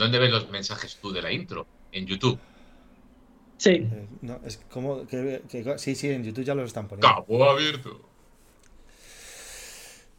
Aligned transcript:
¿Dónde 0.00 0.18
ves 0.18 0.30
los 0.30 0.48
mensajes 0.48 0.96
tú 0.96 1.12
de 1.12 1.20
la 1.20 1.30
intro? 1.30 1.66
En 1.92 2.06
YouTube. 2.06 2.38
Sí. 3.58 3.72
Eh, 3.72 4.06
no, 4.22 4.40
es 4.46 4.56
como 4.70 5.06
que, 5.06 5.42
que- 5.46 5.78
sí, 5.78 5.94
sí, 5.94 6.08
en 6.08 6.24
YouTube 6.24 6.42
ya 6.42 6.54
los 6.54 6.68
están 6.68 6.88
poniendo. 6.88 7.06
Cabo 7.06 7.44
abierto. 7.44 8.00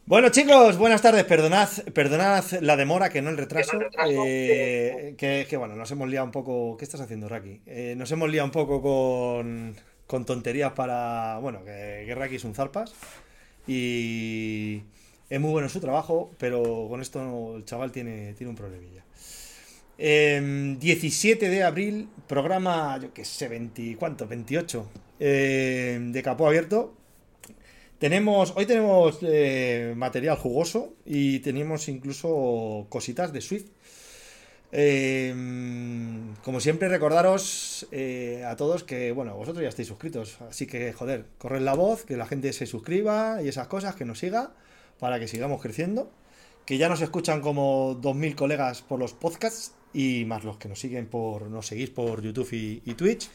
Bueno, 0.06 0.28
chicos, 0.28 0.76
buenas 0.76 1.02
tardes. 1.02 1.24
Perdonad, 1.24 1.68
perdonad 1.94 2.44
la 2.60 2.76
demora, 2.76 3.10
que 3.10 3.22
no 3.22 3.30
el 3.30 3.36
retraso. 3.36 3.80
Eh, 4.06 5.16
que, 5.18 5.48
que, 5.50 5.56
bueno, 5.56 5.74
nos 5.74 5.90
hemos 5.90 6.08
liado 6.08 6.26
un 6.26 6.32
poco. 6.32 6.76
¿Qué 6.76 6.84
estás 6.84 7.00
haciendo, 7.00 7.28
Raki? 7.28 7.62
Eh, 7.66 7.94
nos 7.96 8.08
hemos 8.12 8.30
liado 8.30 8.44
un 8.46 8.52
poco 8.52 8.80
con, 8.80 9.74
con 10.06 10.24
tonterías 10.24 10.74
para. 10.74 11.38
Bueno, 11.40 11.64
que, 11.64 12.04
que 12.06 12.14
Raki 12.14 12.36
es 12.36 12.44
un 12.44 12.54
zarpas. 12.54 12.94
Y 13.66 14.82
es 15.28 15.40
muy 15.40 15.50
bueno 15.50 15.68
su 15.68 15.80
trabajo, 15.80 16.30
pero 16.38 16.86
con 16.88 17.00
esto 17.00 17.56
el 17.56 17.64
chaval 17.64 17.90
tiene, 17.90 18.34
tiene 18.34 18.50
un 18.50 18.56
problemilla. 18.56 19.01
Em, 19.98 20.78
17 20.78 21.48
de 21.48 21.62
abril, 21.62 22.08
programa, 22.26 22.98
yo 23.00 23.12
qué 23.12 23.24
sé, 23.24 23.48
20, 23.48 23.96
¿cuánto? 23.96 24.26
28 24.26 24.90
eh, 25.20 25.98
de 26.00 26.22
Capó 26.22 26.46
Abierto. 26.46 26.94
Tenemos, 27.98 28.52
hoy 28.56 28.66
tenemos 28.66 29.18
eh, 29.22 29.94
material 29.96 30.36
jugoso 30.36 30.94
y 31.04 31.38
tenemos 31.38 31.88
incluso 31.88 32.86
cositas 32.88 33.32
de 33.32 33.40
Swift. 33.40 33.66
Eh, 34.72 35.32
como 36.42 36.58
siempre, 36.58 36.88
recordaros 36.88 37.86
eh, 37.92 38.42
a 38.44 38.56
todos 38.56 38.84
que, 38.84 39.12
bueno, 39.12 39.36
vosotros 39.36 39.62
ya 39.62 39.68
estáis 39.68 39.86
suscritos, 39.88 40.40
así 40.48 40.66
que, 40.66 40.92
joder, 40.94 41.26
corred 41.38 41.60
la 41.60 41.74
voz, 41.74 42.04
que 42.04 42.16
la 42.16 42.26
gente 42.26 42.52
se 42.54 42.66
suscriba 42.66 43.42
y 43.42 43.48
esas 43.48 43.68
cosas, 43.68 43.94
que 43.94 44.06
nos 44.06 44.18
siga, 44.18 44.52
para 44.98 45.20
que 45.20 45.28
sigamos 45.28 45.60
creciendo. 45.60 46.10
Que 46.64 46.78
ya 46.78 46.88
nos 46.88 47.02
escuchan 47.02 47.40
como 47.40 48.00
2.000 48.00 48.34
colegas 48.34 48.82
por 48.82 48.98
los 48.98 49.12
podcasts 49.12 49.74
y 49.94 50.24
más 50.24 50.44
los 50.44 50.56
que 50.56 50.68
nos 50.68 50.78
siguen 50.78 51.06
por, 51.06 51.48
nos 51.50 51.66
seguís 51.66 51.90
por 51.90 52.22
YouTube 52.22 52.48
y, 52.52 52.94
Twitch. 52.94 53.28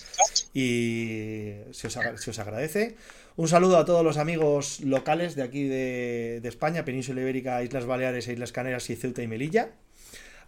Y 0.53 1.53
se 1.72 1.88
os, 1.88 1.97
se 2.16 2.30
os 2.31 2.39
agradece. 2.39 2.95
Un 3.38 3.47
saludo 3.47 3.77
a 3.77 3.86
todos 3.86 4.03
los 4.03 4.17
amigos 4.17 4.80
locales 4.81 5.36
de 5.36 5.44
aquí 5.44 5.67
de, 5.67 6.41
España, 6.44 6.83
Península 6.83 7.22
Ibérica, 7.22 7.61
Islas 7.61 7.86
Baleares, 7.86 8.27
Islas 8.27 8.52
Canarias 8.52 8.89
y 8.89 8.95
Ceuta 8.95 9.22
y 9.22 9.27
Melilla. 9.27 9.69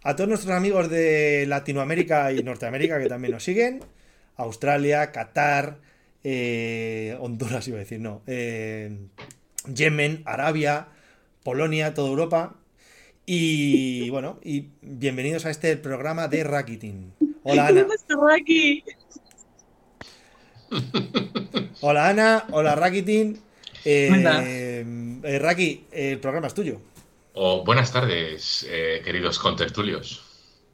A 0.02 0.16
todos 0.16 0.28
nuestros 0.28 0.52
amigos 0.52 0.90
de 0.90 1.44
Latinoamérica 1.46 2.32
y 2.32 2.42
Norteamérica 2.42 2.98
que 2.98 3.06
también 3.06 3.34
nos 3.34 3.44
siguen. 3.44 3.80
Australia, 4.36 5.12
Qatar, 5.12 5.78
eh, 6.24 7.16
Honduras 7.20 7.68
iba 7.68 7.76
a 7.76 7.80
decir, 7.80 8.00
no. 8.00 8.22
eh, 8.26 8.98
Yemen, 9.72 10.22
Arabia, 10.24 10.88
Polonia, 11.44 11.94
toda 11.94 12.08
Europa. 12.08 12.56
Y 13.32 14.10
bueno, 14.10 14.40
y 14.42 14.70
bienvenidos 14.82 15.46
a 15.46 15.50
este 15.50 15.76
programa 15.76 16.26
de 16.26 16.42
Rakitin. 16.42 17.14
Hola 17.44 17.68
Ana. 17.68 17.86
Hola 21.80 22.08
Ana, 22.08 22.46
hola 22.50 22.74
Rakitin. 22.74 23.40
Eh, 23.84 24.10
Hola. 24.12 24.42
eh, 24.44 25.38
Raki, 25.40 25.84
el 25.92 26.18
programa 26.18 26.48
es 26.48 26.54
tuyo. 26.54 26.80
Oh, 27.34 27.62
buenas 27.64 27.92
tardes, 27.92 28.66
eh, 28.68 29.00
queridos 29.04 29.38
contertulios. 29.38 30.24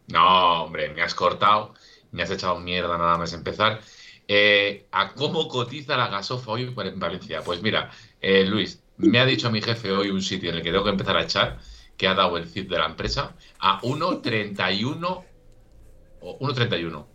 No, 0.08 0.62
hombre, 0.64 0.88
me 0.94 1.02
has 1.02 1.14
cortado, 1.14 1.74
me 2.12 2.22
has 2.22 2.30
echado 2.30 2.58
mierda 2.58 2.96
nada 2.96 3.18
más 3.18 3.34
empezar. 3.34 3.80
Eh, 4.26 4.86
¿A 4.92 5.12
cómo 5.12 5.46
cotiza 5.48 5.98
la 5.98 6.08
gasofa 6.08 6.52
hoy 6.52 6.74
en 6.74 6.98
Valencia? 6.98 7.42
Pues 7.42 7.60
mira, 7.60 7.90
eh, 8.22 8.46
Luis, 8.46 8.80
me 8.96 9.18
ha 9.18 9.26
dicho 9.26 9.50
mi 9.50 9.60
jefe 9.60 9.92
hoy 9.92 10.08
un 10.08 10.22
sitio 10.22 10.48
en 10.48 10.56
el 10.56 10.62
que 10.62 10.70
tengo 10.70 10.84
que 10.84 10.90
empezar 10.90 11.18
a 11.18 11.24
echar, 11.24 11.58
que 11.96 12.06
ha 12.08 12.14
dado 12.14 12.36
el 12.36 12.46
CIF 12.46 12.68
de 12.68 12.78
la 12.78 12.86
empresa, 12.86 13.34
a 13.58 13.80
1.31 13.82 15.24
o 16.20 16.38
1.31. 16.38 17.06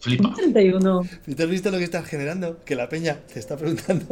Flipa. 0.00 0.32
31. 0.32 1.02
¿Y 1.26 1.34
¿Te 1.34 1.42
has 1.42 1.48
visto 1.50 1.70
lo 1.70 1.78
que 1.78 1.84
estás 1.84 2.06
generando? 2.06 2.62
Que 2.64 2.76
la 2.76 2.88
peña 2.88 3.16
te 3.32 3.40
está 3.40 3.56
preguntando. 3.56 4.06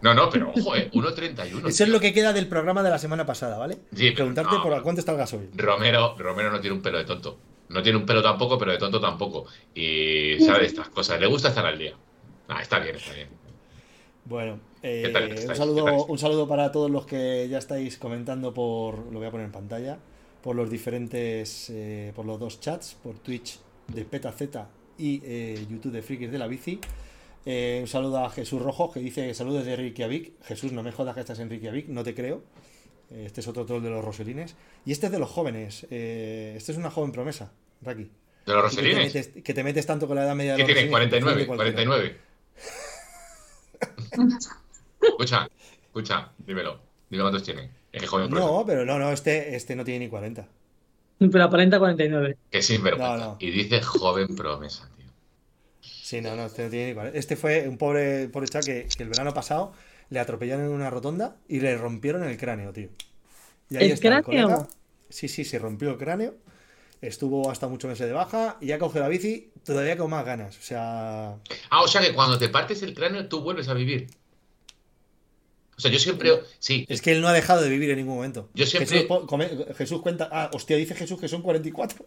No, 0.00 0.14
no, 0.14 0.30
pero 0.30 0.50
ojo, 0.56 0.74
eh, 0.74 0.90
1.31. 0.92 1.68
Eso 1.68 1.84
es 1.84 1.90
lo 1.90 2.00
que 2.00 2.12
queda 2.14 2.32
del 2.32 2.48
programa 2.48 2.82
de 2.82 2.90
la 2.90 2.98
semana 2.98 3.26
pasada, 3.26 3.58
¿vale? 3.58 3.78
Sí, 3.94 4.10
Preguntarte 4.12 4.56
no. 4.56 4.62
por 4.62 4.82
cuánto 4.82 5.00
está 5.00 5.12
el 5.12 5.18
gasoil. 5.18 5.50
Romero, 5.54 6.16
Romero 6.18 6.50
no 6.50 6.60
tiene 6.60 6.74
un 6.76 6.82
pelo 6.82 6.98
de 6.98 7.04
tonto. 7.04 7.38
No 7.68 7.82
tiene 7.82 7.98
un 7.98 8.06
pelo 8.06 8.22
tampoco, 8.22 8.58
pero 8.58 8.72
de 8.72 8.78
tonto 8.78 9.00
tampoco. 9.00 9.46
Y 9.74 10.38
sabe 10.40 10.66
estas 10.66 10.88
cosas. 10.88 11.20
Le 11.20 11.26
gusta 11.26 11.48
estar 11.48 11.64
al 11.64 11.78
día. 11.78 11.94
Ah, 12.48 12.60
está 12.62 12.78
bien, 12.78 12.96
está 12.96 13.12
bien. 13.12 13.28
Bueno, 14.24 14.58
eh, 14.82 15.02
¿Qué 15.04 15.08
tal 15.10 15.48
un, 15.48 15.56
saludo, 15.56 16.06
un 16.06 16.18
saludo 16.18 16.48
para 16.48 16.72
todos 16.72 16.90
los 16.90 17.06
que 17.06 17.48
ya 17.48 17.58
estáis 17.58 17.98
comentando 17.98 18.52
por, 18.52 18.98
lo 19.12 19.18
voy 19.18 19.28
a 19.28 19.30
poner 19.30 19.46
en 19.46 19.52
pantalla, 19.52 19.98
por 20.42 20.56
los 20.56 20.70
diferentes, 20.70 21.70
eh, 21.70 22.12
por 22.14 22.26
los 22.26 22.38
dos 22.38 22.60
chats, 22.60 22.96
por 23.02 23.18
Twitch 23.18 23.58
de 23.88 24.04
PetaZ 24.04 24.42
y 24.98 25.20
eh, 25.24 25.66
YouTube 25.70 25.92
de 25.92 26.02
Frikis 26.02 26.30
de 26.30 26.38
la 26.38 26.46
Bici. 26.46 26.80
Eh, 27.44 27.78
un 27.82 27.88
saludo 27.88 28.24
a 28.24 28.30
Jesús 28.30 28.62
Rojo 28.62 28.90
que 28.92 29.00
dice 29.00 29.32
saludos 29.34 29.64
de 29.64 29.74
Reykjavik. 29.76 30.42
Jesús, 30.44 30.72
no 30.72 30.82
me 30.82 30.92
jodas 30.92 31.14
que 31.14 31.20
estás 31.20 31.38
en 31.40 31.50
Reykjavik, 31.50 31.88
no 31.88 32.04
te 32.04 32.14
creo. 32.14 32.42
Este 33.10 33.40
es 33.40 33.48
otro 33.48 33.66
troll 33.66 33.82
de 33.82 33.90
los 33.90 34.04
Roselines. 34.04 34.56
Y 34.86 34.92
este 34.92 35.06
es 35.06 35.12
de 35.12 35.18
los 35.18 35.28
jóvenes. 35.28 35.86
Eh, 35.90 36.54
este 36.56 36.72
es 36.72 36.78
una 36.78 36.90
joven 36.90 37.12
promesa, 37.12 37.52
Raki. 37.82 38.10
¿De 38.46 38.54
los 38.54 38.72
Y 38.72 38.76
Que 38.76 38.82
te, 38.82 38.92
Roselines? 38.92 39.14
metes, 39.14 39.42
que 39.42 39.54
te 39.54 39.64
metes 39.64 39.86
tanto 39.86 40.06
con 40.06 40.16
la 40.16 40.24
edad 40.24 40.34
media 40.34 40.52
de 40.56 40.64
¿Qué 40.64 40.72
los 40.72 40.72
tiene? 40.72 40.90
Roselines, 40.90 41.12
que 41.12 41.20
te 41.20 41.20
49, 41.20 41.34
jode 41.34 41.46
cualquiera. 41.46 41.84
49. 41.84 42.18
Escucha, 45.02 45.48
escucha, 45.84 46.32
dímelo. 46.38 46.80
Dime 47.10 47.22
cuántos 47.22 47.42
tiene. 47.42 47.70
Es 47.92 48.00
que 48.00 48.06
joven 48.06 48.30
promesa. 48.30 48.50
No, 48.50 48.64
pero 48.66 48.84
no, 48.84 48.98
no, 48.98 49.12
este, 49.12 49.54
este 49.54 49.76
no 49.76 49.84
tiene 49.84 50.06
ni 50.06 50.08
40. 50.10 50.46
Pero 51.18 51.44
aparenta 51.44 51.78
49. 51.78 52.36
Que 52.50 52.62
sinvergüenza. 52.62 53.16
No, 53.16 53.24
no. 53.32 53.36
Y 53.38 53.50
dice 53.50 53.80
joven 53.82 54.34
promesa, 54.34 54.88
tío. 54.96 55.06
Sí, 55.80 56.20
no, 56.20 56.34
no, 56.36 56.46
este 56.46 56.64
no 56.64 56.70
tiene 56.70 56.88
ni 56.88 56.94
40. 56.94 57.18
Este 57.18 57.36
fue 57.36 57.68
un 57.68 57.78
pobre, 57.78 58.28
pobre 58.28 58.48
chaval 58.48 58.64
que, 58.64 58.88
que 58.96 59.02
el 59.02 59.08
verano 59.08 59.32
pasado 59.34 59.72
le 60.10 60.20
atropellaron 60.20 60.64
en 60.66 60.72
una 60.72 60.90
rotonda 60.90 61.36
y 61.48 61.60
le 61.60 61.76
rompieron 61.76 62.24
el 62.24 62.36
cráneo, 62.38 62.72
tío. 62.72 62.88
Y 63.70 63.76
¿El 63.76 63.82
está 63.92 64.22
cráneo? 64.22 64.24
colega. 64.24 64.68
Sí, 65.10 65.28
sí, 65.28 65.44
se 65.44 65.58
rompió 65.58 65.90
el 65.90 65.98
cráneo. 65.98 66.34
Estuvo 67.02 67.50
hasta 67.50 67.66
muchos 67.68 67.88
meses 67.90 68.06
de 68.06 68.12
baja 68.12 68.56
y 68.60 68.66
ya 68.66 68.78
cogió 68.78 69.00
la 69.00 69.08
bici 69.08 69.50
todavía 69.64 69.96
con 69.96 70.08
más 70.10 70.24
ganas. 70.24 70.56
O 70.58 70.62
sea, 70.62 71.36
Ah, 71.70 71.82
o 71.82 71.88
sea 71.88 72.00
que 72.00 72.14
cuando 72.14 72.38
te 72.38 72.48
partes 72.48 72.82
el 72.82 72.94
cráneo, 72.94 73.28
tú 73.28 73.40
vuelves 73.42 73.68
a 73.68 73.74
vivir. 73.74 74.06
O 75.82 75.88
sea, 75.88 75.90
yo 75.90 75.98
siempre. 75.98 76.30
Sí, 76.60 76.86
es 76.88 77.02
que 77.02 77.10
él 77.10 77.20
no 77.20 77.26
ha 77.26 77.32
dejado 77.32 77.60
de 77.60 77.68
vivir 77.68 77.90
en 77.90 77.96
ningún 77.96 78.14
momento. 78.14 78.48
Yo 78.54 78.66
siempre- 78.66 78.88
Jesús, 78.94 79.06
po- 79.08 79.26
come- 79.26 79.50
Jesús 79.76 80.00
cuenta. 80.00 80.28
Ah, 80.30 80.48
hostia, 80.54 80.76
dice 80.76 80.94
Jesús 80.94 81.18
que 81.18 81.26
son 81.26 81.42
44. 81.42 82.06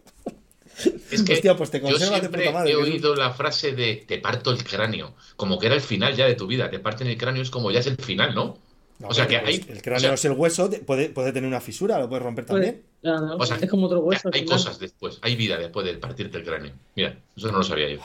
es 1.10 1.22
que 1.22 1.34
Hostia, 1.34 1.56
pues 1.56 1.70
te 1.70 1.80
yo 1.80 1.98
siempre 1.98 2.28
puta 2.46 2.52
madre. 2.52 2.70
he 2.70 2.74
Jesús. 2.74 2.88
oído 2.90 3.14
la 3.14 3.32
frase 3.34 3.72
de 3.72 3.96
te 4.08 4.18
parto 4.18 4.50
el 4.50 4.64
cráneo, 4.64 5.14
como 5.36 5.58
que 5.58 5.66
era 5.66 5.74
el 5.74 5.80
final 5.82 6.14
ya 6.16 6.26
de 6.26 6.34
tu 6.36 6.46
vida. 6.46 6.70
Te 6.70 6.78
parten 6.78 7.06
el 7.06 7.18
cráneo 7.18 7.42
es 7.42 7.50
como 7.50 7.70
ya 7.70 7.80
es 7.80 7.86
el 7.86 7.96
final, 7.96 8.34
¿no? 8.34 8.58
No, 8.98 9.08
o 9.08 9.14
sea 9.14 9.26
que 9.26 9.36
pero 9.36 9.48
hay. 9.48 9.64
El 9.68 9.82
cráneo 9.82 9.96
o 9.98 10.00
sea, 10.00 10.14
es 10.14 10.24
el 10.24 10.32
hueso, 10.32 10.70
puede, 10.86 11.10
puede 11.10 11.32
tener 11.32 11.46
una 11.46 11.60
fisura, 11.60 11.98
lo 11.98 12.08
puedes 12.08 12.22
romper 12.24 12.46
también. 12.46 12.82
No, 13.02 13.36
O 13.36 13.44
sea, 13.44 13.58
es 13.60 13.68
como 13.68 13.86
otro 13.88 14.00
hueso. 14.00 14.30
hay 14.32 14.46
cosas 14.46 14.78
después, 14.78 15.18
hay 15.20 15.36
vida 15.36 15.58
después 15.58 15.84
de 15.84 15.92
partirte 15.98 16.38
el 16.38 16.44
cráneo. 16.44 16.72
Mira, 16.94 17.18
eso 17.36 17.52
no 17.52 17.58
lo 17.58 17.62
sabía 17.62 17.90
yo. 17.90 18.00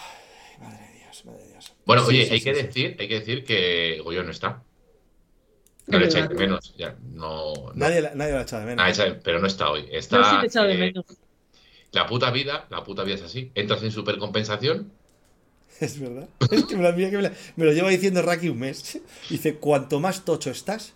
Madre 0.59 0.85
de 0.93 0.99
Dios, 0.99 1.25
madre 1.25 1.43
de 1.43 1.47
Dios. 1.51 1.71
Bueno, 1.85 2.03
Sí, 2.03 2.09
oye, 2.09 2.25
sí, 2.25 2.33
hay 2.33 2.39
sí, 2.39 2.43
que 2.45 2.55
sí. 2.55 2.61
decir, 2.63 2.97
hay 2.99 3.07
que 3.07 3.19
decir 3.19 3.43
que 3.45 4.01
Goyo 4.03 4.21
no 4.23 4.31
está. 4.31 4.63
No 5.87 5.99
le 5.99 6.05
echáis 6.05 6.29
de 6.29 6.35
menos, 6.35 6.73
ya, 6.77 6.95
no, 7.13 7.53
no. 7.53 7.71
Nadie, 7.75 8.01
la- 8.01 8.15
nadie 8.15 8.31
lo 8.33 8.39
ha 8.39 8.41
echado 8.43 8.61
de 8.61 8.67
menos. 8.67 8.85
Ah, 8.85 8.89
echa- 8.89 9.19
pero 9.23 9.39
no 9.39 9.47
está 9.47 9.69
hoy. 9.71 9.87
Está, 9.91 10.17
Yo 10.17 10.23
sí 10.23 10.35
te 10.39 10.43
he 10.45 10.47
echado 10.47 10.67
de 10.67 10.73
eh, 10.73 10.77
menos. 10.77 11.05
La 11.91 12.05
puta 12.05 12.31
vida, 12.31 12.67
la 12.69 12.83
puta 12.83 13.03
vida 13.03 13.15
es 13.15 13.23
así. 13.23 13.51
Entras 13.55 13.83
en 13.83 13.91
supercompensación. 13.91 14.91
Es 15.79 15.99
verdad. 15.99 16.29
Es 16.51 16.65
que 16.65 16.75
me 16.77 17.09
que 17.09 17.17
la- 17.21 17.33
me 17.55 17.65
lo 17.65 17.73
lleva 17.73 17.89
diciendo 17.89 18.21
Raki 18.21 18.49
un 18.49 18.59
mes. 18.59 18.99
Dice, 19.29 19.55
cuanto 19.55 19.99
más 19.99 20.23
tocho 20.23 20.51
estás, 20.51 20.93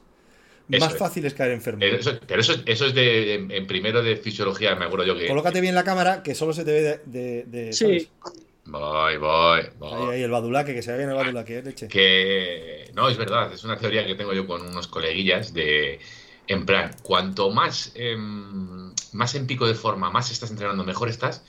Eso 0.69 0.85
más 0.85 0.93
es. 0.93 0.99
fácil 0.99 1.25
es 1.25 1.33
caer 1.33 1.51
enfermo. 1.53 1.83
eh, 1.83 1.95
eso- 1.99 2.19
pero 2.27 2.41
eso, 2.41 2.53
eso 2.65 2.85
es 2.85 2.93
de 2.93 3.33
en, 3.33 3.51
en 3.51 3.65
primero 3.67 4.03
de 4.03 4.15
fisiología, 4.17 4.75
me 4.75 4.85
acuerdo 4.85 5.05
yo 5.05 5.17
que. 5.17 5.27
Colócate 5.27 5.59
bien 5.61 5.73
la 5.75 5.83
cámara, 5.83 6.21
que 6.23 6.35
solo 6.35 6.53
se 6.53 6.63
te 6.63 6.71
ve 6.71 6.81
de... 6.81 6.99
de- 7.05 7.43
de- 7.45 7.73
Sí. 7.73 7.85
¿sabes? 7.85 8.09
Voy, 8.65 9.17
voy, 9.17 9.61
voy. 9.77 9.93
Ahí, 9.93 10.15
ahí, 10.15 10.23
el 10.23 10.31
badulaque, 10.31 10.73
que 10.73 10.81
se 10.81 10.91
ve 10.91 10.97
bien 10.97 11.09
el 11.09 11.15
badulaque, 11.15 11.59
eh, 11.59 11.61
leche. 11.61 11.87
Que 11.87 12.91
no, 12.95 13.07
es 13.09 13.17
verdad, 13.17 13.53
es 13.53 13.63
una 13.63 13.77
teoría 13.77 14.05
que 14.05 14.15
tengo 14.15 14.33
yo 14.33 14.47
con 14.47 14.61
unos 14.61 14.87
coleguillas 14.87 15.53
de. 15.53 15.99
En 16.47 16.65
plan, 16.65 16.95
cuanto 17.01 17.49
más, 17.49 17.91
em, 17.95 18.93
más 19.13 19.33
en 19.35 19.47
pico 19.47 19.67
de 19.67 19.73
forma, 19.73 20.11
más 20.11 20.31
estás 20.31 20.51
entrenando, 20.51 20.83
mejor 20.83 21.09
estás, 21.09 21.43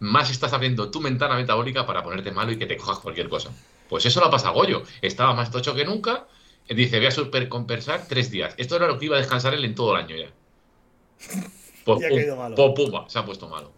más 0.00 0.30
estás 0.30 0.52
abriendo 0.52 0.90
tu 0.90 1.00
ventana 1.00 1.34
metabólica 1.36 1.86
para 1.86 2.02
ponerte 2.02 2.30
malo 2.30 2.52
y 2.52 2.58
que 2.58 2.66
te 2.66 2.76
cojas 2.76 2.98
cualquier 2.98 3.28
cosa. 3.28 3.50
Pues 3.88 4.04
eso 4.06 4.20
lo 4.20 4.30
pasa 4.30 4.48
a 4.48 4.52
Goyo. 4.52 4.82
Estaba 5.02 5.34
más 5.34 5.50
tocho 5.50 5.74
que 5.74 5.84
nunca. 5.84 6.26
Dice, 6.68 6.96
voy 6.98 7.06
a 7.06 7.10
supercompensar 7.10 8.06
tres 8.08 8.30
días. 8.30 8.54
Esto 8.56 8.76
era 8.76 8.86
lo 8.86 8.98
que 8.98 9.06
iba 9.06 9.16
a 9.16 9.18
descansar 9.18 9.52
él 9.54 9.64
en 9.64 9.74
todo 9.74 9.96
el 9.96 10.04
año 10.04 10.16
ya. 10.16 10.30
Pues, 11.84 12.00
Y 12.00 12.04
ha 12.06 12.08
caído 12.08 12.36
malo. 12.36 12.74
pues, 12.74 13.12
se 13.12 13.18
ha 13.18 13.26
puesto 13.26 13.46
malo. 13.46 13.70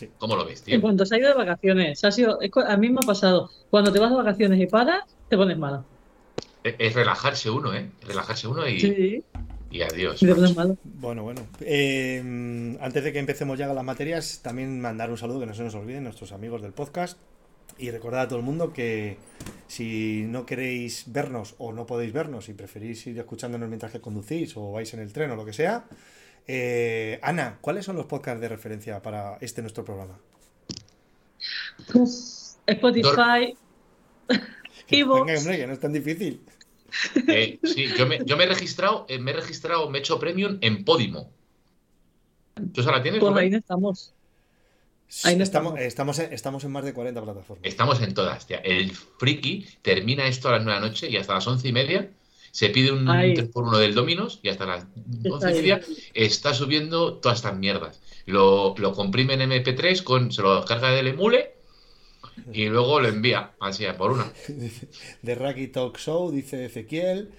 Sí. 0.00 0.08
¿Cómo 0.18 0.34
lo 0.36 0.46
ves, 0.46 0.60
En 0.60 0.64
tío? 0.64 0.80
cuanto 0.80 1.04
se 1.04 1.14
ha 1.14 1.18
ido 1.18 1.28
de 1.28 1.34
vacaciones, 1.34 2.02
ha 2.04 2.10
sido, 2.10 2.40
es 2.40 2.50
a 2.66 2.76
mí 2.76 2.88
me 2.88 2.98
ha 3.02 3.06
pasado. 3.06 3.50
Cuando 3.68 3.92
te 3.92 3.98
vas 3.98 4.10
de 4.10 4.16
vacaciones 4.16 4.58
y 4.60 4.66
paras, 4.66 5.04
te 5.28 5.36
pones 5.36 5.58
malo. 5.58 5.84
Es, 6.64 6.74
es 6.78 6.94
relajarse 6.94 7.50
uno, 7.50 7.74
¿eh? 7.74 7.90
Relajarse 8.06 8.48
uno 8.48 8.66
y, 8.66 8.80
Sí. 8.80 9.24
Y 9.70 9.82
adiós. 9.82 10.20
Bueno, 10.84 11.22
bueno. 11.22 11.42
Eh, 11.60 12.76
antes 12.80 13.04
de 13.04 13.12
que 13.12 13.18
empecemos 13.20 13.58
ya 13.58 13.66
con 13.68 13.76
las 13.76 13.84
materias, 13.84 14.40
también 14.42 14.80
mandar 14.80 15.10
un 15.10 15.18
saludo 15.18 15.38
que 15.40 15.46
no 15.46 15.54
se 15.54 15.62
nos 15.62 15.74
olviden 15.76 16.02
nuestros 16.04 16.32
amigos 16.32 16.62
del 16.62 16.72
podcast. 16.72 17.18
Y 17.78 17.90
recordar 17.92 18.22
a 18.22 18.28
todo 18.28 18.38
el 18.38 18.44
mundo 18.44 18.72
que 18.72 19.16
si 19.68 20.24
no 20.26 20.44
queréis 20.44 21.04
vernos 21.06 21.54
o 21.58 21.72
no 21.72 21.86
podéis 21.86 22.12
vernos 22.12 22.48
y 22.48 22.54
preferís 22.54 23.06
ir 23.06 23.18
escuchándonos 23.18 23.68
mientras 23.68 23.92
que 23.92 24.00
conducís 24.00 24.56
o 24.56 24.72
vais 24.72 24.92
en 24.92 25.00
el 25.00 25.12
tren 25.12 25.30
o 25.30 25.36
lo 25.36 25.44
que 25.44 25.52
sea, 25.52 25.84
eh, 26.52 27.20
Ana, 27.22 27.58
¿cuáles 27.60 27.84
son 27.84 27.94
los 27.94 28.06
podcasts 28.06 28.40
de 28.40 28.48
referencia 28.48 29.00
para 29.00 29.38
este 29.40 29.62
nuestro 29.62 29.84
programa? 29.84 30.18
Spotify, 32.66 33.56
Evox. 34.88 35.26
Venga, 35.26 35.38
hombre, 35.38 35.58
que 35.58 35.66
no 35.68 35.72
es 35.72 35.80
tan 35.80 35.92
difícil. 35.92 36.40
Eh, 37.28 37.60
sí, 37.62 37.86
yo 37.96 38.04
me, 38.04 38.18
yo 38.24 38.36
me 38.36 38.44
he 38.44 38.46
registrado, 38.48 39.06
eh, 39.08 39.20
me 39.20 39.30
he 39.30 39.34
registrado, 39.34 39.88
me 39.90 39.98
he 39.98 40.00
hecho 40.00 40.18
premium 40.18 40.58
en 40.60 40.84
Podimo. 40.84 41.30
¿Tú 42.74 42.82
la 42.82 43.00
tienes? 43.00 43.20
Pues 43.20 43.36
ahí 43.36 43.48
no 43.48 43.58
estamos. 43.58 44.12
Ahí 45.22 45.36
no 45.36 45.44
estamos, 45.44 45.78
estamos. 45.78 45.86
estamos, 45.86 46.18
en, 46.18 46.32
estamos 46.32 46.64
en 46.64 46.72
más 46.72 46.84
de 46.84 46.92
40 46.92 47.22
plataformas. 47.22 47.64
Estamos 47.64 48.02
en 48.02 48.12
todas, 48.12 48.46
tía. 48.48 48.58
El 48.58 48.90
friki 48.90 49.68
termina 49.82 50.26
esto 50.26 50.48
a 50.48 50.52
las 50.52 50.64
9 50.64 50.74
de 50.74 50.80
la 50.80 50.88
noche 50.88 51.08
y 51.08 51.16
hasta 51.16 51.34
las 51.34 51.46
11 51.46 51.68
y 51.68 51.72
media 51.72 52.10
se 52.50 52.68
pide 52.70 52.92
un 52.92 53.08
Ay. 53.08 53.34
3x1 53.34 53.78
del 53.78 53.94
Dominos 53.94 54.40
y 54.42 54.48
hasta 54.48 54.66
las 54.66 54.86
11 55.28 55.48
Está 55.48 55.50
y 55.50 55.54
media 55.54 55.80
está 56.14 56.54
subiendo 56.54 57.14
todas 57.18 57.38
estas 57.38 57.56
mierdas. 57.58 58.00
Lo, 58.26 58.74
lo 58.78 58.92
comprime 58.92 59.34
en 59.34 59.40
MP3, 59.50 60.02
con, 60.02 60.32
se 60.32 60.42
lo 60.42 60.64
carga 60.64 60.90
del 60.90 61.08
emule 61.08 61.52
y 62.52 62.66
luego 62.68 63.00
lo 63.00 63.08
envía 63.08 63.52
así 63.60 63.86
a 63.86 63.96
por 63.96 64.12
una. 64.12 64.26
de 65.22 65.34
Raki 65.34 65.68
Talk 65.68 65.98
Show, 65.98 66.30
dice 66.30 66.64
Ezequiel. 66.64 67.30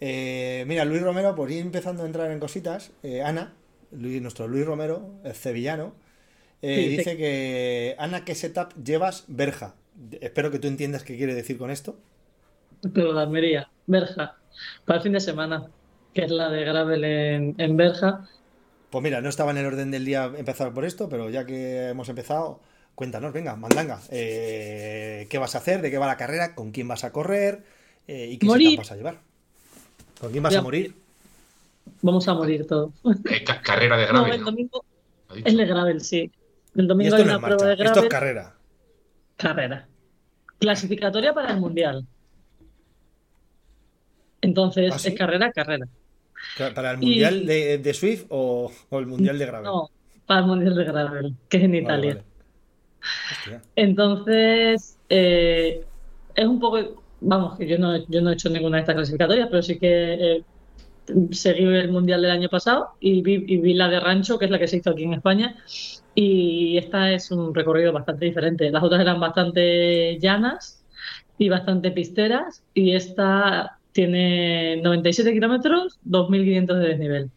Eh, 0.00 0.64
mira, 0.66 0.84
Luis 0.84 1.02
Romero, 1.02 1.34
por 1.34 1.50
ir 1.50 1.60
empezando 1.60 2.02
a 2.02 2.06
entrar 2.06 2.30
en 2.30 2.40
cositas, 2.40 2.92
eh, 3.02 3.22
Ana, 3.22 3.54
Luis- 3.92 4.22
nuestro 4.22 4.48
Luis 4.48 4.64
Romero, 4.64 5.10
el 5.24 5.34
sevillano, 5.34 5.94
eh, 6.62 6.76
Sí, 6.76 6.88
dice 6.88 7.16
que 7.16 7.96
Ana, 7.98 8.24
¿qué 8.24 8.34
setup 8.34 8.72
llevas 8.82 9.24
Berja? 9.28 9.74
Espero 10.20 10.50
que 10.50 10.58
tú 10.58 10.68
entiendas 10.68 11.02
qué 11.04 11.16
quiere 11.16 11.34
decir 11.34 11.58
con 11.58 11.70
esto. 11.70 11.96
Pero 12.94 13.12
la 13.12 13.22
Almería, 13.22 13.68
Berja, 13.86 14.36
para 14.84 14.98
el 14.98 15.02
fin 15.02 15.12
de 15.12 15.20
semana, 15.20 15.66
que 16.14 16.24
es 16.24 16.30
la 16.30 16.48
de 16.50 16.64
Gravel 16.64 17.04
en, 17.04 17.54
en 17.58 17.76
Berja. 17.76 18.28
Pues 18.90 19.02
mira, 19.04 19.20
no 19.20 19.28
estaba 19.28 19.50
en 19.52 19.58
el 19.58 19.66
orden 19.66 19.90
del 19.90 20.04
día 20.04 20.24
empezar 20.36 20.72
por 20.74 20.84
esto, 20.84 21.08
pero 21.08 21.30
ya 21.30 21.46
que 21.46 21.88
hemos 21.90 22.08
empezado, 22.08 22.60
cuéntanos, 22.94 23.32
venga, 23.32 23.54
mandanga. 23.56 24.00
Eh, 24.10 25.26
¿qué 25.30 25.38
vas 25.38 25.54
a 25.54 25.58
hacer? 25.58 25.80
¿De 25.82 25.90
qué 25.90 25.98
va 25.98 26.06
la 26.06 26.16
carrera? 26.16 26.54
¿Con 26.54 26.72
quién 26.72 26.88
vas 26.88 27.04
a 27.04 27.12
correr? 27.12 27.62
Eh, 28.08 28.28
¿Y 28.32 28.38
qué 28.38 28.46
Morir. 28.46 28.76
vas 28.78 28.90
a 28.90 28.96
llevar? 28.96 29.20
¿Con 30.20 30.32
quién 30.32 30.42
vas 30.42 30.56
a 30.56 30.62
morir? 30.62 30.94
Vamos 32.02 32.26
a 32.28 32.34
morir 32.34 32.66
todos. 32.66 32.90
Eh, 33.30 33.44
ca- 33.44 33.62
carrera 33.62 33.96
de 33.96 34.06
No, 34.06 34.12
gravel. 34.20 34.32
el 34.34 34.44
domingo 34.44 34.84
es 35.44 35.56
de 35.56 35.64
Gravel, 35.66 36.00
sí. 36.00 36.30
El 36.76 36.86
domingo 36.88 37.14
hay 37.16 37.24
no 37.24 37.36
una 37.38 37.40
prueba 37.46 37.64
de 37.66 37.76
marcha, 37.76 37.84
esto 37.84 38.00
es 38.00 38.08
Gravel, 38.08 38.10
carrera. 38.10 38.54
carrera. 39.36 39.86
Clasificatoria 40.58 41.32
para 41.32 41.52
el 41.52 41.60
Mundial. 41.60 42.06
Entonces, 44.40 44.92
¿Ah, 44.94 44.98
sí? 44.98 45.08
es 45.08 45.14
carrera, 45.18 45.52
carrera. 45.52 45.86
¿Para 46.74 46.92
el 46.92 47.02
Y- 47.02 47.06
mundial 47.06 47.46
de, 47.46 47.78
de 47.78 47.94
Swift 47.94 48.26
o, 48.28 48.70
o 48.88 48.98
el 48.98 49.06
mundial 49.06 49.38
de 49.38 49.46
Gravel? 49.46 49.66
No, 49.66 49.90
para 50.26 50.40
el 50.40 50.46
Mundial 50.46 50.74
de 50.74 50.84
Gravel, 50.84 51.36
que 51.48 51.56
es 51.58 51.62
en 51.64 51.74
Italia. 51.74 52.14
vale. 52.14 53.62
Entonces, 53.76 54.98
eh, 55.08 55.84
es 56.34 56.46
un 56.46 56.60
poco, 56.60 57.02
vamos, 57.20 57.58
que 57.58 57.66
yo 57.66 57.78
no, 57.78 57.96
yo 58.08 58.20
no 58.20 58.30
he 58.30 58.34
hecho 58.34 58.48
ninguna 58.50 58.76
de 58.78 58.80
estas 58.82 58.94
clasificatorias, 58.96 59.48
pero 59.50 59.62
sí 59.62 59.78
que 59.78 60.14
eh, 60.38 60.44
seguí 61.32 61.64
el 61.64 61.90
Mundial 61.90 62.22
del 62.22 62.30
año 62.30 62.48
pasado 62.48 62.90
y 63.00 63.22
vi, 63.22 63.44
y 63.48 63.58
vi 63.58 63.74
la 63.74 63.88
de 63.88 64.00
Rancho, 64.00 64.38
que 64.38 64.46
es 64.46 64.50
la 64.50 64.58
que 64.58 64.68
se 64.68 64.78
hizo 64.78 64.90
aquí 64.90 65.04
en 65.04 65.14
España, 65.14 65.56
y 66.14 66.78
esta 66.78 67.12
es 67.12 67.30
un 67.30 67.54
recorrido 67.54 67.92
bastante 67.92 68.26
diferente. 68.26 68.70
Las 68.70 68.82
otras 68.82 69.00
eran 69.00 69.20
bastante 69.20 70.18
llanas 70.20 70.84
y 71.38 71.48
bastante 71.48 71.90
pisteras, 71.92 72.62
y 72.74 72.94
esta 72.94 73.79
tiene 73.92 74.80
97 74.82 75.32
kilómetros, 75.32 75.98
2.500 76.08 76.66
de 76.78 76.88
desnivel. 76.88 77.30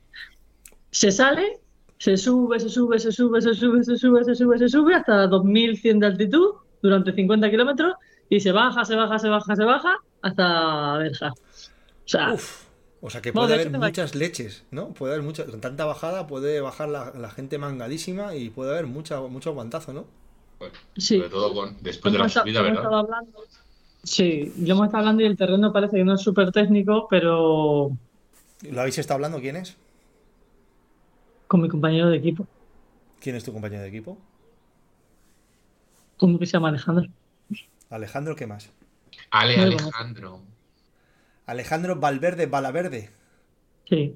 Se 0.91 1.11
sale, 1.11 1.59
se 1.97 2.17
sube, 2.17 2.59
se 2.59 2.69
sube, 2.69 2.99
se 2.99 3.11
sube, 3.11 3.41
se 3.41 3.53
sube, 3.53 3.83
se 3.83 3.97
sube, 3.97 4.23
se 4.23 4.35
sube, 4.35 4.57
se 4.57 4.69
sube 4.69 4.95
hasta 4.95 5.27
2100 5.27 5.99
de 5.99 6.05
altitud 6.05 6.55
durante 6.81 7.13
50 7.13 7.49
kilómetros 7.49 7.95
y 8.29 8.39
se 8.39 8.51
baja, 8.51 8.85
se 8.85 8.95
baja, 8.95 9.17
se 9.19 9.29
baja, 9.29 9.55
se 9.55 9.63
baja 9.63 9.97
hasta 10.21 10.97
Berja. 10.97 11.31
O 11.31 12.07
sea, 12.07 12.33
Uf, 12.33 12.65
o 13.01 13.09
sea 13.09 13.21
que 13.21 13.33
puede 13.33 13.47
de 13.49 13.53
haber 13.55 13.71
muchas 13.71 14.15
leches, 14.15 14.63
¿no? 14.71 14.93
Puede 14.93 15.13
haber 15.13 15.25
muchas, 15.25 15.47
con 15.47 15.61
tanta 15.61 15.85
bajada 15.85 16.27
puede 16.27 16.61
bajar 16.61 16.89
la, 16.89 17.11
la 17.15 17.29
gente 17.29 17.57
mangadísima 17.57 18.35
y 18.35 18.49
puede 18.49 18.71
haber 18.71 18.87
mucha, 18.87 19.19
mucho 19.21 19.49
aguantazo, 19.49 19.93
¿no? 19.93 20.05
Pues, 20.57 20.71
sí. 20.97 21.17
Sobre 21.17 21.29
todo 21.29 21.53
con, 21.53 21.77
después 21.81 22.13
de 22.13 22.19
la 22.19 22.29
subida, 22.29 22.61
¿verdad? 22.61 22.85
hablando. 22.85 23.43
Sí, 24.03 24.53
yo 24.57 24.73
hemos 24.73 24.87
estado 24.87 24.99
hablando 24.99 25.23
y 25.23 25.25
el 25.25 25.37
terreno 25.37 25.71
parece 25.71 25.95
que 25.97 26.03
no 26.03 26.15
es 26.15 26.21
súper 26.21 26.51
técnico, 26.51 27.07
pero 27.09 27.91
¿Lo 28.69 28.79
habéis 28.81 28.97
estado 28.97 29.15
hablando? 29.15 29.39
¿Quién 29.39 29.55
es? 29.55 29.77
con 31.47 31.61
mi 31.61 31.69
compañero 31.69 32.09
de 32.09 32.17
equipo, 32.17 32.47
¿Quién 33.21 33.35
es 33.35 33.43
tu 33.43 33.53
compañero 33.53 33.83
de 33.83 33.87
equipo? 33.89 34.17
¿cómo 36.17 36.39
que 36.39 36.45
se 36.45 36.53
llama 36.53 36.69
Alejandro? 36.69 37.07
Alejandro, 37.89 38.35
¿qué 38.35 38.47
más? 38.47 38.69
Ale. 39.29 39.55
Alejandro. 39.59 40.39
Alejandro 41.45 41.95
Valverde 41.97 42.45
Valaverde. 42.47 43.09
Sí. 43.87 44.13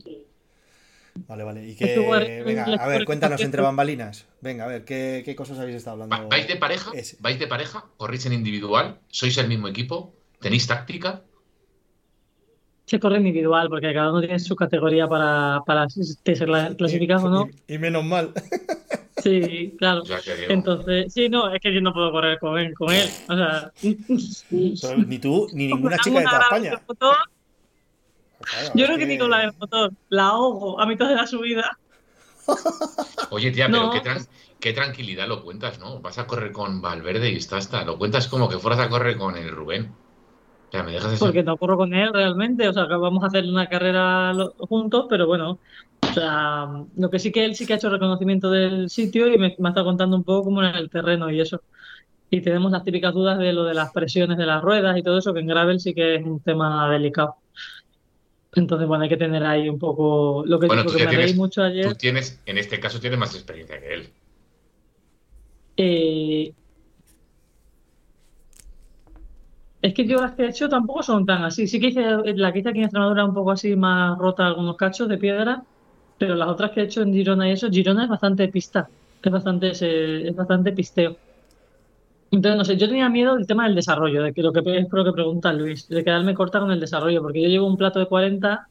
Vale, 1.28 1.44
vale. 1.44 1.68
Y 1.68 1.76
que, 1.76 2.44
venga, 2.46 2.66
a 2.66 2.88
ver, 2.88 3.06
cuéntanos 3.06 3.42
entre 3.42 3.62
bambalinas. 3.62 4.28
Venga, 4.42 4.66
a 4.66 4.68
ver, 4.68 4.86
¿qué, 4.86 5.22
qué 5.26 5.36
cosas 5.36 5.60
habéis 5.60 5.78
estado 5.78 6.02
hablando? 6.04 6.28
¿Vais 6.30 6.48
de 6.48 6.56
pareja? 6.58 6.92
Ese. 6.94 7.18
¿Vais 7.20 7.40
de 7.40 7.48
pareja? 7.48 7.86
¿Corréis 7.98 8.26
en 8.26 8.34
individual? 8.34 9.00
¿Sois 9.10 9.38
el 9.38 9.48
mismo 9.48 9.68
equipo? 9.68 10.14
¿Tenéis 10.40 10.68
táctica? 10.68 11.24
Se 12.86 13.00
corre 13.00 13.18
individual 13.18 13.68
porque 13.70 13.94
cada 13.94 14.12
uno 14.12 14.22
tiene 14.22 14.40
su 14.40 14.56
categoría 14.56 15.08
para, 15.08 15.62
para 15.66 15.90
si 15.90 16.04
se 16.04 16.16
cla- 16.24 16.76
clasificado 16.78 17.26
o 17.26 17.30
no. 17.30 17.50
Y, 17.68 17.74
y 17.76 17.78
menos 17.78 18.04
mal. 18.06 18.34
Sí, 19.24 19.76
claro. 19.80 20.04
O 20.04 20.06
sea, 20.06 20.20
Entonces, 20.48 21.12
sí, 21.12 21.28
no, 21.28 21.52
es 21.52 21.60
que 21.60 21.74
yo 21.74 21.82
no 21.82 21.92
puedo 21.92 22.12
correr 22.12 22.38
con 22.38 22.58
él. 22.60 22.76
Con 22.76 22.94
él. 22.94 23.10
O 23.28 23.36
sea, 23.36 23.72
ni 25.08 25.18
tú, 25.20 25.48
ni 25.54 25.68
ninguna 25.74 25.98
chica 25.98 26.20
de 26.20 26.26
toda 26.26 26.40
España. 26.44 26.82
Claro, 28.40 28.72
yo 28.76 28.86
creo 28.86 28.98
que 28.98 29.06
ni 29.06 29.18
con 29.18 29.30
la 29.30 29.40
del 29.40 29.54
motor, 29.58 29.92
la 30.10 30.28
ahogo 30.28 30.80
a 30.80 30.86
mitad 30.86 31.10
de 31.10 31.16
la 31.16 31.28
subida. 31.28 31.78
Oye, 33.32 33.52
tía, 33.52 33.68
pero 33.68 33.84
No. 33.86 33.92
qué, 33.92 34.02
tran- 34.02 34.28
qué 34.60 34.74
tranquilidad 34.74 35.28
lo 35.28 35.44
cuentas, 35.44 35.80
¿no? 35.80 36.00
Vas 36.02 36.18
a 36.18 36.28
correr 36.28 36.52
con 36.52 36.82
Valverde 36.82 37.32
y 37.32 37.36
está, 37.38 37.58
está. 37.58 37.84
Lo 37.84 37.98
cuentas 37.98 38.28
como 38.28 38.48
que 38.48 38.58
fueras 38.58 38.80
a 38.80 38.90
correr 38.90 39.18
con 39.18 39.36
el 39.36 39.50
Rubén. 39.52 39.92
O 40.68 40.72
sea, 40.72 40.84
me 40.84 40.92
dejas 40.94 41.14
eso. 41.14 41.26
Porque 41.26 41.44
no 41.44 41.58
corro 41.58 41.78
con 41.78 41.94
él 41.94 42.12
realmente. 42.14 42.68
O 42.68 42.74
sea, 42.74 42.88
que 42.88 42.96
vamos 42.96 43.24
a 43.24 43.28
hacer 43.28 43.46
una 43.46 43.68
carrera 43.68 44.34
juntos, 44.58 45.08
pero 45.10 45.28
bueno. 45.28 45.60
O 46.02 46.14
sea, 46.14 46.68
lo 46.96 47.10
que 47.10 47.20
sí 47.20 47.32
que 47.32 47.46
él 47.46 47.56
sí 47.56 47.66
que 47.66 47.74
ha 47.74 47.76
hecho 47.76 47.90
reconocimiento 47.90 48.50
del 48.50 48.90
sitio 48.90 49.28
y 49.28 49.38
me, 49.38 49.56
me 49.60 49.68
ha 49.68 49.72
estado 49.72 49.86
contando 49.86 50.16
un 50.16 50.24
poco 50.24 50.46
cómo 50.46 50.62
era 50.64 50.78
el 50.78 50.90
terreno 50.90 51.30
y 51.30 51.42
eso. 51.42 51.62
Y 52.30 52.42
tenemos 52.42 52.72
las 52.72 52.84
típicas 52.84 53.14
dudas 53.14 53.38
de 53.40 53.54
lo 53.54 53.64
de 53.66 53.74
las 53.74 53.92
presiones 53.94 54.38
de 54.38 54.46
las 54.46 54.62
ruedas 54.62 54.98
y 54.98 55.04
todo 55.04 55.18
eso, 55.20 55.34
que 55.34 55.40
en 55.42 55.48
gravel 55.48 55.80
sí 55.80 55.94
que 55.94 56.16
es 56.16 56.24
un 56.26 56.42
tema 56.42 56.90
delicado. 56.90 57.36
Entonces, 58.58 58.88
bueno, 58.88 59.04
hay 59.04 59.10
que 59.10 59.18
tener 59.18 59.44
ahí 59.46 59.70
un 59.70 59.78
poco 59.80 60.44
lo 60.46 60.60
que, 60.60 60.68
Bueno, 60.68 60.84
tú 60.84 60.92
que 60.94 61.04
me 61.06 61.10
tienes- 61.10 61.36
mucho 61.36 61.62
ayer. 61.64 61.88
Tú 61.88 61.96
tienes, 61.96 62.42
en 62.46 62.58
este 62.58 62.80
caso, 62.80 63.00
tienes 63.00 63.20
más 63.20 63.34
experiencia 63.36 63.80
que 63.80 63.94
él. 63.94 64.10
Eh, 65.78 66.54
es 69.82 69.94
que 69.94 70.06
yo 70.08 70.20
las 70.20 70.32
que 70.34 70.44
he 70.46 70.50
hecho 70.50 70.68
tampoco 70.70 71.04
son 71.04 71.26
tan 71.26 71.44
así. 71.44 71.68
Sí 71.68 71.80
que 71.80 71.88
hice 71.88 72.02
la 72.36 72.52
que 72.52 72.60
hice 72.60 72.70
aquí 72.70 72.80
en 72.80 72.86
Extremadura 72.86 73.26
un 73.26 73.34
poco 73.34 73.52
así 73.52 73.76
más 73.76 74.18
rota 74.18 74.48
algunos 74.48 74.76
cachos 74.76 75.08
de 75.08 75.18
piedra, 75.18 75.64
pero 76.18 76.36
las 76.36 76.48
otras 76.50 76.72
que 76.72 76.82
he 76.82 76.84
hecho 76.86 77.02
en 77.04 77.14
Girona 77.14 77.48
y 77.48 77.52
eso, 77.54 77.70
Girona 77.70 78.04
es 78.04 78.10
bastante 78.10 78.48
pista, 78.48 78.90
es 79.22 79.32
bastante, 79.32 79.76
se- 79.76 80.28
es 80.28 80.36
bastante 80.36 80.72
pisteo. 80.72 81.16
Entonces, 82.32 82.58
no 82.58 82.66
sé, 82.66 82.78
yo 82.78 82.88
tenía 82.88 83.10
miedo 83.10 83.36
del 83.36 83.48
tema 83.48 83.66
del 83.66 83.76
desarrollo, 83.76 84.24
de 84.24 84.34
que 84.34 84.42
lo 84.42 84.52
que 84.52 84.60
es 84.60 84.88
lo 84.92 85.06
que 85.06 85.12
pregunta 85.14 85.54
Luis, 85.54 85.88
de 85.88 86.04
quedarme 86.04 86.34
corta 86.34 86.60
con 86.60 86.72
el 86.72 86.80
desarrollo, 86.80 87.22
porque 87.22 87.42
yo 87.42 87.48
llevo 87.48 87.68
un 87.68 87.78
plato 87.78 88.00
de 88.00 88.08
40 88.08 88.68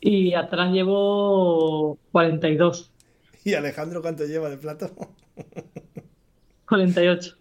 y 0.00 0.34
atrás 0.34 0.72
llevo 0.72 1.98
42, 2.12 2.90
¿Y 3.44 3.52
Alejandro 3.52 4.00
cuánto 4.00 4.24
lleva 4.24 4.48
de 4.48 4.56
plato? 4.56 4.90
48. 6.66 7.36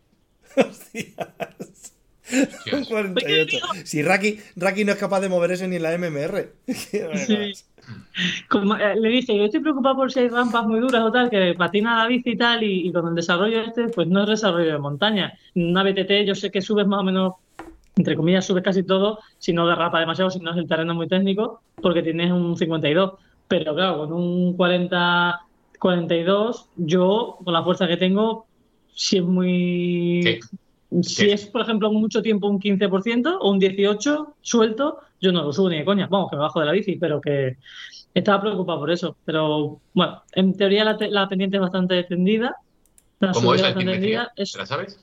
Hostias. 0.58 1.16
Hostias. 1.60 2.88
48. 2.90 3.58
Si 3.86 4.04
Raki, 4.04 4.40
Raki 4.58 4.84
no 4.84 4.92
es 4.92 4.98
capaz 4.98 5.22
de 5.22 5.30
mover 5.30 5.52
eso 5.52 5.66
ni 5.68 5.78
en 5.78 5.84
la 5.84 5.98
MMR. 5.98 6.54
Sí. 6.68 7.54
Eh, 7.90 8.96
le 9.00 9.10
dije, 9.10 9.36
yo 9.36 9.46
estoy 9.46 9.60
preocupado 9.60 9.96
por 9.96 10.12
si 10.12 10.20
hay 10.20 10.30
rampas 10.30 10.66
muy 10.66 10.80
duras 10.80 11.02
o 11.04 11.12
tal, 11.12 11.30
que 11.30 11.56
patina 11.58 11.98
la 11.98 12.08
bici 12.08 12.32
y 12.32 12.38
tal, 12.38 12.64
y, 12.64 12.92
con 12.92 13.08
el 13.08 13.16
desarrollo 13.16 13.62
este, 13.62 13.88
pues 13.90 14.08
no 14.08 14.24
es 14.24 14.30
desarrollo 14.30 14.74
de 14.74 14.78
montaña. 14.78 15.34
Una 15.56 15.84
BTT 15.84 16.26
yo 16.26 16.36
sé 16.36 16.52
que 16.52 16.62
subes 16.62 16.88
más 16.88 17.00
o 17.00 17.04
menos, 17.04 17.34
entre 17.96 18.16
comillas, 18.16 18.46
subes 18.46 18.64
casi 18.64 18.84
todo, 18.84 19.20
si 19.40 19.54
no 19.54 19.68
derrapa 19.68 20.00
demasiado, 20.00 20.30
si 20.30 20.40
no 20.40 20.52
es 20.52 20.58
el 20.58 20.68
terreno 20.68 20.94
muy 20.94 21.08
técnico, 21.08 21.62
porque 21.82 22.04
tienes 22.04 22.32
un 22.32 22.56
52. 22.56 23.14
pero 23.48 23.76
claro, 23.76 23.98
con 24.00 24.14
un 24.14 24.56
40, 24.56 25.42
42, 25.80 26.70
yo, 26.78 27.38
con 27.44 27.54
la 27.54 27.64
fuerza 27.64 27.88
que 27.88 27.98
tengo, 27.98 28.46
si 28.94 29.18
es 29.18 29.24
muy... 29.24 30.40
Si 31.02 31.30
es, 31.30 31.46
por 31.46 31.62
ejemplo, 31.62 31.92
mucho 31.92 32.22
tiempo 32.22 32.48
un 32.48 32.60
15% 32.60 33.38
o 33.40 33.52
un 33.52 33.60
18% 33.60 34.34
suelto, 34.42 35.00
yo 35.20 35.32
no 35.32 35.44
lo 35.44 35.54
subo 35.54 35.70
ni 35.70 35.78
de 35.78 35.86
coña. 35.86 36.08
Vamos, 36.08 36.30
que 36.30 36.36
me 36.36 36.42
bajo 36.42 36.60
de 36.60 36.66
la 36.66 36.72
bici, 36.72 36.96
pero 36.98 37.22
que 37.22 37.58
estaba 38.14 38.42
preocupado 38.42 38.80
por 38.80 38.92
eso. 38.92 39.16
Pero 39.26 39.80
bueno, 39.94 40.22
en 40.34 40.56
teoría 40.56 40.84
la, 40.84 41.30
pendiente 41.30 41.58
es 41.58 41.62
bastante 41.62 42.00
extendida. 42.00 42.56
¿Cómo 43.34 43.56
es 43.56 43.62
la 43.62 43.70
altimetría? 43.70 44.32
¿La 44.36 44.66
sabes? 44.66 45.00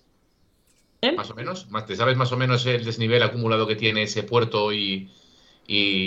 ¿Eh? 1.03 1.13
Más 1.13 1.31
o 1.31 1.35
menos. 1.35 1.67
¿Te 1.87 1.97
sabes 1.97 2.17
más 2.17 2.31
o 2.33 2.37
menos 2.37 2.67
el 2.67 2.85
desnivel 2.85 3.23
acumulado 3.23 3.67
que 3.67 3.77
tiene 3.77 4.03
ese 4.03 4.23
puerto 4.23 4.73
y, 4.73 5.09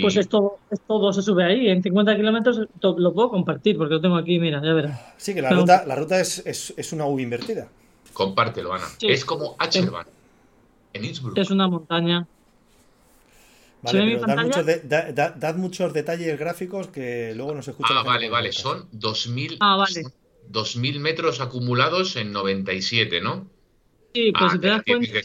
Pues 0.00 0.16
es 0.16 0.28
todo, 0.28 0.58
todo 0.86 1.12
se 1.12 1.22
sube 1.22 1.44
ahí. 1.44 1.68
En 1.68 1.82
50 1.82 2.16
kilómetros 2.16 2.68
lo 2.80 3.12
puedo 3.12 3.30
compartir 3.30 3.76
porque 3.76 3.94
lo 3.94 4.00
tengo 4.00 4.16
aquí, 4.16 4.38
mira, 4.38 4.62
ya 4.62 4.72
verás. 4.72 5.14
Sí, 5.16 5.34
que 5.34 5.42
la 5.42 5.50
ruta, 5.50 5.84
la 5.86 5.96
ruta 5.96 6.20
es, 6.20 6.44
es, 6.46 6.92
una 6.92 7.06
U 7.06 7.18
invertida. 7.18 7.68
Compártelo, 8.14 8.72
Ana. 8.72 8.86
Es 9.02 9.24
como 9.24 9.56
Acherban, 9.58 10.06
en 10.92 11.04
Innsbruck. 11.04 11.36
Es 11.36 11.50
una 11.50 11.68
montaña. 11.68 12.26
Vale, 13.82 14.18
pero 14.18 15.34
dad 15.36 15.56
muchos, 15.56 15.92
detalles 15.92 16.38
gráficos 16.38 16.86
que 16.86 17.34
luego 17.36 17.54
no 17.54 17.60
se 17.60 17.72
escuchan. 17.72 17.98
Ah, 17.98 18.02
vale, 18.02 18.30
vale. 18.30 18.52
Son 18.52 18.88
2.000 18.92 19.58
ah, 19.60 19.76
vale. 19.76 20.98
metros 20.98 21.42
acumulados 21.42 22.16
en 22.16 22.32
97, 22.32 23.20
¿no? 23.20 23.46
Sí, 24.14 24.32
pues 24.32 24.52
si 24.52 24.58
te 24.58 24.68
das 24.68 24.82
cuenta, 24.86 25.20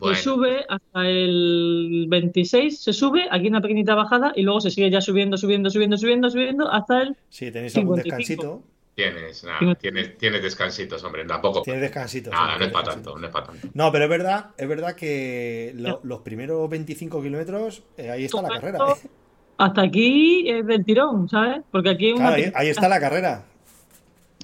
se 0.00 0.14
sube 0.22 0.64
hasta 0.68 1.08
el 1.08 2.06
26, 2.08 2.80
se 2.80 2.92
sube, 2.92 3.28
aquí 3.30 3.48
una 3.48 3.60
pequeñita 3.60 3.94
bajada 3.94 4.32
y 4.34 4.42
luego 4.42 4.60
se 4.60 4.70
sigue 4.70 4.90
ya 4.90 5.00
subiendo, 5.00 5.36
subiendo, 5.36 5.68
subiendo, 5.68 5.98
subiendo, 5.98 6.30
subiendo 6.30 6.70
hasta 6.70 7.02
el. 7.02 7.16
Sí, 7.28 7.50
tenéis 7.50 7.76
algún 7.76 7.96
descansito. 7.96 8.62
Tienes, 8.94 9.42
nada, 9.44 9.74
tienes, 9.76 10.18
tienes 10.18 10.42
descansitos, 10.42 11.02
hombre, 11.02 11.24
tampoco. 11.24 11.62
Tienes 11.62 11.80
descansitos. 11.80 12.30
Nada, 12.30 12.58
no 12.58 12.64
es 12.66 12.70
para 12.70 12.90
tanto, 12.90 13.16
no 13.16 13.26
es 13.26 13.32
para 13.32 13.46
tanto. 13.46 13.68
No, 13.72 13.90
pero 13.90 14.04
es 14.04 14.10
verdad, 14.10 14.50
es 14.58 14.68
verdad 14.68 14.94
que 14.94 15.74
los 16.02 16.20
primeros 16.20 16.68
25 16.68 17.22
kilómetros, 17.22 17.82
eh, 17.96 18.10
ahí 18.10 18.24
está 18.26 18.42
la 18.42 18.50
carrera. 18.50 18.78
¿eh? 18.78 19.08
Hasta 19.56 19.82
aquí 19.82 20.50
es 20.50 20.66
del 20.66 20.84
tirón, 20.84 21.26
¿sabes? 21.28 21.62
Porque 21.70 21.88
aquí 21.88 22.14
ahí, 22.20 22.68
está 22.68 22.86
la 22.88 23.00
carrera. 23.00 23.44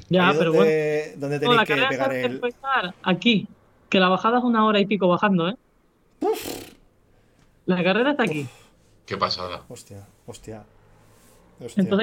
Ya, 0.09 0.33
pero 0.39 0.53
bueno. 0.55 0.71
¿Dónde 1.17 1.41
tenéis 1.41 1.63
que 1.63 1.75
pegar 1.75 2.15
el. 2.15 2.41
Aquí, 3.03 3.49
que 3.91 4.01
la 4.01 4.09
bajada 4.09 4.39
es 4.39 4.45
una 4.45 4.65
hora 4.65 4.81
y 4.81 4.87
pico 4.87 5.09
bajando, 5.09 5.51
¿eh? 5.51 5.57
La 7.67 7.85
carrera 7.85 8.13
está 8.13 8.23
aquí. 8.23 8.47
Qué 9.05 9.19
pasada. 9.19 9.63
Hostia, 9.69 10.07
hostia. 10.27 10.65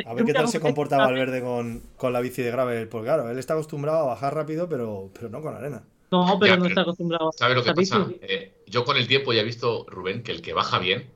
A 0.06 0.14
ver 0.14 0.26
qué 0.26 0.34
tal 0.34 0.48
se 0.48 0.60
comporta 0.60 0.98
Valverde 0.98 1.42
con, 1.42 1.84
con 1.98 2.14
la 2.14 2.22
bici 2.22 2.42
de 2.42 2.52
gravel. 2.52 2.88
Porque 2.88 3.08
claro, 3.08 3.30
él 3.30 3.40
está 3.40 3.54
acostumbrado 3.54 4.00
a 4.00 4.06
bajar 4.06 4.36
rápido, 4.36 4.68
pero, 4.70 5.10
pero 5.14 5.30
no 5.30 5.42
con 5.42 5.56
arena. 5.56 5.84
No, 6.12 6.38
pero 6.40 6.58
no 6.58 6.66
está 6.66 6.82
acostumbrado. 6.82 7.32
¿Sabes 7.36 7.56
lo 7.56 7.64
que 7.64 7.74
pasa? 7.74 8.08
Eh, 8.22 8.54
yo 8.68 8.86
con 8.86 8.98
el 8.98 9.08
tiempo 9.08 9.34
ya 9.34 9.42
he 9.42 9.46
visto, 9.46 9.86
Rubén, 9.90 10.24
que 10.24 10.32
el 10.32 10.42
que 10.42 10.54
baja 10.54 10.80
bien, 10.80 11.10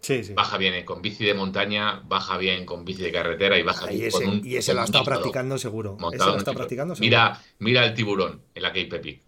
sí, 0.00 0.24
sí. 0.24 0.32
baja 0.34 0.58
bien 0.58 0.84
con 0.84 1.02
bici 1.02 1.24
de 1.24 1.34
montaña, 1.34 2.02
baja 2.06 2.38
bien 2.38 2.64
con 2.64 2.84
bici 2.84 3.02
de 3.02 3.12
carretera 3.12 3.58
y 3.58 3.62
baja 3.62 3.86
bien 3.86 4.10
con 4.10 4.26
un, 4.26 4.46
Y 4.46 4.56
ese 4.56 4.74
lo 4.74 4.82
está 4.82 5.04
practicando 5.04 5.58
seguro. 5.58 5.96
Ese 6.12 6.24
lo 6.24 6.36
está 6.36 6.54
practicando 6.54 6.94
seguro. 6.94 7.06
Mira, 7.06 7.40
mira 7.58 7.84
el 7.84 7.94
tiburón 7.94 8.42
en 8.54 8.62
la 8.62 8.68
Cape 8.68 8.96
Epic 8.96 9.22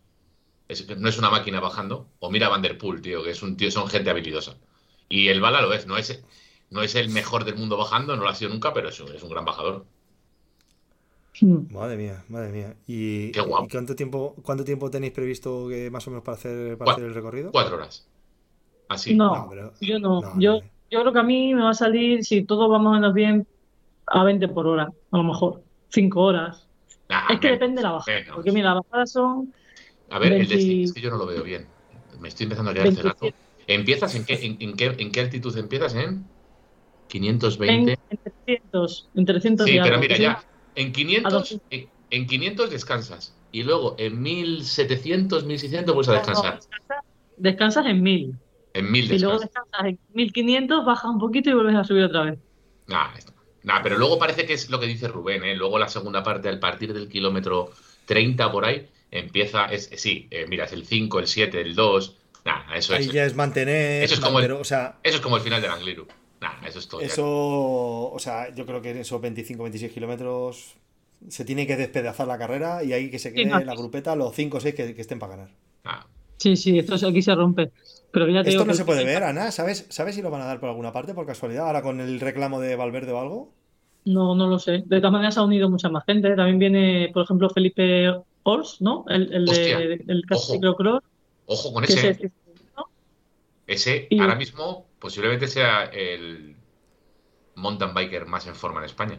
no 0.97 1.09
es 1.09 1.19
una 1.19 1.31
máquina 1.31 1.61
bajando. 1.61 2.09
O 2.21 2.31
mira 2.31 2.49
Van 2.49 2.63
Der 2.63 2.79
Poel, 2.79 3.03
tío, 3.03 3.23
que 3.23 3.31
es 3.31 3.43
un 3.43 3.57
tío, 3.57 3.71
son 3.71 3.89
gente 3.89 4.11
habilidosa. 4.11 4.57
Y 5.09 5.29
el 5.29 5.41
Bala 5.41 5.61
lo 5.61 5.73
es, 5.73 5.87
no 5.87 5.97
es, 5.97 6.23
no 6.75 6.83
es 6.83 6.97
el 6.97 7.09
mejor 7.09 7.45
del 7.45 7.55
mundo 7.55 7.77
bajando, 7.77 8.17
no 8.17 8.25
lo 8.25 8.29
ha 8.29 8.35
sido 8.35 8.51
nunca, 8.51 8.75
pero 8.75 8.89
es 8.89 9.01
un, 9.01 9.15
es 9.15 9.23
un 9.23 9.31
gran 9.31 9.45
bajador. 9.45 9.87
Madre 11.71 11.97
mía, 11.97 12.25
madre 12.29 12.51
mía. 12.51 12.75
¿Y, 12.89 13.31
Qué 13.31 13.41
guapo. 13.41 13.69
cuánto 13.71 13.95
tiempo 13.95 14.35
cuánto 14.43 14.65
tiempo 14.65 14.91
tenéis 14.91 15.13
previsto 15.13 15.69
que 15.69 15.89
más 15.91 16.05
o 16.09 16.11
menos 16.11 16.25
para 16.25 16.37
hacer, 16.37 16.77
el 16.99 17.15
recorrido? 17.15 17.53
Cuatro 17.53 17.77
horas. 17.77 18.09
Así. 18.89 19.15
No, 19.15 19.51
yo 19.81 20.01
no. 20.01 20.39
yo, 20.39 20.61
yo 20.91 21.01
creo 21.01 21.13
que 21.13 21.19
a 21.19 21.23
mí 21.23 21.55
me 21.55 21.63
va 21.63 21.71
a 21.71 21.75
salir, 21.75 22.25
si 22.25 22.43
todo 22.43 22.69
va 22.69 22.79
más 22.79 22.91
o 22.91 22.95
menos 22.95 23.15
bien, 23.15 23.47
a 24.07 24.25
20 24.25 24.49
por 24.49 24.67
hora, 24.67 24.93
a 25.13 25.17
lo 25.17 25.23
mejor. 25.23 25.63
Cinco 25.91 26.23
horas. 26.23 26.67
es 27.31 27.39
que 27.39 27.51
depende 27.53 27.77
de 27.77 27.83
la 27.83 27.93
bajada. 27.93 28.19
Porque 28.35 28.51
mira, 28.51 28.75
las 28.75 28.83
bajadas 28.85 29.13
son 29.13 29.53
a 30.11 30.19
ver, 30.19 30.33
el 30.33 30.49
destino 30.49 30.85
es 30.85 30.93
que 30.93 31.01
yo 31.01 31.11
no 31.11 31.19
lo 31.19 31.27
veo 31.27 31.45
bien. 31.45 31.67
Me 32.21 32.29
estoy 32.29 32.45
empezando 32.45 32.73
a 32.73 32.75
quedar 32.75 32.93
cerrado. 32.93 33.19
¿Empiezas 33.67 34.15
en 34.17 34.25
qué, 34.25 34.57
en, 34.61 34.77
qué, 34.77 34.95
en 34.99 35.13
qué 35.13 35.21
altitud 35.21 35.57
empiezas? 35.57 35.95
¿En 35.95 36.25
520? 37.09 37.93
En, 38.11 38.19
300. 38.47 39.09
En 39.15 39.25
300 39.25 39.67
sí, 39.67 39.79
pero 39.83 39.99
mira, 39.99 40.17
ya. 40.17 40.45
En 40.75 40.93
500, 40.93 41.61
en, 42.11 42.27
500 42.27 42.71
descansas. 42.71 43.35
Y 43.53 43.63
luego 43.63 43.95
en 43.99 44.21
1700, 44.21 45.45
1600 45.45 45.95
vuelves 45.95 46.09
a 46.09 46.13
descansar. 46.15 46.61
descansas, 47.37 47.87
en 47.87 48.03
1000. 48.03 48.35
En 48.75 48.91
1000 48.91 49.09
descansas. 49.09 49.21
Y 49.21 49.25
luego 49.25 49.39
descansas 49.41 49.85
en 49.85 49.99
1500, 50.15 50.85
bajas 50.85 51.11
un 51.11 51.19
poquito 51.19 51.51
y 51.51 51.53
vuelves 51.55 51.77
a 51.77 51.85
subir 51.85 52.05
otra 52.05 52.23
vez. 52.25 52.39
Nah, 52.87 53.11
nah, 53.63 53.83
pero 53.83 53.97
luego 53.97 54.19
parece 54.19 54.47
que 54.47 54.55
es 54.55 54.69
lo 54.71 54.81
que 54.81 54.87
dice 54.87 55.09
Rubén, 55.09 55.45
¿eh? 55.45 55.55
Luego 55.55 55.79
la 55.79 55.89
segunda 55.89 56.23
parte, 56.23 56.49
al 56.49 56.59
partir 56.59 56.93
del 56.93 57.09
kilómetro 57.09 57.71
30 58.07 58.51
por 58.51 58.65
ahí, 58.65 58.89
empieza, 59.11 59.67
es, 59.67 59.91
sí, 59.97 60.27
eh, 60.31 60.47
mira, 60.49 60.65
es 60.65 60.73
el 60.73 60.85
5, 60.85 61.21
el 61.21 61.27
7, 61.27 61.61
el 61.61 61.75
2. 61.75 62.17
Nah, 62.45 62.75
eso 62.75 62.95
Ahí 62.95 63.09
ya 63.09 63.25
es 63.25 63.35
mantener. 63.35 64.03
Eso 64.03 64.15
es, 64.15 64.21
como 64.21 64.41
el, 64.41 64.53
o 64.53 64.65
sea, 64.65 64.99
eso 65.03 65.17
es 65.17 65.23
como 65.23 65.37
el 65.37 65.43
final 65.43 65.63
del 65.63 65.71
Angliru. 65.71 66.07
Nah, 66.45 66.69
eso 66.69 66.79
es 66.79 66.89
todo. 66.89 67.01
Eso, 67.01 67.25
o 67.27 68.19
sea, 68.19 68.55
yo 68.55 68.67
creo 68.67 68.83
que 68.83 68.91
en 68.91 68.99
esos 68.99 69.19
25, 69.19 69.63
26 69.63 69.93
kilómetros 69.93 70.75
se 71.29 71.45
tiene 71.47 71.67
que 71.67 71.77
despedazar 71.77 72.27
la 72.27 72.37
carrera 72.37 72.85
y 72.85 72.93
ahí 72.93 73.11
que 73.11 73.19
se 73.19 73.33
quede 73.33 73.51
en 73.51 73.67
la 73.67 73.75
grupeta 73.75 74.15
los 74.15 74.35
5 74.35 74.59
o 74.59 74.61
6 74.61 74.75
que, 74.75 74.95
estén 74.99 75.19
para 75.19 75.37
ganar. 75.37 75.51
Ah. 75.85 76.07
Sí, 76.37 76.57
sí, 76.57 76.79
esto 76.79 76.95
aquí 77.07 77.23
se 77.23 77.35
rompe. 77.35 77.71
Pero 78.11 78.29
ya 78.29 78.43
Esto 78.43 78.67
no 78.67 78.75
se 78.75 78.85
puede 78.85 79.05
ver, 79.05 79.23
Ana. 79.23 79.51
¿Sabes, 79.51 79.87
¿Sabes 79.89 80.15
si 80.15 80.23
lo 80.23 80.31
van 80.31 80.43
a 80.43 80.45
dar 80.45 80.61
por 80.61 80.69
alguna 80.69 80.93
parte, 80.93 81.15
por 81.15 81.25
casualidad, 81.25 81.67
ahora 81.67 81.81
con 81.81 82.01
el 82.01 82.21
reclamo 82.21 82.61
de 82.61 82.77
Valverde 82.77 83.13
o 83.13 83.21
algo? 83.21 83.53
No, 84.05 84.35
no 84.35 84.47
lo 84.47 84.59
sé. 84.59 84.83
De 84.85 84.99
todas 84.99 85.13
maneras, 85.13 85.39
ha 85.39 85.45
unido 85.45 85.71
mucha 85.71 85.89
más 85.89 86.05
gente. 86.05 86.37
También 86.37 86.59
viene, 86.59 87.11
por 87.15 87.25
ejemplo, 87.25 87.49
Felipe 87.49 88.13
Ors, 88.43 88.83
¿no? 88.83 89.07
El, 89.09 89.33
el 89.33 89.47
de, 89.47 90.03
del 90.05 90.23
Ojo. 90.31 90.61
Ojo 91.47 91.73
con 91.73 91.85
ese. 91.85 92.31
Ese, 93.67 94.09
ahora 94.21 94.35
mismo 94.35 94.87
posiblemente 94.99 95.47
sea 95.47 95.85
el 95.85 96.57
mountain 97.55 97.95
biker 97.95 98.27
más 98.27 98.47
en 98.47 98.55
forma 98.55 98.81
en 98.81 98.87
España. 98.87 99.19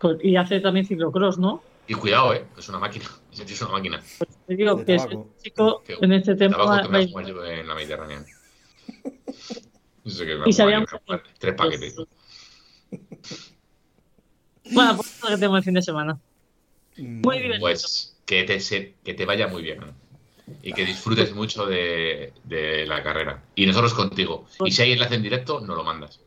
Pues, 0.00 0.18
y 0.22 0.36
hace 0.36 0.60
también 0.60 0.86
ciclocross, 0.86 1.38
¿no? 1.38 1.62
Y 1.86 1.94
cuidado, 1.94 2.34
¿eh? 2.34 2.44
Es 2.56 2.68
una 2.68 2.78
máquina. 2.78 3.04
Es 3.32 3.62
una 3.62 3.72
máquina. 3.72 4.02
Pues 4.18 4.38
te 4.46 4.56
digo 4.56 4.84
que 4.84 4.94
es 4.94 5.06
chico 5.42 5.82
en 6.00 6.12
este 6.12 6.34
tema. 6.34 6.56
en 6.84 7.66
la 7.66 7.74
Mediterránea. 7.74 8.24
No 10.04 10.10
sé 10.10 10.26
qué 10.26 10.38
y 10.46 10.52
sabíamos 10.52 10.88
tres 11.38 11.54
paquetes. 11.54 11.96
Bueno, 14.72 14.96
pues 14.96 15.16
eso 15.16 15.26
que 15.26 15.34
tenemos 15.34 15.58
el 15.58 15.64
fin 15.64 15.74
de 15.74 15.82
semana. 15.82 16.18
Muy 16.96 17.38
bien. 17.40 17.60
Pues 17.60 18.16
que 18.24 18.44
te, 18.44 18.94
que 19.04 19.14
te 19.14 19.24
vaya 19.26 19.48
muy 19.48 19.62
bien. 19.62 19.80
Y 20.62 20.72
que 20.72 20.84
disfrutes 20.84 21.34
mucho 21.34 21.66
de, 21.66 22.32
la 22.86 23.02
carrera. 23.02 23.42
Y 23.54 23.66
nosotros 23.66 23.94
contigo. 23.94 24.46
Y 24.64 24.70
si 24.70 24.82
hay 24.82 24.92
enlace 24.92 25.14
en 25.14 25.22
directo, 25.22 25.60
no 25.60 25.74
lo 25.74 25.84
mandas. 25.84 26.20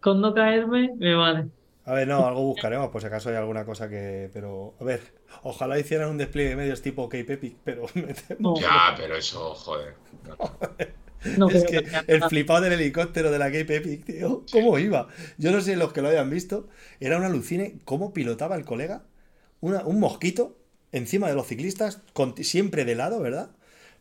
Con 0.00 0.20
no 0.20 0.34
caerme, 0.34 0.90
me 0.96 1.14
vale. 1.14 1.46
A 1.86 1.92
ver, 1.92 2.08
no, 2.08 2.26
algo 2.26 2.42
buscaremos, 2.42 2.88
por 2.88 3.00
si 3.00 3.06
acaso 3.06 3.28
hay 3.28 3.36
alguna 3.36 3.64
cosa 3.64 3.88
que. 3.88 4.30
Pero, 4.32 4.74
a 4.80 4.84
ver, 4.84 5.00
ojalá 5.42 5.78
hicieran 5.78 6.10
un 6.10 6.18
despliegue 6.18 6.50
de 6.50 6.56
medios 6.56 6.82
tipo 6.82 7.08
Cape 7.08 7.34
Epic, 7.34 7.56
pero. 7.62 7.86
Ya, 8.60 8.94
pero 8.96 9.16
eso, 9.16 9.54
joder. 9.54 9.94
es 11.52 11.64
que, 11.64 11.84
el 12.06 12.22
flipado 12.24 12.62
del 12.62 12.74
helicóptero 12.74 13.30
de 13.30 13.38
la 13.38 13.46
Cape 13.46 13.76
Epic, 13.76 14.04
tío, 14.04 14.44
¿cómo 14.50 14.78
iba? 14.78 15.08
Yo 15.36 15.52
no 15.52 15.60
sé 15.60 15.76
los 15.76 15.92
que 15.92 16.02
lo 16.02 16.08
hayan 16.08 16.30
visto, 16.30 16.68
era 17.00 17.18
una 17.18 17.26
alucine 17.26 17.78
cómo 17.84 18.12
pilotaba 18.12 18.56
el 18.56 18.64
colega 18.64 19.04
un 19.64 20.00
mosquito 20.00 20.56
encima 20.94 21.28
de 21.28 21.34
los 21.34 21.46
ciclistas, 21.46 22.00
siempre 22.40 22.84
de 22.84 22.94
lado, 22.94 23.20
¿verdad? 23.20 23.50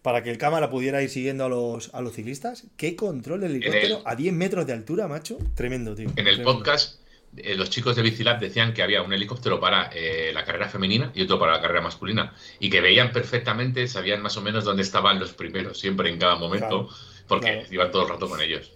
Para 0.01 0.21
que 0.21 0.29
el 0.29 0.37
cámara 0.37 0.69
pudiera 0.69 1.01
ir 1.01 1.09
siguiendo 1.09 1.45
a 1.45 1.49
los, 1.49 1.93
a 1.93 2.01
los 2.01 2.13
ciclistas. 2.13 2.65
¿Qué 2.77 2.95
control 2.95 3.41
del 3.41 3.51
helicóptero 3.51 4.01
a 4.05 4.15
10 4.15 4.33
metros 4.33 4.67
de 4.67 4.73
altura, 4.73 5.07
macho? 5.07 5.37
Tremendo, 5.55 5.95
tío. 5.95 6.09
En 6.15 6.27
el 6.27 6.43
podcast, 6.43 6.99
eh, 7.37 7.55
los 7.55 7.69
chicos 7.69 7.95
de 7.95 8.03
Bicilab 8.03 8.39
decían 8.39 8.73
que 8.73 8.83
había 8.83 9.01
un 9.01 9.11
helicóptero 9.11 9.59
para 9.59 9.89
eh, 9.93 10.31
la 10.33 10.43
carrera 10.45 10.69
femenina 10.69 11.11
y 11.15 11.23
otro 11.23 11.39
para 11.39 11.53
la 11.53 11.61
carrera 11.61 11.81
masculina. 11.81 12.35
Y 12.59 12.69
que 12.69 12.79
veían 12.79 13.11
perfectamente, 13.11 13.87
sabían 13.87 14.21
más 14.21 14.37
o 14.37 14.41
menos 14.41 14.63
dónde 14.63 14.83
estaban 14.83 15.19
los 15.19 15.33
primeros, 15.33 15.79
siempre 15.79 16.09
en 16.09 16.19
cada 16.19 16.35
momento, 16.35 16.89
porque 17.27 17.65
iban 17.71 17.91
todo 17.91 18.03
el 18.03 18.09
rato 18.09 18.29
con 18.29 18.39
ellos. 18.39 18.71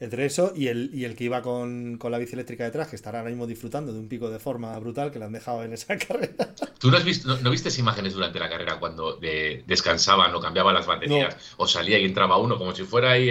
Entre 0.00 0.24
eso 0.24 0.54
y 0.56 0.68
el, 0.68 0.90
y 0.94 1.04
el 1.04 1.14
que 1.14 1.24
iba 1.24 1.42
con, 1.42 1.98
la 2.02 2.16
bici 2.18 2.32
eléctrica 2.32 2.64
detrás, 2.64 2.88
que 2.88 2.96
estará 2.96 3.18
ahora 3.18 3.30
mismo 3.30 3.46
disfrutando 3.46 3.92
de 3.92 3.98
un 3.98 4.08
pico 4.08 4.30
de 4.30 4.38
forma 4.38 4.76
brutal 4.78 5.10
que 5.12 5.18
le 5.18 5.26
han 5.26 5.32
dejado 5.32 5.62
en 5.62 5.74
esa 5.74 5.98
carrera. 6.08 6.54
¿Tú 6.78 6.90
no, 6.90 6.96
has 6.96 7.04
visto, 7.04 7.36
no, 7.36 7.50
viste 7.50 7.68
imágenes 7.78 8.14
durante 8.14 8.38
la 8.38 8.48
carrera 8.48 8.80
cuando 8.80 9.18
descansaban 9.66 10.34
o 10.34 10.40
cambiaban 10.40 10.74
las 10.74 10.86
baterías 10.86 11.36
o 11.58 11.66
salía 11.66 11.98
y 11.98 12.06
entraba 12.06 12.38
uno 12.38 12.56
como 12.56 12.74
si 12.74 12.84
fuera 12.84 13.10
ahí 13.12 13.30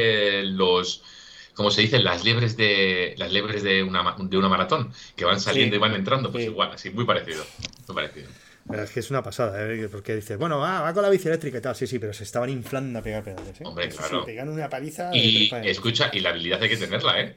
los... 0.51 1.01
como 1.55 1.71
se 1.71 1.81
dice, 1.81 1.97
las 1.97 2.23
liebres 2.23 2.55
de 2.55 3.15
las 3.17 3.31
liebres 3.31 3.63
de 3.63 3.81
una, 3.81 4.15
de 4.19 4.37
una 4.37 4.47
maratón, 4.47 4.93
que 5.15 5.25
van 5.25 5.39
saliendo 5.39 5.73
Sí. 5.73 5.77
y 5.77 5.79
van 5.79 5.95
entrando, 5.95 6.31
pues 6.31 6.43
Sí. 6.43 6.51
igual, 6.51 6.71
así, 6.71 6.91
muy 6.91 7.05
parecido. 7.05 7.43
Muy 7.87 7.95
parecido. 7.95 8.27
Pero 8.69 8.83
es 8.83 8.91
que 8.91 8.99
es 8.99 9.09
una 9.09 9.23
pasada, 9.23 9.59
¿eh? 9.65 9.89
porque 9.91 10.15
dice, 10.15 10.35
bueno, 10.35 10.59
va, 10.59 10.81
va 10.81 10.93
con 10.93 11.01
la 11.01 11.09
bici 11.09 11.27
eléctrica 11.27 11.57
y 11.57 11.61
tal. 11.61 11.75
Sí, 11.75 11.87
sí, 11.87 11.97
pero 11.97 12.13
se 12.13 12.23
estaban 12.23 12.49
inflando 12.49 12.99
a 12.99 13.01
pegar 13.01 13.23
pedales. 13.23 13.59
¿eh? 13.59 13.63
Hombre, 13.65 13.87
Eso 13.87 13.97
claro. 13.97 14.19
Sí, 14.19 14.25
pegan 14.27 14.49
una 14.49 14.69
paliza. 14.69 15.09
de 15.09 15.17
Y 15.17 15.49
pares. 15.49 15.71
escucha, 15.71 16.09
y 16.13 16.19
la 16.19 16.29
habilidad 16.29 16.61
hay 16.61 16.69
que 16.69 16.77
tenerla, 16.77 17.19
¿eh? 17.21 17.35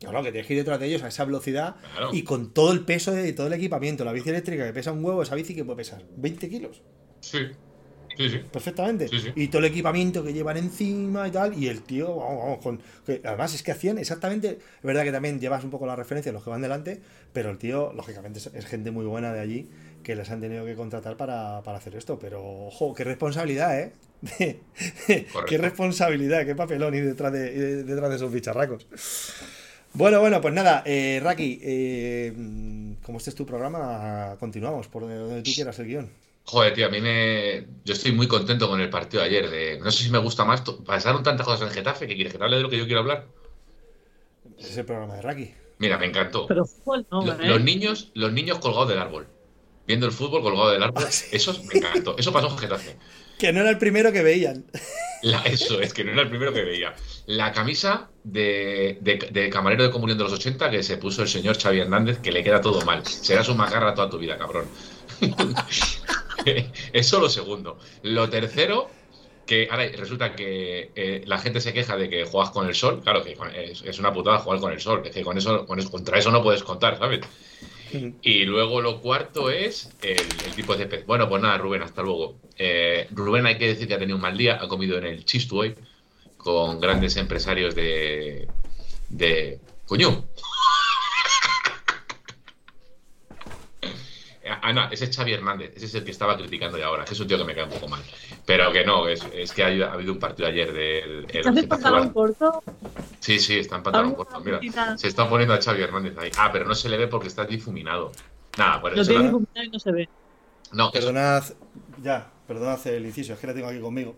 Claro, 0.00 0.22
que 0.22 0.32
tienes 0.32 0.46
que 0.46 0.54
ir 0.54 0.60
detrás 0.60 0.80
de 0.80 0.86
ellos 0.86 1.02
a 1.02 1.08
esa 1.08 1.24
velocidad 1.24 1.76
Claro. 1.92 2.10
y 2.12 2.22
con 2.24 2.52
todo 2.52 2.72
el 2.72 2.80
peso 2.84 3.12
de 3.12 3.32
todo 3.32 3.46
el 3.48 3.52
equipamiento. 3.52 4.04
La 4.04 4.12
bici 4.12 4.30
eléctrica 4.30 4.64
que 4.66 4.72
pesa 4.72 4.92
un 4.92 5.04
huevo, 5.04 5.22
esa 5.22 5.34
bici 5.34 5.54
que 5.54 5.64
puede 5.64 5.76
pesar 5.78 6.02
20 6.16 6.48
kilos. 6.48 6.82
Sí. 7.20 7.38
Sí, 8.16 8.28
sí. 8.28 8.40
Perfectamente. 8.52 9.08
Sí. 9.08 9.32
Y 9.36 9.48
todo 9.48 9.60
el 9.60 9.66
equipamiento 9.66 10.22
que 10.22 10.32
llevan 10.34 10.56
encima 10.58 11.26
y 11.28 11.30
tal. 11.30 11.56
Y 11.56 11.68
el 11.68 11.82
tío, 11.82 12.14
vamos, 12.14 12.38
vamos, 12.44 12.58
con. 12.58 12.80
que 13.06 13.22
además 13.24 13.54
es 13.54 13.62
que 13.62 13.72
hacían 13.72 13.96
exactamente. 13.96 14.58
Es 14.58 14.82
verdad 14.82 15.02
que 15.04 15.12
también 15.12 15.40
llevas 15.40 15.64
un 15.64 15.70
poco 15.70 15.86
la 15.86 15.96
referencia 15.96 16.30
de 16.30 16.34
los 16.34 16.44
que 16.44 16.50
van 16.50 16.60
delante. 16.60 17.00
Pero 17.32 17.50
el 17.50 17.56
tío, 17.58 17.92
lógicamente, 17.94 18.38
es, 18.38 18.46
es 18.48 18.66
gente 18.66 18.90
muy 18.90 19.06
buena 19.06 19.32
de 19.32 19.40
allí 19.40 19.70
que 20.02 20.14
les 20.16 20.30
han 20.30 20.40
tenido 20.40 20.64
que 20.64 20.74
contratar 20.74 21.16
para, 21.16 21.62
para 21.62 21.78
hacer 21.78 21.94
esto. 21.96 22.18
Pero, 22.18 22.42
ojo, 22.66 22.94
qué 22.94 23.04
responsabilidad, 23.04 23.78
¿eh? 23.78 23.92
qué 25.48 25.58
responsabilidad, 25.58 26.44
qué 26.46 26.54
papelón 26.54 26.94
ir 26.94 27.04
detrás 27.04 27.32
de, 27.32 27.82
detrás 27.84 28.10
de 28.10 28.16
esos 28.16 28.32
bicharracos. 28.32 28.86
Bueno, 29.94 30.20
bueno, 30.20 30.40
pues 30.40 30.54
nada, 30.54 30.82
eh, 30.86 31.20
Raki, 31.22 31.60
eh, 31.62 32.32
como 33.02 33.18
este 33.18 33.30
es 33.30 33.36
tu 33.36 33.44
programa, 33.44 34.36
continuamos 34.40 34.88
por 34.88 35.02
donde 35.02 35.42
tú 35.42 35.50
quieras 35.54 35.78
el 35.80 35.86
guion. 35.86 36.10
Joder, 36.44 36.74
tío, 36.74 36.86
a 36.86 36.88
mí 36.88 37.00
me. 37.00 37.66
Yo 37.84 37.92
estoy 37.94 38.12
muy 38.12 38.26
contento 38.26 38.68
con 38.68 38.80
el 38.80 38.90
partido 38.90 39.22
de 39.22 39.28
ayer. 39.28 39.48
De... 39.50 39.78
No 39.78 39.90
sé 39.92 40.04
si 40.04 40.10
me 40.10 40.18
gusta 40.18 40.44
más. 40.44 40.62
Pasaron 40.84 41.22
tantas 41.22 41.46
cosas 41.46 41.68
en 41.68 41.74
Getafe 41.74 42.08
que 42.08 42.14
quieres 42.16 42.32
que 42.32 42.38
te 42.38 42.44
hable 42.44 42.56
de 42.56 42.62
lo 42.62 42.68
que 42.70 42.78
yo 42.78 42.84
quiero 42.86 43.00
hablar. 43.00 43.26
Ese 44.58 44.70
es 44.70 44.76
el 44.78 44.84
programa 44.84 45.14
de 45.16 45.22
Raki. 45.22 45.54
Mira, 45.78 45.98
me 45.98 46.06
encantó. 46.06 46.46
Pero 46.48 46.64
fútbol 46.64 47.06
no, 47.12 47.24
Lo- 47.26 47.32
¿eh? 47.34 47.46
los 47.46 47.60
niños, 47.62 48.10
los 48.14 48.32
niños 48.32 48.58
colgados 48.58 48.88
del 48.88 48.98
árbol. 48.98 49.26
Viendo 49.86 50.06
el 50.06 50.12
fútbol 50.12 50.42
colgado 50.42 50.70
del 50.70 50.82
árbol. 50.82 51.04
Ah, 51.06 51.10
sí. 51.10 51.26
Eso 51.32 51.60
me 51.64 51.78
encantó. 51.78 52.14
Eso 52.18 52.32
pasó 52.32 52.48
en 52.48 52.58
Getafe. 52.58 52.96
Que 53.38 53.52
no 53.52 53.60
era 53.60 53.70
el 53.70 53.78
primero 53.78 54.12
que 54.12 54.22
veían. 54.22 54.64
La- 55.22 55.42
eso 55.42 55.80
es 55.80 55.92
que 55.92 56.04
no 56.04 56.12
era 56.12 56.22
el 56.22 56.28
primero 56.28 56.52
que 56.52 56.62
veía. 56.62 56.94
La 57.26 57.52
camisa 57.52 58.08
de, 58.22 58.98
de- 59.00 59.28
de 59.32 59.50
camarero 59.50 59.82
de 59.82 59.90
comunión 59.90 60.18
de 60.18 60.24
los 60.24 60.32
80 60.32 60.70
que 60.70 60.82
se 60.82 60.96
puso 60.98 61.22
el 61.22 61.28
señor 61.28 61.58
Xavi 61.60 61.80
Hernández, 61.80 62.18
que 62.18 62.30
le 62.32 62.44
queda 62.44 62.60
todo 62.60 62.80
mal. 62.82 63.04
Serás 63.06 63.48
un 63.48 63.56
macarra 63.56 63.94
toda 63.94 64.08
tu 64.10 64.18
vida, 64.18 64.38
cabrón. 64.38 64.66
Eso 66.92 67.20
lo 67.20 67.28
segundo. 67.28 67.78
Lo 68.02 68.28
tercero, 68.28 68.90
que 69.46 69.68
ahora 69.70 69.88
resulta 69.96 70.34
que 70.34 70.90
eh, 70.94 71.22
la 71.26 71.38
gente 71.38 71.60
se 71.60 71.72
queja 71.72 71.96
de 71.96 72.08
que 72.08 72.24
juegas 72.24 72.50
con 72.50 72.66
el 72.68 72.74
sol. 72.74 73.00
Claro 73.02 73.22
que 73.24 73.36
es, 73.56 73.82
es 73.82 73.98
una 73.98 74.12
putada 74.12 74.38
jugar 74.38 74.60
con 74.60 74.72
el 74.72 74.80
sol. 74.80 75.02
Es 75.04 75.12
que 75.12 75.22
con 75.22 75.36
eso, 75.38 75.66
con 75.66 75.78
eso- 75.78 75.90
contra 75.90 76.18
eso 76.18 76.30
no 76.30 76.42
puedes 76.42 76.62
contar, 76.62 76.98
¿sabes? 76.98 77.20
Y 78.22 78.44
luego 78.44 78.80
lo 78.80 79.00
cuarto 79.00 79.50
es 79.50 79.90
el, 80.02 80.26
tipo 80.54 80.76
de 80.76 80.86
pez. 80.86 81.06
Bueno, 81.06 81.28
pues 81.28 81.42
nada, 81.42 81.58
Rubén, 81.58 81.82
hasta 81.82 82.02
luego. 82.02 82.36
Eh, 82.58 83.06
Rubén 83.10 83.46
hay 83.46 83.58
que 83.58 83.68
decir 83.68 83.88
que 83.88 83.94
ha 83.94 83.98
tenido 83.98 84.16
un 84.16 84.22
mal 84.22 84.36
día, 84.36 84.58
ha 84.60 84.68
comido 84.68 84.98
en 84.98 85.04
el 85.04 85.24
Chistu 85.24 85.60
hoy 85.60 85.74
con 86.36 86.80
grandes 86.80 87.16
empresarios 87.16 87.74
de... 87.74 88.48
de... 89.08 89.60
¡Coño! 89.86 90.24
Ah, 94.62 94.72
no, 94.72 94.90
ese 94.90 95.04
es 95.06 95.16
Xavi 95.16 95.32
Hernández, 95.32 95.72
ese 95.76 95.86
es 95.86 95.94
el 95.94 96.04
que 96.04 96.10
estaba 96.10 96.36
criticando 96.36 96.76
ya 96.78 96.86
ahora, 96.86 97.04
que 97.04 97.14
es 97.14 97.20
un 97.20 97.28
tío 97.28 97.38
que 97.38 97.44
me 97.44 97.54
cae 97.54 97.64
un 97.64 97.70
poco 97.70 97.88
mal. 97.88 98.02
Pero 98.44 98.72
que 98.72 98.84
no, 98.84 99.08
es, 99.08 99.24
es 99.32 99.52
que 99.52 99.62
ha, 99.62 99.66
ha 99.88 99.92
habido 99.92 100.12
un 100.12 100.18
partido 100.18 100.48
ayer 100.48 100.72
del... 100.72 101.10
el 101.20 101.26
¿Te 101.26 101.38
haces 101.40 101.52
Getafe 101.54 101.66
pantalón 101.68 102.10
corto? 102.10 102.62
Sí, 103.20 103.38
sí, 103.38 103.58
está 103.58 103.76
en 103.76 103.82
pantalón 103.82 104.14
corto. 104.14 104.40
Mira, 104.40 104.60
se 104.98 105.08
está 105.08 105.28
poniendo 105.28 105.54
a 105.54 105.60
Xavi 105.62 105.82
Hernández 105.82 106.16
ahí. 106.18 106.30
Ah, 106.36 106.50
pero 106.52 106.64
no 106.66 106.74
se 106.74 106.88
le 106.88 106.96
ve 106.98 107.06
porque 107.08 107.28
está 107.28 107.44
difuminado. 107.44 108.12
Nada, 108.58 108.80
pues 108.80 108.96
Lo 108.96 109.04
tiene 109.04 109.18
no- 109.24 109.24
difuminado 109.38 109.64
y 109.64 109.70
no 109.70 109.78
se 109.78 109.92
ve. 109.92 110.08
no, 110.72 110.84
eso- 110.84 110.92
Perdonad, 110.92 111.44
ya, 112.02 112.30
perdonad 112.46 112.86
el 112.88 113.06
inciso, 113.06 113.32
es 113.34 113.38
que 113.38 113.46
la 113.46 113.54
tengo 113.54 113.68
aquí 113.68 113.80
conmigo. 113.80 114.14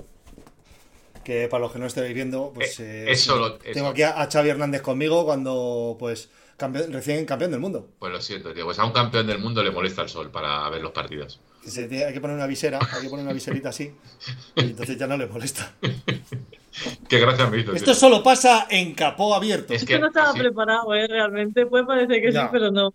Que 1.22 1.48
para 1.48 1.62
los 1.62 1.72
que 1.72 1.78
no 1.78 1.87
estéis 1.87 2.14
viendo, 2.14 2.52
pues 2.54 2.78
Eh, 2.80 3.04
eh, 3.04 3.12
eso 3.12 3.37
lo- 3.37 3.54
tengo 3.54 3.70
eso. 3.72 3.88
aquí 3.88 4.02
a, 4.02 4.20
a 4.20 4.30
Xavi 4.30 4.50
Hernández 4.50 4.82
conmigo 4.82 5.24
cuando, 5.24 5.96
pues, 5.98 6.28
campeón- 6.56 6.92
recién 6.92 7.24
campeón 7.26 7.50
del 7.50 7.60
mundo. 7.60 7.88
Pues 7.98 8.12
lo 8.12 8.20
siento, 8.20 8.52
tío. 8.52 8.64
Pues 8.64 8.78
a 8.78 8.84
un 8.84 8.92
campeón 8.92 9.26
del 9.26 9.38
mundo 9.38 9.62
le 9.62 9.70
molesta 9.70 10.02
el 10.02 10.08
sol 10.08 10.30
para 10.30 10.68
ver 10.70 10.82
los 10.82 10.92
partidos. 10.92 11.40
Que 11.62 11.70
se 11.70 11.88
tiene- 11.88 12.04
hay 12.06 12.12
que 12.12 12.20
poner 12.20 12.36
una 12.36 12.46
visera, 12.46 12.78
hay 12.78 13.02
que 13.02 13.08
poner 13.08 13.24
una 13.24 13.32
viserita 13.32 13.70
así, 13.70 13.92
y 14.56 14.60
entonces 14.60 14.96
ya 14.98 15.06
no 15.06 15.16
le 15.16 15.26
molesta. 15.26 15.72
Qué 17.08 17.20
gracia 17.20 17.46
me 17.46 17.58
hizo. 17.58 17.66
tío. 17.70 17.76
Esto 17.76 17.94
solo 17.94 18.22
pasa 18.22 18.66
en 18.68 18.94
capó 18.94 19.34
abierto. 19.34 19.72
Es 19.74 19.84
que 19.84 19.98
no 19.98 20.08
estaba 20.08 20.30
así- 20.30 20.40
preparado, 20.40 20.92
¿eh? 20.94 21.06
Realmente. 21.06 21.66
Puede 21.66 21.84
parecer 21.84 22.20
que 22.20 22.32
Ya. 22.32 22.42
sí, 22.42 22.48
pero 22.50 22.70
no. 22.72 22.92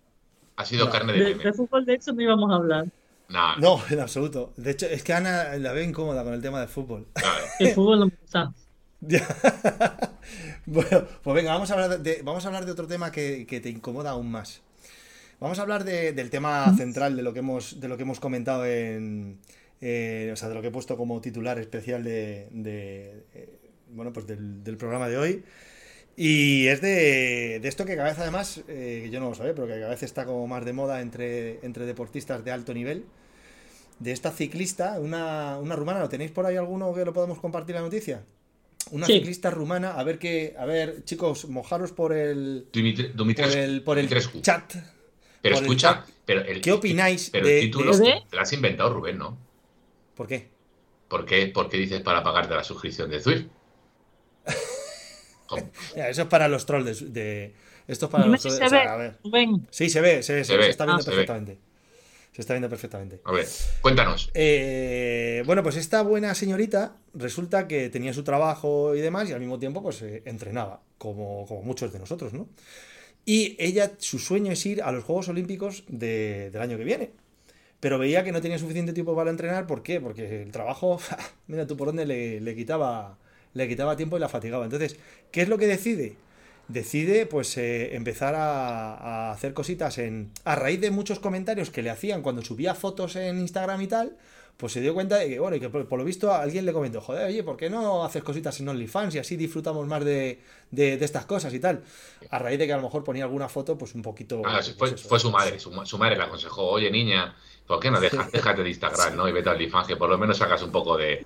ha 0.56 0.64
sido 0.66 0.84
No. 0.86 0.90
carne 0.92 1.12
de 1.14 1.24
De, 1.24 1.34
de 1.34 1.52
fútbol, 1.54 1.86
de 1.86 1.94
hecho, 1.94 2.12
no 2.12 2.20
íbamos 2.20 2.50
a 2.52 2.56
hablar. 2.56 2.86
Nah, 3.30 3.56
No, 3.56 3.80
en 3.88 4.00
absoluto. 4.00 4.52
De 4.56 4.72
hecho, 4.72 4.86
es 4.86 5.02
que 5.02 5.12
Ana 5.14 5.54
la 5.56 5.72
ve 5.72 5.84
incómoda 5.84 6.22
con 6.24 6.34
el 6.34 6.42
tema 6.42 6.60
del 6.60 6.68
fútbol. 6.68 7.06
claro. 7.14 7.44
El 7.60 7.74
fútbol 7.74 8.00
no 8.00 8.06
me 8.06 8.12
gusta. 8.20 8.52
Bueno, 10.72 11.04
pues 11.22 11.34
venga, 11.34 11.52
vamos 11.52 11.70
a 11.70 11.74
hablar 11.74 12.00
de, 12.00 12.20
vamos 12.22 12.44
a 12.44 12.48
hablar 12.48 12.64
de 12.64 12.70
otro 12.72 12.86
tema 12.86 13.10
que, 13.10 13.46
que 13.46 13.60
te 13.60 13.70
incomoda 13.70 14.10
aún 14.10 14.30
más. 14.30 14.62
Vamos 15.40 15.58
a 15.58 15.62
hablar 15.62 15.84
de- 15.84 16.12
del 16.12 16.30
tema 16.30 16.72
central 16.76 17.16
de 17.16 17.22
lo 17.22 17.32
que 17.34 17.40
hemos, 17.40 17.80
de 17.80 17.88
lo 17.88 17.96
que 17.96 18.04
hemos 18.04 18.20
comentado 18.20 18.66
en. 18.66 19.38
eh, 19.82 20.30
o 20.32 20.36
sea, 20.36 20.48
de 20.50 20.54
lo 20.56 20.62
que 20.62 20.68
he 20.68 20.72
puesto 20.72 20.96
como 20.96 21.20
titular 21.20 21.58
especial 21.60 22.04
de. 22.04 22.48
de, 22.52 23.24
eh, 23.34 23.58
bueno, 23.92 24.12
pues 24.12 24.26
del, 24.26 24.64
del 24.64 24.76
programa 24.78 25.08
de 25.08 25.18
hoy. 25.18 25.44
Y 26.16 26.68
es 26.68 26.80
de, 26.82 27.60
de 27.62 27.68
esto 27.68 27.86
que 27.86 27.96
cada 27.96 28.10
vez 28.10 28.18
además, 28.20 28.62
eh, 28.68 29.08
yo 29.12 29.20
no 29.20 29.30
lo 29.30 29.36
sabía, 29.36 29.54
pero 29.54 29.66
que 29.68 29.74
cada 29.74 29.90
vez 29.90 30.02
está 30.04 30.26
como 30.26 30.46
más 30.48 30.64
de 30.64 30.72
moda 30.74 31.00
entre, 31.02 31.60
entre 31.66 31.86
deportistas 31.86 32.44
de 32.44 32.52
alto 32.52 32.74
nivel. 32.74 33.06
De 34.00 34.12
esta 34.12 34.30
ciclista, 34.32 34.98
una, 35.00 35.58
una 35.60 35.76
rumana, 35.76 36.00
¿lo 36.00 36.08
tenéis 36.10 36.30
por 36.32 36.46
ahí 36.46 36.56
alguno 36.56 36.94
que 36.94 37.04
lo 37.04 37.12
podamos 37.14 37.40
compartir 37.40 37.74
la 37.76 37.82
noticia? 37.82 38.24
Una 38.90 39.06
Sí. 39.06 39.14
ciclista 39.14 39.50
rumana, 39.50 39.92
a 39.92 40.02
ver 40.04 40.18
qué, 40.18 40.54
a 40.58 40.64
ver, 40.64 41.04
chicos, 41.04 41.46
mojaros 41.48 41.92
por 41.92 42.12
el, 42.12 42.66
Dimitri- 42.72 43.12
por 43.14 43.56
el, 43.56 43.82
por 43.82 43.98
el 43.98 44.06
Dumitrescu. 44.08 44.40
chat. 44.40 44.72
Pero 45.42 45.54
por 45.56 45.64
el 45.64 45.70
escucha, 45.70 45.94
chat. 46.04 46.08
pero 46.24 46.40
el, 46.42 46.60
¿Qué 46.60 46.72
opináis 46.72 47.30
pero 47.30 47.46
de, 47.46 47.58
el 47.58 47.64
título 47.66 47.96
de 47.96 48.22
te 48.28 48.36
lo 48.36 48.42
has 48.42 48.52
inventado, 48.52 48.92
Rubén, 48.92 49.18
¿no? 49.18 49.38
¿Por 50.14 50.26
qué? 50.26 50.48
¿Por 51.08 51.24
qué, 51.24 51.46
por 51.48 51.68
qué 51.68 51.76
dices 51.78 52.00
para 52.02 52.22
pagarte 52.22 52.54
la 52.54 52.62
suscripción 52.64 53.10
de 53.10 53.20
Zwift? 53.20 53.46
Eso 55.96 56.22
es 56.22 56.28
para 56.28 56.48
los 56.48 56.64
trolls 56.66 57.00
de, 57.00 57.06
de- 57.20 57.54
esto 57.88 58.06
es 58.06 58.12
para 58.12 58.24
Dime 58.24 58.34
los 58.36 58.42
si 58.42 58.48
trolls, 58.48 58.58
se 58.60 58.66
o 58.66 58.68
sea, 58.68 58.82
ve. 58.82 58.88
a 58.88 58.96
ver. 58.96 59.18
Rubén, 59.24 59.66
Sí, 59.70 59.90
se 59.90 60.00
ve, 60.00 60.22
se 60.22 60.34
ve, 60.34 60.44
se, 60.44 60.52
Se 60.52 60.56
ve, 60.56 60.62
se 60.62 60.66
ve. 60.66 60.70
está 60.70 60.84
viendo 60.84 61.00
Ah, 61.00 61.04
se 61.04 61.10
ve. 61.10 61.58
Se 62.32 62.42
está 62.42 62.54
viendo 62.54 62.68
perfectamente. 62.68 63.20
A 63.24 63.32
ver, 63.32 63.46
cuéntanos. 63.80 64.30
Eh, 64.34 65.42
bueno, 65.46 65.62
pues 65.62 65.76
esta 65.76 66.02
buena 66.02 66.34
señorita 66.34 66.96
resulta 67.12 67.66
que 67.66 67.90
tenía 67.90 68.12
su 68.14 68.22
trabajo 68.22 68.94
y 68.94 69.00
demás 69.00 69.28
y 69.28 69.32
al 69.32 69.40
mismo 69.40 69.58
tiempo 69.58 69.82
pues 69.82 70.00
eh, 70.02 70.22
entrenaba, 70.26 70.80
como, 70.98 71.44
como 71.46 71.62
muchos 71.62 71.92
de 71.92 71.98
nosotros, 71.98 72.32
¿no? 72.32 72.48
Y 73.26 73.56
ella, 73.58 73.92
su 73.98 74.18
sueño 74.18 74.52
es 74.52 74.64
ir 74.64 74.82
a 74.82 74.92
los 74.92 75.04
Juegos 75.04 75.28
Olímpicos 75.28 75.84
de- 75.88 76.50
del 76.50 76.62
año 76.62 76.78
que 76.78 76.84
viene. 76.84 77.10
Pero 77.80 77.98
veía 77.98 78.22
que 78.24 78.32
no 78.32 78.40
tenía 78.40 78.58
suficiente 78.58 78.92
tiempo 78.92 79.14
para 79.16 79.30
entrenar, 79.30 79.66
¿por 79.66 79.82
qué? 79.82 80.00
Porque 80.00 80.42
el 80.42 80.52
trabajo, 80.52 81.00
mira 81.48 81.66
tú 81.66 81.76
por 81.76 81.88
dónde 81.88 82.06
le, 82.06 82.40
le 82.40 82.54
quitaba, 82.54 83.18
le 83.54 83.68
quitaba 83.68 83.96
tiempo 83.96 84.16
y 84.16 84.20
la 84.20 84.28
fatigaba. 84.28 84.64
Entonces, 84.64 84.96
¿qué 85.32 85.42
es 85.42 85.48
lo 85.48 85.58
que 85.58 85.66
decide? 85.66 86.14
Decide 86.70 87.26
pues 87.26 87.56
eh, 87.56 87.96
empezar 87.96 88.34
a, 88.36 88.94
a 88.94 89.32
hacer 89.32 89.54
cositas 89.54 89.98
en... 89.98 90.30
A 90.44 90.54
raíz 90.54 90.80
de 90.80 90.90
muchos 90.90 91.18
comentarios 91.18 91.70
que 91.70 91.82
le 91.82 91.90
hacían 91.90 92.22
cuando 92.22 92.42
subía 92.42 92.74
fotos 92.74 93.16
en 93.16 93.38
Instagram 93.40 93.80
y 93.82 93.86
tal, 93.88 94.16
pues 94.56 94.72
se 94.74 94.80
dio 94.80 94.94
cuenta 94.94 95.16
de 95.16 95.28
que, 95.28 95.40
bueno, 95.40 95.56
y 95.56 95.60
que 95.60 95.68
por, 95.68 95.88
por 95.88 95.98
lo 95.98 96.04
visto 96.04 96.32
alguien 96.32 96.64
le 96.66 96.72
comentó, 96.72 97.00
joder, 97.00 97.26
oye, 97.26 97.42
¿por 97.42 97.56
qué 97.56 97.70
no 97.70 98.04
haces 98.04 98.22
cositas 98.22 98.60
en 98.60 98.68
OnlyFans 98.68 99.14
y 99.14 99.18
así 99.18 99.36
disfrutamos 99.36 99.86
más 99.88 100.04
de, 100.04 100.38
de- 100.70 100.96
de 100.96 101.04
estas 101.04 101.26
cosas 101.26 101.52
y 101.54 101.58
tal? 101.60 101.82
A 102.30 102.38
raíz 102.38 102.58
de 102.58 102.66
que 102.66 102.72
a 102.72 102.76
lo 102.76 102.82
mejor 102.82 103.02
ponía 103.02 103.24
alguna 103.24 103.48
foto, 103.48 103.76
pues 103.76 103.94
un 103.94 104.02
poquito... 104.02 104.42
Ah, 104.44 104.60
pues 104.62 104.74
fue, 104.76 104.88
eso, 104.90 105.08
fue 105.08 105.18
su 105.18 105.30
madre, 105.30 105.58
su, 105.58 105.70
ma- 105.72 105.86
su 105.86 105.98
madre 105.98 106.16
le 106.16 106.22
aconsejó, 106.22 106.68
oye 106.68 106.90
niña, 106.90 107.34
¿por 107.66 107.80
qué 107.80 107.90
no 107.90 108.00
dejas, 108.00 108.30
déjate 108.30 108.62
de 108.62 108.68
Instagram, 108.68 109.16
¿no? 109.16 109.28
Y 109.28 109.32
vete 109.32 109.48
al 109.48 109.56
OnlyFans, 109.56 109.88
que 109.88 109.96
por 109.96 110.08
lo 110.08 110.18
menos 110.18 110.36
sacas 110.38 110.62
un 110.62 110.70
poco 110.70 110.96
de, 110.96 111.24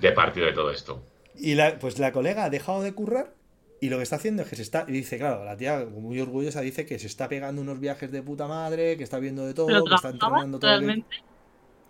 de 0.00 0.12
partido 0.12 0.44
de 0.46 0.52
todo 0.52 0.70
esto. 0.70 1.00
Y 1.38 1.54
la, 1.54 1.78
pues 1.78 1.98
la 1.98 2.12
colega 2.12 2.44
ha 2.44 2.50
dejado 2.50 2.82
de 2.82 2.92
currar 2.92 3.32
y 3.86 3.90
lo 3.90 3.96
que 3.98 4.02
está 4.04 4.16
haciendo 4.16 4.42
es 4.42 4.48
que 4.48 4.56
se 4.56 4.62
está. 4.62 4.84
Y 4.88 4.92
dice, 4.92 5.18
claro, 5.18 5.44
la 5.44 5.56
tía 5.56 5.84
muy 5.86 6.20
orgullosa 6.20 6.60
dice 6.60 6.86
que 6.86 6.98
se 6.98 7.06
está 7.08 7.28
pegando 7.28 7.62
unos 7.62 7.80
viajes 7.80 8.10
de 8.12 8.22
puta 8.22 8.46
madre, 8.48 8.96
que 8.96 9.04
está 9.04 9.18
viendo 9.18 9.46
de 9.46 9.54
todo, 9.54 9.82
¿pero 9.82 9.88
que 9.88 9.94
está 9.94 10.10
entrenando 10.10 10.60
todo. 10.60 10.80
realmente? 10.82 11.16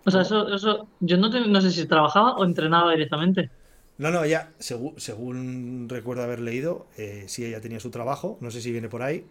O 0.05 0.11
sea, 0.11 0.21
eso, 0.23 0.49
eso, 0.55 0.89
yo 0.99 1.17
no, 1.17 1.29
te- 1.31 1.47
no 1.47 1.61
sé 1.61 1.71
si 1.71 1.87
trabajaba 1.87 2.35
o 2.37 2.45
entrenaba 2.45 2.91
directamente. 2.93 3.51
No, 3.97 4.11
no, 4.11 4.23
ella, 4.25 4.51
según, 4.59 4.99
según 4.99 5.87
recuerdo 5.89 6.23
haber 6.23 6.41
leído, 6.41 6.87
eh, 6.97 7.25
sí, 7.27 7.45
ella 7.45 7.61
tenía 7.61 7.79
su 7.79 7.91
trabajo, 7.91 8.37
no 8.41 8.51
sé 8.51 8.59
si 8.61 8.71
viene 8.71 8.89
por 8.89 9.01
ahí. 9.03 9.25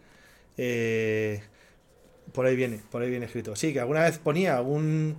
eh, 0.59 1.43
por 2.33 2.47
ahí 2.47 2.57
viene, 2.57 2.81
por 2.91 3.03
ahí 3.03 3.11
viene 3.11 3.27
escrito. 3.27 3.57
Sí, 3.57 3.73
que 3.75 3.81
alguna 3.81 4.03
vez 4.05 4.19
ponía 4.19 4.57
algún, 4.59 5.17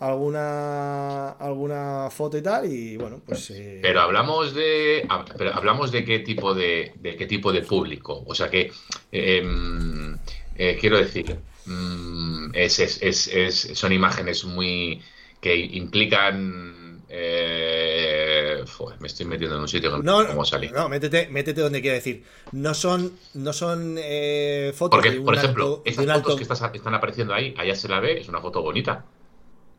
alguna 0.00 1.30
alguna 1.30 2.08
foto 2.10 2.38
y 2.38 2.42
tal 2.42 2.72
y 2.72 2.96
bueno 2.96 3.20
pues 3.26 3.50
eh, 3.50 3.80
pero 3.82 4.00
hablamos 4.00 4.54
de 4.54 5.06
pero 5.36 5.54
hablamos 5.54 5.90
de 5.90 6.04
qué 6.04 6.20
tipo 6.20 6.54
de, 6.54 6.92
de 6.96 7.16
qué 7.16 7.26
tipo 7.26 7.52
de 7.52 7.62
público 7.62 8.22
o 8.26 8.34
sea 8.34 8.48
que 8.48 8.70
em, 9.10 10.16
eh, 10.56 10.78
quiero 10.80 10.98
decir 10.98 11.36
mm, 11.66 12.50
es, 12.54 12.78
es, 12.78 13.26
es, 13.28 13.70
son 13.74 13.92
imágenes 13.92 14.44
muy 14.44 15.02
que 15.40 15.56
implican 15.56 17.02
eh, 17.10 18.64
me 19.00 19.06
estoy 19.06 19.26
metiendo 19.26 19.56
en 19.56 19.62
un 19.62 19.68
sitio 19.68 19.96
que 19.96 20.02
no, 20.02 20.22
no 20.22 20.44
salir. 20.44 20.72
No, 20.72 20.88
métete, 20.88 21.28
métete 21.28 21.60
donde 21.60 21.80
quiero 21.80 21.94
decir. 21.94 22.24
No 22.52 22.74
son, 22.74 23.12
no 23.34 23.52
son 23.52 23.96
eh, 23.98 24.72
fotos. 24.74 25.00
Porque, 25.00 25.18
por 25.20 25.34
ejemplo, 25.34 25.82
estas 25.84 26.22
fotos 26.22 26.36
que 26.70 26.76
están 26.76 26.94
apareciendo 26.94 27.32
ahí, 27.32 27.54
allá 27.56 27.74
se 27.74 27.88
la 27.88 28.00
ve, 28.00 28.20
es 28.20 28.28
una 28.28 28.40
foto 28.40 28.60
bonita. 28.60 29.06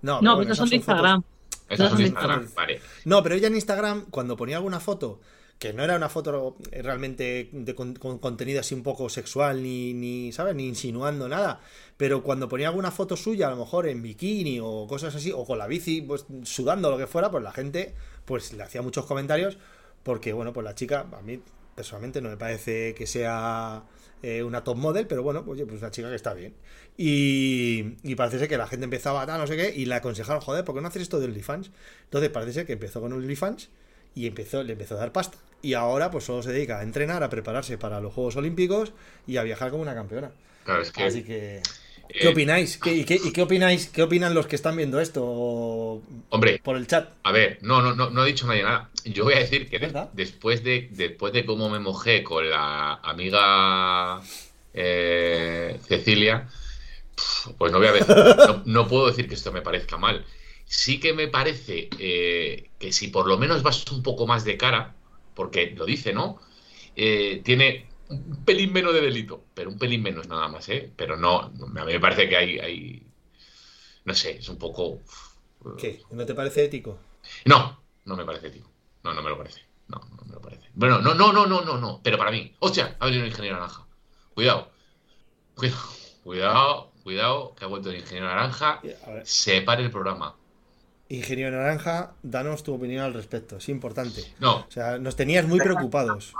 No, 0.01 0.21
no 0.21 0.38
pero, 0.39 0.55
son 0.55 0.69
de 0.69 0.77
Instagram. 0.77 1.23
Esas 1.69 1.89
son 1.89 1.97
de 1.97 2.05
Instagram, 2.05 2.49
vale. 2.55 2.81
No, 3.05 3.21
pero 3.21 3.35
ella 3.35 3.47
en 3.47 3.55
Instagram, 3.55 4.05
cuando 4.09 4.35
ponía 4.35 4.57
alguna 4.57 4.79
foto 4.79 5.19
que 5.59 5.73
no 5.73 5.83
era 5.83 5.97
una 5.97 6.07
foto 6.07 6.55
realmente 6.71 7.49
de, 7.51 7.75
con, 7.75 7.93
contenido 7.93 8.62
así 8.62 8.73
un 8.73 8.81
poco 8.81 9.09
sexual, 9.09 9.62
ni, 9.62 9.93
ni, 9.93 10.31
¿sabes? 10.31 10.55
Ni 10.55 10.65
insinuando 10.65 11.27
nada. 11.27 11.59
Pero 11.97 12.23
cuando 12.23 12.47
ponía 12.47 12.69
alguna 12.69 12.91
foto 12.91 13.17
suya, 13.17 13.47
a 13.47 13.51
lo 13.51 13.57
mejor 13.57 13.85
en 13.88 14.01
bikini 14.01 14.59
o 14.63 14.88
cosas 14.88 15.13
así, 15.15 15.33
o 15.33 15.45
con 15.45 15.57
la 15.57 15.67
bici, 15.67 16.01
pues 16.01 16.25
sudando 16.43 16.89
lo 16.89 16.97
que 16.97 17.07
fuera, 17.07 17.29
pues 17.29 17.43
la 17.43 17.51
gente 17.51 17.93
pues 18.23 18.53
le 18.53 18.63
hacía 18.63 18.81
muchos 18.81 19.05
comentarios. 19.05 19.57
Porque, 20.01 20.31
bueno, 20.31 20.53
pues 20.53 20.63
la 20.63 20.75
chica, 20.75 21.07
a 21.12 21.21
mí 21.21 21.41
personalmente 21.79 22.19
no 22.19 22.27
me 22.27 22.35
parece 22.35 22.93
que 22.93 23.07
sea 23.07 23.83
eh, 24.21 24.43
una 24.43 24.65
top 24.65 24.75
model, 24.75 25.07
pero 25.07 25.23
bueno, 25.23 25.45
oye, 25.47 25.65
pues 25.65 25.79
una 25.79 25.91
chica 25.91 26.09
que 26.09 26.15
está 26.15 26.33
bien. 26.33 26.53
Y, 26.97 27.95
y 28.03 28.15
parece 28.15 28.37
ser 28.37 28.49
que 28.49 28.57
la 28.57 28.67
gente 28.67 28.83
empezaba 28.83 29.21
a 29.21 29.25
tal, 29.25 29.39
no 29.39 29.47
sé 29.47 29.55
qué, 29.55 29.73
y 29.73 29.85
le 29.85 29.95
aconsejaron, 29.95 30.41
joder, 30.41 30.65
¿por 30.65 30.75
qué 30.75 30.81
no 30.81 30.89
haces 30.89 31.03
esto 31.03 31.21
de 31.21 31.27
OnlyFans? 31.27 31.71
Entonces 32.03 32.29
parece 32.31 32.51
ser 32.51 32.65
que 32.65 32.73
empezó 32.73 32.99
con 32.99 33.13
OnlyFans 33.13 33.69
y 34.13 34.27
empezó, 34.27 34.61
le 34.61 34.73
empezó 34.73 34.95
a 34.95 34.97
dar 34.97 35.13
pasta. 35.13 35.37
Y 35.61 35.73
ahora 35.73 36.11
pues 36.11 36.25
solo 36.25 36.43
se 36.43 36.51
dedica 36.51 36.79
a 36.79 36.83
entrenar, 36.83 37.23
a 37.23 37.29
prepararse 37.29 37.77
para 37.77 38.01
los 38.01 38.13
Juegos 38.13 38.35
Olímpicos 38.35 38.91
y 39.25 39.37
a 39.37 39.43
viajar 39.43 39.71
como 39.71 39.83
una 39.83 39.95
campeona. 39.95 40.31
Así 40.65 41.23
que... 41.23 41.61
¿Qué 42.09 42.25
eh, 42.25 42.31
opináis? 42.31 42.77
¿Qué, 42.77 42.91
y, 42.93 43.05
qué, 43.05 43.41
opináis? 43.41 43.87
¿Qué 43.87 44.01
opinan 44.01 44.33
los 44.33 44.47
que 44.47 44.55
están 44.55 44.75
viendo 44.75 44.99
esto? 44.99 46.01
Hombre, 46.29 46.59
por 46.63 46.75
el 46.75 46.87
chat. 46.87 47.11
A 47.23 47.31
ver, 47.31 47.59
no, 47.61 47.81
no, 47.81 47.95
no, 47.95 48.09
no 48.09 48.21
ha 48.21 48.25
dicho 48.25 48.47
nadie 48.47 48.63
nada. 48.63 48.88
Yo 49.05 49.23
voy 49.23 49.33
a 49.33 49.39
decir 49.39 49.69
que 49.69 49.79
después 50.13 50.63
de 50.63 50.89
después 50.91 51.33
de 51.33 51.45
cómo 51.45 51.69
me 51.69 51.79
mojé 51.79 52.23
con 52.23 52.49
la 52.49 52.95
amiga 52.95 54.21
eh, 54.73 55.79
Cecilia, 55.88 56.49
pues 57.57 57.71
no 57.71 57.79
voy 57.79 57.88
a 57.88 57.91
ver, 57.91 58.05
no, 58.65 58.88
puedo 58.88 59.07
decir 59.07 59.27
que 59.27 59.35
esto 59.35 59.51
me 59.51 59.62
parezca 59.62 59.97
mal. 59.97 60.25
Sí 60.65 60.99
que 60.99 61.13
me 61.13 61.27
parece 61.27 61.89
eh, 61.97 62.69
que 62.77 62.91
si 62.91 63.07
por 63.07 63.27
lo 63.27 63.38
menos 63.38 63.63
vas 63.63 63.89
un 63.91 64.03
poco 64.03 64.27
más 64.27 64.45
de 64.45 64.57
cara, 64.57 64.95
porque 65.33 65.73
lo 65.75 65.85
dice, 65.85 66.13
¿no? 66.13 66.39
tiene 66.95 67.88
un 68.09 68.43
pelín 68.43 68.73
menos 68.73 68.93
de 68.93 68.99
delito, 68.99 69.45
pero 69.53 69.69
un 69.69 69.77
pelín 69.77 70.01
menos 70.01 70.27
nada 70.27 70.49
más, 70.49 70.67
¿eh? 70.67 70.91
Pero 70.97 71.15
no, 71.15 71.39
a 71.39 71.49
mí 71.49 71.93
me 71.93 71.99
parece 71.99 72.27
que 72.27 72.35
hay, 72.35 72.59
hay 72.59 73.03
no 74.09 74.15
sé, 74.15 74.38
es 74.38 74.49
un 74.49 74.57
poco... 74.57 75.01
¿Qué? 75.77 76.01
¿No 76.09 76.25
te 76.25 76.33
parece 76.33 76.65
ético? 76.65 76.97
No, 77.45 77.79
no 78.05 78.15
me 78.15 78.25
parece 78.25 78.47
ético. 78.47 78.68
No, 79.03 79.13
no 79.13 79.21
me 79.21 79.29
lo 79.29 79.38
parece. 79.38 79.62
No, 79.88 79.99
no 80.17 80.23
me 80.25 80.33
lo 80.33 80.41
parece. 80.41 80.69
Bueno, 80.73 80.99
no, 80.99 81.13
no, 81.13 81.33
no, 81.33 81.45
no, 81.45 81.62
no, 81.62 81.77
no. 81.77 82.01
Pero 82.03 82.17
para 82.17 82.31
mí, 82.31 82.53
hostia, 82.59 82.95
ha 82.99 83.05
venido 83.05 83.23
un 83.23 83.29
ingeniero 83.29 83.57
naranja. 83.57 83.85
Cuidado. 84.33 84.71
Cuidado, 85.55 85.89
cuidado, 86.23 86.91
cuidado, 87.03 87.55
que 87.55 87.65
ha 87.65 87.67
vuelto 87.67 87.89
el 87.89 87.97
ingeniero 87.97 88.27
naranja. 88.27 88.81
Se 89.23 89.62
pare 89.62 89.83
el 89.83 89.91
programa. 89.91 90.35
Ingeniero 91.09 91.57
Naranja, 91.57 92.13
danos 92.21 92.62
tu 92.62 92.75
opinión 92.75 93.03
al 93.03 93.15
respecto, 93.15 93.57
es 93.57 93.67
importante. 93.69 94.23
No. 94.39 94.57
O 94.57 94.71
sea, 94.71 94.99
nos 94.99 95.15
tenías 95.15 95.45
muy 95.47 95.59
preocupados. 95.59 96.33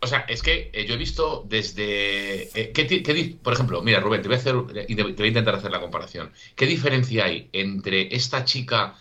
O 0.00 0.06
sea, 0.08 0.24
es 0.28 0.42
que 0.42 0.70
eh, 0.72 0.84
yo 0.86 0.94
he 0.94 0.98
visto 0.98 1.44
desde. 1.48 2.50
Eh, 2.60 2.72
¿qué, 2.72 3.36
por 3.40 3.52
ejemplo, 3.52 3.80
mira, 3.82 4.00
Rubén, 4.00 4.20
te 4.20 4.26
voy 4.26 4.36
a 4.36 4.40
hacer 4.40 4.56
y 4.88 4.96
te, 4.96 5.04
voy 5.04 5.14
a 5.16 5.26
intentar 5.26 5.54
hacer 5.54 5.70
la 5.70 5.80
comparación. 5.80 6.32
¿Qué 6.56 6.66
diferencia 6.66 7.26
hay 7.26 7.48
entre 7.52 8.12
esta 8.14 8.44
chica? 8.44 8.96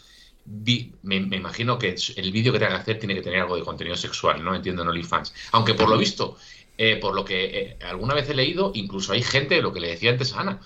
Me, 0.45 1.15
imagino 1.15 1.77
que 1.77 1.95
el 2.15 2.32
vídeo 2.32 2.54
que 2.54 2.60
te 2.60 2.65
haga 2.65 2.77
hacer 2.77 2.99
tiene 2.99 3.15
que 3.15 3.21
tener 3.21 3.41
algo 3.41 3.56
de 3.56 3.63
contenido 3.63 3.95
sexual, 3.95 4.43
¿no? 4.43 4.56
Entiendo 4.56 4.82
en 4.82 4.89
OnlyFans. 4.89 5.34
Aunque 5.51 5.73
por 5.73 5.89
lo 5.89 5.97
visto, 5.97 6.38
eh, 6.77 6.97
por 6.97 7.13
lo 7.13 7.25
que 7.25 7.77
alguna 7.82 8.13
vez 8.13 8.30
he 8.30 8.34
leído, 8.34 8.71
incluso 8.73 9.13
hay 9.13 9.23
gente, 9.23 9.62
lo 9.62 9.73
que 9.73 9.80
le 9.80 9.89
decía 9.89 10.12
antes 10.12 10.34
a 10.34 10.41
Ana, 10.41 10.62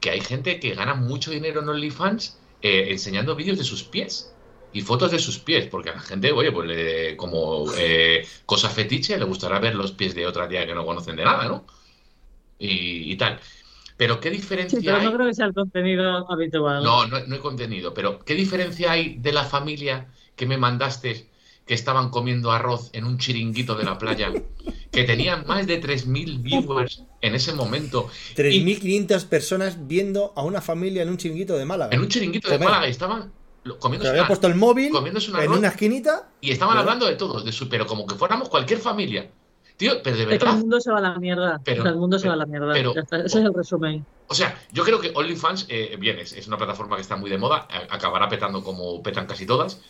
que 0.00 0.10
hay 0.10 0.20
gente 0.20 0.58
que 0.60 0.74
gana 0.74 0.94
mucho 0.94 1.30
dinero 1.30 1.60
en 1.60 1.68
OnlyFans 1.68 2.38
enseñando 2.62 3.34
vídeos 3.34 3.58
de 3.58 3.64
sus 3.64 3.82
pies 3.82 4.32
y 4.72 4.80
fotos 4.80 5.10
de 5.10 5.18
sus 5.18 5.38
pies, 5.38 5.66
porque 5.66 5.90
a 5.90 5.94
la 5.94 6.00
gente, 6.00 6.32
oye, 6.32 6.50
pues 6.50 7.16
como 7.16 7.66
eh, 7.76 8.26
cosa 8.46 8.70
fetiche, 8.70 9.18
le 9.18 9.24
gustará 9.24 9.58
ver 9.58 9.74
los 9.74 9.92
pies 9.92 10.14
de 10.14 10.26
otra 10.26 10.48
tía 10.48 10.66
que 10.66 10.74
no 10.74 10.86
conocen 10.86 11.16
de 11.16 11.24
nada, 11.24 11.46
¿no? 11.46 11.66
Y, 12.58 13.16
tal. 13.16 13.40
Pero 14.02 14.18
¿qué 14.18 14.30
diferencia 14.30 14.80
sí, 14.80 14.84
pero 14.84 15.00
no 15.00 15.12
creo 15.12 15.28
que 15.28 15.34
sea 15.34 15.46
el 15.46 15.54
contenido 15.54 16.28
habitual. 16.28 16.82
No, 16.82 17.06
no, 17.06 17.24
no 17.24 17.34
hay 17.36 17.40
contenido. 17.40 17.94
Pero 17.94 18.18
¿qué 18.18 18.34
diferencia 18.34 18.90
hay 18.90 19.14
de 19.14 19.32
la 19.32 19.44
familia 19.44 20.08
que 20.34 20.44
me 20.44 20.58
mandaste 20.58 21.30
que 21.64 21.74
estaban 21.74 22.10
comiendo 22.10 22.50
arroz 22.50 22.90
en 22.94 23.04
un 23.04 23.18
chiringuito 23.18 23.76
de 23.76 23.84
la 23.84 23.98
playa, 23.98 24.32
que 24.90 25.04
tenían 25.04 25.46
más 25.46 25.68
de 25.68 25.80
3.000 25.80 26.42
viewers 26.42 27.04
en 27.20 27.36
ese 27.36 27.52
momento. 27.52 28.10
3.500 28.34 29.24
personas 29.26 29.86
viendo 29.86 30.32
a 30.34 30.42
una 30.42 30.60
familia 30.60 31.04
en 31.04 31.08
un 31.08 31.16
chiringuito 31.16 31.56
de 31.56 31.64
Málaga. 31.64 31.94
En 31.94 32.00
un 32.00 32.08
chiringuito 32.08 32.50
de 32.50 32.58
Málaga. 32.58 32.88
Estaban 32.88 33.30
comiendo 33.78 34.10
había 34.10 34.26
puesto 34.26 34.48
el 34.48 34.56
móvil 34.56 34.90
en 35.40 35.52
una 35.52 35.68
esquinita. 35.68 36.28
Y 36.40 36.50
estaban 36.50 36.76
hablando 36.76 37.06
de 37.06 37.14
todo, 37.14 37.40
de 37.40 37.52
su, 37.52 37.68
pero 37.68 37.86
como 37.86 38.04
que 38.04 38.16
fuéramos 38.16 38.48
cualquier 38.48 38.80
familia. 38.80 39.30
Tío, 39.76 40.02
pero 40.02 40.16
de 40.16 40.26
verdad. 40.26 40.54
el 40.54 40.60
mundo 40.60 40.80
se 40.80 40.90
va 40.90 40.98
a 40.98 41.00
la 41.02 41.18
mierda. 41.18 41.60
Pero, 41.64 41.86
el 41.86 41.96
mundo 41.96 42.18
se 42.18 42.28
va 42.28 42.34
a 42.34 42.36
la 42.36 42.46
mierda. 42.46 42.76
ese 42.78 43.24
es 43.24 43.34
el 43.34 43.52
resumen. 43.54 44.04
O 44.28 44.34
sea, 44.34 44.58
yo 44.72 44.84
creo 44.84 45.00
que 45.00 45.12
OnlyFans, 45.14 45.66
eh, 45.68 45.96
bien, 45.98 46.18
es, 46.18 46.32
es, 46.32 46.46
una 46.46 46.56
plataforma 46.56 46.96
que 46.96 47.02
está 47.02 47.16
muy 47.16 47.30
de 47.30 47.38
moda, 47.38 47.66
acabará 47.90 48.28
petando 48.28 48.62
como 48.62 49.02
petan 49.02 49.26
casi 49.26 49.46
todas. 49.46 49.80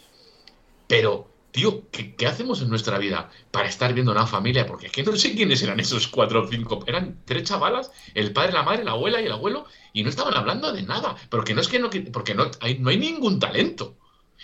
Pero 0.87 1.33
tío, 1.53 1.83
¿qué, 1.91 2.27
hacemos 2.27 2.63
en 2.63 2.71
nuestra 2.71 2.99
vida 2.99 3.31
para 3.51 3.69
estar 3.69 3.93
viendo 3.95 4.11
una 4.11 4.27
familia? 4.27 4.67
Porque 4.67 4.87
es 4.87 4.93
que 4.93 5.05
no 5.05 5.15
sé 5.15 5.35
quiénes 5.37 5.63
eran 5.63 5.79
esos 5.79 6.09
cuatro 6.09 6.43
o 6.43 6.49
cinco. 6.49 6.83
Eran 6.87 7.21
tres 7.25 7.45
chavalas, 7.45 7.93
el 8.15 8.33
padre, 8.33 8.53
la 8.53 8.63
madre, 8.63 8.85
la 8.85 8.93
abuela 8.93 9.21
y 9.21 9.27
el 9.27 9.33
abuelo, 9.33 9.67
y 9.93 10.03
no 10.03 10.09
estaban 10.09 10.35
hablando 10.35 10.73
de 10.73 10.83
nada. 10.83 11.15
Pero 11.31 11.45
que 11.45 11.55
no 11.55 11.61
es 11.61 11.69
que 11.69 11.79
no, 11.79 11.91
porque 12.13 12.35
no 12.35 12.51
hay, 12.61 12.79
no 12.79 12.91
hay 12.91 12.97
ningún 12.97 13.39
talento. 13.39 13.97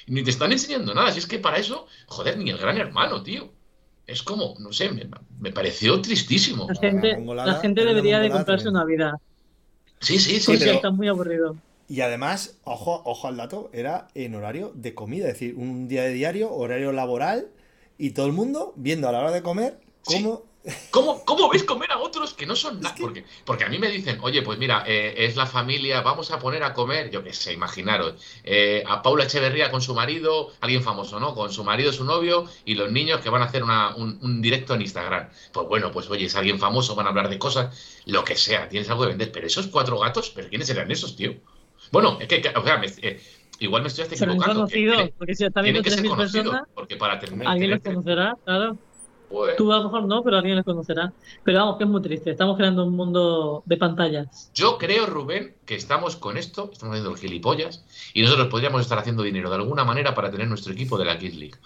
Ni 0.06 0.22
te 0.22 0.30
están 0.30 0.52
enseñando 0.52 0.94
nada. 0.94 1.10
Si 1.10 1.18
es 1.18 1.26
que 1.26 1.38
para 1.38 1.56
eso, 1.56 1.86
joder, 2.06 2.38
ni 2.38 2.50
el 2.50 2.58
gran 2.58 2.76
hermano, 2.78 3.22
tío. 3.22 3.52
Es 4.08 4.22
como, 4.22 4.54
no 4.58 4.72
sé, 4.72 4.90
me, 5.38 5.52
pareció 5.52 6.00
tristísimo. 6.00 6.66
La 6.66 6.74
gente, 6.80 7.16
la 7.20 7.54
gente 7.60 7.84
debería 7.84 8.18
de 8.20 8.30
comprarse 8.30 8.70
una 8.70 8.84
vida. 8.86 9.20
Sí, 10.00 10.18
sí, 10.18 10.40
sí. 10.40 10.46
Porque 10.46 10.70
está 10.70 10.90
muy 10.90 11.08
aburrido. 11.08 11.56
Y 11.88 12.00
además, 12.00 12.56
ojo, 12.64 13.02
ojo 13.04 13.28
al 13.28 13.36
dato, 13.36 13.68
era 13.72 14.08
en 14.14 14.34
horario 14.34 14.72
de 14.74 14.94
comida, 14.94 15.26
es 15.26 15.34
decir, 15.34 15.54
un 15.56 15.88
día 15.88 16.04
de 16.04 16.14
diario, 16.14 16.50
horario 16.50 16.92
laboral, 16.92 17.48
y 17.98 18.10
todo 18.10 18.26
el 18.26 18.32
mundo 18.32 18.72
viendo 18.76 19.10
a 19.10 19.12
la 19.12 19.20
hora 19.20 19.30
de 19.30 19.42
comer 19.42 19.78
cómo. 20.04 20.47
¿Cómo, 20.90 21.24
¿Cómo, 21.24 21.48
ves 21.48 21.64
comer 21.64 21.90
a 21.92 21.98
otros 21.98 22.34
que 22.34 22.46
no 22.46 22.54
son 22.56 22.80
nada? 22.80 22.94
Porque, 22.98 23.24
porque 23.44 23.64
a 23.64 23.68
mí 23.68 23.78
me 23.78 23.88
dicen, 23.88 24.18
oye, 24.22 24.42
pues 24.42 24.58
mira, 24.58 24.84
eh, 24.86 25.14
es 25.16 25.36
la 25.36 25.46
familia, 25.46 26.00
vamos 26.02 26.30
a 26.30 26.38
poner 26.38 26.62
a 26.62 26.74
comer, 26.74 27.10
yo 27.10 27.22
qué 27.22 27.32
sé, 27.32 27.52
imaginaros, 27.52 28.14
eh, 28.44 28.82
a 28.86 29.02
Paula 29.02 29.24
Echeverría 29.24 29.70
con 29.70 29.80
su 29.80 29.94
marido, 29.94 30.52
alguien 30.60 30.82
famoso, 30.82 31.20
¿no? 31.20 31.34
Con 31.34 31.52
su 31.52 31.64
marido, 31.64 31.92
su 31.92 32.04
novio 32.04 32.44
y 32.64 32.74
los 32.74 32.90
niños 32.90 33.20
que 33.20 33.30
van 33.30 33.42
a 33.42 33.46
hacer 33.46 33.62
un, 33.62 34.18
un, 34.20 34.42
directo 34.42 34.74
en 34.74 34.82
Instagram. 34.82 35.28
Pues 35.52 35.68
bueno, 35.68 35.90
pues 35.90 36.10
oye, 36.10 36.26
es 36.26 36.36
alguien 36.36 36.58
famoso, 36.58 36.94
van 36.94 37.06
a 37.06 37.10
hablar 37.10 37.28
de 37.28 37.38
cosas, 37.38 38.02
lo 38.06 38.24
que 38.24 38.36
sea, 38.36 38.68
tienes 38.68 38.90
algo 38.90 39.02
de 39.02 39.10
vender. 39.10 39.32
Pero 39.32 39.46
esos 39.46 39.68
cuatro 39.68 39.98
gatos, 39.98 40.30
¿pero 40.34 40.48
quiénes 40.48 40.68
eran 40.70 40.90
esos, 40.90 41.16
tío? 41.16 41.34
Bueno, 41.90 42.18
es 42.20 42.28
que, 42.28 42.52
o 42.54 42.62
sea, 42.62 42.80
eh, 43.02 43.20
igual 43.60 43.82
me 43.82 43.88
estoy 43.88 44.04
hasta 44.04 44.16
equivocando. 44.16 44.54
Conocido, 44.54 45.10
porque 45.16 45.34
si 45.34 45.44
está 45.44 45.62
viendo 45.62 45.82
3.000 45.82 46.16
personas, 46.16 46.62
porque 46.74 46.96
para 46.96 47.18
terminar, 47.18 47.48
alguien 47.48 47.70
los 47.70 47.80
conocerá, 47.80 48.36
claro. 48.44 48.78
Pues 49.28 49.56
Tú 49.56 49.72
a 49.72 49.78
lo 49.78 49.84
mejor 49.84 50.04
no, 50.04 50.22
pero 50.22 50.38
alguien 50.38 50.56
los 50.56 50.64
conocerá. 50.64 51.12
Pero 51.44 51.58
vamos, 51.58 51.76
que 51.76 51.84
es 51.84 51.90
muy 51.90 52.00
triste. 52.00 52.30
Estamos 52.30 52.56
creando 52.56 52.84
un 52.84 52.96
mundo 52.96 53.62
de 53.66 53.76
pantallas. 53.76 54.50
Yo 54.54 54.78
creo, 54.78 55.06
Rubén, 55.06 55.54
que 55.66 55.74
estamos 55.74 56.16
con 56.16 56.36
esto, 56.36 56.70
estamos 56.72 56.94
haciendo 56.94 57.10
el 57.10 57.18
gilipollas, 57.18 57.84
y 58.14 58.22
nosotros 58.22 58.48
podríamos 58.48 58.80
estar 58.80 58.98
haciendo 58.98 59.22
dinero 59.22 59.50
de 59.50 59.56
alguna 59.56 59.84
manera 59.84 60.14
para 60.14 60.30
tener 60.30 60.48
nuestro 60.48 60.72
equipo 60.72 60.96
de 60.98 61.04
la 61.04 61.18
Kids 61.18 61.36
League. 61.36 61.58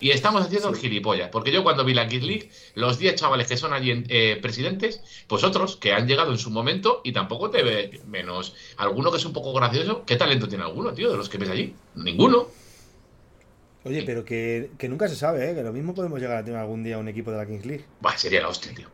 Y 0.00 0.10
estamos 0.10 0.42
haciendo 0.42 0.72
gilipollas. 0.72 1.28
Porque 1.28 1.52
yo 1.52 1.62
cuando 1.62 1.84
vi 1.84 1.92
la 1.92 2.08
Kid 2.08 2.22
League, 2.22 2.50
los 2.74 2.98
10 2.98 3.16
chavales 3.16 3.46
que 3.46 3.58
son 3.58 3.74
allí 3.74 4.02
eh, 4.08 4.38
presidentes, 4.40 5.02
pues 5.28 5.44
otros 5.44 5.76
que 5.76 5.92
han 5.92 6.08
llegado 6.08 6.32
en 6.32 6.38
su 6.38 6.50
momento 6.50 7.02
y 7.04 7.12
tampoco 7.12 7.50
te 7.50 7.62
ve 7.62 8.00
menos. 8.06 8.54
Alguno 8.78 9.10
que 9.10 9.18
es 9.18 9.24
un 9.26 9.34
poco 9.34 9.52
gracioso. 9.52 10.04
¿Qué 10.06 10.16
talento 10.16 10.48
tiene 10.48 10.64
alguno, 10.64 10.94
tío, 10.94 11.10
de 11.10 11.18
los 11.18 11.28
que 11.28 11.36
ves 11.36 11.50
allí? 11.50 11.74
Ninguno. 11.94 12.48
Oye, 13.84 14.02
pero 14.04 14.24
que, 14.24 14.70
nunca 14.88 15.08
se 15.08 15.16
sabe, 15.16 15.50
¿eh? 15.50 15.54
Que 15.54 15.62
lo 15.62 15.72
mismo 15.72 15.94
podemos 15.94 16.20
llegar 16.20 16.36
a 16.36 16.44
tener 16.44 16.60
algún 16.60 16.84
día 16.84 16.98
un 16.98 17.08
equipo 17.08 17.30
de 17.30 17.38
la 17.38 17.46
Kings 17.46 17.64
League. 17.64 17.84
Va, 18.04 18.16
sería 18.16 18.42
la 18.42 18.48
hostia, 18.48 18.74
tío. 18.74 18.88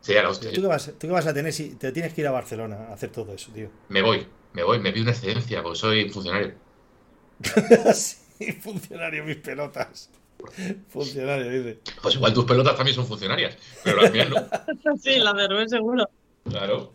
Sería 0.00 0.22
la 0.22 0.30
hostia. 0.30 0.52
¿Tú 0.52 0.60
qué, 0.60 0.68
vas, 0.68 0.92
¿Tú 0.98 1.06
qué 1.08 1.12
vas 1.12 1.26
a 1.26 1.34
tener 1.34 1.52
si 1.52 1.74
te 1.74 1.90
tienes 1.90 2.14
que 2.14 2.20
ir 2.20 2.28
a 2.28 2.30
Barcelona 2.30 2.86
a 2.88 2.94
hacer 2.94 3.10
todo 3.10 3.34
eso, 3.34 3.50
tío? 3.52 3.68
Me 3.88 4.00
voy, 4.00 4.26
me 4.52 4.62
voy, 4.62 4.78
me 4.78 4.92
vi 4.92 5.00
una 5.00 5.10
excedencia, 5.10 5.62
porque 5.62 5.78
soy 5.78 6.08
funcionario. 6.08 6.54
sí, 7.94 8.52
funcionario, 8.52 9.24
mis 9.24 9.36
pelotas. 9.36 10.10
Funcionario, 10.88 11.50
dice. 11.50 11.80
Pues 12.00 12.14
igual 12.14 12.32
tus 12.32 12.44
pelotas 12.44 12.76
también 12.76 12.94
son 12.94 13.06
funcionarias, 13.06 13.56
pero 13.82 14.00
las 14.00 14.12
mías 14.12 14.30
no. 14.30 14.96
sí, 15.02 15.18
las 15.18 15.34
de 15.34 15.48
Rubén 15.48 15.68
seguro. 15.68 16.08
Claro. 16.48 16.94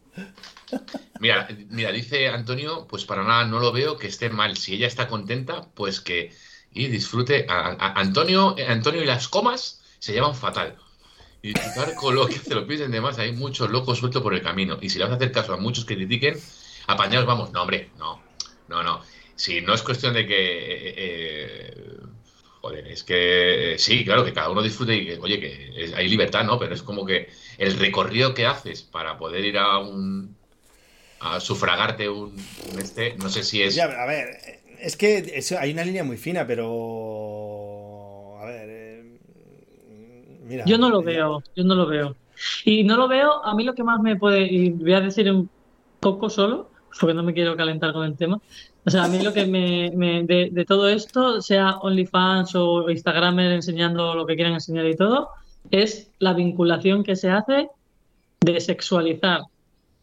Mira, 1.20 1.48
mira, 1.70 1.92
dice 1.92 2.30
Antonio, 2.30 2.88
pues 2.88 3.04
para 3.04 3.24
nada 3.24 3.46
no 3.46 3.60
lo 3.60 3.74
veo 3.74 3.98
que 3.98 4.08
esté 4.08 4.30
mal. 4.30 4.56
Si 4.56 4.76
ella 4.76 4.88
está 4.88 5.08
contenta, 5.08 5.68
pues 5.74 6.00
que 6.00 6.32
y 6.74 6.88
disfrute. 6.88 7.46
A, 7.50 8.00
Antonio, 8.00 8.56
eh, 8.58 8.66
Antonio 8.68 9.04
y 9.04 9.06
las 9.06 9.28
comas 9.28 9.82
se 10.00 10.14
llaman 10.14 10.36
fatal. 10.36 10.78
Y 11.42 11.54
con 12.00 12.16
lo 12.16 12.28
que 12.28 12.40
se 12.40 12.56
lo 12.56 12.66
piden 12.68 12.92
de 12.92 13.02
más. 13.02 13.20
Hay 13.20 13.34
muchos 13.34 13.70
locos 13.70 14.00
sueltos 14.00 14.22
por 14.22 14.34
el 14.34 14.42
camino. 14.42 14.78
Y 14.82 14.90
si 14.90 14.98
le 14.98 15.06
vas 15.06 15.14
a 15.14 15.16
hacer 15.16 15.32
caso 15.32 15.54
a 15.54 15.58
muchos 15.58 15.86
que 15.86 15.96
critiquen, 15.96 16.40
apañados 16.88 17.26
vamos. 17.26 17.52
No, 17.52 17.62
hombre, 17.62 17.92
no. 17.98 18.22
No, 18.68 18.84
no. 18.84 19.02
Si 19.36 19.62
no 19.62 19.74
es 19.74 19.82
cuestión 19.82 20.14
de 20.14 20.26
que. 20.28 20.36
eh, 20.36 20.94
eh, 20.98 21.98
joder, 22.62 22.88
es 22.88 23.04
que 23.04 23.76
sí, 23.78 24.06
claro, 24.06 24.24
que 24.24 24.32
cada 24.32 24.50
uno 24.50 24.62
disfrute 24.62 24.96
y 24.96 25.06
que, 25.06 25.18
oye, 25.18 25.40
que 25.40 25.94
hay 25.96 26.08
libertad, 26.08 26.46
¿no? 26.46 26.58
Pero 26.58 26.74
es 26.74 26.82
como 26.82 27.06
que 27.06 27.30
el 27.58 27.78
recorrido 27.78 28.34
que 28.34 28.46
haces 28.46 28.84
para 28.84 29.18
poder 29.18 29.44
ir 29.44 29.58
a 29.58 29.80
un. 29.80 30.36
a 31.20 31.40
sufragarte 31.40 32.08
un, 32.10 32.36
un 32.72 32.80
este, 32.80 33.16
no 33.16 33.30
sé 33.30 33.44
si 33.44 33.62
es. 33.62 33.76
Ya, 33.76 33.86
a 33.86 34.06
ver, 34.06 34.63
es 34.84 34.96
que 34.98 35.18
eso- 35.36 35.58
hay 35.60 35.72
una 35.72 35.84
línea 35.86 36.04
muy 36.04 36.18
fina, 36.18 36.46
pero. 36.46 38.38
A 38.40 38.46
ver. 38.46 38.70
eh, 38.70 39.04
mira. 40.46 40.66
Yo 40.66 40.78
no 40.78 40.90
lo 40.90 41.02
ya- 41.02 41.06
veo, 41.08 41.44
yo 41.56 41.64
no 41.64 41.76
lo 41.76 41.86
veo. 41.88 42.16
Y 42.66 42.84
no 42.84 42.98
lo 42.98 43.08
veo, 43.08 43.44
a 43.46 43.56
mí 43.56 43.64
lo 43.64 43.74
que 43.74 43.84
más 43.84 44.00
me 44.02 44.16
puede, 44.16 44.42
y 44.52 44.70
voy 44.72 44.94
a 44.94 45.02
decir 45.02 45.32
un 45.32 45.50
poco 46.00 46.30
solo, 46.30 46.70
porque 47.00 47.14
no 47.14 47.24
me 47.24 47.34
quiero 47.34 47.56
calentar 47.56 47.94
con 47.94 48.06
el 48.06 48.18
tema. 48.18 48.40
O 48.86 48.90
sea, 48.90 49.06
a 49.06 49.08
mí 49.08 49.22
lo 49.22 49.32
que 49.32 49.46
me, 49.46 49.92
me- 49.96 50.24
de, 50.24 50.50
de 50.52 50.66
todo 50.66 50.90
esto, 50.90 51.42
sea 51.42 51.78
OnlyFans 51.78 52.56
o 52.56 52.90
Instagramer 52.90 53.52
enseñando 53.54 54.14
lo 54.16 54.26
que 54.26 54.36
quieran 54.36 54.54
enseñar 54.54 54.86
y 54.88 54.96
todo, 54.96 55.30
es 55.72 56.12
la 56.20 56.34
vinculación 56.34 57.04
que 57.04 57.16
se 57.16 57.30
hace 57.30 57.70
de 58.42 58.60
sexualizar 58.60 59.42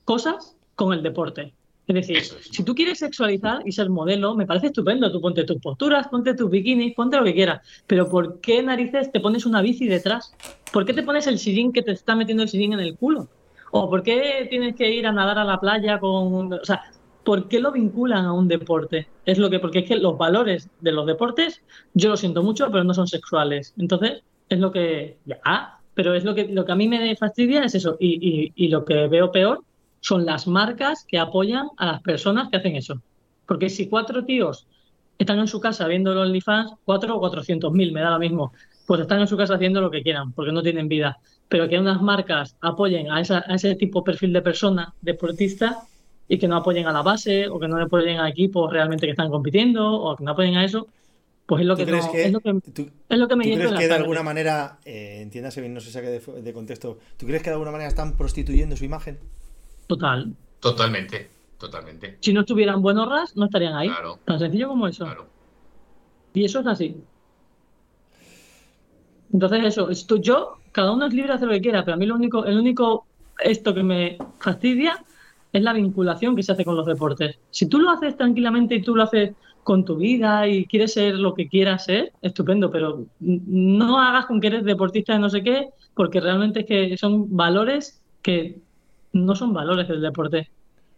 cosas 0.06 0.56
con 0.74 0.94
el 0.94 1.02
deporte. 1.02 1.52
Es 1.90 2.06
decir, 2.06 2.18
es. 2.18 2.36
si 2.52 2.62
tú 2.62 2.74
quieres 2.74 3.00
sexualizar 3.00 3.62
y 3.64 3.72
ser 3.72 3.90
modelo, 3.90 4.36
me 4.36 4.46
parece 4.46 4.66
estupendo. 4.66 5.10
Tú 5.10 5.20
ponte 5.20 5.42
tus 5.44 5.58
posturas, 5.58 6.06
ponte 6.06 6.34
tus 6.34 6.48
bikinis, 6.48 6.94
ponte 6.94 7.16
lo 7.16 7.24
que 7.24 7.34
quieras. 7.34 7.66
Pero 7.86 8.08
¿por 8.08 8.40
qué 8.40 8.62
narices 8.62 9.10
te 9.10 9.18
pones 9.18 9.44
una 9.44 9.60
bici 9.60 9.88
detrás? 9.88 10.32
¿Por 10.72 10.86
qué 10.86 10.94
te 10.94 11.02
pones 11.02 11.26
el 11.26 11.38
sillín 11.38 11.72
que 11.72 11.82
te 11.82 11.90
está 11.90 12.14
metiendo 12.14 12.44
el 12.44 12.48
sillín 12.48 12.74
en 12.74 12.80
el 12.80 12.96
culo? 12.96 13.28
¿O 13.72 13.90
por 13.90 14.04
qué 14.04 14.46
tienes 14.48 14.76
que 14.76 14.90
ir 14.90 15.06
a 15.06 15.12
nadar 15.12 15.38
a 15.38 15.44
la 15.44 15.58
playa 15.58 15.98
con... 15.98 16.52
O 16.52 16.64
sea, 16.64 16.82
¿por 17.24 17.48
qué 17.48 17.58
lo 17.58 17.72
vinculan 17.72 18.24
a 18.24 18.32
un 18.32 18.46
deporte? 18.46 19.08
Es 19.26 19.38
lo 19.38 19.50
que... 19.50 19.58
Porque 19.58 19.80
es 19.80 19.88
que 19.88 19.96
los 19.96 20.16
valores 20.16 20.68
de 20.80 20.92
los 20.92 21.06
deportes, 21.06 21.60
yo 21.94 22.10
lo 22.10 22.16
siento 22.16 22.44
mucho, 22.44 22.70
pero 22.70 22.84
no 22.84 22.94
son 22.94 23.08
sexuales. 23.08 23.74
Entonces, 23.78 24.22
es 24.48 24.60
lo 24.60 24.70
que... 24.70 25.16
Ya, 25.24 25.78
pero 25.94 26.14
es 26.14 26.22
lo 26.22 26.36
que, 26.36 26.46
lo 26.46 26.64
que 26.64 26.72
a 26.72 26.76
mí 26.76 26.86
me 26.86 27.16
fastidia 27.16 27.64
es 27.64 27.74
eso. 27.74 27.96
Y, 27.98 28.52
y, 28.56 28.66
y 28.66 28.68
lo 28.68 28.84
que 28.84 29.08
veo 29.08 29.32
peor 29.32 29.64
son 30.00 30.24
las 30.26 30.46
marcas 30.46 31.04
que 31.06 31.18
apoyan 31.18 31.68
a 31.76 31.86
las 31.86 32.02
personas 32.02 32.48
que 32.50 32.56
hacen 32.58 32.76
eso. 32.76 33.00
Porque 33.46 33.68
si 33.68 33.88
cuatro 33.88 34.24
tíos 34.24 34.66
están 35.18 35.38
en 35.38 35.48
su 35.48 35.60
casa 35.60 35.86
viendo 35.86 36.14
los 36.14 36.26
OnlyFans, 36.26 36.72
cuatro 36.84 37.16
o 37.16 37.20
cuatrocientos 37.20 37.72
mil, 37.72 37.92
me 37.92 38.00
da 38.00 38.10
lo 38.10 38.18
mismo, 38.18 38.52
pues 38.86 39.00
están 39.02 39.20
en 39.20 39.26
su 39.28 39.36
casa 39.36 39.54
haciendo 39.54 39.80
lo 39.80 39.90
que 39.90 40.02
quieran, 40.02 40.32
porque 40.32 40.52
no 40.52 40.62
tienen 40.62 40.88
vida. 40.88 41.18
Pero 41.48 41.68
que 41.68 41.78
unas 41.78 42.00
marcas 42.00 42.56
apoyen 42.60 43.10
a, 43.10 43.20
esa- 43.20 43.44
a 43.46 43.54
ese 43.54 43.74
tipo 43.74 44.00
de 44.00 44.04
perfil 44.04 44.32
de 44.32 44.42
persona, 44.42 44.94
deportista, 45.00 45.78
y 46.28 46.38
que 46.38 46.46
no 46.48 46.56
apoyen 46.56 46.86
a 46.86 46.92
la 46.92 47.02
base, 47.02 47.48
o 47.48 47.58
que 47.58 47.68
no 47.68 47.76
apoyen 47.82 48.20
a 48.20 48.28
equipos 48.28 48.72
realmente 48.72 49.06
que 49.06 49.10
están 49.10 49.30
compitiendo, 49.30 49.92
o 49.92 50.16
que 50.16 50.24
no 50.24 50.30
apoyen 50.30 50.56
a 50.56 50.64
eso, 50.64 50.86
pues 51.46 51.60
es 51.62 51.66
lo 51.66 51.76
¿Tú 51.76 51.84
que, 51.84 51.90
no- 51.90 52.12
que, 52.12 52.22
es 52.22 52.32
lo 52.32 52.40
que, 52.40 52.60
tú- 52.72 52.90
es 53.08 53.18
lo 53.18 53.28
que 53.28 53.36
me 53.36 53.44
tú 53.44 53.50
crees 53.50 53.70
que 53.72 53.88
de 53.88 53.94
alguna 53.94 54.22
manera, 54.22 54.78
eh, 54.84 55.18
entiéndase 55.22 55.60
bien, 55.60 55.74
no 55.74 55.80
se 55.80 55.90
saque 55.90 56.06
de, 56.08 56.20
de 56.42 56.52
contexto, 56.52 56.98
¿tú 57.18 57.26
crees 57.26 57.42
que 57.42 57.50
de 57.50 57.54
alguna 57.54 57.72
manera 57.72 57.88
están 57.88 58.16
prostituyendo 58.16 58.76
su 58.76 58.84
imagen? 58.84 59.18
Total. 59.90 60.32
Totalmente, 60.60 61.28
totalmente. 61.58 62.16
Si 62.20 62.32
no 62.32 62.42
estuvieran 62.42 62.80
buenos 62.80 63.08
ras, 63.08 63.36
no 63.36 63.46
estarían 63.46 63.74
ahí. 63.74 63.88
Claro, 63.88 64.20
Tan 64.24 64.38
sencillo 64.38 64.68
como 64.68 64.86
eso. 64.86 65.04
claro. 65.04 65.26
Y 66.32 66.44
eso 66.44 66.60
es 66.60 66.66
así. 66.68 66.96
Entonces 69.32 69.64
eso, 69.64 69.90
esto 69.90 70.14
yo, 70.18 70.58
cada 70.70 70.92
uno 70.92 71.06
es 71.06 71.12
libre 71.12 71.30
de 71.30 71.34
hacer 71.34 71.48
lo 71.48 71.54
que 71.54 71.60
quiera, 71.60 71.84
pero 71.84 71.96
a 71.96 71.98
mí 71.98 72.06
lo 72.06 72.14
único, 72.14 72.44
el 72.44 72.56
único 72.56 73.04
esto 73.42 73.74
que 73.74 73.82
me 73.82 74.16
fastidia 74.38 75.04
es 75.52 75.60
la 75.60 75.72
vinculación 75.72 76.36
que 76.36 76.44
se 76.44 76.52
hace 76.52 76.64
con 76.64 76.76
los 76.76 76.86
deportes. 76.86 77.40
Si 77.50 77.66
tú 77.68 77.80
lo 77.80 77.90
haces 77.90 78.16
tranquilamente 78.16 78.76
y 78.76 78.82
tú 78.82 78.94
lo 78.94 79.02
haces 79.02 79.32
con 79.64 79.84
tu 79.84 79.96
vida 79.96 80.46
y 80.46 80.66
quieres 80.66 80.92
ser 80.92 81.16
lo 81.16 81.34
que 81.34 81.48
quieras 81.48 81.86
ser, 81.86 82.12
estupendo, 82.22 82.70
pero 82.70 83.06
no 83.18 83.98
hagas 83.98 84.26
con 84.26 84.40
que 84.40 84.46
eres 84.46 84.62
deportista 84.62 85.14
de 85.14 85.18
no 85.18 85.30
sé 85.30 85.42
qué, 85.42 85.70
porque 85.94 86.20
realmente 86.20 86.60
es 86.60 86.66
que 86.66 86.96
son 86.96 87.36
valores 87.36 88.00
que 88.22 88.60
no 89.12 89.34
son 89.36 89.52
valores 89.52 89.88
del 89.88 90.00
deporte. 90.00 90.48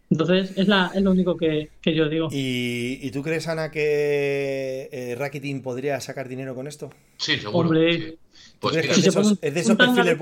Entonces 0.09 0.53
es, 0.57 0.67
la, 0.67 0.91
es 0.93 1.01
lo 1.01 1.11
único 1.11 1.35
que, 1.37 1.71
que 1.81 1.95
yo 1.95 2.07
digo. 2.07 2.27
¿Y, 2.31 2.99
y 3.01 3.11
tú 3.11 3.23
crees, 3.23 3.47
Ana, 3.47 3.71
que 3.71 4.89
eh, 4.91 5.15
Rakitin 5.17 5.61
podría 5.63 5.99
sacar 6.01 6.27
dinero 6.29 6.53
con 6.53 6.67
esto? 6.67 6.91
Sí, 7.17 7.37
seguro. 7.37 7.69
Hombre. 7.69 7.93
sí. 7.97 8.17
¿Tú 8.59 8.69
Pues 8.69 8.75
mira, 8.75 8.93
Si 8.93 8.99
es 8.99 9.03
de 9.05 9.09
esos, 9.09 9.31
es 9.41 9.53
de 9.53 9.75
perfiles 9.75 10.19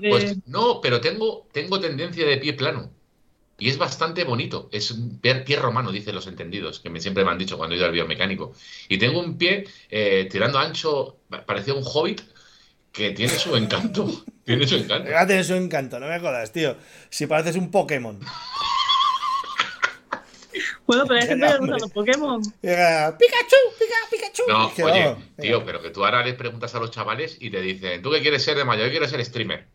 de- 0.00 0.08
Pues 0.08 0.36
no, 0.46 0.80
pero 0.80 1.00
tengo, 1.00 1.46
tengo 1.52 1.80
tendencia 1.80 2.26
de 2.26 2.36
pie 2.36 2.52
plano. 2.52 2.90
Y 3.58 3.68
es 3.68 3.78
bastante 3.78 4.24
bonito. 4.24 4.68
Es 4.72 4.90
un 4.90 5.18
pie, 5.18 5.36
pie 5.36 5.56
romano, 5.56 5.90
dicen 5.92 6.14
los 6.14 6.26
entendidos, 6.26 6.80
que 6.80 6.90
me, 6.90 7.00
siempre 7.00 7.24
me 7.24 7.30
han 7.30 7.38
dicho 7.38 7.56
cuando 7.56 7.74
he 7.74 7.78
ido 7.78 7.86
al 7.86 7.92
biomecánico. 7.92 8.52
Y 8.88 8.98
tengo 8.98 9.20
un 9.20 9.36
pie 9.38 9.64
eh, 9.90 10.28
tirando 10.30 10.58
ancho, 10.58 11.18
parecía 11.46 11.74
un 11.74 11.82
hobbit, 11.84 12.20
que 12.92 13.10
tiene 13.10 13.32
su 13.38 13.56
encanto. 13.56 14.06
Tiene 14.44 14.66
su 14.66 14.76
encanto. 14.76 15.08
Fíjate 15.08 15.36
en 15.36 15.44
su 15.44 15.54
encanto, 15.54 15.98
no 16.00 16.06
me 16.06 16.18
jodas, 16.20 16.52
tío. 16.52 16.76
Si 17.10 17.26
pareces 17.26 17.56
un 17.56 17.70
Pokémon. 17.70 18.18
Bueno, 20.86 21.04
pero 21.06 21.20
hay 21.20 21.26
gente 21.26 21.46
que 21.46 21.58
gusta 21.58 21.78
los 21.78 21.90
Pokémon. 21.90 22.42
Llega, 22.62 23.16
Pikachu, 23.18 23.56
Pika, 23.78 23.94
Pikachu. 24.10 24.42
No, 24.46 24.66
oye, 24.68 25.04
vamos, 25.06 25.24
tío, 25.40 25.64
pero 25.64 25.82
que 25.82 25.90
tú 25.90 26.04
ahora 26.04 26.24
les 26.24 26.34
preguntas 26.34 26.74
a 26.74 26.78
los 26.78 26.90
chavales 26.90 27.38
y 27.40 27.50
te 27.50 27.60
dicen, 27.60 28.02
¿tú 28.02 28.10
qué 28.10 28.20
quieres 28.20 28.42
ser 28.44 28.56
de 28.56 28.64
mayor? 28.64 28.86
Yo 28.86 28.90
quiero 28.92 29.08
ser 29.08 29.24
streamer. 29.24 29.66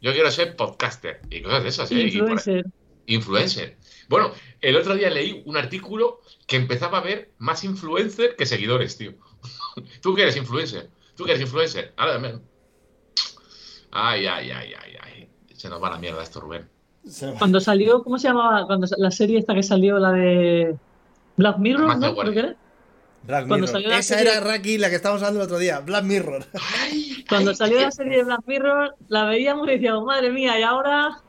Yo 0.00 0.12
quiero 0.12 0.30
ser 0.30 0.56
podcaster. 0.56 1.20
Y 1.30 1.42
cosas 1.42 1.62
de 1.62 1.68
esas, 1.68 1.90
¿eh? 1.92 1.94
Por 1.94 2.02
ahí- 2.04 2.08
Influencer. 2.16 2.64
Influencer. 3.06 3.76
Bueno, 4.08 4.32
el 4.60 4.76
otro 4.76 4.94
día 4.94 5.10
leí 5.10 5.42
un 5.44 5.56
artículo 5.56 6.20
que 6.46 6.56
empezaba 6.56 6.98
a 6.98 7.02
ver 7.02 7.30
más 7.38 7.62
influencer 7.64 8.34
que 8.36 8.46
seguidores, 8.46 8.96
tío. 8.96 9.12
¿Tú 10.02 10.14
que 10.14 10.22
eres 10.22 10.36
influencer? 10.36 10.88
¿Tú 11.14 11.24
que 11.24 11.32
eres 11.32 11.42
influencer? 11.42 11.92
Ahora, 11.96 12.18
Ay, 13.94 14.26
ay, 14.26 14.50
ay, 14.50 14.72
ay, 14.82 14.92
ay. 15.02 15.28
Se 15.54 15.68
nos 15.68 15.82
va 15.82 15.90
la 15.90 15.98
mierda 15.98 16.22
esto, 16.22 16.40
Rubén. 16.40 16.68
Cuando 17.38 17.60
salió, 17.60 18.02
¿cómo 18.02 18.18
se 18.18 18.28
llamaba? 18.28 18.66
Cuando 18.66 18.86
la 18.98 19.10
serie 19.10 19.38
esta 19.38 19.54
que 19.54 19.62
salió, 19.62 19.98
la 19.98 20.10
de 20.12 20.74
Black 21.36 21.58
Mirror, 21.58 21.98
¿no? 21.98 22.14
Creo 22.16 22.32
que 22.32 22.38
era. 22.38 22.56
Black 23.22 23.46
Cuando 23.46 23.66
Mirror. 23.66 23.68
salió 23.68 23.88
la 23.88 23.98
Esa 23.98 24.16
serie- 24.18 24.32
era 24.32 24.40
Raki, 24.40 24.78
la 24.78 24.90
que 24.90 24.96
estábamos 24.96 25.22
hablando 25.22 25.40
el 25.40 25.44
otro 25.46 25.58
día. 25.58 25.80
Black 25.80 26.04
Mirror. 26.04 26.44
Ay, 26.82 27.24
Cuando 27.28 27.50
ay, 27.50 27.56
salió 27.56 27.80
la 27.80 27.90
serie 27.90 28.18
de 28.18 28.24
Black 28.24 28.40
Mirror, 28.46 28.94
la 29.08 29.24
veíamos 29.24 29.66
y 29.68 29.72
decíamos, 29.72 30.04
madre 30.04 30.30
mía, 30.30 30.58
y 30.58 30.62
ahora 30.62 31.20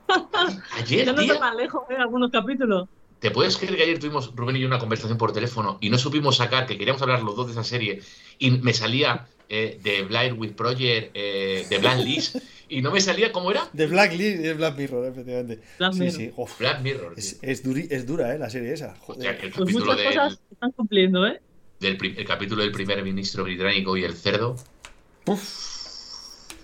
Ayer, 0.77 1.05
ya 1.05 1.13
no 1.13 1.21
está 1.21 1.39
tan 1.39 1.57
lejos 1.57 1.87
de 1.87 1.95
algunos 1.97 2.31
capítulos. 2.31 2.87
¿te 3.19 3.31
puedes 3.31 3.57
creer 3.57 3.75
que 3.77 3.83
ayer 3.83 3.97
tuvimos 3.97 4.35
Rubén 4.35 4.55
y 4.57 4.59
yo 4.59 4.67
una 4.67 4.77
conversación 4.77 5.17
por 5.17 5.31
teléfono 5.33 5.77
y 5.81 5.89
no 5.89 5.97
supimos 5.97 6.35
sacar, 6.35 6.67
que 6.67 6.77
queríamos 6.77 7.01
hablar 7.01 7.23
los 7.23 7.35
dos 7.35 7.47
de 7.47 7.53
esa 7.53 7.63
serie 7.63 8.01
y 8.37 8.51
me 8.51 8.71
salía 8.73 9.25
eh, 9.49 9.79
de 9.81 10.03
Blair 10.03 10.33
with 10.33 10.51
Project, 10.51 11.11
eh, 11.15 11.65
de 11.67 11.77
Black 11.79 11.99
List 11.99 12.35
y 12.69 12.81
no 12.81 12.91
me 12.91 12.99
salía, 13.01 13.31
¿cómo 13.31 13.51
era? 13.51 13.67
De 13.73 13.87
Black 13.87 14.11
de 14.13 14.53
Black 14.53 14.77
Mirror, 14.77 15.05
efectivamente. 15.07 15.59
Black 15.77 15.93
sí, 15.93 15.99
Mirror. 15.99 16.15
sí. 16.15 16.31
Uf, 16.35 16.59
Black 16.59 16.81
Mirror. 16.81 17.13
es, 17.17 17.39
es, 17.41 17.63
duri- 17.65 17.87
es 17.89 18.05
dura, 18.05 18.33
¿eh? 18.33 18.39
La 18.39 18.49
serie 18.49 18.73
esa. 18.73 18.95
Hostia, 19.07 19.33
Joder. 19.33 19.35
el 19.35 19.39
Pues 19.39 19.53
capítulo 19.53 19.85
muchas 19.85 19.97
del, 19.97 20.07
cosas 20.15 20.39
están 20.51 20.71
cumpliendo, 20.71 21.27
¿eh? 21.27 21.41
del 21.79 21.97
el 22.17 22.25
capítulo 22.25 22.61
del 22.63 22.71
primer 22.71 23.03
ministro 23.03 23.43
británico 23.43 23.95
y 23.97 24.03
el 24.03 24.13
cerdo. 24.13 24.55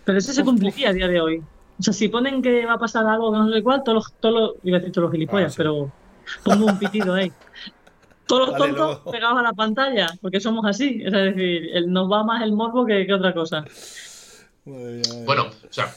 Pero 0.05 0.17
eso 0.17 0.33
se 0.33 0.43
cumpliría 0.43 0.89
a 0.89 0.93
día 0.93 1.07
de 1.07 1.21
hoy. 1.21 1.41
O 1.79 1.83
sea, 1.83 1.93
si 1.93 2.07
ponen 2.09 2.41
que 2.41 2.65
va 2.65 2.73
a 2.73 2.79
pasar 2.79 3.05
algo 3.05 3.31
que 3.31 3.37
no 3.39 3.51
sé 3.51 3.61
cuál, 3.63 3.81
todos 3.83 3.95
los, 3.95 4.13
todos 4.19 4.33
los, 4.35 4.51
iba 4.63 4.77
a 4.77 4.79
decir 4.79 4.93
todos 4.93 5.03
los 5.05 5.11
gilipollas, 5.13 5.47
Ah, 5.47 5.49
sí. 5.51 5.57
pero 5.57 5.91
pongo 6.43 6.65
un 6.67 6.79
pitido 6.79 7.13
ahí. 7.13 7.31
Todos 8.27 8.49
los 8.49 8.57
tontos 8.57 8.77
luego. 8.77 9.11
pegados 9.11 9.39
a 9.39 9.41
la 9.43 9.53
pantalla, 9.53 10.07
porque 10.21 10.39
somos 10.39 10.65
así. 10.65 11.01
Es 11.03 11.11
decir, 11.11 11.69
el- 11.73 11.91
nos 11.91 12.09
va 12.11 12.23
más 12.23 12.41
el 12.43 12.53
morbo 12.53 12.85
que, 12.85 13.05
que 13.05 13.13
otra 13.13 13.33
cosa. 13.33 13.65
Bueno, 14.65 15.49
o 15.69 15.73
sea, 15.73 15.93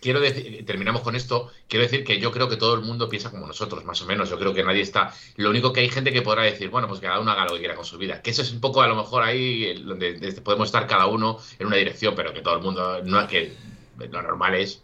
quiero 0.00 0.20
decir, 0.20 0.64
terminamos 0.66 1.02
con 1.02 1.14
esto, 1.14 1.50
quiero 1.68 1.84
decir 1.84 2.04
que 2.04 2.18
yo 2.18 2.32
creo 2.32 2.48
que 2.48 2.56
todo 2.56 2.74
el 2.74 2.80
mundo 2.82 3.08
piensa 3.08 3.30
como 3.30 3.46
nosotros, 3.46 3.84
más 3.84 4.00
o 4.02 4.06
menos. 4.06 4.30
Yo 4.30 4.38
creo 4.38 4.54
que 4.54 4.64
nadie 4.64 4.82
está. 4.82 5.12
Lo 5.36 5.50
único 5.50 5.72
que 5.72 5.80
hay 5.80 5.88
gente 5.90 6.12
que 6.12 6.22
podrá 6.22 6.42
decir, 6.42 6.70
bueno, 6.70 6.88
pues 6.88 7.00
cada 7.00 7.20
uno 7.20 7.30
haga 7.30 7.44
lo 7.44 7.54
que 7.54 7.60
quiera 7.60 7.74
con 7.74 7.84
su 7.84 7.98
vida. 7.98 8.22
Que 8.22 8.30
eso 8.30 8.42
es 8.42 8.52
un 8.52 8.60
poco 8.60 8.82
a 8.82 8.88
lo 8.88 8.96
mejor 8.96 9.22
ahí 9.22 9.74
donde 9.82 10.14
donde 10.14 10.40
podemos 10.42 10.68
estar 10.68 10.86
cada 10.86 11.06
uno 11.06 11.38
en 11.58 11.66
una 11.66 11.76
dirección, 11.76 12.14
pero 12.14 12.32
que 12.32 12.40
todo 12.42 12.54
el 12.56 12.62
mundo 12.62 13.02
no 13.04 13.20
es 13.20 13.28
que 13.28 13.52
lo 13.98 14.22
normal 14.22 14.54
es 14.54 14.82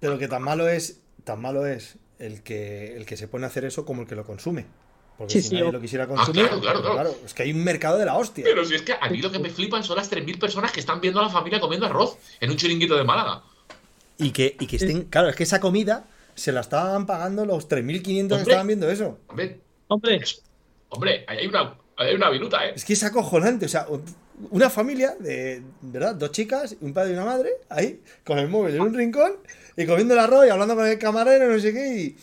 Pero 0.00 0.18
que 0.18 0.28
tan 0.28 0.42
malo 0.42 0.68
es, 0.68 1.00
tan 1.24 1.40
malo 1.40 1.66
es 1.66 1.98
el 2.18 2.42
que, 2.42 2.96
el 2.96 3.06
que 3.06 3.16
se 3.16 3.28
pone 3.28 3.44
a 3.44 3.48
hacer 3.48 3.64
eso 3.64 3.84
como 3.84 4.02
el 4.02 4.08
que 4.08 4.14
lo 4.14 4.24
consume. 4.24 4.66
Porque 5.16 5.32
Sí, 5.34 5.42
si 5.42 5.48
sí, 5.48 5.54
nadie 5.54 5.68
o- 5.68 5.72
lo 5.72 5.80
quisiera 5.80 6.04
Ah, 6.04 6.08
consumir, 6.08 6.42
claro, 6.46 6.60
claro, 6.60 6.80
claro. 6.80 6.94
claro, 6.94 7.16
es 7.24 7.34
que 7.34 7.42
hay 7.44 7.52
un 7.52 7.62
mercado 7.62 7.98
de 7.98 8.04
la 8.04 8.16
hostia. 8.16 8.44
Pero 8.44 8.64
si 8.64 8.74
es 8.74 8.82
que 8.82 8.94
a 9.00 9.08
mí 9.08 9.18
lo 9.18 9.30
que 9.30 9.38
me 9.38 9.48
flipan 9.50 9.84
son 9.84 9.96
las 9.96 10.10
3.000 10.10 10.38
personas 10.38 10.72
que 10.72 10.80
están 10.80 11.00
viendo 11.00 11.20
a 11.20 11.24
la 11.24 11.28
familia 11.30 11.60
comiendo 11.60 11.86
arroz 11.86 12.16
en 12.40 12.50
un 12.50 12.56
chiringuito 12.56 12.96
de 12.96 13.04
Málaga. 13.04 13.42
Y 14.18 14.30
que, 14.30 14.56
y 14.58 14.66
que 14.66 14.76
estén, 14.76 15.04
claro, 15.04 15.28
es 15.28 15.36
que 15.36 15.44
esa 15.44 15.60
comida 15.60 16.04
se 16.34 16.50
la 16.52 16.60
estaban 16.60 17.06
pagando 17.06 17.46
los 17.46 17.68
3.500 17.68 18.38
que 18.38 18.42
estaban 18.42 18.66
viendo 18.66 18.90
eso. 18.90 19.18
Hombre, 19.28 19.60
Hombre, 19.86 20.16
es- 20.16 20.42
hombre, 20.88 21.24
ahí 21.28 21.38
hay 21.38 21.46
una, 21.46 21.74
ahí 21.96 22.08
hay 22.08 22.14
una 22.16 22.30
viruta, 22.30 22.66
¿eh? 22.66 22.72
Es 22.74 22.84
que 22.84 22.94
es 22.94 23.04
acojonante, 23.04 23.66
o 23.66 23.68
sea, 23.68 23.86
una 24.50 24.68
familia 24.70 25.14
de, 25.20 25.62
¿verdad? 25.82 26.14
Dos 26.16 26.32
chicas, 26.32 26.74
un 26.80 26.92
padre 26.92 27.10
y 27.10 27.12
una 27.14 27.24
madre, 27.24 27.50
ahí, 27.68 28.00
con 28.24 28.38
el 28.38 28.48
móvil 28.48 28.74
en 28.74 28.80
un 28.80 28.94
rincón, 28.94 29.34
y 29.76 29.86
comiendo 29.86 30.14
el 30.14 30.20
arroz 30.20 30.46
y 30.46 30.50
hablando 30.50 30.74
con 30.74 30.86
el 30.86 30.98
camarero, 30.98 31.52
no 31.52 31.58
sé 31.60 31.72
qué, 31.72 31.86
y, 32.00 32.16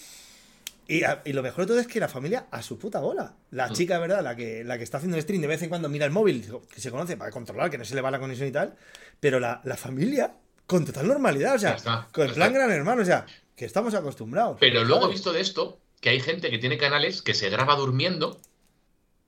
y, 0.97 1.03
a- 1.03 1.21
y 1.25 1.33
lo 1.33 1.41
mejor 1.43 1.61
de 1.65 1.67
todo 1.67 1.79
es 1.79 1.87
que 1.87 1.99
la 1.99 2.07
familia 2.07 2.47
a 2.51 2.61
su 2.61 2.77
puta 2.77 2.99
bola. 2.99 3.35
La 3.51 3.67
Mm. 3.69 3.73
chica, 3.73 3.99
¿verdad? 3.99 4.21
La 4.23 4.35
que, 4.35 4.63
la 4.63 4.77
que 4.77 4.83
está 4.83 4.97
haciendo 4.97 5.17
el 5.17 5.23
stream, 5.23 5.41
de 5.41 5.47
vez 5.47 5.61
en 5.61 5.69
cuando 5.69 5.89
mira 5.89 6.05
el 6.05 6.11
móvil, 6.11 6.45
que 6.73 6.81
se 6.81 6.91
conoce 6.91 7.17
para 7.17 7.31
controlar, 7.31 7.69
que 7.69 7.77
no 7.77 7.85
se 7.85 7.95
le 7.95 8.01
va 8.01 8.11
la 8.11 8.19
conexión 8.19 8.47
y 8.47 8.51
tal, 8.51 8.75
pero 9.19 9.39
la, 9.39 9.61
la 9.63 9.77
familia, 9.77 10.33
con 10.65 10.85
total 10.85 11.07
normalidad, 11.07 11.55
o 11.55 11.59
sea, 11.59 11.71
está, 11.75 12.07
con 12.11 12.27
ya 12.27 12.33
plan 12.33 12.47
está. 12.51 12.59
gran 12.65 12.71
hermano, 12.71 13.01
o 13.01 13.05
sea, 13.05 13.25
que 13.55 13.65
estamos 13.65 13.93
acostumbrados. 13.93 14.57
Pero 14.59 14.83
luego 14.83 15.07
he 15.07 15.11
visto 15.11 15.31
de 15.33 15.41
esto 15.41 15.79
que 15.99 16.09
hay 16.09 16.19
gente 16.19 16.49
que 16.49 16.57
tiene 16.57 16.77
canales 16.77 17.21
que 17.21 17.33
se 17.33 17.49
graba 17.49 17.75
durmiendo 17.75 18.39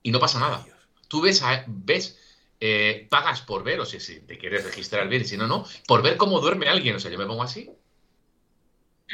y 0.02 0.12
no 0.12 0.20
pasa 0.20 0.40
nada. 0.40 0.66
Tú 1.08 1.22
ves, 1.22 1.42
a- 1.44 1.64
ves 1.68 2.18
eh, 2.60 3.08
pagas 3.10 3.42
por 3.42 3.64
ver, 3.64 3.80
o 3.82 3.86
si 3.86 3.98
te 4.22 4.38
quieres 4.38 4.64
registrar 4.64 5.08
bien, 5.10 5.22
y 5.24 5.26
si 5.26 5.36
no, 5.38 5.48
no, 5.48 5.66
por 5.86 6.02
ver 6.02 6.16
cómo 6.18 6.40
duerme 6.40 6.68
alguien. 6.70 6.96
O 6.96 7.00
sea, 7.00 7.12
yo 7.12 7.18
me 7.18 7.26
pongo 7.26 7.44
así, 7.44 7.70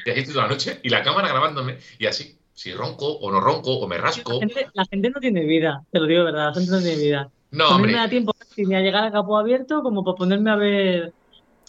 y 0.06 0.10
aquí 0.10 0.20
estoy 0.20 0.34
toda 0.34 0.48
la 0.48 0.54
noche, 0.54 0.80
y 0.84 0.90
la 0.90 1.04
cámara 1.04 1.28
grabándome, 1.30 1.78
y 1.98 2.06
así, 2.06 2.38
si 2.54 2.74
ronco 2.74 3.08
o 3.08 3.32
no 3.32 3.40
ronco, 3.40 3.78
o 3.78 3.88
me 3.88 3.98
la 3.98 4.04
rasco. 4.04 4.40
gente, 4.40 4.68
la 4.74 4.86
gente 4.86 5.10
no 5.10 5.20
tiene 5.20 5.44
vida, 5.44 5.84
te 5.92 6.00
lo 6.00 6.06
digo 6.06 6.20
de 6.20 6.32
verdad, 6.32 6.48
la 6.48 6.54
gente 6.54 6.72
no 6.72 6.80
tiene 6.80 6.98
vida. 6.98 7.32
No, 7.52 7.66
a 7.66 7.70
mí 7.70 7.76
hombre, 7.76 7.92
me 7.94 7.98
da 7.98 8.10
tiempo 8.10 8.34
casi 8.34 8.66
ni 8.66 8.76
a 8.76 8.82
llegar 8.82 9.06
al 9.06 9.12
capó 9.12 9.38
abierto 9.38 9.82
como 9.82 10.04
para 10.04 10.16
ponerme 10.16 10.52
a 10.52 10.56
ver 10.56 11.14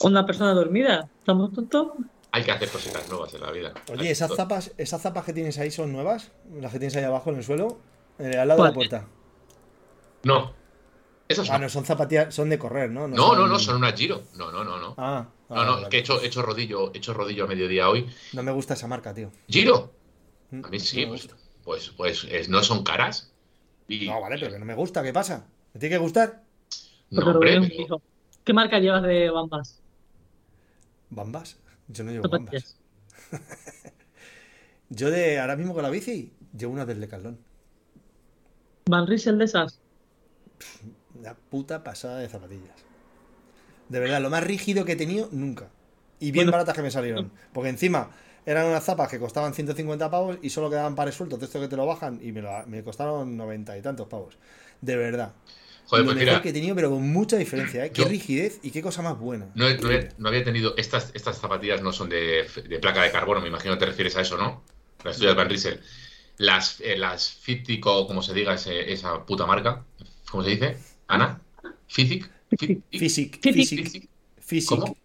una 0.00 0.26
persona 0.26 0.52
dormida. 0.52 1.08
¿Estamos 1.18 1.52
tontos? 1.52 1.88
hay 2.32 2.44
que 2.44 2.52
hacer 2.52 2.68
cositas 2.68 3.08
nuevas 3.08 3.34
en 3.34 3.40
la 3.40 3.50
vida. 3.50 3.72
Oye, 3.92 4.10
esas 4.10 4.34
zapas, 4.34 4.72
esas 4.78 5.02
zapas 5.02 5.24
que 5.24 5.32
tienes 5.32 5.58
ahí 5.58 5.70
son 5.70 5.92
nuevas, 5.92 6.30
las 6.60 6.72
que 6.72 6.78
tienes 6.78 6.96
ahí 6.96 7.04
abajo 7.04 7.30
en 7.30 7.36
el 7.36 7.44
suelo, 7.44 7.78
eh, 8.18 8.36
al 8.36 8.48
lado 8.48 8.62
de 8.62 8.68
la 8.68 8.74
puerta. 8.74 9.06
No, 10.22 10.52
esas 11.32 11.48
Ah, 11.50 11.58
no. 11.58 11.64
no, 11.64 11.68
son 11.68 11.84
zapatillas, 11.84 12.34
son 12.34 12.48
de 12.50 12.58
correr, 12.58 12.90
¿no? 12.90 13.06
No, 13.08 13.34
no, 13.34 13.46
no, 13.46 13.58
son 13.58 13.76
una 13.76 13.92
giro. 13.92 14.22
No, 14.36 14.50
no, 14.50 14.64
no, 14.64 14.78
no. 14.78 14.94
Ah, 14.98 15.28
No, 15.48 15.56
ah, 15.60 15.64
no, 15.64 15.72
vale, 15.76 15.88
que 15.88 15.96
he 15.98 16.00
hecho, 16.00 16.20
he 16.20 16.26
hecho 16.26 16.42
rodillo, 16.42 16.92
he 16.94 16.98
hecho 16.98 17.14
rodillo 17.14 17.44
a 17.44 17.46
mediodía 17.46 17.88
hoy. 17.88 18.08
No 18.32 18.42
me 18.42 18.52
gusta 18.52 18.74
esa 18.74 18.86
marca, 18.88 19.14
tío. 19.14 19.30
Giro. 19.48 19.92
Mm, 20.50 20.64
A 20.64 20.68
mí 20.68 20.80
sí, 20.80 21.02
no 21.04 21.10
pues, 21.12 21.28
pues, 21.64 21.90
pues 21.96 22.24
es- 22.30 22.48
no 22.48 22.62
son 22.62 22.82
caras. 22.84 23.32
Y, 23.88 24.06
No, 24.08 24.20
vale, 24.20 24.36
pero 24.38 24.52
que 24.52 24.58
no 24.58 24.64
me 24.64 24.74
gusta, 24.74 25.02
¿qué 25.02 25.12
pasa? 25.12 25.46
¿Me 25.74 25.80
tiene 25.80 25.94
que 25.96 26.00
gustar? 26.00 26.42
No, 27.10 27.22
Porque 27.24 27.56
hombre, 27.56 27.74
pero- 27.76 28.02
¿Qué 28.44 28.52
marca 28.52 28.78
llevas 28.78 29.02
de 29.02 29.30
Bambas? 29.30 29.80
¿Bambas? 31.10 31.58
Yo 31.88 32.04
no 32.04 32.12
llevo 32.12 32.28
bambas. 32.28 32.76
Yo 34.88 35.10
de 35.10 35.38
ahora 35.38 35.56
mismo 35.56 35.74
con 35.74 35.82
la 35.82 35.90
bici, 35.90 36.32
llevo 36.56 36.72
una 36.72 36.86
del 36.86 37.00
Decathlon. 37.00 37.38
Van 38.86 39.06
Riesel 39.06 39.38
de 39.38 39.44
esas. 39.44 39.80
Una 41.20 41.34
puta 41.34 41.84
pasada 41.84 42.18
de 42.18 42.28
zapatillas. 42.28 42.74
De 43.88 44.00
verdad, 44.00 44.20
lo 44.22 44.30
más 44.30 44.42
rígido 44.42 44.84
que 44.84 44.92
he 44.92 44.96
tenido 44.96 45.28
nunca. 45.32 45.68
Y 46.18 46.30
bien 46.32 46.46
Bueno. 46.46 46.52
baratas 46.52 46.74
que 46.74 46.82
me 46.82 46.90
salieron. 46.90 47.30
Porque 47.52 47.68
encima 47.70 48.10
eran 48.46 48.66
unas 48.66 48.84
zapas 48.84 49.08
que 49.08 49.18
costaban 49.18 49.52
150 49.52 50.10
pavos 50.10 50.38
y 50.42 50.50
solo 50.50 50.70
quedaban 50.70 50.94
pares 50.94 51.14
sueltos 51.14 51.38
de 51.38 51.46
esto 51.46 51.60
que 51.60 51.68
te 51.68 51.76
lo 51.76 51.86
bajan 51.86 52.18
y 52.22 52.32
me, 52.32 52.40
lo- 52.42 52.66
me 52.66 52.82
costaron 52.82 53.36
90 53.36 53.76
y 53.76 53.82
tantos 53.82 54.08
pavos. 54.08 54.38
De 54.80 54.96
verdad. 54.96 55.32
Joder, 55.86 56.04
lo 56.04 56.12
pues 56.12 56.16
mejor 56.16 56.30
mira, 56.34 56.42
que 56.42 56.48
he 56.50 56.52
tenido, 56.52 56.74
pero 56.76 56.88
con 56.90 57.02
mucha 57.12 57.36
diferencia, 57.36 57.84
¿eh? 57.84 57.90
Qué 57.90 58.02
Yo- 58.02 58.08
rigidez 58.08 58.60
y 58.62 58.70
qué 58.70 58.80
cosa 58.80 59.02
más 59.02 59.18
buena. 59.18 59.48
no, 59.54 59.66
había 60.28 60.44
tenido. 60.44 60.74
Estas, 60.76 61.10
estas 61.14 61.38
zapatillas 61.38 61.82
no 61.82 61.92
son 61.92 62.08
de, 62.08 62.46
de 62.68 62.78
placa 62.78 63.02
de 63.02 63.10
carbono, 63.10 63.40
me 63.40 63.48
imagino 63.48 63.74
que 63.74 63.80
te 63.80 63.86
refieres 63.86 64.16
a 64.16 64.20
eso, 64.22 64.38
¿no? 64.38 64.62
Las 65.04 65.18
tuyas 65.18 65.34
Van 65.34 65.48
Riesel. 65.48 65.80
Las, 66.38 66.80
eh, 66.80 66.96
las 66.96 67.28
Fizik 67.30 67.84
o 67.86 68.06
como 68.06 68.22
se 68.22 68.32
diga 68.32 68.54
ese- 68.54 68.90
esa 68.92 69.26
puta 69.26 69.44
marca. 69.46 69.84
¿Cómo 70.30 70.44
se 70.44 70.50
dice? 70.50 70.76
¿Ana? 71.10 71.40
Physic, 71.88 72.30
Physic. 72.56 72.82
Physic, 72.90 73.40
¿Fizik? 73.42 74.08
Physic. 74.40 74.68
¿Cómo? 74.68 74.96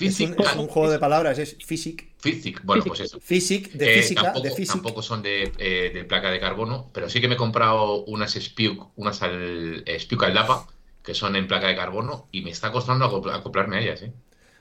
Es 0.00 0.20
un, 0.20 0.26
¿Fizik? 0.26 0.40
es 0.40 0.54
un 0.56 0.68
juego 0.68 0.90
de 0.90 0.98
palabras, 0.98 1.38
es 1.38 1.56
Physic. 1.66 2.08
Physic. 2.20 2.60
Bueno, 2.64 2.82
Physic. 2.82 2.88
pues 2.88 3.00
eso. 3.00 3.20
Physic, 3.20 3.72
de 3.72 3.86
Eh, 3.86 3.92
física, 4.02 4.22
tampoco, 4.22 4.44
de 4.44 4.50
Physic. 4.50 4.72
tampoco 4.74 5.02
son 5.02 5.22
de, 5.22 5.52
eh, 5.58 5.90
de 5.92 6.04
placa 6.04 6.30
de 6.30 6.40
carbono, 6.40 6.90
pero 6.92 7.08
sí 7.08 7.20
que 7.20 7.28
me 7.28 7.34
he 7.34 7.36
comprado 7.36 8.04
unas 8.04 8.34
Spiuk, 8.34 8.92
unas 8.96 9.22
al, 9.22 9.82
eh, 9.86 9.98
Spiuk 10.00 10.22
Aldapa, 10.24 10.66
que 11.02 11.14
son 11.14 11.36
en 11.36 11.46
placa 11.48 11.68
de 11.68 11.76
carbono, 11.76 12.28
y 12.32 12.42
me 12.42 12.50
está 12.50 12.70
costando 12.72 13.06
acopl- 13.10 13.32
acoplarme 13.34 13.76
a 13.76 13.80
ellas, 13.80 14.02
¿eh? 14.02 14.12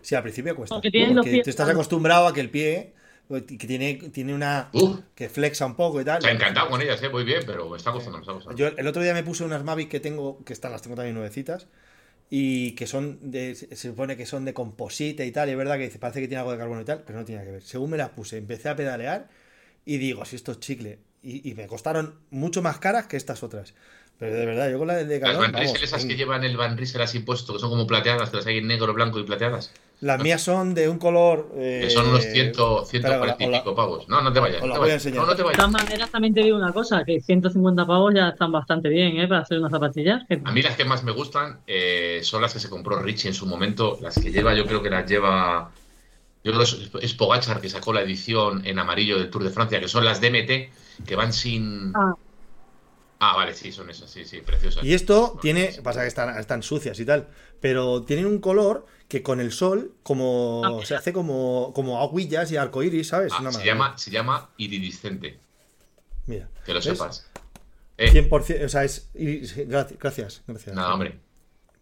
Sí, 0.01 0.15
al 0.15 0.23
principio 0.23 0.55
cuesta. 0.55 0.75
Porque 0.75 0.89
Porque 0.91 1.31
pies 1.31 1.43
tú 1.43 1.49
estás 1.49 1.69
acostumbrado 1.69 2.27
a 2.27 2.33
que 2.33 2.41
el 2.41 2.49
pie, 2.49 2.93
que 3.27 3.67
tiene, 3.67 3.95
tiene 4.11 4.33
una. 4.33 4.69
Uf, 4.73 4.99
que 5.15 5.29
flexa 5.29 5.65
un 5.65 5.75
poco 5.75 5.99
y 6.01 6.05
tal. 6.05 6.17
está 6.17 6.31
encantado 6.31 6.69
con 6.69 6.81
ellas, 6.81 7.01
¿eh? 7.03 7.09
Muy 7.09 7.23
bien, 7.23 7.43
pero 7.45 7.69
me 7.69 7.77
está 7.77 7.91
costando, 7.91 8.17
me 8.19 8.21
está 8.23 8.33
costando. 8.33 8.57
Yo 8.57 8.67
el 8.67 8.87
otro 8.87 9.01
día 9.01 9.13
me 9.13 9.23
puse 9.23 9.43
unas 9.43 9.63
Mavic 9.63 9.89
que 9.89 9.99
tengo, 9.99 10.43
que 10.45 10.53
están, 10.53 10.71
las 10.71 10.81
tengo 10.81 10.95
también 10.95 11.15
nuevecitas, 11.15 11.67
y 12.29 12.71
que 12.71 12.87
son 12.87 13.19
de, 13.31 13.55
se 13.55 13.75
supone 13.75 14.17
que 14.17 14.25
son 14.25 14.45
de 14.45 14.53
composite 14.53 15.25
y 15.25 15.31
tal, 15.31 15.49
y 15.49 15.51
es 15.51 15.57
verdad 15.57 15.77
que 15.77 15.89
parece 15.99 16.21
que 16.21 16.27
tiene 16.27 16.39
algo 16.39 16.51
de 16.51 16.57
carbono 16.57 16.81
y 16.81 16.85
tal, 16.85 17.03
pero 17.05 17.19
no 17.19 17.25
tiene 17.25 17.43
que 17.43 17.51
ver. 17.51 17.61
Según 17.63 17.91
me 17.91 17.97
las 17.97 18.09
puse, 18.09 18.37
empecé 18.37 18.69
a 18.69 18.75
pedalear 18.75 19.29
y 19.85 19.97
digo, 19.97 20.25
si 20.25 20.35
esto 20.35 20.51
es 20.51 20.59
chicle, 20.59 20.99
y, 21.23 21.49
y 21.49 21.53
me 21.55 21.67
costaron 21.67 22.19
mucho 22.29 22.61
más 22.61 22.79
caras 22.79 23.07
que 23.07 23.17
estas 23.17 23.43
otras. 23.43 23.73
Pero 24.19 24.33
de 24.33 24.45
verdad, 24.45 24.69
yo 24.69 24.77
con 24.79 24.87
la 24.87 24.95
de 24.95 25.01
Las 25.03 25.09
Decathlon, 25.09 25.41
Van 25.41 25.53
Riesel 25.53 25.83
esas 25.83 26.01
en- 26.03 26.09
que 26.09 26.15
llevan 26.15 26.43
el 26.43 26.57
Van 26.57 26.77
Riesel 26.77 27.01
así 27.01 27.19
puesto, 27.19 27.53
que 27.53 27.59
son 27.59 27.69
como 27.69 27.85
plateadas, 27.87 28.29
que 28.29 28.37
las 28.37 28.45
hay 28.47 28.57
en 28.57 28.67
negro, 28.67 28.93
blanco 28.93 29.19
y 29.19 29.23
plateadas. 29.23 29.71
Las 29.99 30.21
mías 30.21 30.41
son 30.41 30.73
de 30.75 30.87
un 30.89 30.99
color... 30.99 31.49
Que 31.53 31.87
eh, 31.87 31.89
son 31.89 32.07
unos 32.09 32.23
100, 32.23 32.53
140 32.85 33.43
y 33.43 33.47
pico 33.51 33.73
pavos. 33.75 34.07
No, 34.07 34.21
no 34.21 34.31
te 34.31 34.39
vayas. 34.39 34.61
Te 34.61 34.67
voy 34.67 34.75
a 34.75 34.79
vayas. 34.79 35.05
No, 35.07 35.25
no 35.25 35.31
te 35.31 35.37
De 35.37 35.43
vayas. 35.43 35.57
todas 35.57 35.71
maneras, 35.71 36.11
también 36.11 36.33
te 36.33 36.41
digo 36.43 36.55
una 36.57 36.71
cosa, 36.71 37.03
que 37.03 37.19
150 37.19 37.85
pavos 37.87 38.13
ya 38.13 38.29
están 38.29 38.51
bastante 38.51 38.89
bien, 38.89 39.17
¿eh? 39.19 39.27
Para 39.27 39.41
hacer 39.41 39.57
unas 39.57 39.71
zapatillas. 39.71 40.23
A 40.43 40.51
mí 40.51 40.61
las 40.61 40.75
que 40.75 40.85
más 40.85 41.03
me 41.03 41.11
gustan 41.11 41.61
eh, 41.65 42.19
son 42.23 42.41
las 42.43 42.53
que 42.53 42.59
se 42.59 42.69
compró 42.69 42.99
Richie 43.01 43.29
en 43.29 43.33
su 43.33 43.45
momento, 43.47 43.97
las 44.01 44.19
que 44.19 44.31
lleva, 44.31 44.53
yo 44.53 44.65
creo 44.67 44.83
que 44.83 44.89
las 44.91 45.09
lleva, 45.09 45.71
yo 46.43 46.51
creo 46.53 46.63
que 46.99 47.05
es, 47.05 47.13
Pogachar 47.15 47.59
que 47.59 47.69
sacó 47.69 47.91
la 47.91 48.01
edición 48.01 48.65
en 48.67 48.77
amarillo 48.77 49.17
del 49.17 49.29
Tour 49.31 49.43
de 49.43 49.49
Francia, 49.49 49.79
que 49.79 49.87
son 49.87 50.05
las 50.05 50.21
DMT, 50.21 51.05
que 51.07 51.15
van 51.15 51.33
sin... 51.33 51.91
Ah. 51.95 52.13
Ah, 53.19 53.35
vale, 53.35 53.55
sí, 53.55 53.71
son 53.71 53.89
esas, 53.89 54.11
sí, 54.11 54.25
sí, 54.25 54.41
preciosas. 54.41 54.83
Y 54.83 54.93
esto 54.93 55.31
No, 55.33 55.39
tiene, 55.41 55.71
sí. 55.71 55.81
pasa 55.81 56.01
que 56.01 56.07
están, 56.07 56.37
están 56.37 56.61
sucias 56.61 56.99
y 56.99 57.05
tal, 57.05 57.27
pero 57.59 58.03
tienen 58.03 58.27
un 58.27 58.37
color 58.37 58.85
que 59.07 59.23
con 59.23 59.39
el 59.39 59.51
sol, 59.51 59.93
como 60.03 60.61
Ah, 60.65 60.85
se 60.85 60.95
hace 60.95 61.13
como, 61.13 61.71
como 61.73 62.01
aguillas 62.01 62.51
y 62.51 62.57
arcoiris, 62.57 63.07
¿sabes? 63.07 63.31
Ah, 63.33 63.51
se, 63.51 63.65
llama, 63.65 63.97
se 63.97 64.11
llama 64.11 64.49
iridiscente, 64.57 65.39
Mira, 66.25 66.49
que 66.65 66.73
lo 66.73 66.79
¿ves? 66.79 66.83
sepas. 66.85 67.29
Eh, 67.97 68.11
100%, 68.11 68.65
o 68.65 68.69
sea, 68.69 68.83
es. 68.83 69.09
iris- 69.15 69.55
Gracias, 69.99 70.43
gracias. 70.45 70.75
nada, 70.75 70.93
hombre. 70.93 71.19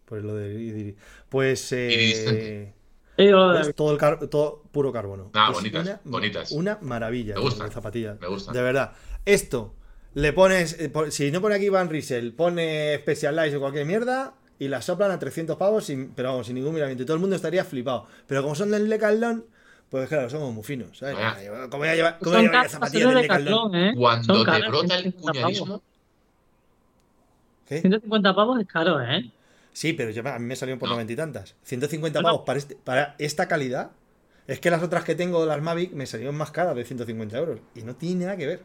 Pues 0.04 0.22
lo 0.22 0.34
de 0.36 0.54
iris- 0.54 0.94
Pues. 1.28 1.72
eh, 1.72 2.72
de- 3.16 3.32
pues 3.32 3.74
todo 3.74 3.92
el 3.92 3.98
car- 3.98 4.26
todo 4.28 4.62
puro 4.70 4.92
carbono. 4.92 5.30
Ah, 5.34 5.48
Es 5.50 5.56
bonitas, 5.56 5.82
una, 5.86 6.00
bonitas. 6.04 6.52
Una 6.52 6.78
maravilla 6.80 7.34
Me 7.34 7.40
gustan, 7.40 7.68
de 7.68 7.74
zapatillas. 7.74 8.20
me 8.20 8.28
gustan. 8.28 8.54
De 8.54 8.62
verdad. 8.62 8.92
Esto, 9.24 9.74
le 10.14 10.32
pones. 10.32 10.76
eh, 10.78 10.92
Si 11.10 11.30
no 11.32 11.40
pone 11.40 11.56
aquí 11.56 11.68
Van 11.70 11.90
Riesel, 11.90 12.34
pone 12.34 12.96
Specialized 13.00 13.56
o 13.56 13.60
cualquier 13.60 13.84
mierda. 13.86 14.34
Y 14.58 14.68
la 14.68 14.80
soplan 14.80 15.10
a 15.10 15.18
300 15.18 15.56
pavos, 15.56 15.84
sin, 15.84 16.12
pero 16.14 16.30
vamos, 16.30 16.46
sin 16.46 16.54
ningún 16.56 16.74
miramiento. 16.74 17.02
Y 17.02 17.06
todo 17.06 17.14
el 17.16 17.20
mundo 17.20 17.36
estaría 17.36 17.64
flipado. 17.64 18.06
Pero 18.26 18.42
como 18.42 18.54
son 18.54 18.70
del 18.70 18.88
Decathlon, 18.88 19.44
pues 19.90 20.08
claro, 20.08 20.30
somos 20.30 20.52
muy 20.54 20.64
finos. 20.64 20.96
¿sabes? 20.98 21.14
Vaya. 21.16 21.50
¿Cómo 21.68 21.78
voy 21.78 21.88
a 21.88 21.94
llevar, 21.94 22.18
cómo 22.18 22.30
voy 22.32 22.38
a 22.38 22.42
llevar 22.42 22.56
caras 22.56 22.72
zapatillas 22.72 23.08
de 23.08 23.14
del? 23.14 23.22
Decathlon, 23.22 23.74
¿eh? 23.74 23.92
Cuando 23.96 24.34
Son 24.34 24.44
te 24.44 24.50
caras, 24.50 24.68
brota 24.68 24.94
el 24.96 25.02
150 25.02 25.22
pavos. 25.32 25.58
cuñadismo, 25.58 25.82
¿Qué? 27.68 27.80
150 27.80 28.34
pavos 28.34 28.60
es 28.60 28.66
caro, 28.66 29.02
¿eh? 29.02 29.30
Sí, 29.72 29.92
pero 29.92 30.10
yo, 30.10 30.26
a 30.26 30.38
mí 30.38 30.46
me 30.46 30.56
salieron 30.56 30.78
por 30.78 30.88
No. 30.88 30.94
noventa 30.94 31.12
y 31.12 31.16
tantas. 31.16 31.54
150 31.64 32.20
Bueno. 32.20 32.28
pavos 32.36 32.46
para, 32.46 32.58
este- 32.58 32.76
para 32.76 33.14
esta 33.18 33.46
calidad. 33.48 33.90
Es 34.46 34.60
que 34.60 34.70
las 34.70 34.82
otras 34.82 35.04
que 35.04 35.14
tengo, 35.16 35.44
las 35.44 35.60
Mavic, 35.60 35.92
me 35.92 36.06
salieron 36.06 36.36
más 36.36 36.52
caras 36.52 36.76
de 36.76 36.84
150 36.84 37.36
euros. 37.36 37.58
Y 37.74 37.82
no 37.82 37.96
tiene 37.96 38.24
nada 38.26 38.36
que 38.36 38.46
ver. 38.46 38.62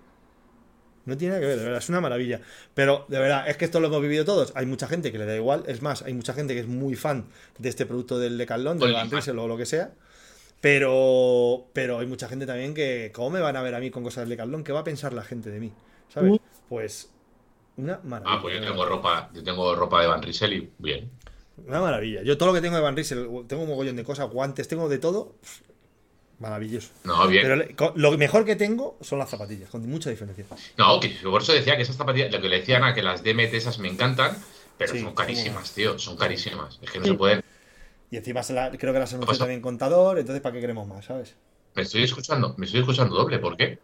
No 1.05 1.17
tiene 1.17 1.33
nada 1.33 1.41
que 1.41 1.47
ver, 1.47 1.57
de 1.57 1.63
verdad, 1.63 1.79
es 1.79 1.89
una 1.89 2.01
maravilla. 2.01 2.41
Pero, 2.73 3.05
de 3.07 3.19
verdad, 3.19 3.49
es 3.49 3.57
que 3.57 3.65
esto 3.65 3.79
lo 3.79 3.87
hemos 3.87 4.01
vivido 4.01 4.23
todos. 4.23 4.53
Hay 4.55 4.65
mucha 4.65 4.87
gente 4.87 5.11
que 5.11 5.17
le 5.17 5.25
da 5.25 5.35
igual. 5.35 5.63
Es 5.67 5.81
más, 5.81 6.03
hay 6.03 6.13
mucha 6.13 6.33
gente 6.33 6.53
que 6.53 6.59
es 6.59 6.67
muy 6.67 6.95
fan 6.95 7.25
de 7.57 7.69
este 7.69 7.85
producto 7.85 8.19
del 8.19 8.37
Decathlon, 8.37 8.77
del 8.77 8.93
Van 8.93 9.09
o 9.39 9.47
lo 9.47 9.57
que 9.57 9.65
sea. 9.65 9.91
Pero, 10.61 11.65
pero 11.73 11.97
hay 11.97 12.05
mucha 12.05 12.29
gente 12.29 12.45
también 12.45 12.75
que, 12.75 13.11
¿cómo 13.13 13.31
me 13.31 13.39
van 13.39 13.55
a 13.55 13.63
ver 13.63 13.73
a 13.73 13.79
mí 13.79 13.89
con 13.89 14.03
cosas 14.03 14.23
del 14.23 14.29
Decathlon? 14.29 14.63
¿Qué 14.63 14.71
va 14.71 14.81
a 14.81 14.83
pensar 14.83 15.11
la 15.11 15.23
gente 15.23 15.49
de 15.49 15.59
mí? 15.59 15.73
¿Sabes? 16.09 16.39
Pues, 16.69 17.11
una 17.77 17.99
maravilla. 18.03 18.37
ah, 18.37 18.41
pues 18.41 18.59
yo 18.59 18.63
tengo 18.63 18.85
ropa, 18.85 19.31
yo 19.33 19.43
tengo 19.43 19.75
ropa 19.75 20.01
de 20.01 20.07
Van 20.07 20.21
Riesel 20.21 20.53
y 20.53 20.71
bien. 20.77 21.09
Una 21.65 21.81
maravilla. 21.81 22.21
Yo 22.21 22.37
todo 22.37 22.49
lo 22.49 22.53
que 22.53 22.61
tengo 22.61 22.75
de 22.75 22.81
Van 22.81 22.95
Riesel, 22.95 23.27
tengo 23.47 23.63
un 23.63 23.69
mogollón 23.69 23.95
de 23.95 24.03
cosas, 24.03 24.29
guantes, 24.29 24.67
tengo 24.67 24.87
de 24.87 24.99
todo. 24.99 25.35
Maravilloso. 26.41 26.89
No, 27.03 27.27
bien. 27.27 27.43
Pero 27.43 27.91
lo 27.95 28.17
mejor 28.17 28.43
que 28.45 28.55
tengo 28.55 28.97
son 29.01 29.19
las 29.19 29.29
zapatillas, 29.29 29.69
con 29.69 29.87
mucha 29.87 30.09
diferencia. 30.09 30.43
No, 30.77 30.99
que 30.99 31.09
por 31.23 31.41
eso 31.43 31.53
decía 31.53 31.75
que 31.77 31.83
esas 31.83 31.95
zapatillas, 31.95 32.31
lo 32.31 32.41
que 32.41 32.49
le 32.49 32.59
decía 32.59 32.77
Ana, 32.77 32.95
que 32.95 33.03
las 33.03 33.23
DMT 33.23 33.53
esas 33.57 33.77
me 33.77 33.87
encantan, 33.89 34.35
pero 34.77 34.91
Sí, 34.93 35.01
son 35.01 35.13
carísimas, 35.13 35.71
tío, 35.73 35.99
son 35.99 36.17
carísimas. 36.17 36.79
Es 36.81 36.89
que 36.91 36.97
no 36.99 37.05
Sí. 37.05 37.11
se 37.11 37.17
pueden. 37.17 37.43
Y 38.09 38.17
encima 38.17 38.41
se 38.43 38.53
la- 38.53 38.71
creo 38.71 38.91
que 38.91 38.99
las 38.99 39.13
anunció 39.13 39.37
también 39.37 39.61
contador, 39.61 40.17
entonces 40.17 40.41
¿para 40.41 40.53
qué 40.55 40.61
queremos 40.61 40.87
más, 40.87 41.05
sabes? 41.05 41.35
Me 41.75 41.83
estoy 41.83 42.03
escuchando, 42.03 42.55
me 42.57 42.65
estoy 42.65 42.81
escuchando 42.81 43.15
doble, 43.15 43.37
¿por 43.39 43.55
qué? 43.55 43.77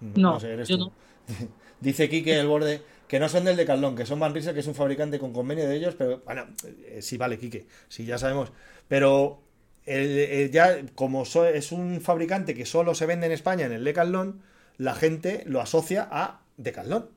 No, 0.00 0.38
sé, 0.38 0.52
eres 0.52 0.68
yo 0.68 0.76
tú. 0.78 0.84
no. 0.84 0.92
Dice 1.80 2.08
Kike 2.08 2.38
el 2.38 2.46
borde 2.46 2.82
que 3.08 3.18
no 3.18 3.28
son 3.28 3.44
del 3.44 3.56
Decathlon, 3.56 3.96
que 3.96 4.06
son 4.06 4.20
Van 4.20 4.34
Risa, 4.34 4.54
que 4.54 4.60
es 4.60 4.66
un 4.66 4.74
fabricante 4.74 5.18
con 5.18 5.32
convenio 5.32 5.68
de 5.68 5.76
ellos, 5.76 5.94
pero 5.96 6.20
bueno, 6.24 6.46
eh, 6.86 7.00
sí 7.02 7.16
vale, 7.16 7.38
Kike, 7.38 7.66
sí 7.88 8.04
ya 8.04 8.18
sabemos. 8.18 8.52
Pero 8.88 9.40
el- 9.86 10.18
el 10.18 10.50
ya 10.50 10.78
como 10.94 11.24
so- 11.24 11.46
es 11.46 11.72
un 11.72 12.00
fabricante 12.00 12.54
que 12.54 12.66
solo 12.66 12.94
se 12.94 13.06
vende 13.06 13.26
en 13.26 13.32
España 13.32 13.66
en 13.66 13.72
el 13.72 13.84
Decathlon, 13.84 14.40
la 14.78 14.94
gente 14.94 15.42
lo 15.46 15.60
asocia 15.60 16.08
a 16.10 16.40
Decathlon. 16.56 17.08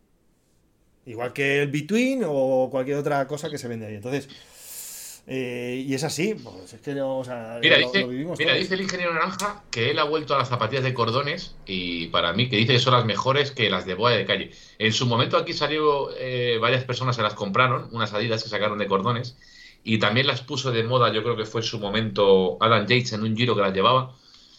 Igual 1.06 1.32
que 1.34 1.62
el 1.62 1.72
Between 1.72 2.24
o 2.28 2.68
cualquier 2.70 2.98
otra 2.98 3.26
cosa 3.28 3.50
que 3.50 3.58
se 3.58 3.68
vende 3.70 3.86
ahí. 3.88 3.96
Entonces, 3.96 4.28
eh, 5.26 5.84
y 5.86 5.94
es 5.94 6.04
así, 6.04 6.36
pues 6.36 6.74
es 6.74 6.82
que 6.82 6.94
no, 6.94 7.20
o 7.20 7.24
sea, 7.24 7.60
Mira, 7.62 7.78
lo- 7.78 7.88
dice, 7.88 8.02
lo 8.02 8.08
vivimos 8.10 8.40
mira, 8.40 8.54
dice 8.54 8.74
el 8.76 8.82
ingeniero 8.82 9.14
Naranja 9.14 9.64
que 9.72 9.90
él 9.92 10.00
ha 10.00 10.04
vuelto 10.04 10.36
a 10.36 10.38
las 10.38 10.50
zapatillas 10.50 10.84
de 10.84 10.94
cordones 10.94 11.56
y 11.66 12.08
para 12.08 12.32
mí 12.34 12.50
que 12.50 12.58
dice 12.58 12.74
que 12.74 12.80
son 12.80 12.94
las 12.94 13.06
mejores 13.06 13.52
que 13.52 13.70
las 13.70 13.86
de 13.86 13.94
boa 13.94 14.12
de 14.12 14.26
calle. 14.26 14.52
En 14.80 14.92
su 14.94 15.06
momento 15.06 15.38
aquí 15.38 15.54
salió, 15.54 16.10
eh, 16.18 16.58
varias 16.62 16.84
personas 16.84 17.16
se 17.16 17.22
las 17.22 17.34
compraron, 17.34 17.90
unas 17.94 18.14
adidas 18.14 18.44
que 18.44 18.50
sacaron 18.50 18.78
de 18.78 18.88
cordones 18.88 19.38
y 19.84 20.00
también 20.00 20.28
las 20.28 20.42
puso 20.42 20.72
de 20.72 20.84
moda, 20.84 21.12
yo 21.12 21.24
creo 21.24 21.36
que 21.36 21.46
fue 21.46 21.62
en 21.62 21.68
su 21.68 21.80
momento 21.80 22.58
Adam 22.60 22.86
Yates 22.88 23.14
en 23.14 23.24
un 23.24 23.36
giro 23.36 23.56
que 23.56 23.62
las 23.62 23.74
llevaba, 23.74 24.16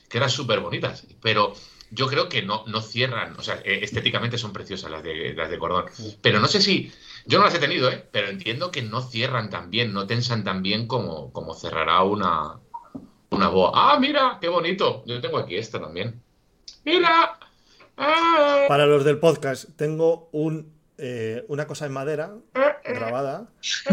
que 0.09 0.19
eran 0.19 0.31
súper 0.31 0.61
bonitas, 0.61 1.07
pero 1.21 1.55
yo 1.91 2.07
creo 2.07 2.29
que 2.29 2.43
no, 2.43 2.65
no 2.67 2.81
cierran, 2.81 3.35
o 3.39 3.43
sea, 3.43 3.61
eh, 3.65 3.81
estéticamente 3.83 4.39
son 4.39 4.53
preciosas 4.53 4.91
las 4.91 5.03
de, 5.03 5.35
las 5.35 5.51
de 5.51 5.59
cordón, 5.59 5.87
pero 6.23 6.41
no 6.41 6.47
sé 6.47 6.61
si, 6.61 6.93
yo 7.27 7.39
no 7.39 7.45
las 7.45 7.55
he 7.55 7.59
tenido, 7.59 7.91
¿eh? 7.91 8.07
pero 8.11 8.29
entiendo 8.29 8.71
que 8.71 8.83
no 8.83 9.03
cierran 9.03 9.51
tan 9.51 9.71
bien, 9.71 9.93
no 9.93 10.07
tensan 10.07 10.45
tan 10.45 10.63
bien 10.63 10.87
como, 10.87 11.33
como 11.33 11.55
cerrará 11.55 12.03
una, 12.03 12.61
una 13.31 13.49
boa. 13.49 13.73
¡Ah, 13.75 13.99
mira! 13.99 14.39
¡Qué 14.41 14.49
bonito! 14.49 15.03
Yo 15.07 15.21
tengo 15.21 15.39
aquí 15.39 15.57
esta 15.57 15.81
también. 15.81 16.23
¡Mira! 16.85 17.39
¡Ah! 17.97 18.65
Para 18.69 18.87
los 18.87 19.05
del 19.05 19.19
podcast, 19.19 19.69
tengo 19.77 20.29
un, 20.33 20.78
eh, 20.99 21.45
una 21.49 21.67
cosa 21.67 21.87
en 21.87 21.93
madera 21.93 22.35
grabada 22.85 23.49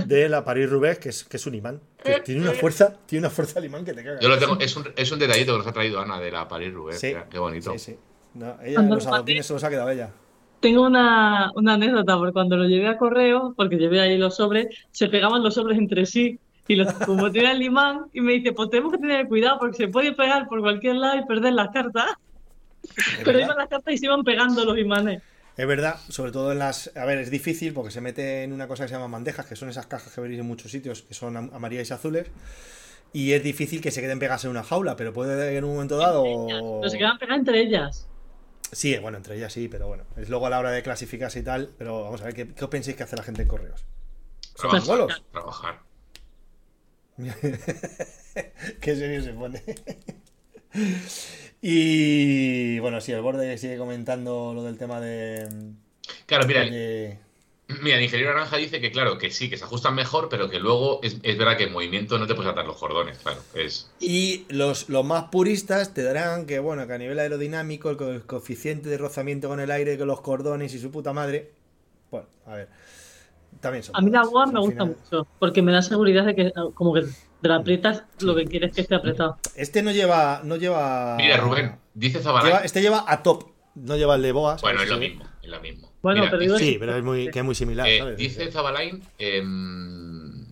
de 0.06 0.28
la 0.28 0.44
Paris 0.44 0.70
Roubaix, 0.70 1.00
que 1.00 1.10
es, 1.10 1.24
que 1.24 1.38
es 1.38 1.46
un 1.46 1.56
imán. 1.56 1.80
Que 2.04 2.20
tiene 2.22 2.42
una 2.42 2.54
fuerza, 2.54 2.98
tiene 3.06 3.28
una 3.28 3.30
fuerza 3.30 3.60
el 3.60 3.66
imán 3.66 3.86
que 3.86 3.94
te 3.94 4.04
caga. 4.04 4.20
Yo 4.20 4.30
lo 4.30 4.38
tengo, 4.38 4.60
es 4.60 4.76
un, 4.76 4.88
es 4.96 5.12
un 5.12 5.20
detallito 5.20 5.54
que 5.54 5.58
nos 5.60 5.68
ha 5.68 5.72
traído 5.72 6.00
Ana 6.00 6.20
de 6.20 6.32
la 6.32 6.48
Paris 6.48 6.74
Roubaix. 6.74 7.00
Sí. 7.00 7.14
Qué 7.30 7.40
bonito. 7.40 7.72
Sí, 7.74 7.80
sí. 7.80 7.98
No, 8.34 8.58
ella 8.62 8.76
Cuando 8.76 8.96
los 8.96 9.06
lo 9.06 9.14
adoquines 9.14 9.46
se 9.46 9.54
los 9.54 9.64
ha 9.64 9.70
quedado 9.70 9.90
ella. 9.90 10.12
Tengo 10.60 10.82
una, 10.84 11.52
una 11.56 11.74
anécdota, 11.76 12.18
porque 12.18 12.34
cuando 12.34 12.58
lo 12.58 12.66
llevé 12.66 12.88
a 12.88 12.98
correo, 12.98 13.54
porque 13.56 13.78
llevé 13.78 14.02
ahí 14.02 14.18
los 14.18 14.38
sobres, 14.38 14.68
se 14.92 15.08
pegaban 15.08 15.44
los 15.44 15.54
sobres 15.54 15.78
entre 15.78 16.06
sí. 16.06 16.40
Y 16.68 16.76
los, 16.76 16.92
como 16.94 17.32
tenía 17.32 17.52
el 17.52 17.62
imán, 17.62 18.06
y 18.14 18.22
me 18.22 18.34
dice, 18.34 18.52
pues 18.52 18.72
tenemos 18.72 18.94
que 18.94 18.98
tener 18.98 19.28
cuidado 19.28 19.60
porque 19.60 19.78
se 19.78 19.88
puede 19.88 20.14
pegar 20.14 20.48
por 20.48 20.62
cualquier 20.62 20.96
lado 20.96 21.18
y 21.20 21.26
perder 21.26 21.54
las 21.54 21.70
cartas. 21.70 22.14
Pero 23.24 23.40
iban 23.40 23.58
las 23.58 23.68
cartas 23.68 23.94
y 23.94 23.98
se 24.00 24.06
iban 24.06 24.24
pegando 24.24 24.66
los 24.66 24.78
imanes. 24.78 25.22
Es 25.58 25.68
verdad, 25.68 25.98
sobre 26.10 26.32
todo 26.32 26.52
en 26.52 26.60
las. 26.60 26.92
A 26.96 27.06
ver, 27.06 27.18
es 27.20 27.32
difícil 27.32 27.74
porque 27.74 27.92
se 27.92 28.02
mete 28.02 28.44
en 28.44 28.52
una 28.52 28.68
cosa 28.68 28.84
que 28.84 28.90
se 28.90 28.96
llama 28.96 29.08
bandejas, 29.08 29.46
que 29.46 29.56
son 29.56 29.70
esas 29.70 29.88
cajas 29.88 30.12
que 30.14 30.20
veréis 30.22 30.40
en 30.42 30.46
muchos 30.46 30.70
sitios, 30.72 31.02
que 31.04 31.14
son 31.14 31.38
am- 31.38 31.50
amarillas 31.54 31.90
y 31.90 31.94
azules. 31.94 32.28
Y 33.14 33.32
es 33.32 33.42
difícil 33.44 33.80
que 33.82 33.92
se 33.92 34.02
queden 34.02 34.20
pegadas 34.20 34.44
en 34.44 34.52
una 34.52 34.64
jaula, 34.64 34.98
pero 34.98 35.14
puede 35.14 35.56
en 35.58 35.64
un 35.64 35.74
momento 35.76 35.96
dado. 35.98 36.24
Pero 36.48 36.90
se 36.90 36.98
quedaban 36.98 37.18
pegadas 37.18 37.40
entre 37.40 37.62
ellas. 37.62 38.08
Sí, 38.74 38.98
bueno, 38.98 39.18
entre 39.18 39.38
ellas 39.38 39.54
sí, 39.54 39.70
pero 39.70 39.88
bueno. 39.88 40.04
Es 40.18 40.28
luego 40.28 40.48
a 40.48 40.50
la 40.50 40.60
hora 40.60 40.72
de 40.72 40.84
clasificarse 40.84 41.40
y 41.40 41.44
tal. 41.44 41.70
Pero 41.78 42.04
vamos 42.04 42.22
a 42.22 42.26
ver, 42.26 42.34
¿qué, 42.34 42.48
qué 42.54 42.64
os 42.66 42.70
pensáis 42.70 42.98
que 42.98 43.04
hace 43.04 43.16
la 43.16 43.24
gente 43.24 43.44
en 43.44 43.48
correos? 43.48 43.86
Trabajar. 44.58 44.86
bolos? 44.88 45.24
Trabajar. 45.32 45.80
Qué 48.82 48.96
serio 48.96 49.22
se 49.24 49.32
pone. 49.32 49.64
Y 51.68 52.78
bueno, 52.80 53.02
sí, 53.02 53.12
el 53.12 53.22
borde 53.22 53.58
sigue 53.58 53.78
comentando 53.78 54.54
lo 54.54 54.64
del 54.64 54.78
tema 54.78 55.02
de. 55.02 55.48
Claro, 56.28 56.46
mira, 56.46 56.62
de- 56.66 57.18
mira, 57.82 57.98
el 57.98 58.04
ingeniero 58.04 58.34
Naranja 58.34 58.58
dice 58.58 58.80
que 58.80 58.92
claro, 58.92 59.18
que 59.18 59.32
sí, 59.32 59.50
que 59.50 59.58
se 59.58 59.64
ajustan 59.64 59.96
mejor, 59.96 60.30
pero 60.30 60.48
que 60.50 60.60
luego 60.60 61.00
es, 61.02 61.18
es 61.24 61.38
verdad 61.38 61.58
que 61.58 61.64
en 61.64 61.74
movimiento 61.74 62.20
no 62.20 62.28
te 62.28 62.36
puedes 62.36 62.52
atar 62.52 62.68
los 62.68 62.78
cordones, 62.78 63.18
claro. 63.18 63.42
Es, 63.56 63.90
Y 64.00 64.46
los, 64.50 64.90
los 64.90 65.04
más 65.04 65.26
puristas 65.32 65.94
te 65.96 66.04
darán 66.04 66.46
que, 66.46 66.60
bueno, 66.60 66.86
que 66.86 66.94
a 66.94 66.98
nivel 67.00 67.18
aerodinámico, 67.18 67.90
el, 67.90 67.98
co- 67.98 68.12
el 68.12 68.22
coeficiente 68.28 68.90
de 68.90 69.00
rozamiento 69.00 69.48
con 69.48 69.60
el 69.60 69.72
aire, 69.72 69.98
que 69.98 70.06
los 70.06 70.22
cordones 70.22 70.72
y 70.76 70.80
su 70.80 70.92
puta 70.92 71.14
madre. 71.14 71.50
Bueno, 72.12 72.28
a 72.46 72.56
ver. 72.58 72.70
También 73.66 73.84
son. 73.84 73.96
A 73.96 74.02
mí 74.02 74.12
la 74.12 74.22
Al 74.22 74.28
me 74.54 74.60
gusta 74.60 74.84
final- 74.84 74.96
mucho, 75.04 75.28
porque 75.40 75.64
me 75.64 75.72
da 75.72 75.82
seguridad 75.82 76.24
de 76.24 76.36
que 76.36 76.54
como 76.76 76.94
que 76.94 77.02
te 77.42 77.48
la 77.48 77.56
aprietas 77.56 78.04
lo 78.20 78.36
que 78.36 78.46
quieres 78.46 78.72
que 78.76 78.82
esté 78.82 78.94
apretado. 78.94 79.38
Este 79.56 79.82
no 79.82 79.92
lleva. 79.92 80.42
No 80.44 80.56
lleva. 80.56 81.16
Mira, 81.18 81.38
Rubén, 81.38 81.76
dice 81.96 82.22
Zabalay. 82.22 82.52
lleva- 82.52 82.64
este 82.64 82.82
lleva 82.84 83.04
a 83.08 83.24
top. 83.24 83.46
No 83.74 83.98
lleva 83.98 84.16
el 84.18 84.22
de 84.22 84.32
boas. 84.34 84.62
Bueno, 84.62 84.84
es 84.84 84.90
lo 84.90 84.98
mismo, 85.00 85.26
es 85.42 85.50
lo 85.50 85.60
mismo. 85.62 85.92
Bueno, 86.04 86.20
Mira, 86.20 86.30
pero 86.30 86.42
digo- 86.44 86.58
Sí, 86.60 86.78
pero 86.80 86.96
es 86.96 87.04
muy, 87.04 87.32
que 87.32 87.40
es 87.40 87.46
muy 87.46 87.56
similar, 87.56 87.88
Eh, 87.88 87.98
¿sabes? 87.98 88.18
dice 88.18 88.52
Zabalain 88.52 89.02
em, 89.18 90.46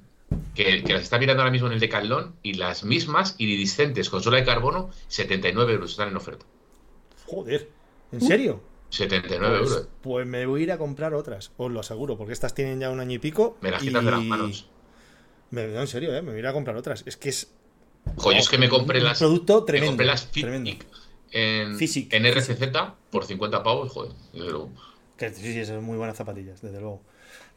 que, 0.55 0.84
que 0.84 0.93
las 0.93 1.03
está 1.03 1.20
mirando 1.20 1.43
ahora 1.43 1.51
mismo 1.51 1.68
en 1.68 1.74
el 1.74 1.80
Decathlon 1.80 2.34
y 2.41 2.55
las 2.55 2.84
mismas 2.84 3.36
iridiscentes 3.38 4.09
con 4.09 4.24
suela 4.24 4.39
de 4.39 4.45
carbono, 4.45 4.89
79 5.07 5.74
euros 5.74 5.91
están 5.91 6.09
en 6.09 6.18
oferta. 6.18 6.45
Joder. 7.28 7.70
¿En 8.11 8.22
serio? 8.22 8.61
79 8.94 9.60
Pues, 9.60 9.72
euros. 9.72 9.88
pues 10.02 10.28
me 10.28 10.46
voy 10.46 10.62
a 10.62 10.64
ir 10.64 10.72
a 10.72 10.78
comprar 10.78 11.14
otras, 11.14 11.52
os 11.58 11.72
lo 11.72 11.80
aseguro, 11.80 12.18
porque 12.18 12.34
estas 12.34 12.54
tienen 12.56 12.80
ya 12.80 12.89
un 12.89 13.00
año 13.00 13.14
y 13.16 13.20
pico. 13.20 13.58
Me 13.62 13.72
las 13.72 13.82
y- 13.84 13.88
quitas 13.88 14.06
de 14.06 14.12
las 14.12 14.24
manos. 14.24 14.70
Me, 15.52 15.68
no, 15.68 15.82
en 15.82 15.88
serio, 15.88 16.16
¿eh? 16.16 16.22
me 16.22 16.30
voy 16.32 16.38
a 16.38 16.39
ir 16.39 16.48
a 16.48 16.54
comprar 16.54 16.76
otras. 16.78 17.04
Es 17.06 17.18
que 17.18 17.30
es 17.30 17.54
Joder, 18.16 18.39
es 18.39 18.50
que 18.50 18.58
me 18.58 18.70
compré 18.70 19.00
un 19.00 19.06
las. 19.06 19.20
producto 19.20 19.62
me 19.62 19.66
tremendo. 19.66 19.91
compré 19.91 20.06
las 20.08 20.32
tremendo. 20.32 20.72
Fitbit 20.72 20.84
en, 21.32 21.78
Physic. 21.78 22.14
en 22.14 22.26
RCZ 22.26 22.96
por 23.10 23.26
50 23.26 23.64
pavos, 23.64 23.91
joder. 23.91 24.14
desde 24.34 24.50
luego. 24.50 24.72
Que 25.18 25.30
sí, 25.34 25.54
sí, 25.54 25.66
son 25.66 25.84
muy 25.84 25.98
buenas 25.98 26.18
zapatillas, 26.18 26.62
desde 26.62 26.80
luego. 26.80 27.02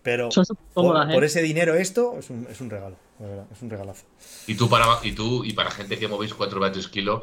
Pero 0.03 0.31
Son 0.31 0.45
súper 0.45 0.65
por, 0.75 1.25
¿eh? 1.25 1.27
ese 1.27 1.43
dinero 1.43 1.75
esto 1.75 2.17
es 2.19 2.31
un, 2.31 2.47
es 2.51 2.61
un 2.61 2.71
regalo, 2.71 2.97
de 3.19 3.27
verdad, 3.27 3.47
es 3.51 3.63
un 3.63 3.71
regalazo. 3.71 4.07
Y 4.47 4.55
tú 4.55 4.69
para 4.69 4.87
y 5.03 5.13
tú 5.13 5.45
y 5.45 5.53
para 5.53 5.71
gente 5.71 5.99
que 5.99 6.09
movéis 6.09 6.35
4 6.35 6.61
vatios 6.61 6.89
kilo, 6.89 7.23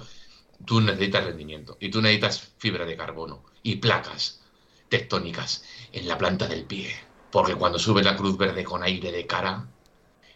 tú 0.66 0.82
necesitas 0.82 1.26
rendimiento 1.26 1.78
y 1.80 1.90
tú 1.90 2.02
necesitas 2.02 2.54
fibra 2.58 2.86
de 2.86 2.98
carbono 2.98 3.44
y 3.62 3.78
placas 3.78 4.42
tectónicas 4.90 5.64
en 5.92 6.08
la 6.08 6.18
planta 6.18 6.48
del 6.48 6.66
pie, 6.66 6.92
porque 7.32 7.56
cuando 7.56 7.80
subes 7.80 8.06
la 8.06 8.16
cruz 8.16 8.38
verde 8.38 8.64
con 8.64 8.84
aire 8.84 9.12
de 9.12 9.26
cara, 9.26 9.68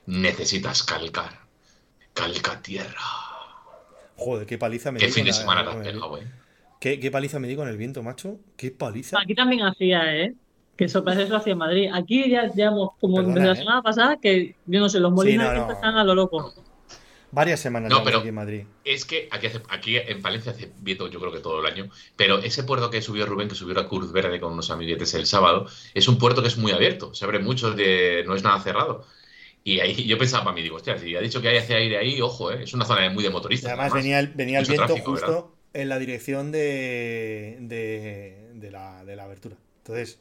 necesitas 0.07 0.83
calcar. 0.83 1.45
Calca 2.13 2.59
tierra. 2.61 2.99
Joder, 4.15 4.47
qué 4.47 4.57
paliza 4.57 4.91
me 4.91 4.99
Qué 4.99 5.05
di 5.05 5.11
fin 5.11 5.21
con 5.21 5.27
de 5.27 5.33
semana 5.33 5.63
te 5.63 5.69
has 5.69 5.75
pegado, 5.75 6.17
eh. 6.17 6.27
¿Qué, 6.79 6.99
qué 6.99 7.11
paliza 7.11 7.39
me 7.39 7.47
di 7.47 7.55
con 7.55 7.67
el 7.67 7.77
viento, 7.77 8.01
macho. 8.01 8.39
Qué 8.55 8.71
paliza. 8.71 9.19
Aquí 9.21 9.35
también 9.35 9.63
hacía, 9.63 10.15
¿eh? 10.15 10.33
Que 10.75 10.85
eso 10.85 11.03
parece 11.03 11.23
eso 11.23 11.35
hacia 11.35 11.55
Madrid. 11.55 11.89
Aquí 11.93 12.29
ya 12.29 12.51
llevamos 12.51 12.91
como 12.99 13.17
Perdona, 13.17 13.35
desde 13.35 13.47
la 13.47 13.53
¿eh? 13.53 13.55
semana 13.57 13.81
pasada 13.83 14.17
que, 14.19 14.55
yo 14.65 14.79
no 14.79 14.89
sé, 14.89 14.99
los 14.99 15.11
molinos 15.11 15.47
no, 15.47 15.53
de 15.53 15.59
no. 15.59 15.71
están 15.71 15.95
a 15.95 16.03
lo 16.03 16.15
loco. 16.15 16.53
Varias 17.31 17.59
semanas 17.59 17.89
No, 17.91 18.03
pero- 18.03 18.19
aquí 18.19 18.29
en 18.29 18.35
Madrid. 18.35 18.63
Es 18.85 19.03
que 19.05 19.27
aquí, 19.31 19.47
hace- 19.47 19.61
aquí 19.69 19.97
en 19.97 20.21
Valencia 20.21 20.51
hace 20.53 20.71
viento, 20.79 21.07
yo 21.09 21.19
creo 21.19 21.31
que 21.31 21.39
todo 21.39 21.59
el 21.59 21.65
año, 21.65 21.89
pero 22.15 22.39
ese 22.39 22.63
puerto 22.63 22.89
que 22.89 23.01
subió 23.01 23.25
Rubén, 23.25 23.49
que 23.49 23.55
subió 23.55 23.73
la 23.75 23.87
Cruz 23.87 24.11
Verde 24.13 24.39
con 24.39 24.53
unos 24.53 24.71
amiguetes 24.71 25.13
el 25.13 25.25
sábado, 25.25 25.67
es 25.93 26.07
un 26.07 26.17
puerto 26.17 26.41
que 26.41 26.47
es 26.47 26.57
muy 26.57 26.71
abierto, 26.71 27.13
se 27.13 27.25
abre 27.25 27.39
mucho, 27.39 27.71
de, 27.71 28.23
no 28.25 28.33
es 28.35 28.43
nada 28.43 28.59
cerrado. 28.61 29.05
Y 29.63 29.81
ahí 29.81 29.93
yo 30.07 30.17
pensaba 30.17 30.45
para 30.45 30.55
mí, 30.55 30.61
digo, 30.63 30.77
hostia, 30.77 30.97
si 30.97 31.15
ha 31.15 31.19
dicho 31.21 31.41
que 31.41 31.49
hay 31.49 31.57
hace 31.57 31.75
aire 31.75 31.97
ahí, 31.97 32.21
ojo, 32.21 32.51
eh, 32.51 32.63
es 32.63 32.73
una 32.73 32.85
zona 32.85 33.09
muy 33.09 33.23
de 33.23 33.29
motoristas. 33.29 33.69
además 33.71 33.87
además. 33.87 34.03
venía 34.03 34.19
el, 34.19 34.27
venía 34.29 34.59
el 34.59 34.65
viento 34.65 34.85
tráfico, 34.85 35.11
justo 35.11 35.27
¿verdad? 35.27 35.45
en 35.73 35.89
la 35.89 35.99
dirección 35.99 36.51
de, 36.53 37.57
de, 37.59 38.51
de 38.53 38.71
la, 38.71 39.03
de 39.03 39.15
la 39.17 39.23
abertura. 39.25 39.57
Entonces, 39.79 40.19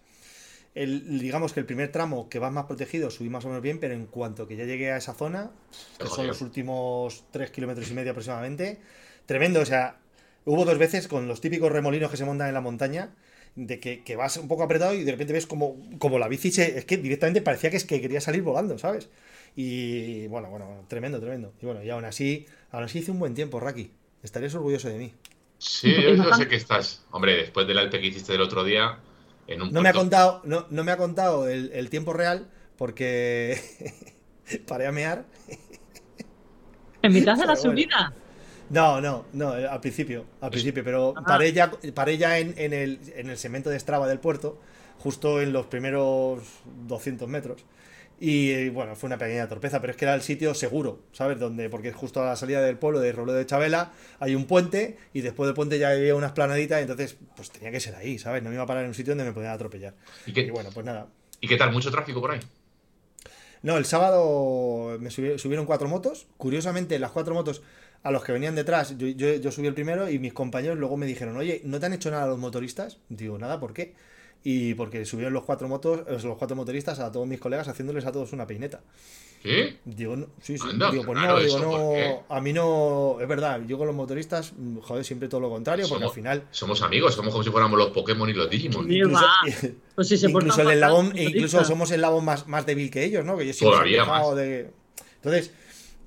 el, 0.76 1.18
digamos 1.18 1.54
que 1.54 1.60
el 1.60 1.66
primer 1.66 1.90
tramo 1.90 2.28
que 2.28 2.38
va 2.38 2.50
más 2.50 2.66
protegido 2.66 3.10
subí 3.10 3.30
más 3.30 3.44
o 3.46 3.48
menos 3.48 3.62
bien, 3.62 3.80
pero 3.80 3.94
en 3.94 4.04
cuanto 4.04 4.46
que 4.46 4.56
ya 4.56 4.64
llegué 4.64 4.92
a 4.92 4.98
esa 4.98 5.14
zona, 5.14 5.50
que 5.98 6.06
son 6.06 6.26
los 6.26 6.42
últimos 6.42 7.24
3 7.30 7.50
kilómetros 7.50 7.90
y 7.90 7.94
medio 7.94 8.10
aproximadamente, 8.10 8.78
tremendo. 9.24 9.60
O 9.60 9.64
sea, 9.64 9.96
hubo 10.44 10.66
dos 10.66 10.76
veces 10.76 11.08
con 11.08 11.28
los 11.28 11.40
típicos 11.40 11.72
remolinos 11.72 12.10
que 12.10 12.18
se 12.18 12.26
montan 12.26 12.48
en 12.48 12.54
la 12.54 12.60
montaña, 12.60 13.14
de 13.54 13.80
que, 13.80 14.04
que 14.04 14.16
vas 14.16 14.36
un 14.36 14.48
poco 14.48 14.64
apretado 14.64 14.92
y 14.92 15.02
de 15.02 15.12
repente 15.12 15.32
ves 15.32 15.46
como, 15.46 15.76
como 15.98 16.18
la 16.18 16.28
bici 16.28 16.50
se, 16.50 16.76
es 16.76 16.84
que 16.84 16.98
directamente 16.98 17.40
parecía 17.40 17.70
que 17.70 17.78
es 17.78 17.86
que 17.86 18.02
quería 18.02 18.20
salir 18.20 18.42
volando, 18.42 18.76
¿sabes? 18.76 19.08
Y 19.56 20.26
bueno, 20.26 20.50
bueno, 20.50 20.84
tremendo, 20.88 21.18
tremendo. 21.20 21.54
Y 21.62 21.64
bueno, 21.64 21.82
y 21.82 21.88
aún 21.88 22.04
así, 22.04 22.44
aún 22.70 22.84
así 22.84 22.98
hice 22.98 23.12
un 23.12 23.18
buen 23.18 23.32
tiempo, 23.32 23.60
Raki. 23.60 23.90
Estarías 24.22 24.54
orgulloso 24.54 24.90
de 24.90 24.98
mí. 24.98 25.14
Sí, 25.56 25.90
yo, 25.90 26.14
yo 26.14 26.34
sé 26.34 26.46
que 26.48 26.56
estás. 26.56 27.06
Hombre, 27.12 27.34
después 27.34 27.66
del 27.66 27.78
Alpe 27.78 27.98
que 27.98 28.08
hiciste 28.08 28.32
del 28.32 28.42
otro 28.42 28.62
día, 28.62 28.98
en 29.46 29.62
un 29.62 29.72
No 29.72 29.82
me 29.82 29.88
ha 29.88 29.92
contado, 29.92 30.40
no, 30.44 30.66
no 30.70 30.84
me 30.84 30.92
ha 30.92 30.96
contado 30.96 31.48
el, 31.48 31.70
el 31.72 31.90
tiempo 31.90 32.12
real 32.12 32.48
porque 32.76 33.58
paré 34.66 34.86
a 34.86 34.92
mear. 34.92 35.24
En 37.02 37.12
mitad 37.12 37.34
de 37.34 37.46
la 37.46 37.54
bueno. 37.54 37.56
subida. 37.56 38.12
No, 38.68 39.00
no, 39.00 39.26
no, 39.32 39.56
eh, 39.56 39.66
al 39.66 39.80
principio, 39.80 40.24
al 40.40 40.50
principio, 40.50 40.82
pero 40.82 41.14
paré 41.24 41.52
ya, 41.52 41.70
paré 41.94 42.18
ya 42.18 42.38
en, 42.38 42.54
en, 42.56 42.72
el, 42.72 42.98
en 43.14 43.30
el 43.30 43.38
segmento 43.38 43.70
de 43.70 43.78
Strava 43.78 44.08
del 44.08 44.18
puerto, 44.18 44.58
justo 44.98 45.40
en 45.40 45.52
los 45.52 45.66
primeros 45.66 46.40
200 46.88 47.28
metros. 47.28 47.64
Y 48.18 48.70
bueno, 48.70 48.96
fue 48.96 49.08
una 49.08 49.18
pequeña 49.18 49.46
torpeza, 49.46 49.80
pero 49.80 49.90
es 49.90 49.96
que 49.96 50.06
era 50.06 50.14
el 50.14 50.22
sitio 50.22 50.54
seguro, 50.54 51.00
¿sabes? 51.12 51.38
Donde, 51.38 51.68
porque 51.68 51.92
justo 51.92 52.22
a 52.22 52.26
la 52.26 52.36
salida 52.36 52.62
del 52.62 52.78
pueblo 52.78 52.98
de 53.00 53.12
Robledo 53.12 53.36
de 53.36 53.44
Chabela 53.44 53.92
hay 54.20 54.34
un 54.34 54.46
puente 54.46 54.96
y 55.12 55.20
después 55.20 55.46
del 55.46 55.54
puente 55.54 55.78
ya 55.78 55.90
había 55.90 56.14
unas 56.14 56.32
planaditas, 56.32 56.80
entonces 56.80 57.16
pues 57.34 57.50
tenía 57.50 57.70
que 57.70 57.80
ser 57.80 57.94
ahí, 57.94 58.18
¿sabes? 58.18 58.42
No 58.42 58.48
me 58.48 58.54
iba 58.54 58.64
a 58.64 58.66
parar 58.66 58.84
en 58.84 58.88
un 58.88 58.94
sitio 58.94 59.10
donde 59.10 59.24
me 59.24 59.32
podían 59.32 59.52
atropellar. 59.52 59.94
¿Y, 60.24 60.32
qué, 60.32 60.42
y 60.42 60.50
bueno, 60.50 60.70
pues 60.72 60.86
nada. 60.86 61.08
¿Y 61.40 61.48
qué 61.48 61.56
tal? 61.56 61.72
¿Mucho 61.72 61.90
tráfico 61.90 62.20
por 62.22 62.30
ahí? 62.30 62.40
No, 63.62 63.76
el 63.76 63.84
sábado 63.84 64.96
me 64.98 65.10
subieron 65.10 65.66
cuatro 65.66 65.88
motos. 65.88 66.26
Curiosamente, 66.38 66.98
las 66.98 67.10
cuatro 67.10 67.34
motos 67.34 67.62
a 68.02 68.10
los 68.10 68.22
que 68.22 68.32
venían 68.32 68.54
detrás, 68.54 68.96
yo, 68.96 69.08
yo, 69.08 69.34
yo 69.34 69.50
subí 69.50 69.66
el 69.66 69.74
primero 69.74 70.08
y 70.08 70.18
mis 70.18 70.32
compañeros 70.32 70.78
luego 70.78 70.96
me 70.96 71.06
dijeron, 71.06 71.36
oye, 71.36 71.60
¿no 71.64 71.80
te 71.80 71.86
han 71.86 71.92
hecho 71.92 72.10
nada 72.10 72.26
los 72.26 72.38
motoristas? 72.38 72.98
Digo, 73.08 73.36
nada, 73.36 73.58
¿por 73.58 73.74
qué? 73.74 73.94
Y 74.42 74.74
porque 74.74 75.04
subieron 75.04 75.32
los 75.32 75.44
cuatro 75.44 75.68
motos, 75.68 76.00
eh, 76.06 76.18
los 76.22 76.36
cuatro 76.36 76.56
motoristas 76.56 76.98
a 77.00 77.10
todos 77.10 77.26
mis 77.26 77.40
colegas 77.40 77.68
haciéndoles 77.68 78.04
a 78.06 78.12
todos 78.12 78.32
una 78.32 78.46
peineta. 78.46 78.80
¿Sí? 79.42 79.78
Digo, 79.84 80.16
no, 80.16 80.26
sí, 80.40 80.58
sí. 80.58 80.66
digo, 80.90 81.04
pues 81.04 81.20
no, 81.20 81.38
digo, 81.38 81.58
no, 81.58 82.34
a 82.34 82.40
mí 82.40 82.52
no, 82.52 83.18
es 83.20 83.28
verdad, 83.28 83.60
yo 83.66 83.78
con 83.78 83.86
los 83.86 83.94
motoristas, 83.94 84.52
mm, 84.56 84.78
joder, 84.78 85.04
siempre 85.04 85.28
todo 85.28 85.40
lo 85.40 85.50
contrario, 85.50 85.86
porque 85.88 86.00
somos, 86.00 86.12
al 86.12 86.14
final... 86.14 86.44
Somos 86.50 86.82
amigos, 86.82 87.14
somos 87.14 87.32
como 87.32 87.44
si 87.44 87.50
fuéramos 87.50 87.78
los 87.78 87.90
Pokémon 87.90 88.28
y 88.28 88.32
los 88.32 88.50
Digimon. 88.50 88.90
Incluso, 88.90 89.24
pues 89.94 90.08
sí, 90.08 90.16
se 90.16 90.28
incluso, 90.28 90.62
el 90.62 90.70
eslabón, 90.70 91.16
incluso 91.16 91.64
somos 91.64 91.90
el 91.90 91.96
eslabón 91.96 92.24
más, 92.24 92.48
más 92.48 92.66
débil 92.66 92.90
que 92.90 93.04
ellos, 93.04 93.24
¿no? 93.24 93.36
Que 93.36 93.46
yo 93.46 93.52
siempre 93.52 93.76
Todavía 93.76 94.04
más. 94.04 94.34
De... 94.36 94.70
Entonces... 95.16 95.52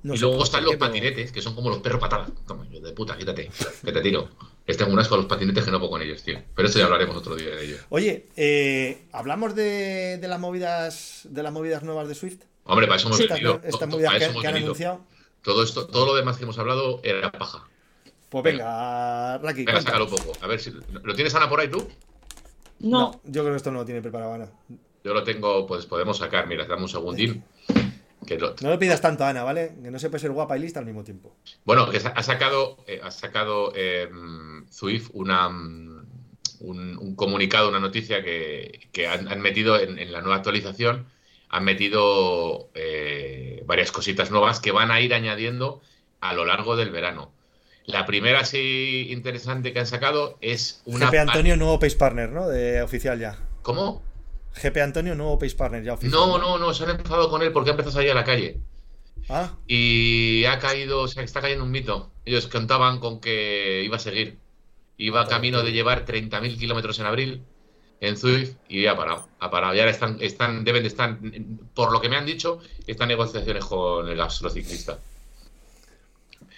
No 0.02 0.14
y 0.14 0.18
luego 0.18 0.42
están 0.42 0.64
los 0.64 0.76
patinetes, 0.76 1.30
que 1.30 1.42
son 1.42 1.54
como 1.54 1.68
los 1.68 1.80
perros 1.80 2.00
patadas. 2.00 2.30
Toma, 2.46 2.66
yo 2.70 2.80
de 2.80 2.92
puta, 2.92 3.18
quítate, 3.18 3.50
que 3.84 3.92
te 3.92 4.00
tiro. 4.00 4.30
Es 4.70 4.76
tengo 4.76 4.92
unas 4.92 5.08
con 5.08 5.18
los 5.18 5.26
patinetes 5.26 5.64
que 5.64 5.70
no 5.72 5.78
puedo 5.80 5.90
con 5.90 6.02
ellos, 6.02 6.22
tío. 6.22 6.40
Pero 6.54 6.68
eso 6.68 6.78
ya 6.78 6.84
hablaremos 6.84 7.16
otro 7.16 7.34
día 7.34 7.50
de 7.50 7.64
ello. 7.64 7.76
Oye, 7.88 8.28
eh, 8.36 9.02
¿hablamos 9.10 9.56
de, 9.56 10.18
de, 10.18 10.28
las 10.28 10.38
movidas 10.38 11.26
de 11.28 11.42
las 11.42 11.52
movidas 11.52 11.82
nuevas 11.82 12.06
de 12.06 12.14
Swift? 12.14 12.42
Hombre, 12.64 12.86
para 12.86 12.98
eso 12.98 13.08
hemos 13.08 13.18
sí, 13.18 13.26
venido. 13.26 13.60
Estas, 13.64 13.88
movidas 13.88 14.12
que, 14.12 14.40
que 14.40 14.46
han 14.46 14.56
anunciado. 14.56 15.00
Todo 15.42 15.64
esto, 15.64 15.88
todo 15.88 16.06
lo 16.06 16.14
demás 16.14 16.36
que 16.36 16.44
hemos 16.44 16.56
hablado 16.60 17.00
era 17.02 17.32
paja. 17.32 17.66
Pues 18.28 18.44
venga, 18.44 19.38
Raki. 19.38 19.64
Venga, 19.64 19.80
sácalo 19.80 20.04
un 20.04 20.10
poco. 20.12 20.32
A 20.40 20.46
ver 20.46 20.60
si. 20.60 20.72
¿Lo 21.02 21.14
tienes, 21.16 21.34
Ana, 21.34 21.48
por 21.48 21.58
ahí 21.58 21.68
tú? 21.68 21.88
No. 22.78 23.00
no. 23.00 23.20
Yo 23.24 23.42
creo 23.42 23.54
que 23.54 23.56
esto 23.56 23.72
no 23.72 23.80
lo 23.80 23.84
tiene 23.84 24.02
preparado, 24.02 24.34
Ana. 24.34 24.52
Yo 25.02 25.14
lo 25.14 25.24
tengo, 25.24 25.66
pues 25.66 25.84
podemos 25.86 26.18
sacar. 26.18 26.46
Mira, 26.46 26.64
dame 26.64 26.82
un 26.82 26.88
segundín. 26.88 27.42
Que 28.26 28.38
lo... 28.38 28.54
No 28.60 28.70
lo 28.70 28.78
pidas 28.78 29.00
tanto, 29.00 29.24
Ana, 29.24 29.42
¿vale? 29.42 29.72
Que 29.82 29.90
no 29.90 29.98
se 29.98 30.10
puede 30.10 30.20
ser 30.20 30.30
guapa 30.30 30.56
y 30.56 30.60
lista 30.60 30.78
al 30.78 30.86
mismo 30.86 31.04
tiempo. 31.04 31.36
Bueno, 31.64 31.88
ha 32.14 32.22
sacado, 32.22 32.78
eh, 32.86 33.00
ha 33.02 33.10
sacado 33.10 33.72
eh, 33.74 34.08
Zwift 34.70 35.10
una, 35.14 35.48
un, 35.48 36.06
un, 36.60 37.16
comunicado, 37.16 37.68
una 37.68 37.80
noticia 37.80 38.22
que, 38.22 38.88
que 38.92 39.08
han, 39.08 39.28
han, 39.28 39.40
metido 39.40 39.78
en, 39.78 39.98
en, 39.98 40.12
la 40.12 40.20
nueva 40.20 40.36
actualización. 40.36 41.06
Han 41.48 41.64
metido 41.64 42.68
eh, 42.74 43.62
varias 43.66 43.90
cositas 43.90 44.30
nuevas 44.30 44.60
que 44.60 44.70
van 44.70 44.90
a 44.90 45.00
ir 45.00 45.14
añadiendo 45.14 45.80
a 46.20 46.34
lo 46.34 46.44
largo 46.44 46.76
del 46.76 46.90
verano. 46.90 47.32
La 47.86 48.06
primera 48.06 48.40
así 48.40 49.08
interesante 49.10 49.72
que 49.72 49.80
han 49.80 49.86
sacado 49.86 50.36
es 50.40 50.82
una... 50.84 51.06
GP 51.06 51.18
Antonio, 51.18 51.56
nuevo 51.56 51.78
Pace 51.78 51.96
Partner, 51.96 52.30
¿no? 52.30 52.48
De 52.48 52.82
oficial 52.82 53.18
ya. 53.18 53.38
¿Cómo? 53.62 54.02
GP 54.54 54.76
Antonio, 54.78 55.14
nuevo 55.14 55.38
Pace 55.38 55.56
Partner 55.56 55.82
ya 55.82 55.94
oficial. 55.94 56.12
No, 56.12 56.38
no, 56.38 56.58
no, 56.58 56.74
se 56.74 56.84
han 56.84 56.90
enfadado 56.90 57.30
con 57.30 57.42
él 57.42 57.52
porque 57.52 57.70
ha 57.70 57.72
empezado 57.72 57.90
a 57.90 57.94
salir 57.94 58.10
a 58.10 58.14
la 58.14 58.24
calle. 58.24 58.58
Ah. 59.28 59.54
Y 59.66 60.44
ha 60.46 60.58
caído, 60.58 61.02
o 61.02 61.08
sea, 61.08 61.22
está 61.22 61.40
cayendo 61.40 61.64
un 61.64 61.70
mito. 61.70 62.10
Ellos 62.24 62.46
contaban 62.48 62.98
con 62.98 63.20
que 63.20 63.82
iba 63.84 63.96
a 63.96 64.00
seguir. 64.00 64.38
Iba 64.96 65.26
camino 65.26 65.62
de 65.62 65.72
llevar 65.72 66.04
30.000 66.04 66.58
kilómetros 66.58 66.98
en 66.98 67.06
abril 67.06 67.42
en 68.00 68.16
Zwift 68.16 68.56
y 68.68 68.86
ha 68.86 68.96
parado. 68.96 69.28
Ha 69.38 69.50
parado. 69.50 69.74
Y 69.74 69.78
ahora 69.78 69.92
están, 69.92 70.18
están, 70.20 70.64
deben 70.64 70.82
de 70.82 70.88
estar, 70.88 71.18
por 71.74 71.92
lo 71.92 72.00
que 72.00 72.08
me 72.08 72.16
han 72.16 72.26
dicho, 72.26 72.60
están 72.86 73.08
negociaciones 73.08 73.64
con 73.64 74.08
el 74.08 74.20
astrociclista. 74.20 74.98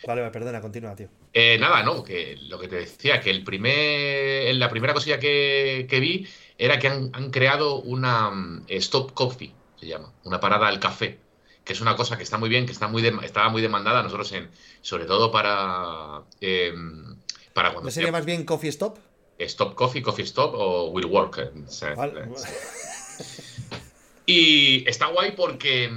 Vale, 0.06 0.20
vale, 0.20 0.32
perdona, 0.32 0.60
continúa, 0.60 0.96
tío. 0.96 1.08
Eh, 1.32 1.58
nada, 1.58 1.82
no, 1.82 2.02
que 2.02 2.36
lo 2.48 2.58
que 2.58 2.68
te 2.68 2.76
decía, 2.76 3.20
que 3.20 3.30
el 3.30 3.44
primer, 3.44 4.54
la 4.56 4.68
primera 4.68 4.94
cosilla 4.94 5.18
que, 5.18 5.86
que 5.88 6.00
vi 6.00 6.26
era 6.58 6.78
que 6.78 6.88
han, 6.88 7.10
han, 7.12 7.30
creado 7.30 7.80
una 7.80 8.28
um, 8.28 8.64
Stop 8.68 9.12
Coffee, 9.12 9.52
se 9.78 9.86
llama, 9.86 10.12
una 10.24 10.40
parada 10.40 10.68
al 10.68 10.80
café, 10.80 11.18
que 11.64 11.72
es 11.72 11.80
una 11.80 11.96
cosa 11.96 12.16
que 12.16 12.22
está 12.22 12.38
muy 12.38 12.48
bien, 12.48 12.66
que 12.66 12.72
está 12.72 12.88
muy 12.88 13.02
de, 13.02 13.16
estaba 13.22 13.48
muy 13.48 13.62
demandada 13.62 14.02
nosotros 14.02 14.30
en, 14.32 14.50
sobre 14.80 15.04
todo 15.04 15.30
para, 15.30 16.22
eh, 16.40 16.72
para 17.52 17.72
cuando... 17.72 17.88
¿No 17.88 17.90
sería 17.90 18.12
más 18.12 18.24
bien 18.24 18.44
Coffee 18.44 18.70
Stop? 18.70 18.98
Stop 19.38 19.74
Coffee, 19.74 20.02
Coffee 20.02 20.24
Stop 20.24 20.54
o 20.54 20.90
Will 20.90 21.06
Work. 21.06 21.52
Vale. 21.96 22.28
Y 24.26 24.88
está 24.88 25.06
guay 25.06 25.32
porque 25.32 25.90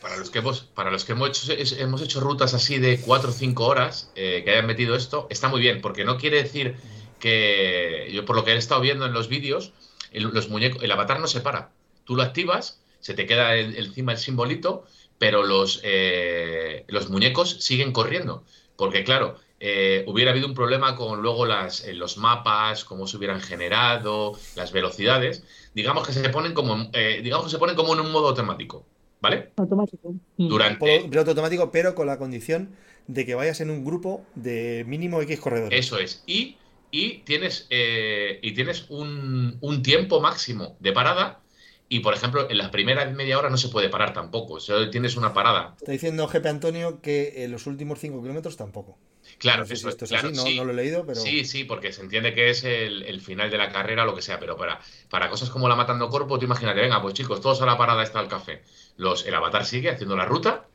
para 0.00 0.16
los 0.16 0.30
que 0.30 0.40
hemos, 0.40 0.60
para 0.60 0.90
los 0.90 1.04
que 1.04 1.12
hemos 1.12 1.48
hecho, 1.48 1.76
hemos 1.78 2.02
hecho 2.02 2.20
rutas 2.20 2.54
así 2.54 2.78
de 2.78 3.00
4 3.00 3.30
o 3.30 3.32
5 3.32 3.64
horas 3.64 4.10
eh, 4.14 4.42
que 4.44 4.50
hayan 4.50 4.66
metido 4.66 4.96
esto, 4.96 5.26
está 5.30 5.48
muy 5.48 5.60
bien, 5.60 5.80
porque 5.80 6.04
no 6.04 6.18
quiere 6.18 6.42
decir 6.42 6.76
que 7.22 8.10
yo 8.12 8.24
por 8.24 8.34
lo 8.34 8.44
que 8.44 8.52
he 8.52 8.56
estado 8.56 8.80
viendo 8.80 9.06
en 9.06 9.12
los 9.12 9.28
vídeos, 9.28 9.72
el, 10.10 10.24
los 10.24 10.48
muñecos, 10.48 10.82
el 10.82 10.90
avatar 10.90 11.20
no 11.20 11.28
se 11.28 11.40
para. 11.40 11.70
Tú 12.04 12.16
lo 12.16 12.22
activas, 12.22 12.82
se 12.98 13.14
te 13.14 13.26
queda 13.26 13.54
el, 13.54 13.76
encima 13.76 14.12
el 14.12 14.18
simbolito, 14.18 14.84
pero 15.18 15.44
los, 15.44 15.80
eh, 15.84 16.84
los 16.88 17.08
muñecos 17.10 17.58
siguen 17.60 17.92
corriendo. 17.92 18.44
Porque 18.76 19.04
claro, 19.04 19.36
eh, 19.60 20.02
hubiera 20.08 20.32
habido 20.32 20.48
un 20.48 20.54
problema 20.54 20.96
con 20.96 21.22
luego 21.22 21.46
las, 21.46 21.86
eh, 21.86 21.94
los 21.94 22.16
mapas, 22.16 22.84
cómo 22.84 23.06
se 23.06 23.16
hubieran 23.18 23.40
generado, 23.40 24.36
las 24.56 24.72
velocidades. 24.72 25.44
Digamos 25.76 26.04
que 26.04 26.12
se 26.12 26.28
ponen 26.28 26.54
como, 26.54 26.90
eh, 26.92 27.20
digamos 27.22 27.46
que 27.46 27.52
se 27.52 27.58
ponen 27.58 27.76
como 27.76 27.94
en 27.94 28.00
un 28.00 28.10
modo 28.10 28.30
automático. 28.30 28.84
¿Vale? 29.20 29.52
Automático. 29.56 30.12
Durante... 30.36 31.06
Piloto 31.08 31.30
automático, 31.30 31.70
pero 31.70 31.94
con 31.94 32.08
la 32.08 32.18
condición 32.18 32.74
de 33.06 33.24
que 33.24 33.36
vayas 33.36 33.60
en 33.60 33.70
un 33.70 33.84
grupo 33.84 34.24
de 34.34 34.84
mínimo 34.88 35.22
X 35.22 35.38
corredores. 35.38 35.78
Eso 35.78 35.98
es. 35.98 36.24
Y, 36.26 36.56
y 36.92 37.20
tienes, 37.20 37.66
eh, 37.70 38.38
y 38.42 38.52
tienes 38.52 38.84
un, 38.90 39.56
un, 39.60 39.82
tiempo 39.82 40.20
máximo 40.20 40.76
de 40.78 40.92
parada. 40.92 41.40
Y, 41.88 42.00
por 42.00 42.14
ejemplo, 42.14 42.48
en 42.48 42.58
las 42.58 42.68
primeras 42.68 43.12
media 43.12 43.38
hora 43.38 43.50
no 43.50 43.56
se 43.56 43.68
puede 43.68 43.88
parar 43.88 44.12
tampoco. 44.12 44.60
Solo 44.60 44.88
tienes 44.90 45.16
una 45.16 45.34
parada. 45.34 45.74
Está 45.78 45.92
diciendo 45.92 46.28
GP 46.28 46.46
Antonio 46.46 47.00
que 47.00 47.44
en 47.44 47.50
los 47.50 47.66
últimos 47.66 47.98
5 47.98 48.22
kilómetros 48.22 48.56
tampoco. 48.56 48.98
Claro, 49.38 49.60
no 49.60 49.66
sé 49.66 49.74
eso, 49.74 49.88
si 49.88 49.88
esto 49.88 50.04
es 50.04 50.10
claro, 50.10 50.28
así, 50.28 50.36
no, 50.36 50.42
sí. 50.42 50.56
no, 50.56 50.64
lo 50.64 50.72
he 50.72 50.74
leído, 50.74 51.04
pero. 51.06 51.20
Sí, 51.20 51.44
sí, 51.44 51.64
porque 51.64 51.92
se 51.92 52.02
entiende 52.02 52.34
que 52.34 52.50
es 52.50 52.64
el, 52.64 53.02
el, 53.04 53.20
final 53.20 53.50
de 53.50 53.58
la 53.58 53.72
carrera 53.72 54.04
lo 54.04 54.14
que 54.14 54.22
sea, 54.22 54.38
pero 54.38 54.56
para, 54.56 54.80
para 55.08 55.30
cosas 55.30 55.50
como 55.50 55.68
la 55.68 55.76
Matando 55.76 56.08
Corpo, 56.08 56.38
tú 56.38 56.44
imagínate, 56.44 56.80
venga, 56.80 57.00
pues 57.00 57.14
chicos, 57.14 57.40
todos 57.40 57.60
a 57.62 57.66
la 57.66 57.78
parada 57.78 58.02
está 58.02 58.20
el 58.20 58.28
café. 58.28 58.62
Los, 58.96 59.26
el 59.26 59.34
avatar 59.34 59.64
sigue 59.64 59.90
haciendo 59.90 60.16
la 60.16 60.26
ruta, 60.26 60.66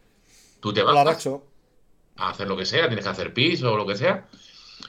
tú 0.59 0.73
te 0.73 0.81
vas 0.81 1.27
a 2.17 2.29
hacer 2.29 2.47
lo 2.47 2.57
que 2.57 2.65
sea, 2.65 2.87
tienes 2.87 3.05
que 3.05 3.11
hacer 3.11 3.33
pis 3.33 3.61
o 3.63 3.77
lo 3.77 3.85
que 3.85 3.95
sea, 3.95 4.27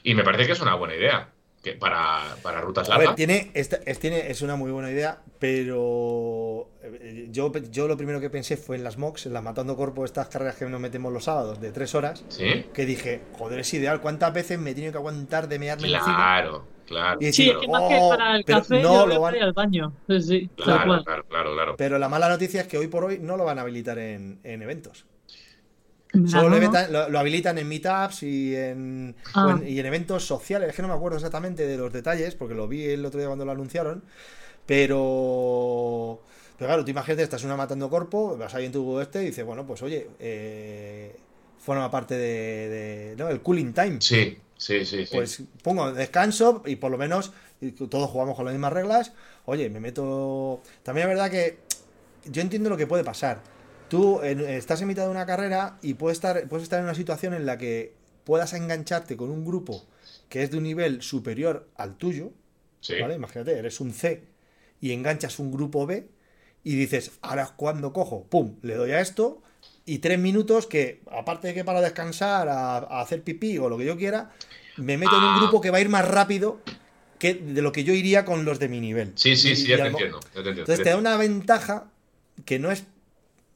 y 0.02 0.14
me 0.14 0.22
parece 0.24 0.46
que 0.46 0.52
es 0.52 0.60
una 0.60 0.74
buena 0.74 0.94
idea. 0.94 1.30
Que 1.62 1.72
para, 1.72 2.36
para 2.40 2.60
rutas 2.60 2.88
largas. 2.88 3.04
A 3.04 3.10
ver, 3.10 3.16
tiene, 3.16 3.50
es, 3.52 3.68
tiene, 3.98 4.30
es 4.30 4.42
una 4.42 4.54
muy 4.54 4.70
buena 4.70 4.92
idea, 4.92 5.22
pero 5.40 6.68
yo, 7.30 7.52
yo 7.72 7.88
lo 7.88 7.96
primero 7.96 8.20
que 8.20 8.30
pensé 8.30 8.56
fue 8.56 8.76
en 8.76 8.84
las 8.84 8.96
MOX, 8.96 9.26
en 9.26 9.32
las 9.32 9.42
Matando 9.42 9.76
Corpo, 9.76 10.04
estas 10.04 10.28
carreras 10.28 10.54
que 10.54 10.66
nos 10.66 10.80
metemos 10.80 11.12
los 11.12 11.24
sábados 11.24 11.60
de 11.60 11.72
tres 11.72 11.96
horas, 11.96 12.24
¿Sí? 12.28 12.66
que 12.72 12.86
dije, 12.86 13.22
joder, 13.32 13.58
es 13.58 13.74
ideal, 13.74 14.00
¿cuántas 14.00 14.32
veces 14.32 14.56
me 14.60 14.70
he 14.70 14.74
tenido 14.74 14.92
que 14.92 14.98
aguantar 14.98 15.48
de 15.48 15.58
mearme 15.58 15.88
Claro, 15.88 16.04
encima? 16.06 16.64
claro. 16.86 17.18
Y 17.20 17.24
decir, 17.24 17.46
sí, 17.46 17.50
es 17.50 17.56
que 17.58 17.66
más 17.68 17.82
que 17.88 17.98
para 18.08 18.36
el 18.36 18.44
café, 18.44 18.80
no 18.80 18.92
yo 19.00 19.06
lo 19.08 19.18
voy 19.18 19.32
van... 19.32 19.42
al 19.42 19.52
baño. 19.52 19.92
Sí, 20.08 20.20
sí, 20.22 20.50
claro, 20.56 21.02
claro, 21.02 21.24
claro, 21.28 21.54
claro, 21.54 21.76
Pero 21.76 21.98
la 21.98 22.08
mala 22.08 22.28
noticia 22.28 22.60
es 22.60 22.68
que 22.68 22.78
hoy 22.78 22.86
por 22.86 23.02
hoy 23.02 23.18
no 23.18 23.36
lo 23.36 23.44
van 23.44 23.58
a 23.58 23.62
habilitar 23.62 23.98
en, 23.98 24.38
en 24.44 24.62
eventos. 24.62 25.06
Solo 26.26 26.48
lo, 26.48 26.56
evitan, 26.56 26.92
lo, 26.92 27.08
lo, 27.10 27.18
habilitan 27.18 27.58
en 27.58 27.68
meetups 27.68 28.22
y 28.22 28.56
en, 28.56 29.14
Ah. 29.34 29.58
en, 29.60 29.68
y 29.68 29.78
en 29.78 29.86
eventos 29.86 30.24
sociales. 30.24 30.70
Es 30.70 30.74
que 30.76 30.82
no 30.82 30.88
me 30.88 30.94
acuerdo 30.94 31.16
exactamente 31.18 31.66
de 31.66 31.76
los 31.76 31.92
detalles, 31.92 32.34
porque 32.34 32.54
lo 32.54 32.66
vi 32.66 32.84
el 32.84 33.04
otro 33.04 33.20
día 33.20 33.28
cuando 33.28 33.44
lo 33.44 33.52
anunciaron. 33.52 34.02
Pero. 34.66 36.20
Pero 36.56 36.68
claro, 36.68 36.84
tú 36.84 36.90
imagínate, 36.90 37.22
estás 37.22 37.44
una 37.44 37.56
matando 37.56 37.88
corpo, 37.88 38.36
vas 38.36 38.54
ahí 38.54 38.66
en 38.66 38.72
tu 38.72 39.00
este 39.00 39.22
y 39.22 39.26
dices, 39.26 39.44
bueno, 39.44 39.64
pues 39.66 39.80
oye, 39.82 40.08
eh, 40.18 41.14
forma 41.58 41.88
parte 41.90 42.16
de, 42.16 42.68
de, 42.68 43.14
¿no? 43.16 43.28
El 43.28 43.40
cooling 43.42 43.72
time. 43.72 43.98
Sí, 44.00 44.38
sí, 44.56 44.84
sí, 44.84 45.06
sí. 45.06 45.14
Pues 45.14 45.42
pongo 45.62 45.92
descanso 45.92 46.62
y 46.66 46.76
por 46.76 46.90
lo 46.90 46.98
menos 46.98 47.32
todos 47.88 48.10
jugamos 48.10 48.34
con 48.34 48.44
las 48.44 48.54
mismas 48.54 48.72
reglas. 48.72 49.12
Oye, 49.44 49.70
me 49.70 49.78
meto. 49.78 50.60
También 50.82 51.08
es 51.08 51.14
verdad 51.14 51.30
que 51.30 51.58
yo 52.24 52.42
entiendo 52.42 52.70
lo 52.70 52.76
que 52.76 52.86
puede 52.86 53.04
pasar. 53.04 53.40
Tú 53.88 54.20
estás 54.22 54.80
en 54.82 54.88
mitad 54.88 55.04
de 55.04 55.10
una 55.10 55.26
carrera 55.26 55.78
y 55.82 55.94
puedes 55.94 56.18
estar, 56.18 56.46
puedes 56.48 56.64
estar 56.64 56.78
en 56.78 56.84
una 56.84 56.94
situación 56.94 57.34
en 57.34 57.46
la 57.46 57.56
que 57.58 57.94
puedas 58.24 58.52
engancharte 58.52 59.16
con 59.16 59.30
un 59.30 59.44
grupo 59.44 59.84
que 60.28 60.42
es 60.42 60.50
de 60.50 60.58
un 60.58 60.64
nivel 60.64 61.00
superior 61.02 61.68
al 61.76 61.96
tuyo. 61.96 62.32
sí. 62.80 62.94
¿vale? 63.00 63.14
Imagínate, 63.14 63.58
eres 63.58 63.80
un 63.80 63.92
C 63.92 64.22
y 64.80 64.92
enganchas 64.92 65.38
un 65.38 65.50
grupo 65.50 65.86
B 65.86 66.06
y 66.64 66.74
dices, 66.76 67.12
ahora 67.22 67.44
es 67.44 67.50
cuando 67.50 67.92
cojo, 67.92 68.24
pum, 68.24 68.56
le 68.62 68.74
doy 68.74 68.90
a 68.90 69.00
esto 69.00 69.42
y 69.86 69.98
tres 70.00 70.18
minutos 70.18 70.66
que, 70.66 71.00
aparte 71.10 71.48
de 71.48 71.54
que 71.54 71.64
para 71.64 71.80
descansar, 71.80 72.48
a, 72.48 73.00
hacer 73.00 73.22
pipí 73.22 73.56
o 73.58 73.68
lo 73.70 73.78
que 73.78 73.86
yo 73.86 73.96
quiera, 73.96 74.30
me 74.76 74.98
meto 74.98 75.16
en 75.16 75.22
un 75.24 75.30
Ah. 75.30 75.38
grupo 75.40 75.60
que 75.62 75.70
va 75.70 75.78
a 75.78 75.80
ir 75.80 75.88
más 75.88 76.06
rápido 76.06 76.60
que 77.18 77.34
de 77.34 77.62
lo 77.62 77.72
que 77.72 77.84
yo 77.84 77.94
iría 77.94 78.24
con 78.24 78.44
los 78.44 78.58
de 78.58 78.68
mi 78.68 78.80
nivel. 78.80 79.12
Sí, 79.16 79.34
sí, 79.34 79.56
sí, 79.56 79.66
ya 79.66 79.78
te 79.78 79.86
entiendo. 79.88 80.20
ya 80.20 80.30
te 80.32 80.38
entiendo. 80.40 80.60
Entonces 80.60 80.84
te 80.84 80.90
da 80.90 80.96
una 80.98 81.16
ventaja 81.16 81.90
que 82.44 82.58
no 82.58 82.70
es, 82.70 82.84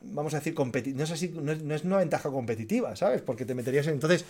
vamos 0.04 0.34
a 0.34 0.40
decir, 0.40 0.54
no 0.94 1.04
es 1.04 1.10
así, 1.10 1.28
no 1.28 1.52
es, 1.52 1.62
no 1.62 1.74
es 1.74 1.84
una 1.84 1.98
ventaja 1.98 2.30
competitiva, 2.30 2.96
¿sabes? 2.96 3.22
Porque 3.22 3.44
te 3.44 3.54
meterías 3.54 3.86
en... 3.86 3.94
Entonces, 3.94 4.24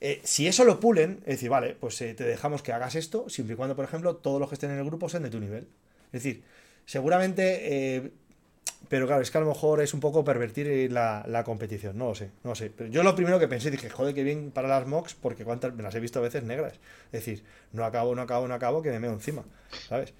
eh, 0.00 0.20
si 0.24 0.46
eso 0.46 0.64
lo 0.64 0.80
pulen, 0.80 1.20
es 1.20 1.36
decir, 1.36 1.50
vale, 1.50 1.76
pues 1.78 2.00
eh, 2.02 2.14
te 2.14 2.24
dejamos 2.24 2.62
que 2.62 2.72
hagas 2.72 2.94
esto, 2.94 3.28
siempre 3.28 3.54
y 3.54 3.56
cuando, 3.56 3.76
por 3.76 3.84
ejemplo, 3.84 4.16
todos 4.16 4.40
los 4.40 4.48
que 4.48 4.54
estén 4.54 4.70
en 4.70 4.78
el 4.78 4.84
grupo 4.84 5.08
sean 5.08 5.22
de 5.22 5.30
tu 5.30 5.40
nivel. 5.40 5.66
Es 6.12 6.22
decir, 6.22 6.42
seguramente... 6.86 7.96
eh, 7.96 8.10
pero 8.88 9.06
claro, 9.06 9.22
es 9.22 9.30
que 9.30 9.38
a 9.38 9.40
lo 9.40 9.46
mejor 9.46 9.80
es 9.80 9.94
un 9.94 10.00
poco 10.00 10.24
pervertir 10.24 10.66
eh, 10.66 10.88
la, 10.90 11.24
la 11.26 11.42
competición, 11.42 11.96
no 11.96 12.08
lo 12.08 12.14
sé, 12.14 12.30
no 12.42 12.50
lo 12.50 12.54
sé. 12.54 12.70
Pero 12.70 12.90
yo 12.90 13.02
lo 13.02 13.14
primero 13.16 13.38
que 13.38 13.48
pensé, 13.48 13.70
dije, 13.70 13.88
joder, 13.88 14.14
qué 14.14 14.22
bien 14.22 14.50
para 14.50 14.68
las 14.68 14.86
mocks, 14.86 15.14
porque 15.14 15.44
cuántas 15.44 15.74
me 15.74 15.82
las 15.82 15.94
he 15.94 16.00
visto 16.00 16.18
a 16.18 16.22
veces 16.22 16.44
negras. 16.44 16.74
Es 17.06 17.24
decir, 17.24 17.42
no 17.72 17.84
acabo, 17.84 18.14
no 18.14 18.22
acabo, 18.22 18.46
no 18.46 18.54
acabo, 18.54 18.82
que 18.82 18.90
me 18.90 19.00
meo 19.00 19.12
encima, 19.12 19.42
¿sabes? 19.88 20.12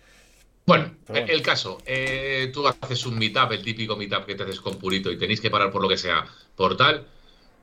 Bueno, 0.66 0.94
el 1.08 1.42
caso, 1.42 1.78
eh, 1.84 2.50
tú 2.52 2.66
haces 2.66 3.04
un 3.04 3.18
meetup, 3.18 3.52
el 3.52 3.62
típico 3.62 3.96
meetup 3.96 4.24
que 4.24 4.34
te 4.34 4.44
haces 4.44 4.60
con 4.60 4.78
Purito 4.78 5.10
y 5.12 5.18
tenéis 5.18 5.40
que 5.40 5.50
parar 5.50 5.70
por 5.70 5.82
lo 5.82 5.88
que 5.88 5.98
sea, 5.98 6.24
por 6.56 6.76
tal, 6.76 7.06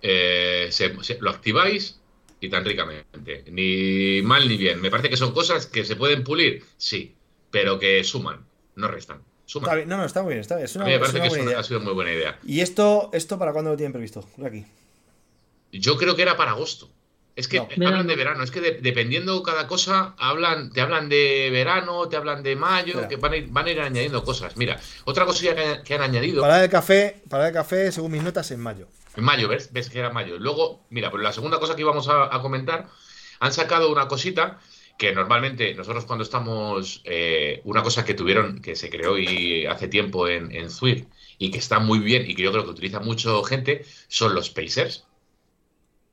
eh, 0.03 0.67
se- 0.71 1.03
se- 1.03 1.17
lo 1.19 1.31
activáis 1.31 1.99
y 2.39 2.49
tan 2.49 2.63
ricamente. 2.63 3.43
Ni 3.51 4.21
mal 4.21 4.47
ni 4.47 4.55
bien. 4.57 4.79
Me 4.81 4.91
parece 4.91 5.09
que 5.09 5.17
son 5.17 5.33
cosas 5.33 5.65
que 5.65 5.83
se 5.83 5.95
pueden 5.95 6.23
pulir, 6.23 6.63
sí, 6.77 7.15
pero 7.49 7.79
que 7.79 8.03
suman, 8.03 8.45
no 8.75 8.87
restan. 8.87 9.21
Suman. 9.47 9.65
Está 9.65 9.75
bien, 9.75 9.89
no, 9.89 9.97
no, 9.97 10.05
está 10.05 10.21
muy 10.21 10.29
bien, 10.33 10.41
está 10.41 10.55
bien. 10.55 10.65
Es 10.65 10.75
A 10.75 10.79
una, 10.79 10.85
mí 10.85 10.91
me 10.91 10.95
es 10.95 10.99
parece 11.01 11.17
una 11.19 11.29
que 11.29 11.41
una- 11.49 11.59
ha 11.59 11.63
sido 11.63 11.79
muy 11.79 11.93
buena 11.93 12.13
idea. 12.13 12.39
¿Y 12.45 12.59
esto, 12.61 13.09
esto 13.13 13.37
para 13.39 13.51
cuándo 13.51 13.71
lo 13.71 13.77
tienen 13.77 13.93
previsto? 13.93 14.23
Aquí. 14.45 14.63
Yo 15.71 15.97
creo 15.97 16.15
que 16.15 16.21
era 16.21 16.37
para 16.37 16.51
agosto. 16.51 16.89
Es 17.35 17.47
que 17.47 17.57
No. 17.59 17.67
eh, 17.69 17.85
hablan 17.87 18.07
de 18.07 18.15
verano, 18.15 18.43
es 18.43 18.51
que 18.51 18.59
de- 18.59 18.79
dependiendo 18.81 19.41
cada 19.41 19.65
cosa, 19.67 20.15
hablan, 20.17 20.71
te 20.73 20.81
hablan 20.81 21.07
de 21.07 21.49
verano, 21.51 22.07
te 22.09 22.17
hablan 22.17 22.43
de 22.43 22.55
mayo, 22.55 23.07
que 23.07 23.15
van 23.15 23.33
a, 23.33 23.37
ir, 23.37 23.47
van 23.49 23.67
a 23.67 23.71
ir 23.71 23.79
añadiendo 23.79 24.23
cosas. 24.23 24.57
Mira, 24.57 24.79
otra 25.05 25.25
cosilla 25.25 25.55
que, 25.55 25.81
que 25.83 25.93
han 25.95 26.01
añadido. 26.01 26.41
Para 26.41 26.63
el 26.63 26.69
café, 26.69 27.21
para 27.29 27.47
el 27.47 27.53
café, 27.53 27.91
según 27.91 28.11
mis 28.11 28.23
notas, 28.23 28.51
en 28.51 28.59
mayo. 28.59 28.87
En 29.15 29.23
mayo, 29.23 29.47
¿ves? 29.47 29.71
Ves 29.71 29.89
que 29.89 29.99
era 29.99 30.09
mayo. 30.09 30.37
Luego, 30.39 30.85
mira, 30.89 31.09
pero 31.09 31.23
la 31.23 31.31
segunda 31.31 31.57
cosa 31.59 31.75
que 31.75 31.81
íbamos 31.81 32.07
a, 32.09 32.33
a 32.35 32.41
comentar, 32.41 32.87
han 33.39 33.53
sacado 33.53 33.89
una 33.91 34.07
cosita 34.07 34.59
que 34.97 35.13
normalmente 35.13 35.73
nosotros 35.73 36.05
cuando 36.05 36.23
estamos, 36.23 37.01
eh, 37.05 37.61
una 37.63 37.81
cosa 37.81 38.05
que 38.05 38.13
tuvieron, 38.13 38.61
que 38.61 38.75
se 38.75 38.89
creó 38.89 39.17
y 39.17 39.65
hace 39.65 39.87
tiempo 39.87 40.27
en, 40.27 40.51
en 40.51 40.69
Swift 40.69 41.05
y 41.39 41.49
que 41.49 41.57
está 41.57 41.79
muy 41.79 41.99
bien 41.99 42.29
y 42.29 42.35
que 42.35 42.43
yo 42.43 42.51
creo 42.51 42.65
que 42.65 42.69
utiliza 42.71 42.99
mucho 42.99 43.41
gente, 43.43 43.83
son 44.09 44.35
los 44.35 44.49
Pacers. 44.51 45.05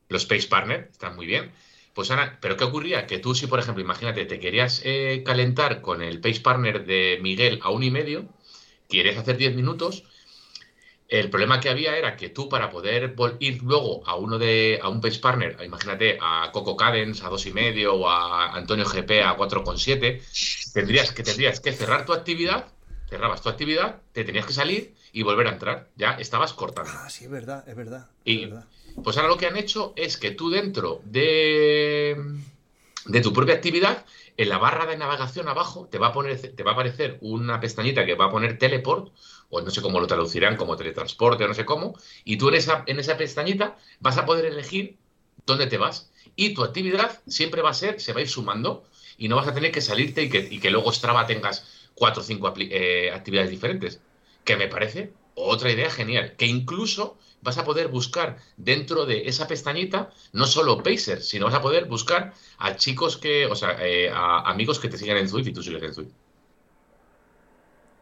Los 0.09 0.27
Pace 0.27 0.49
Partner, 0.49 0.89
están 0.91 1.17
muy 1.17 1.27
bien. 1.27 1.53
Pues 1.95 2.11
Ana, 2.11 2.39
pero 2.41 2.57
¿qué 2.57 2.65
ocurría? 2.65 3.07
Que 3.07 3.19
tú 3.19 3.35
si, 3.35 3.47
por 3.47 3.59
ejemplo, 3.59 3.83
imagínate, 3.83 4.25
te 4.25 4.39
querías 4.39 4.83
eh, 4.85 5.23
calentar 5.25 5.81
con 5.81 6.03
el 6.03 6.21
Pace 6.21 6.41
Partner 6.41 6.85
de 6.87 7.19
Miguel 7.21 7.59
a 7.63 7.71
un 7.71 7.83
y 7.83 7.91
medio, 7.91 8.29
quieres 8.89 9.19
hacer 9.19 9.37
10 9.37 9.55
minutos, 9.55 10.05
el 11.09 11.31
problema 11.31 11.59
que 11.59 11.71
había 11.71 11.97
era 11.97 12.17
que 12.17 12.29
tú 12.29 12.49
para 12.49 12.71
poder 12.71 13.15
ir 13.41 13.63
luego 13.63 14.07
a 14.07 14.15
uno 14.17 14.39
de 14.39 14.79
a 14.83 14.89
un 14.91 15.01
pace 15.01 15.19
partner, 15.21 15.57
imagínate 15.65 16.19
a 16.21 16.51
Coco 16.53 16.77
Cadence 16.77 17.25
a 17.25 17.29
dos 17.31 17.47
y 17.47 17.53
medio 17.53 17.95
o 17.95 18.09
a 18.09 18.55
Antonio 18.55 18.85
GP 18.85 19.23
a 19.23 19.35
4,7, 19.37 20.21
tendrías 20.75 21.13
que 21.13 21.23
tendrías 21.23 21.61
que 21.61 21.73
cerrar 21.73 22.05
tu 22.05 22.13
actividad, 22.13 22.67
cerrabas 23.09 23.41
tu 23.41 23.49
actividad, 23.49 24.03
te 24.13 24.25
tenías 24.25 24.45
que 24.45 24.53
salir 24.53 24.95
y 25.13 25.23
volver 25.23 25.47
a 25.47 25.53
entrar. 25.53 25.89
Ya 25.97 26.13
estabas 26.13 26.53
cortando. 26.53 26.91
Ah, 26.95 27.09
sí, 27.09 27.25
es 27.25 27.31
verdad, 27.31 27.67
es 27.67 27.75
verdad. 27.75 28.07
Y- 28.25 28.45
es 28.45 28.51
verdad. 28.51 28.67
Pues 29.03 29.17
ahora 29.17 29.29
lo 29.29 29.37
que 29.37 29.47
han 29.47 29.57
hecho 29.57 29.93
es 29.97 30.17
que 30.17 30.31
tú 30.33 30.51
dentro 30.51 31.01
de, 31.05 32.17
tu 33.23 33.33
propia 33.33 33.55
actividad, 33.55 34.05
en 34.37 34.49
la 34.49 34.59
barra 34.59 34.87
de 34.87 34.97
navegación 34.97 35.49
abajo, 35.49 35.89
te 35.91 35.99
va 35.99 36.09
a 36.09 36.13
poner, 36.13 36.39
te 36.39 36.63
va 36.63 36.73
a 36.73 36.75
aparecer 36.75 37.19
una 37.21 37.61
pestañita 37.61 38.07
que 38.07 38.15
va 38.15 38.27
a 38.27 38.31
poner 38.31 38.59
teleport, 38.59 39.13
o 39.51 39.61
no 39.61 39.71
sé 39.71 39.83
cómo 39.83 40.01
lo 40.01 40.07
traducirán, 40.07 40.57
como 40.57 40.77
teletransporte 40.77 41.45
o 41.45 41.49
no 41.49 41.55
sé 41.55 41.65
cómo, 41.65 41.95
y 42.25 42.37
tú 42.37 42.49
en 42.49 42.55
esa, 42.55 42.85
en 42.87 43.01
esa 43.01 43.17
pestañita 43.17 43.77
vas 44.01 44.19
a 44.19 44.27
poder 44.27 44.45
elegir 44.45 44.97
dónde 45.47 45.67
te 45.67 45.79
vas. 45.79 46.11
Y 46.37 46.55
tu 46.55 46.63
actividad 46.63 47.21
siempre 47.27 47.63
va 47.63 47.71
a 47.71 47.75
ser, 47.75 48.01
se 48.01 48.13
va 48.13 48.21
a 48.21 48.23
ir 48.23 48.29
sumando, 48.29 48.85
y 49.19 49.29
no 49.29 49.37
vas 49.37 49.49
a 49.49 49.55
tener 49.55 49.73
que 49.73 49.81
salirte 49.81 50.23
y 50.23 50.31
que, 50.31 50.47
y 50.51 50.61
que 50.61 50.71
luego 50.71 50.93
Strava 50.93 51.27
tengas 51.27 51.91
cuatro 51.95 52.23
o 52.23 52.25
cinco 52.25 52.55
eh, 52.57 53.11
actividades 53.13 53.51
diferentes. 53.51 54.01
Que 54.45 54.57
me 54.57 54.69
parece 54.69 55.13
otra 55.35 55.73
idea 55.73 55.91
genial. 55.91 56.37
Que 56.37 56.47
incluso 56.47 57.19
vas 57.43 57.57
a 57.59 57.64
poder 57.64 57.89
buscar 57.89 58.36
dentro 58.57 59.07
de 59.07 59.28
esa 59.28 59.47
pestañita 59.47 60.11
no 60.32 60.47
solo 60.47 60.82
Pacers, 60.82 61.28
sino 61.28 61.47
vas 61.47 61.55
a 61.55 61.62
poder 61.62 61.84
buscar 61.86 62.32
a 62.59 62.76
chicos 62.76 63.16
que, 63.16 63.47
o 63.47 63.55
sea, 63.55 63.76
eh, 63.80 64.11
a 64.11 64.49
amigos 64.51 64.78
que 64.80 64.89
te 64.89 64.99
sigan 64.99 65.16
en 65.18 65.28
Swift 65.28 65.49
y 65.49 65.53
tú 65.53 65.62
sigues 65.62 65.82
en 65.82 65.95
Swift. 65.95 66.11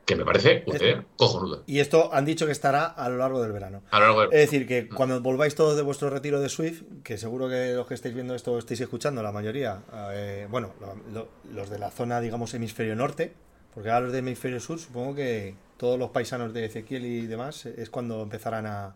Que 0.06 0.14
me 0.14 0.24
parece 0.24 0.62
idea 0.68 1.04
cojonuda. 1.16 1.62
Y 1.66 1.80
esto 1.80 2.10
han 2.14 2.24
dicho 2.24 2.46
que 2.46 2.52
estará 2.52 2.84
a 2.86 3.08
lo 3.08 3.16
largo 3.16 3.42
del 3.42 3.50
verano. 3.50 3.82
A 3.90 3.98
lo 3.98 4.06
largo 4.06 4.20
de- 4.22 4.26
Es 4.40 4.48
decir, 4.50 4.64
que 4.68 4.88
cuando 4.88 5.20
volváis 5.20 5.56
todos 5.56 5.74
de 5.74 5.82
vuestro 5.82 6.10
retiro 6.10 6.38
de 6.40 6.48
Swift, 6.48 6.82
que 7.02 7.18
seguro 7.18 7.48
que 7.48 7.72
los 7.74 7.88
que 7.88 7.94
estáis 7.94 8.14
viendo 8.14 8.36
esto 8.36 8.56
estáis 8.56 8.80
escuchando, 8.80 9.20
la 9.24 9.32
mayoría, 9.32 9.82
eh, 10.12 10.46
bueno, 10.48 10.74
lo- 10.80 10.94
lo- 11.12 11.28
los 11.52 11.70
de 11.70 11.80
la 11.80 11.90
zona, 11.90 12.20
digamos, 12.20 12.54
hemisferio 12.54 12.94
norte, 12.94 13.34
porque 13.74 13.90
ahora 13.90 14.02
los 14.02 14.12
de 14.12 14.20
hemisferio 14.20 14.60
sur, 14.60 14.78
supongo 14.78 15.16
que 15.16 15.56
todos 15.76 15.98
los 15.98 16.10
paisanos 16.10 16.54
de 16.54 16.66
Ezequiel 16.66 17.04
y 17.04 17.26
demás 17.26 17.66
eh, 17.66 17.74
es 17.78 17.90
cuando 17.90 18.22
empezarán 18.22 18.66
a 18.66 18.94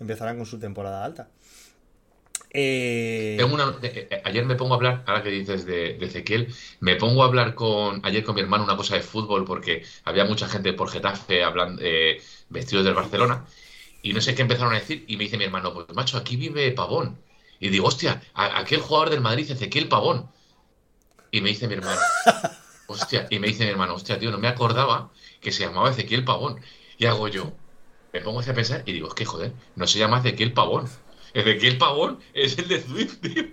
empezarán 0.00 0.36
con 0.36 0.46
su 0.46 0.58
temporada 0.58 1.04
alta. 1.04 1.28
Eh, 2.50 3.36
Tengo 3.38 3.54
una- 3.54 3.76
eh, 3.82 4.08
eh, 4.10 4.22
ayer 4.24 4.44
me 4.46 4.54
pongo 4.54 4.74
a 4.74 4.76
hablar, 4.76 5.04
ahora 5.06 5.22
que 5.22 5.30
dices 5.30 5.66
de, 5.66 5.94
de 5.94 6.06
Ezequiel, 6.06 6.54
me 6.80 6.96
pongo 6.96 7.22
a 7.22 7.26
hablar 7.26 7.54
con 7.54 8.00
ayer 8.04 8.24
con 8.24 8.34
mi 8.34 8.40
hermano 8.40 8.64
una 8.64 8.76
cosa 8.76 8.94
de 8.94 9.02
fútbol 9.02 9.44
porque 9.44 9.84
había 10.04 10.24
mucha 10.24 10.48
gente 10.48 10.72
por 10.72 10.88
Getafe 10.90 11.44
hablando, 11.44 11.82
eh, 11.84 12.22
vestidos 12.48 12.84
del 12.84 12.94
Barcelona 12.94 13.44
y 14.02 14.12
no 14.12 14.20
sé 14.20 14.34
qué 14.34 14.42
empezaron 14.42 14.72
a 14.72 14.78
decir 14.78 15.04
y 15.08 15.16
me 15.16 15.24
dice 15.24 15.36
mi 15.38 15.44
hermano, 15.44 15.74
pues 15.74 15.86
macho, 15.94 16.16
aquí 16.16 16.36
vive 16.36 16.70
Pavón. 16.72 17.18
Y 17.60 17.68
digo, 17.70 17.88
hostia, 17.88 18.22
a- 18.34 18.58
aquel 18.58 18.80
jugador 18.80 19.10
del 19.10 19.20
Madrid, 19.20 19.50
Ezequiel 19.50 19.88
Pavón. 19.88 20.30
Y 21.30 21.40
me 21.40 21.50
dice 21.50 21.68
mi 21.68 21.74
hermano, 21.74 22.00
hostia, 22.86 23.26
y 23.30 23.38
me 23.38 23.48
dice 23.48 23.64
mi 23.64 23.70
hermano, 23.70 23.94
hostia, 23.94 24.18
tío, 24.18 24.30
no 24.30 24.38
me 24.38 24.48
acordaba 24.48 25.10
que 25.40 25.52
se 25.52 25.64
llamaba 25.64 25.90
Ezequiel 25.90 26.24
Pavón. 26.24 26.60
Y 26.98 27.06
hago 27.06 27.28
yo, 27.28 27.52
me 28.18 28.24
pongo 28.24 28.40
a 28.40 28.44
pensar 28.44 28.82
y 28.86 28.92
digo, 28.92 29.08
es 29.08 29.14
que 29.14 29.24
joder, 29.24 29.52
no 29.74 29.86
se 29.86 29.98
llama 29.98 30.18
Ezequiel 30.20 30.52
Pavón. 30.52 30.88
Ezequiel 31.34 31.78
Pavón 31.78 32.18
es 32.34 32.58
el 32.58 32.68
de 32.68 32.80
Swift, 32.82 33.16
tío. 33.20 33.44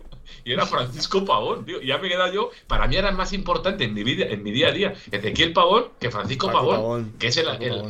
Y 0.45 0.53
era 0.53 0.65
Francisco 0.65 1.25
Pavón, 1.25 1.65
tío. 1.65 1.81
Y 1.81 1.87
ya 1.87 1.97
me 1.97 2.07
he 2.07 2.09
quedado 2.11 2.31
yo, 2.33 2.49
para 2.67 2.87
mí 2.87 2.95
era 2.95 3.11
más 3.11 3.33
importante 3.33 3.83
en 3.83 3.93
mi 3.93 4.03
vida, 4.03 4.25
en 4.25 4.41
mi 4.41 4.51
día 4.51 4.69
a 4.69 4.71
día, 4.71 4.93
Ezequiel 5.11 5.53
Pavón 5.53 5.89
que 5.99 6.09
Francisco 6.09 6.51
Pavón, 6.51 6.75
Pavón. 6.75 7.13
que 7.19 7.27
es 7.27 7.37
el, 7.37 7.47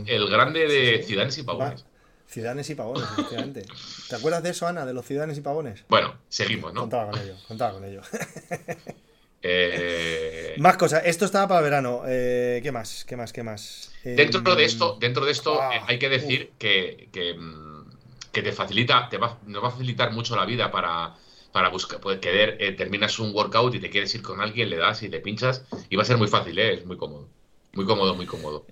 el 0.07 0.29
grande 0.29 0.67
de 0.67 0.97
Sí, 0.97 1.01
sí. 1.01 1.07
Ciudadanos 1.09 1.37
y 1.37 1.43
Pavones. 1.43 1.85
Ciudadanos 2.27 2.67
y 2.67 2.73
pavones, 2.75 3.03
efectivamente. 3.11 3.63
¿Te 4.09 4.15
acuerdas 4.15 4.41
de 4.41 4.49
eso, 4.49 4.65
Ana, 4.65 4.85
de 4.87 4.93
los 4.93 5.05
ciudadanos 5.05 5.37
y 5.37 5.41
pavones? 5.41 5.83
Bueno, 5.87 6.15
seguimos, 6.29 6.73
¿no? 6.73 6.81
Contaba 6.81 7.11
con 7.11 7.21
ello, 7.21 7.35
contaba 7.47 7.73
con 7.73 7.85
ello. 7.85 8.01
Eh, 9.43 10.55
Más 10.57 10.77
cosas. 10.77 11.03
Esto 11.05 11.25
estaba 11.25 11.49
para 11.49 11.59
el 11.59 11.63
verano. 11.65 12.03
Eh, 12.07 12.61
¿Qué 12.63 12.71
más? 12.71 13.03
¿Qué 13.05 13.17
más? 13.17 13.33
¿Qué 13.33 13.43
más? 13.43 13.91
Dentro 14.03 14.55
de 14.55 14.63
esto, 14.63 14.97
dentro 14.99 15.25
de 15.25 15.31
esto 15.33 15.61
ah, 15.61 15.75
eh, 15.75 15.81
hay 15.85 15.99
que 15.99 16.09
decir 16.09 16.51
que, 16.57 17.09
que, 17.11 17.33
mm, 17.33 17.89
que 18.31 18.41
te 18.41 18.53
facilita, 18.53 19.09
te 19.09 19.17
va, 19.17 19.37
nos 19.45 19.61
va 19.63 19.67
a 19.67 19.71
facilitar 19.71 20.11
mucho 20.13 20.35
la 20.37 20.45
vida 20.45 20.71
para, 20.71 21.13
para 21.51 21.69
buscar, 21.69 21.99
pues, 21.99 22.19
querer, 22.19 22.75
terminas 22.77 23.19
un 23.19 23.35
workout 23.35 23.75
y 23.75 23.79
te 23.79 23.89
quieres 23.89 24.15
ir 24.15 24.21
con 24.21 24.39
alguien, 24.39 24.69
le 24.69 24.77
das 24.77 25.03
y 25.03 25.09
le 25.09 25.19
pinchas 25.19 25.65
y 25.89 25.95
va 25.97 26.03
a 26.03 26.05
ser 26.05 26.17
muy 26.17 26.27
fácil, 26.29 26.57
es 26.57 26.85
muy 26.85 26.97
cómodo. 26.97 27.27
Muy 27.73 27.85
cómodo, 27.85 28.15
muy 28.15 28.25
cómodo. 28.25 28.65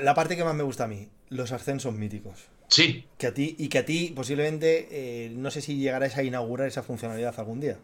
La 0.00 0.14
parte 0.14 0.36
que 0.36 0.44
más 0.44 0.54
me 0.54 0.62
gusta 0.62 0.84
a 0.84 0.88
mí, 0.88 1.08
los 1.28 1.52
ascensos 1.52 1.92
míticos. 1.92 2.46
Sí, 2.68 3.04
Que 3.18 3.26
a 3.26 3.34
ti, 3.34 3.56
y 3.58 3.68
que 3.68 3.78
a 3.78 3.84
ti 3.84 4.12
posiblemente, 4.16 5.30
no 5.34 5.50
sé 5.50 5.60
si 5.60 5.76
llegarás 5.76 6.16
a 6.16 6.22
inaugurar 6.22 6.66
esa 6.66 6.82
funcionalidad 6.82 7.34
algún 7.38 7.60
día. 7.60 7.78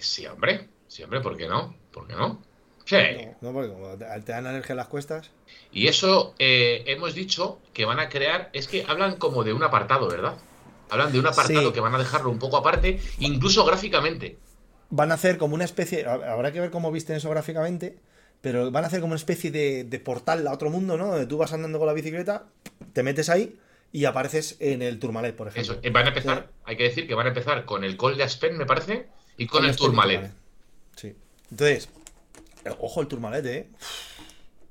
sí, 0.00 0.26
hombre, 0.26 0.68
sí, 0.94 1.02
hombre, 1.02 1.20
¿por 1.20 1.36
qué 1.36 1.48
no? 1.48 1.74
¿Por 1.92 2.06
qué 2.06 2.14
no? 2.14 2.42
Sí. 2.84 2.96
No, 3.40 3.48
no, 3.48 3.52
porque 3.54 3.72
como 3.72 3.96
te 3.96 4.32
dan 4.32 4.46
alergia 4.46 4.74
a 4.74 4.76
las 4.76 4.88
cuestas. 4.88 5.30
Y 5.72 5.88
eso 5.88 6.34
eh, 6.38 6.84
hemos 6.86 7.14
dicho 7.14 7.58
que 7.72 7.84
van 7.84 7.98
a 7.98 8.08
crear, 8.08 8.50
es 8.52 8.68
que 8.68 8.84
hablan 8.86 9.16
como 9.16 9.42
de 9.42 9.52
un 9.52 9.62
apartado, 9.62 10.06
¿verdad? 10.08 10.36
Hablan 10.90 11.10
de 11.12 11.18
un 11.18 11.26
apartado 11.26 11.68
Sí. 11.68 11.72
que 11.72 11.80
van 11.80 11.94
a 11.94 11.98
dejarlo 11.98 12.30
un 12.30 12.38
poco 12.38 12.58
aparte, 12.58 13.00
incluso 13.18 13.64
gráficamente. 13.64 14.38
Van 14.90 15.10
a 15.10 15.14
hacer 15.14 15.38
como 15.38 15.54
una 15.54 15.64
especie. 15.64 16.06
hab- 16.06 16.24
Habrá 16.28 16.52
que 16.52 16.60
ver 16.60 16.70
cómo 16.70 16.92
visten 16.92 17.16
eso 17.16 17.30
gráficamente. 17.30 17.98
Pero 18.42 18.70
van 18.70 18.84
a 18.84 18.88
hacer 18.88 19.00
como 19.00 19.12
una 19.12 19.18
especie 19.18 19.50
de, 19.50 19.84
de 19.84 19.98
portal 20.00 20.46
a 20.46 20.52
otro 20.52 20.68
mundo, 20.68 20.98
¿no? 20.98 21.06
Donde 21.08 21.26
tú 21.26 21.38
vas 21.38 21.54
andando 21.54 21.78
con 21.78 21.86
la 21.86 21.94
bicicleta, 21.94 22.44
te 22.92 23.02
metes 23.02 23.30
ahí 23.30 23.58
y 23.90 24.04
apareces 24.04 24.58
en 24.60 24.82
el 24.82 24.98
Tourmalet, 24.98 25.34
por 25.34 25.48
ejemplo. 25.48 25.72
Eso, 25.72 25.80
eh, 25.82 25.88
van 25.90 26.04
a 26.04 26.08
empezar, 26.08 26.50
hay 26.64 26.76
que 26.76 26.82
decir 26.84 27.08
que 27.08 27.14
van 27.14 27.24
a 27.24 27.30
empezar 27.30 27.64
con 27.64 27.84
el 27.84 27.96
Col 27.96 28.18
de 28.18 28.24
Aspen, 28.24 28.58
me 28.58 28.66
parece, 28.66 29.08
y 29.38 29.46
con 29.46 29.60
Con 29.60 29.64
el 29.64 29.70
este 29.70 29.82
Tourmalet. 29.82 30.30
Sí. 31.56 31.64
Entonces, 31.64 31.88
eh, 32.64 32.70
ojo 32.80 33.00
el 33.00 33.06
Tourmalet, 33.08 33.46
¿eh? 33.46 33.68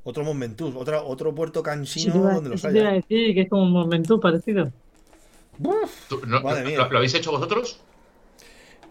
Otro 0.03 0.23
Mont 0.25 0.39
Ventoux, 0.39 0.75
otra, 0.75 1.01
otro 1.01 1.33
puerto 1.33 1.61
Sí, 1.61 1.63
cansino 1.65 2.15
iba, 2.17 2.33
donde 2.33 2.49
los 2.49 2.59
eso 2.59 2.67
te 2.69 2.77
iba 2.77 2.87
a 2.87 2.91
haya. 2.91 3.01
decir 3.01 3.33
que 3.33 3.41
es 3.41 3.49
como 3.49 3.63
un 3.63 3.71
Momentú 3.71 4.19
parecido. 4.19 4.71
¿Tú- 6.09 6.21
no- 6.25 6.41
madre 6.41 6.63
no- 6.63 6.69
mía. 6.69 6.77
¿lo, 6.79 6.89
lo 6.91 6.97
habéis 6.97 7.13
hecho 7.13 7.31
vosotros? 7.31 7.79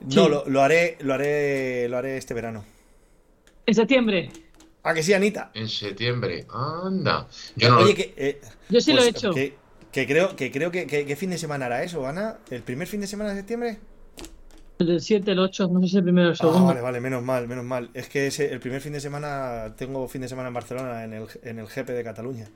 No, 0.01 0.24
Sí. 0.24 0.30
lo, 0.30 0.45
lo 0.49 0.62
haré, 0.62 0.97
lo 1.01 1.12
haré, 1.14 1.88
lo 1.88 1.99
haré 1.99 2.16
este 2.16 2.32
verano. 2.34 2.64
En 3.66 3.74
septiembre. 3.74 4.30
¿A 4.84 4.95
que 4.95 5.03
sí, 5.03 5.12
Anita? 5.12 5.51
En 5.55 5.68
septiembre. 5.68 6.47
Anda. 6.53 7.28
Yo 7.57 7.68
no 7.68 7.76
lo- 7.76 7.84
Oye, 7.84 7.95
que, 7.95 8.14
eh, 8.16 8.40
Yo 8.70 8.80
sí 8.80 8.93
lo 8.93 9.03
he 9.03 9.11
pues, 9.12 9.16
hecho. 9.16 9.32
Que, 9.34 9.55
que 9.93 10.07
creo, 10.07 10.34
que 10.34 10.51
creo 10.51 10.70
que, 10.70 10.86
que- 10.86 11.05
¿qué 11.05 11.14
fin 11.16 11.30
de 11.30 11.38
semana 11.38 11.66
hará 11.66 11.82
eso, 11.84 12.07
Ana? 12.07 12.38
¿El 12.51 12.62
primer 12.62 12.88
fin 12.88 13.01
de 13.01 13.07
semana 13.07 13.30
de 13.30 13.36
septiembre? 13.36 13.78
El 14.79 14.87
del 14.87 15.01
7, 15.01 15.31
el 15.33 15.39
8, 15.39 15.68
no 15.68 15.81
sé 15.81 15.89
si 15.89 15.97
el 15.99 16.03
primero 16.03 16.29
o 16.29 16.31
el 16.31 16.35
Ah, 16.35 16.37
segundo. 16.39 16.66
vale, 16.66 16.81
vale, 16.81 17.01
menos 17.01 17.23
mal, 17.23 17.47
menos 17.47 17.64
mal. 17.64 17.91
Es 17.95 18.09
que 18.09 18.27
ese, 18.27 18.53
el 18.53 18.59
primer 18.61 18.81
fin 18.81 18.93
de 18.93 19.01
semana 19.01 19.75
tengo 19.77 20.09
fin 20.09 20.23
de 20.23 20.29
semana 20.29 20.49
en 20.49 20.55
Barcelona 20.55 21.05
en 21.05 21.12
el, 21.12 21.27
en 21.45 21.59
el 21.61 21.66
GP 21.66 21.91
de 21.93 22.03
Cataluña. 22.05 22.49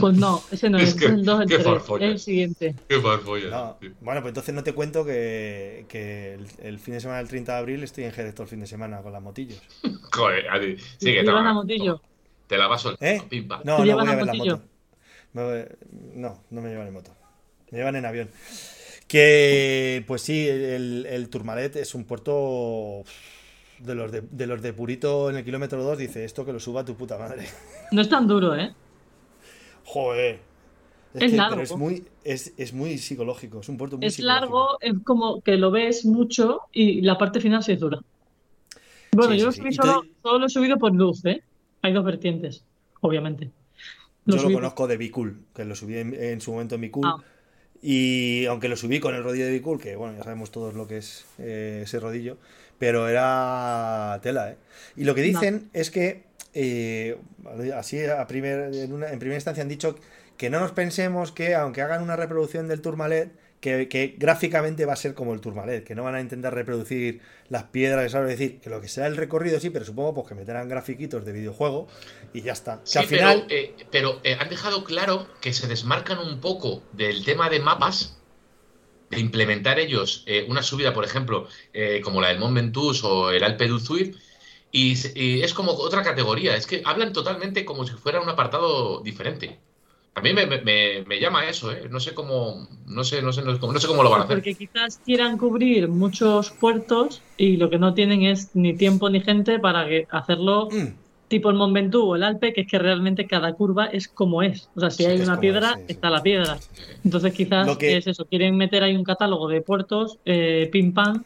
Pues 0.00 0.16
no, 0.16 0.42
ese 0.50 0.68
no 0.68 0.78
es, 0.80 0.88
Es 0.90 0.94
que- 0.96 1.06
el 1.06 1.24
2, 1.24 1.42
el 1.42 1.48
qué 1.48 1.54
3, 1.56 1.66
farfollas. 1.66 2.06
es 2.08 2.12
el 2.14 2.18
siguiente. 2.18 2.74
Qué 2.88 3.00
farfollas, 3.00 3.50
No. 3.50 3.76
Bueno, 4.00 4.20
pues 4.22 4.30
entonces 4.30 4.54
no 4.54 4.64
te 4.64 4.72
cuento 4.72 5.04
que, 5.04 5.86
que 5.88 6.34
el, 6.34 6.46
el 6.62 6.78
fin 6.80 6.94
de 6.94 7.00
semana 7.00 7.18
del 7.18 7.28
30 7.28 7.52
de 7.52 7.58
abril 7.58 7.82
estoy 7.84 8.04
en 8.04 8.12
Jerez 8.12 8.34
todo 8.34 8.42
el 8.44 8.48
fin 8.48 8.60
de 8.60 8.66
semana 8.66 9.00
con 9.02 9.12
las 9.12 9.22
motillos. 9.22 9.62
Joder, 10.12 10.48
Adi, 10.50 10.76
sí, 10.78 10.84
¿Te 10.98 11.06
que 11.06 11.12
llevas 11.22 11.36
toma, 11.36 11.50
a 11.50 11.54
Motillo? 11.54 11.96
toma. 11.98 12.08
Te 12.48 12.58
la 12.58 12.66
vas 12.66 12.82
soltando. 12.82 13.14
¿Eh? 13.14 13.22
pim, 13.30 13.46
pam. 13.46 13.60
No, 13.64 13.76
¿Te 13.76 13.86
no 13.86 13.96
voy 13.98 14.08
a 14.08 14.14
ver 14.16 14.26
la 14.26 14.34
Motillo? 14.34 14.56
moto. 14.56 14.68
Me 15.34 15.42
voy- 15.44 15.64
No, 16.16 16.42
no 16.50 16.60
me 16.60 16.68
llevan 16.70 16.88
en 16.88 16.92
moto. 16.94 17.14
Me 17.70 17.78
llevan 17.78 17.96
en 17.96 18.04
avión. 18.06 18.28
Que, 19.12 20.02
pues 20.06 20.22
sí, 20.22 20.48
el, 20.48 21.04
el 21.06 21.28
Tourmalet 21.28 21.76
es 21.76 21.94
un 21.94 22.04
puerto 22.04 23.02
de 23.78 23.94
los 23.94 24.10
de, 24.10 24.22
de 24.22 24.46
los 24.46 24.62
de 24.62 24.72
Purito 24.72 25.28
en 25.28 25.36
el 25.36 25.44
kilómetro 25.44 25.82
2. 25.84 25.98
Dice 25.98 26.24
esto 26.24 26.46
que 26.46 26.52
lo 26.54 26.58
suba 26.58 26.82
tu 26.82 26.94
puta 26.96 27.18
madre. 27.18 27.46
No 27.90 28.00
es 28.00 28.08
tan 28.08 28.26
duro, 28.26 28.56
¿eh? 28.56 28.72
Joder. 29.84 30.40
Es 31.12 31.30
que- 31.30 31.36
largo. 31.36 31.56
Pero 31.56 31.62
es 31.64 31.76
muy, 31.76 32.04
es, 32.24 32.54
es 32.56 32.72
muy 32.72 32.96
psicológico. 32.96 33.60
Es 33.60 33.68
un 33.68 33.76
puerto 33.76 33.98
muy 33.98 34.06
Es 34.06 34.18
largo, 34.18 34.78
es 34.80 34.94
como 35.04 35.42
que 35.42 35.58
lo 35.58 35.70
ves 35.70 36.06
mucho 36.06 36.60
y 36.72 37.02
la 37.02 37.18
parte 37.18 37.38
final 37.40 37.62
sí 37.62 37.72
es 37.72 37.80
dura. 37.80 38.00
Bueno, 39.14 39.32
Sí, 39.34 39.40
yo 39.40 39.40
sí, 39.40 39.44
lo 39.44 39.52
sí. 39.52 39.58
subí 39.60 39.70
te- 39.76 39.76
solo, 39.76 40.02
solo 40.22 40.38
lo 40.38 40.46
he 40.46 40.48
subido 40.48 40.78
por 40.78 40.94
luz, 40.94 41.22
¿eh? 41.26 41.42
Hay 41.82 41.92
dos 41.92 42.02
vertientes, 42.02 42.64
obviamente. 43.02 43.50
Lo 44.24 44.36
Yo 44.36 44.42
lo 44.44 44.48
subí- 44.48 44.54
conozco 44.54 44.86
de 44.86 44.96
Bicul, 44.96 45.44
que 45.54 45.66
lo 45.66 45.74
subí 45.74 45.98
en, 45.98 46.14
en 46.14 46.40
su 46.40 46.52
momento 46.52 46.76
en 46.76 46.80
Bicul. 46.80 47.04
Ah. 47.06 47.16
Y 47.82 48.46
aunque 48.46 48.68
lo 48.68 48.76
subí 48.76 49.00
con 49.00 49.14
el 49.14 49.24
rodillo 49.24 49.46
de 49.46 49.52
Bicul, 49.52 49.80
que 49.80 49.96
bueno, 49.96 50.16
ya 50.16 50.22
sabemos 50.24 50.50
todos 50.52 50.74
lo 50.74 50.86
que 50.86 50.98
es 50.98 51.24
eh, 51.38 51.80
ese 51.84 51.98
rodillo, 52.00 52.38
pero 52.78 53.08
era 53.08 54.20
tela, 54.22 54.50
¿eh? 54.52 54.56
Y 54.96 55.04
lo 55.04 55.14
que 55.14 55.22
dicen 55.22 55.68
es 55.72 55.90
que, 55.90 56.22
eh, 56.54 57.16
así 57.76 58.04
a 58.04 58.26
primer, 58.26 58.72
en, 58.74 58.92
una- 58.92 59.10
en 59.10 59.18
primera 59.18 59.36
instancia 59.36 59.62
han 59.62 59.68
dicho 59.68 59.96
que 60.36 60.50
no 60.50 60.60
nos 60.60 60.72
pensemos 60.72 61.32
que 61.32 61.54
aunque 61.54 61.82
hagan 61.82 62.02
una 62.02 62.16
reproducción 62.16 62.68
del 62.68 62.80
Tourmalet, 62.82 63.32
que, 63.62 63.88
que 63.88 64.16
gráficamente 64.18 64.84
va 64.84 64.94
a 64.94 64.96
ser 64.96 65.14
como 65.14 65.32
el 65.32 65.40
Tourmalet, 65.40 65.84
que 65.84 65.94
no 65.94 66.02
van 66.02 66.16
a 66.16 66.20
intentar 66.20 66.52
reproducir 66.52 67.20
las 67.48 67.62
piedras, 67.62 68.10
¿sabes? 68.10 68.32
Es 68.32 68.38
decir, 68.40 68.60
que 68.60 68.68
lo 68.68 68.80
que 68.80 68.88
será 68.88 69.06
el 69.06 69.16
recorrido 69.16 69.60
sí, 69.60 69.70
pero 69.70 69.84
supongo 69.84 70.14
pues 70.14 70.26
que 70.26 70.34
meterán 70.34 70.68
grafiquitos 70.68 71.24
de 71.24 71.32
videojuego 71.32 71.86
y 72.34 72.42
ya 72.42 72.52
está. 72.52 72.80
Sí, 72.82 72.98
al 72.98 73.06
final... 73.06 73.44
pero, 73.48 73.62
eh, 73.62 73.74
pero, 73.92 74.20
eh, 74.24 74.36
han 74.38 74.48
dejado 74.48 74.82
claro 74.82 75.28
que 75.40 75.52
se 75.52 75.68
desmarcan 75.68 76.18
un 76.18 76.40
poco 76.40 76.82
del 76.92 77.24
tema 77.24 77.48
de 77.50 77.60
mapas, 77.60 78.18
de 79.10 79.20
implementar 79.20 79.78
ellos 79.78 80.24
eh, 80.26 80.44
una 80.48 80.64
subida, 80.64 80.92
por 80.92 81.04
ejemplo, 81.04 81.46
como 82.02 82.20
la 82.20 82.28
del 82.28 82.40
Mont 82.40 82.56
Ventoux 82.56 83.04
o 83.04 83.30
el 83.30 83.44
Alpe 83.44 83.68
d'Huez, 83.68 84.16
y 84.72 85.42
es 85.42 85.54
como 85.54 85.70
otra 85.72 86.02
categoría. 86.02 86.56
Es 86.56 86.66
que 86.66 86.82
hablan 86.84 87.12
totalmente 87.12 87.64
como 87.64 87.86
si 87.86 87.92
fuera 87.92 88.20
un 88.20 88.28
apartado 88.28 89.02
diferente. 89.02 89.60
A 90.14 90.20
mí 90.22 90.32
me, 90.34 90.46
me- 90.46 91.04
me- 91.06 91.20
llama 91.20 91.46
eso, 91.48 91.72
¿eh? 91.72 91.88
No 91.90 91.98
sé 92.00 92.14
cómo, 92.14 92.66
no 92.86 93.04
sé, 93.04 93.22
no 93.22 93.32
sé, 93.32 93.42
no 93.42 93.52
sé 93.54 93.60
cómo, 93.60 93.72
no 93.72 93.80
sé 93.80 93.86
cómo 93.88 94.02
lo 94.02 94.10
van 94.10 94.20
a 94.22 94.24
hacer. 94.24 94.36
Porque 94.36 94.56
quizás 94.56 95.00
quieran 95.04 95.38
cubrir 95.38 95.88
muchos 95.88 96.52
puertos 96.58 97.26
y 97.36 97.56
lo 97.56 97.70
que 97.70 97.78
no 97.78 97.94
tienen 97.94 98.22
es 98.22 98.50
ni 98.54 98.76
tiempo 98.76 99.08
ni 99.10 99.20
gente 99.20 99.58
para 99.58 99.86
que 99.86 100.06
hacerlo 100.10 100.68
mm, 100.70 101.02
tipo 101.28 101.50
el 101.50 101.56
Mont 101.56 101.74
Ventoux 101.74 102.04
o 102.10 102.16
el 102.16 102.22
Alpe, 102.24 102.52
que 102.52 102.62
es 102.62 102.66
que 102.70 102.78
realmente 102.78 103.26
cada 103.26 103.52
curva 103.54 103.86
es 103.86 104.08
como 104.08 104.42
es. 104.42 104.70
O 104.74 104.80
sea, 104.80 104.90
si 104.90 105.04
Sí, 105.04 105.10
hay 105.10 105.20
una 105.20 105.40
piedra, 105.40 105.70
es, 105.74 105.82
sí, 105.88 105.88
sí. 105.88 105.98
está 105.98 106.10
la 106.10 106.22
piedra. 106.22 106.62
Entonces 107.04 107.32
quizás 107.32 107.78
que- 107.78 107.92
es 107.98 108.06
eso, 108.06 108.26
quieren 108.26 108.56
meter 108.56 108.82
ahí 108.82 108.96
un 108.96 109.04
catálogo 109.04 109.48
de 109.48 109.62
puertos, 109.62 110.18
eh, 110.24 110.68
pim 110.72 110.92
pam, 110.94 111.24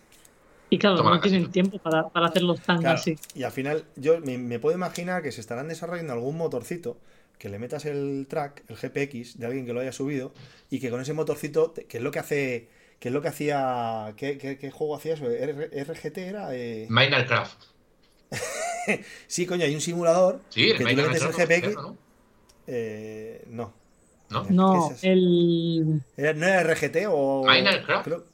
y 0.71 0.79
claro, 0.79 0.97
Toma 0.99 1.11
no 1.11 1.21
tienen 1.21 1.43
casita. 1.43 1.53
tiempo 1.53 1.79
para, 1.81 2.09
para 2.11 2.27
hacerlos 2.29 2.63
tan 2.65 2.81
Claro, 2.81 2.89
así. 2.89 3.21
y 3.35 3.43
al 3.43 3.53
final, 3.53 3.87
yo 3.97 4.21
me, 4.21 4.39
me 4.39 4.59
puedo 4.59 4.77
imaginar 4.77 5.23
que 5.23 5.33
se 5.33 5.41
estarán 5.41 5.69
desarrollando 5.69 6.13
algún 6.13 6.37
motorcito 6.37 7.01
que 7.39 7.49
le 7.49 7.59
metas 7.59 7.85
el 7.85 8.27
track, 8.29 8.65
el 8.69 8.77
GPX, 8.77 9.39
de 9.39 9.47
alguien 9.47 9.67
que 9.67 9.73
lo 9.73 9.81
haya 9.81 9.93
subido, 9.93 10.33
y 10.71 10.81
que 10.81 10.91
con 10.91 11.01
ese 11.01 11.13
motorcito, 11.13 11.75
que 11.75 11.99
es 11.99 12.03
lo 12.03 12.11
que 12.11 12.19
hace, 12.19 12.69
que 12.99 13.09
es 13.09 13.15
lo 13.15 13.21
que 13.23 13.29
hacía, 13.29 14.15
¿qué, 14.17 14.39
qué- 14.39 14.59
qué 14.59 14.71
juego 14.71 14.97
hacía 14.97 15.15
eso? 15.15 15.29
¿R- 15.31 15.85
¿RGT 15.85 16.19
era? 16.19 16.55
Eh, 16.55 16.87
Minecraft. 16.89 17.63
Sí, 19.27 19.47
coño, 19.47 19.65
hay 19.65 19.75
un 19.75 19.81
simulador 19.81 20.41
Sí, 20.49 20.71
el 20.71 20.79
que 20.79 20.85
tú 20.85 20.91
le 20.91 21.03
metes 21.09 21.23
el 21.23 21.29
Minecraft. 21.29 21.65
GPX. 21.65 21.75
¿no? 21.83 21.97
eh, 22.69 23.45
no. 23.49 23.73
¿No? 24.31 24.45
No, 24.51 24.93
el... 25.03 26.01
Era- 26.17 26.33
¿No 26.35 26.47
era 26.47 26.63
RGT 26.63 26.97
o...? 27.09 27.45
Minecraft. 27.47 28.05
creo- 28.05 28.25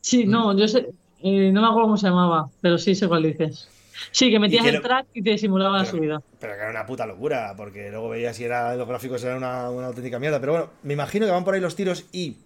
Sí, 0.00 0.24
no, 0.26 0.56
yo 0.58 0.66
sé, 0.66 0.88
eh, 1.22 1.52
no 1.52 1.60
me 1.62 1.66
acuerdo 1.68 1.82
cómo 1.86 1.96
se 1.96 2.06
llamaba, 2.08 2.50
pero 2.60 2.76
sí 2.78 2.94
sé 2.94 3.06
cuál 3.06 3.22
dices. 3.22 3.68
Sí, 4.10 4.30
que 4.30 4.38
metías 4.38 4.62
que 4.62 4.68
el 4.70 4.74
lo- 4.76 4.82
track 4.82 5.06
y 5.14 5.22
te 5.22 5.38
simulaba 5.38 5.78
la 5.78 5.84
subida. 5.84 6.22
Pero 6.40 6.54
que 6.54 6.60
era 6.60 6.70
una 6.70 6.86
puta 6.86 7.06
locura, 7.06 7.54
porque 7.56 7.90
luego 7.90 8.08
veías 8.08 8.36
si 8.36 8.44
era, 8.44 8.74
los 8.76 8.88
gráficos 8.88 9.22
eran 9.24 9.38
una, 9.38 9.70
una 9.70 9.86
auténtica 9.88 10.18
mierda. 10.18 10.40
Pero 10.40 10.52
bueno, 10.52 10.70
me 10.82 10.92
imagino 10.94 11.26
que 11.26 11.32
van 11.32 11.44
por 11.44 11.54
ahí 11.54 11.60
los 11.60 11.76
tiros 11.76 12.06
y 12.12 12.36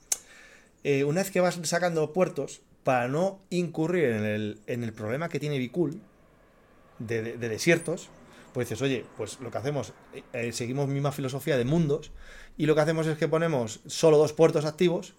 eh, 0.84 1.04
una 1.04 1.22
vez 1.22 1.30
que 1.30 1.40
vas 1.40 1.58
sacando 1.62 2.12
puertos, 2.12 2.60
para 2.84 3.08
no 3.08 3.40
incurrir 3.50 4.04
en 4.10 4.24
el, 4.24 4.60
en 4.68 4.84
el 4.84 4.92
problema 4.92 5.28
que 5.28 5.40
tiene 5.40 5.58
de, 5.58 7.22
de- 7.22 7.36
de 7.36 7.48
desiertos, 7.48 8.10
pues 8.52 8.68
dices, 8.68 8.80
oye, 8.82 9.04
pues 9.16 9.40
lo 9.40 9.50
que 9.50 9.58
hacemos, 9.58 9.92
eh, 10.14 10.22
eh, 10.32 10.52
seguimos 10.52 10.86
misma 10.88 11.10
filosofía 11.12 11.56
de 11.58 11.64
mundos 11.64 12.10
y 12.56 12.66
lo 12.66 12.74
que 12.74 12.80
hacemos 12.82 13.06
es 13.06 13.18
que 13.18 13.28
ponemos 13.28 13.80
solo 13.86 14.18
dos 14.18 14.32
puertos 14.32 14.64
activos. 14.64 15.14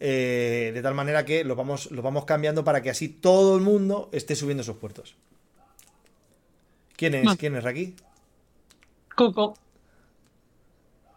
eh, 0.00 0.70
de 0.74 0.82
tal 0.82 0.94
manera 0.94 1.24
que 1.24 1.42
los 1.42 1.56
vamos, 1.56 1.90
los 1.90 2.04
vamos 2.04 2.24
cambiando 2.24 2.62
para 2.62 2.82
que 2.82 2.90
así 2.90 3.08
todo 3.08 3.56
el 3.56 3.62
mundo 3.62 4.08
esté 4.12 4.36
subiendo 4.36 4.62
esos 4.62 4.76
puertos. 4.76 5.16
¿Quién 6.98 7.14
es? 7.14 7.36
¿Quién 7.36 7.54
es 7.54 7.64
aquí? 7.64 7.94
Coco, 9.14 9.54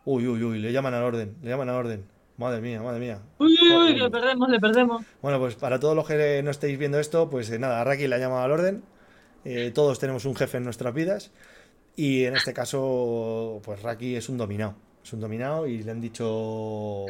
Uy, 0.06 0.28
uy, 0.28 0.44
uy, 0.44 0.60
le 0.60 0.72
llaman 0.72 0.94
al 0.94 1.04
orden, 1.04 1.36
le 1.42 1.50
llaman 1.50 1.70
al 1.70 1.76
orden. 1.76 2.06
Madre 2.38 2.62
mía, 2.62 2.82
madre 2.82 3.00
mía. 3.00 3.20
uy, 3.40 3.56
uy, 3.62 3.72
uy, 3.74 3.96
le 4.00 4.10
perdemos, 4.10 4.50
le 4.50 4.60
perdemos. 4.60 5.04
Bueno, 5.22 5.40
pues 5.40 5.56
para 5.56 5.80
todos 5.80 5.96
los 5.96 6.08
que 6.08 6.42
no 6.44 6.50
estéis 6.52 6.78
viendo 6.78 7.00
esto, 7.00 7.30
pues 7.30 7.50
eh, 7.52 7.58
nada, 7.60 7.84
Raki 7.84 8.08
le 8.08 8.16
ha 8.16 8.20
llamado 8.20 8.42
al 8.44 8.52
orden. 8.52 8.84
Eh, 9.44 9.72
todos 9.74 9.98
tenemos 10.00 10.26
un 10.26 10.36
jefe 10.36 10.58
en 10.58 10.64
nuestras 10.64 10.94
vidas. 10.94 11.32
Y 11.96 12.24
en 12.26 12.36
este 12.36 12.54
caso, 12.54 13.60
pues 13.64 13.82
Raki 13.82 14.16
es 14.16 14.30
un 14.30 14.38
dominado. 14.38 14.76
Es 15.04 15.14
un 15.14 15.20
dominado 15.20 15.66
y 15.68 15.82
le 15.84 15.92
han 15.92 16.00
dicho. 16.02 17.06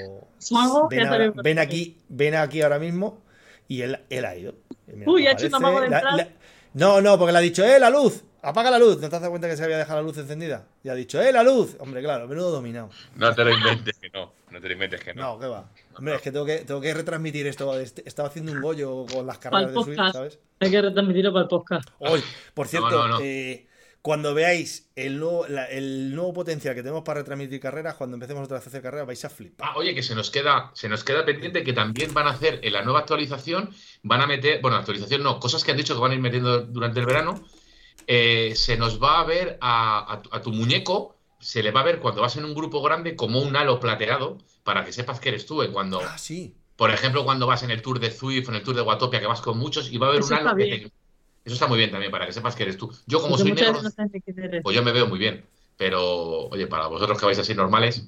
Mago, 0.52 0.88
Ven, 0.90 1.08
ahora- 1.08 1.62
aquí, 1.62 1.98
ven 2.10 2.36
aquí 2.36 2.62
ahora 2.62 2.80
mismo. 2.80 3.20
Y 3.68 3.82
él, 3.84 4.00
él 4.10 4.26
ha 4.26 4.36
ido. 4.36 4.56
Mira, 4.88 5.10
Uy, 5.12 5.28
ha 5.28 5.32
hecho 5.34 5.48
un 5.48 5.56
aparece, 5.56 5.56
amago 5.56 5.82
de 5.82 5.90
la- 5.90 6.16
la- 6.18 6.28
No, 6.74 7.00
no, 7.02 7.18
porque 7.18 7.32
le 7.32 7.38
ha 7.38 7.42
dicho, 7.42 7.64
¡eh, 7.64 7.80
la 7.80 7.90
luz! 7.90 8.24
¡Apaga 8.44 8.72
la 8.72 8.80
luz! 8.80 8.96
¿No 9.00 9.08
te 9.10 9.16
has 9.16 9.22
dado 9.22 9.30
cuenta 9.30 9.48
que 9.48 9.56
se 9.56 9.64
había 9.64 9.78
dejado 9.78 10.00
la 10.02 10.08
luz 10.08 10.18
encendida? 10.18 10.66
Y 10.84 10.90
ha 10.90 10.96
dicho, 10.96 11.22
¡eh, 11.22 11.32
la 11.32 11.44
luz! 11.44 11.76
Hombre, 11.80 12.02
claro, 12.02 12.28
menudo 12.28 12.50
dominado. 12.52 12.90
No 13.16 13.34
te 13.36 13.44
lo 13.44 13.52
inventes 13.54 13.98
que 14.00 14.10
no. 14.10 14.34
No 14.50 14.60
te 14.60 14.68
lo 14.68 14.74
inventes 14.74 15.00
que 15.04 15.14
no. 15.14 15.22
No, 15.34 15.40
¿qué 15.40 15.46
va? 15.48 15.70
Hombre, 15.96 16.16
es 16.16 16.22
que 16.22 16.32
tengo 16.32 16.46
que, 16.46 16.58
tengo 16.60 16.82
que 16.82 16.94
retransmitir 16.94 17.46
esto. 17.46 17.80
Este- 17.80 18.04
Estaba 18.08 18.30
haciendo 18.30 18.52
un 18.52 18.62
bollo 18.62 19.06
con 19.06 19.28
las 19.28 19.38
carreras 19.38 19.74
de 19.74 19.84
Switch. 19.84 20.12
¿sabes? 20.12 20.40
Hay 20.60 20.72
que 20.72 20.82
retransmitirlo 20.82 21.32
para 21.34 21.44
el 21.44 21.50
podcast. 21.50 21.88
Hoy, 22.00 22.24
por 22.56 22.68
cierto, 22.68 22.90
no, 22.90 23.08
no. 23.10 23.20
eh, 23.22 23.68
cuando 24.02 24.34
veáis 24.34 24.90
el 24.96 25.20
nuevo, 25.20 25.46
la- 25.48 25.66
el 25.68 26.16
nuevo 26.16 26.34
potencial 26.34 26.74
que 26.74 26.82
tenemos 26.82 27.04
para 27.04 27.20
retransmitir 27.20 27.60
carreras, 27.60 27.94
cuando 27.94 28.16
empecemos 28.16 28.44
otra 28.46 28.58
vez 28.58 28.66
a 28.66 28.70
hacer 28.70 28.82
carreras, 28.82 29.06
vais 29.06 29.24
a 29.24 29.30
flipar. 29.30 29.70
Ah, 29.70 29.78
oye, 29.78 29.94
que 29.94 30.02
se 30.02 30.16
nos 30.16 30.32
queda, 30.32 30.72
se 30.74 30.90
nos 30.90 31.04
queda 31.04 31.24
pendiente 31.24 31.64
que 31.64 31.74
también 31.74 32.12
van 32.16 32.26
a 32.26 32.32
hacer 32.32 32.60
en 32.64 32.74
la 32.74 32.82
nueva 32.82 33.02
actualización, 33.02 33.70
van 34.02 34.22
a 34.22 34.26
meter, 34.26 34.60
bueno, 34.64 34.78
actualización 34.78 35.22
no, 35.22 35.40
cosas 35.40 35.64
que 35.64 35.70
han 35.70 35.78
dicho 35.78 35.94
que 35.94 36.02
van 36.02 36.10
a 36.12 36.16
ir 36.16 36.22
metiendo 36.22 36.62
durante 36.64 37.00
el 37.00 37.06
verano. 37.06 37.44
Eh, 38.08 38.54
se 38.56 38.78
nos 38.78 39.02
va 39.02 39.20
a 39.22 39.26
ver 39.26 39.58
a, 39.62 40.14
a 40.14 40.22
tu- 40.22 40.30
a 40.34 40.42
tu 40.42 40.52
muñeco, 40.52 41.18
se 41.40 41.64
le 41.64 41.72
va 41.72 41.82
a 41.82 41.84
ver 41.86 42.00
cuando 42.00 42.22
vas 42.22 42.36
en 42.38 42.46
un 42.46 42.54
grupo 42.54 42.82
grande 42.82 43.16
como 43.16 43.40
un 43.42 43.56
halo 43.56 43.80
plateado, 43.80 44.38
para 44.64 44.86
que 44.86 44.94
sepas 44.94 45.20
que 45.20 45.30
eres 45.30 45.46
tú. 45.46 45.62
eh, 45.64 45.72
Cuando, 45.72 46.00
Ah, 46.02 46.18
sí. 46.18 46.56
por 46.76 46.92
ejemplo, 46.92 47.24
cuando 47.24 47.48
vas 47.48 47.64
en 47.64 47.72
el 47.72 47.82
tour 47.82 48.00
de 48.00 48.12
Zwift, 48.12 48.50
en 48.50 48.56
el 48.56 48.64
tour 48.64 48.76
de 48.76 48.82
Watopia, 48.82 49.20
que 49.20 49.28
vas 49.28 49.42
con 49.42 49.58
muchos, 49.58 49.92
y 49.92 49.98
va 49.98 50.08
a 50.08 50.10
haber 50.10 50.22
Eso 50.22 50.30
un 50.34 50.40
halo 50.40 50.50
está 50.50 50.58
que 50.58 50.66
te- 50.66 50.92
Eso 51.44 51.56
está 51.56 51.66
muy 51.68 51.80
bien 51.80 51.90
también, 51.90 52.12
para 52.12 52.28
que 52.28 52.34
sepas 52.34 52.56
que 52.56 52.64
eres 52.64 52.78
tú. 52.78 52.92
Yo, 53.08 53.18
como 53.20 53.36
Porque 53.38 53.44
soy 53.44 53.52
negro, 53.54 53.82
no 53.82 54.62
pues 54.62 54.76
yo 54.76 54.84
me 54.84 54.92
veo 54.92 55.08
muy 55.08 55.18
bien. 55.18 55.44
Pero, 55.78 56.48
oye, 56.50 56.68
para 56.68 56.86
vosotros 56.86 57.20
que 57.20 57.26
vais 57.26 57.40
así 57.40 57.56
normales. 57.56 58.06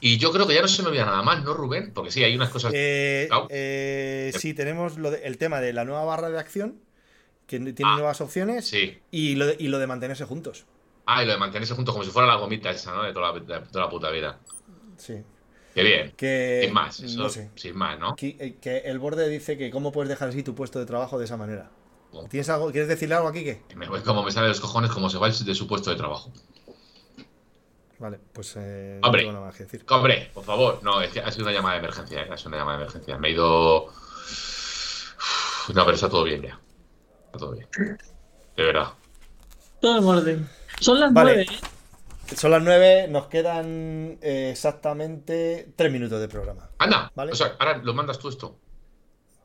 Y 0.00 0.18
yo 0.18 0.32
creo 0.32 0.46
que 0.46 0.54
ya 0.54 0.62
no 0.62 0.68
se 0.68 0.82
me 0.82 0.88
olvida 0.88 1.04
nada 1.04 1.22
más, 1.22 1.42
¿no, 1.44 1.54
Rubén? 1.54 1.92
Porque 1.94 2.10
sí, 2.10 2.22
hay 2.24 2.34
unas 2.34 2.50
cosas. 2.50 2.72
Eh, 2.74 3.26
Claro. 3.28 3.46
eh, 3.50 4.32
sí, 4.38 4.52
tenemos 4.54 4.98
lo 4.98 5.10
de- 5.10 5.22
el 5.24 5.38
tema 5.38 5.60
de 5.60 5.72
la 5.72 5.84
nueva 5.84 6.04
barra 6.04 6.28
de 6.30 6.38
acción, 6.38 6.80
que 7.46 7.58
tiene 7.58 7.90
Ah, 7.92 7.94
nuevas 7.96 8.20
opciones, 8.20 8.66
Sí. 8.66 8.98
y, 9.10 9.34
lo 9.36 9.46
de, 9.46 9.56
y 9.58 9.68
lo 9.68 9.78
de 9.78 9.86
mantenerse 9.86 10.24
juntos. 10.24 10.64
Ah, 11.06 11.22
y 11.22 11.26
lo 11.26 11.32
de 11.32 11.38
mantenerse 11.38 11.74
juntos 11.74 11.92
como 11.94 12.04
si 12.04 12.10
fuera 12.10 12.28
la 12.28 12.36
gomita 12.36 12.70
esa, 12.70 12.94
¿no? 12.94 13.02
De 13.02 13.12
toda 13.12 13.32
la, 13.32 13.40
de 13.40 13.66
toda 13.66 13.84
la 13.84 13.90
puta 13.90 14.10
vida. 14.10 14.38
Sí. 14.96 15.22
Qué 15.74 15.82
bien. 15.82 16.12
Que, 16.16 16.62
sin 16.64 16.74
más, 16.74 17.00
eso, 17.00 17.18
no 17.22 17.28
sé. 17.28 17.50
sin 17.54 17.76
más, 17.76 17.98
¿no? 17.98 18.14
Eh, 18.20 18.56
que 18.60 18.78
el 18.78 18.98
borde 18.98 19.28
dice 19.28 19.56
que 19.56 19.70
cómo 19.70 19.90
puedes 19.90 20.08
dejar 20.10 20.28
así 20.28 20.42
tu 20.42 20.54
puesto 20.54 20.78
de 20.78 20.86
trabajo 20.86 21.18
de 21.18 21.24
esa 21.24 21.36
manera. 21.36 21.70
Oh. 22.12 22.26
¿Tienes 22.28 22.48
algo, 22.50 22.70
¿Quieres 22.70 22.88
decirle 22.88 23.14
algo 23.14 23.28
aquí? 23.28 23.56
Voy 23.88 24.00
como 24.02 24.22
me 24.22 24.30
sale 24.30 24.44
de 24.46 24.50
los 24.50 24.60
cojones 24.60 24.90
como 24.90 25.08
se 25.08 25.16
va 25.18 25.30
de 25.30 25.54
su 25.54 25.66
puesto 25.66 25.88
de 25.90 25.96
trabajo. 25.96 26.30
Vale, 27.98 28.18
pues 28.32 28.54
eh, 28.58 29.00
Hombre. 29.02 29.22
no 29.22 29.28
tengo 29.28 29.32
nada 29.32 29.46
más 29.46 29.56
que 29.56 29.62
decir. 29.64 29.84
Hombre, 29.88 30.30
por 30.34 30.44
favor, 30.44 30.80
no, 30.82 31.00
es 31.00 31.10
que 31.10 31.20
ha 31.20 31.30
sido 31.30 31.44
una 31.44 31.52
llamada 31.52 31.74
de 31.74 31.78
emergencia, 31.80 32.22
¿eh? 32.22 32.28
ha 32.30 32.36
sido 32.36 32.48
una 32.48 32.58
llamada 32.58 32.78
de 32.78 32.82
emergencia. 32.84 33.16
Me 33.16 33.28
he 33.28 33.30
ido. 33.32 33.86
No, 35.72 35.84
pero 35.84 35.92
está 35.92 36.08
todo 36.10 36.24
bien 36.24 36.42
ya. 36.42 36.60
Está 37.32 37.38
todo 37.38 37.52
bien. 37.52 37.66
De 38.56 38.62
verdad. 38.62 38.88
Todo 39.80 39.98
en 39.98 40.04
orden. 40.04 40.48
Son 40.80 41.00
las 41.00 41.12
Vale. 41.12 41.34
nueve, 41.46 41.46
¿eh? 41.50 42.36
Son 42.36 42.50
las 42.50 42.62
9, 42.62 43.08
nos 43.08 43.26
quedan 43.26 44.16
eh, 44.22 44.50
exactamente 44.52 45.68
3 45.76 45.92
minutos 45.92 46.18
de 46.20 46.28
programa. 46.28 46.70
Anda, 46.78 47.10
Vale. 47.14 47.32
o 47.32 47.34
sea, 47.34 47.56
ahora 47.58 47.76
lo 47.78 47.92
mandas 47.92 48.18
tú 48.18 48.28
esto. 48.30 48.56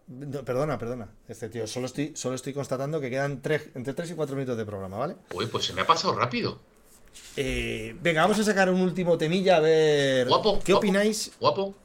No, 0.08 0.46
perdona, 0.46 0.78
perdona. 0.78 1.10
Este 1.28 1.50
tío, 1.50 1.68
solo 1.68 1.88
estoy, 1.88 2.14
solo 2.16 2.36
estoy 2.36 2.54
constatando 2.54 3.02
que 3.02 3.10
quedan 3.10 3.42
tres, 3.42 3.70
entre 3.76 3.94
3 3.94 4.12
y 4.12 4.14
4 4.16 4.36
minutos 4.38 4.58
de 4.58 4.66
programa, 4.66 4.98
¿vale? 4.98 5.16
Uy, 5.34 5.48
pues 5.48 5.66
se 5.66 5.74
me 5.74 5.82
ha 5.82 5.88
pasado 5.88 6.14
rápido. 6.16 6.60
Eh, 7.36 7.94
venga, 8.02 8.22
vamos 8.22 8.40
a 8.40 8.44
sacar 8.44 8.70
un 8.70 8.80
último 8.80 9.18
temilla 9.18 9.58
a 9.58 9.60
ver. 9.60 10.28
Guapo, 10.30 10.60
¿Qué 10.64 10.72
guapo. 10.72 10.86
opináis? 10.86 11.34
Guapo. 11.42 11.76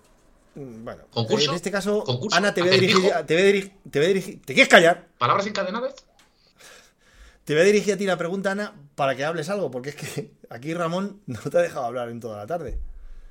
Mm, 0.54 0.84
Bueno, 0.84 1.02
¿Concurso? 1.12 1.50
en 1.50 1.56
este 1.56 1.70
caso, 1.70 2.04
¿Concurso? 2.04 2.36
Ana, 2.36 2.52
te 2.52 2.60
voy 2.60 2.70
a 2.70 2.72
dirigir. 2.74 3.10
Te 3.26 3.34
voy 3.34 3.42
a 3.42 3.46
dirigir. 3.46 3.72
Te 3.90 3.98
voy 3.98 4.04
a 4.06 4.08
dirigir. 4.08 4.42
¿Te 4.42 4.54
quieres 4.54 4.68
callar? 4.68 5.08
¿Palabras 5.18 5.46
encadenadas? 5.46 5.94
Te 7.44 7.54
voy 7.54 7.62
a 7.62 7.64
dirigir 7.66 7.94
a 7.94 7.96
ti 7.96 8.06
la 8.06 8.16
pregunta, 8.16 8.52
Ana, 8.52 8.72
para 8.94 9.16
que 9.16 9.24
hables 9.24 9.48
algo, 9.50 9.70
porque 9.70 9.90
es 9.90 9.96
que 9.96 10.32
aquí 10.50 10.74
Ramón 10.74 11.20
no 11.26 11.40
te 11.40 11.58
ha 11.58 11.62
dejado 11.62 11.86
hablar 11.86 12.08
en 12.08 12.20
toda 12.20 12.36
la 12.38 12.46
tarde. 12.46 12.78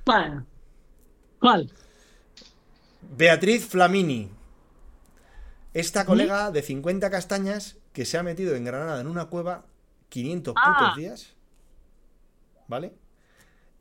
Bueno. 0.04 0.44
¿Cuál? 1.40 1.72
Beatriz 3.16 3.66
Flamini. 3.66 4.28
Esta 5.74 6.04
colega 6.04 6.50
de 6.50 6.60
50 6.62 7.08
castañas 7.10 7.76
que 7.94 8.04
se 8.04 8.18
ha 8.18 8.22
metido 8.22 8.54
en 8.54 8.64
Granada 8.64 9.00
en 9.00 9.06
una 9.06 9.26
cueva 9.26 9.64
500 10.10 10.54
Ah. 10.56 10.76
putos 10.78 10.96
días. 10.96 11.34
¿Vale? 12.68 12.92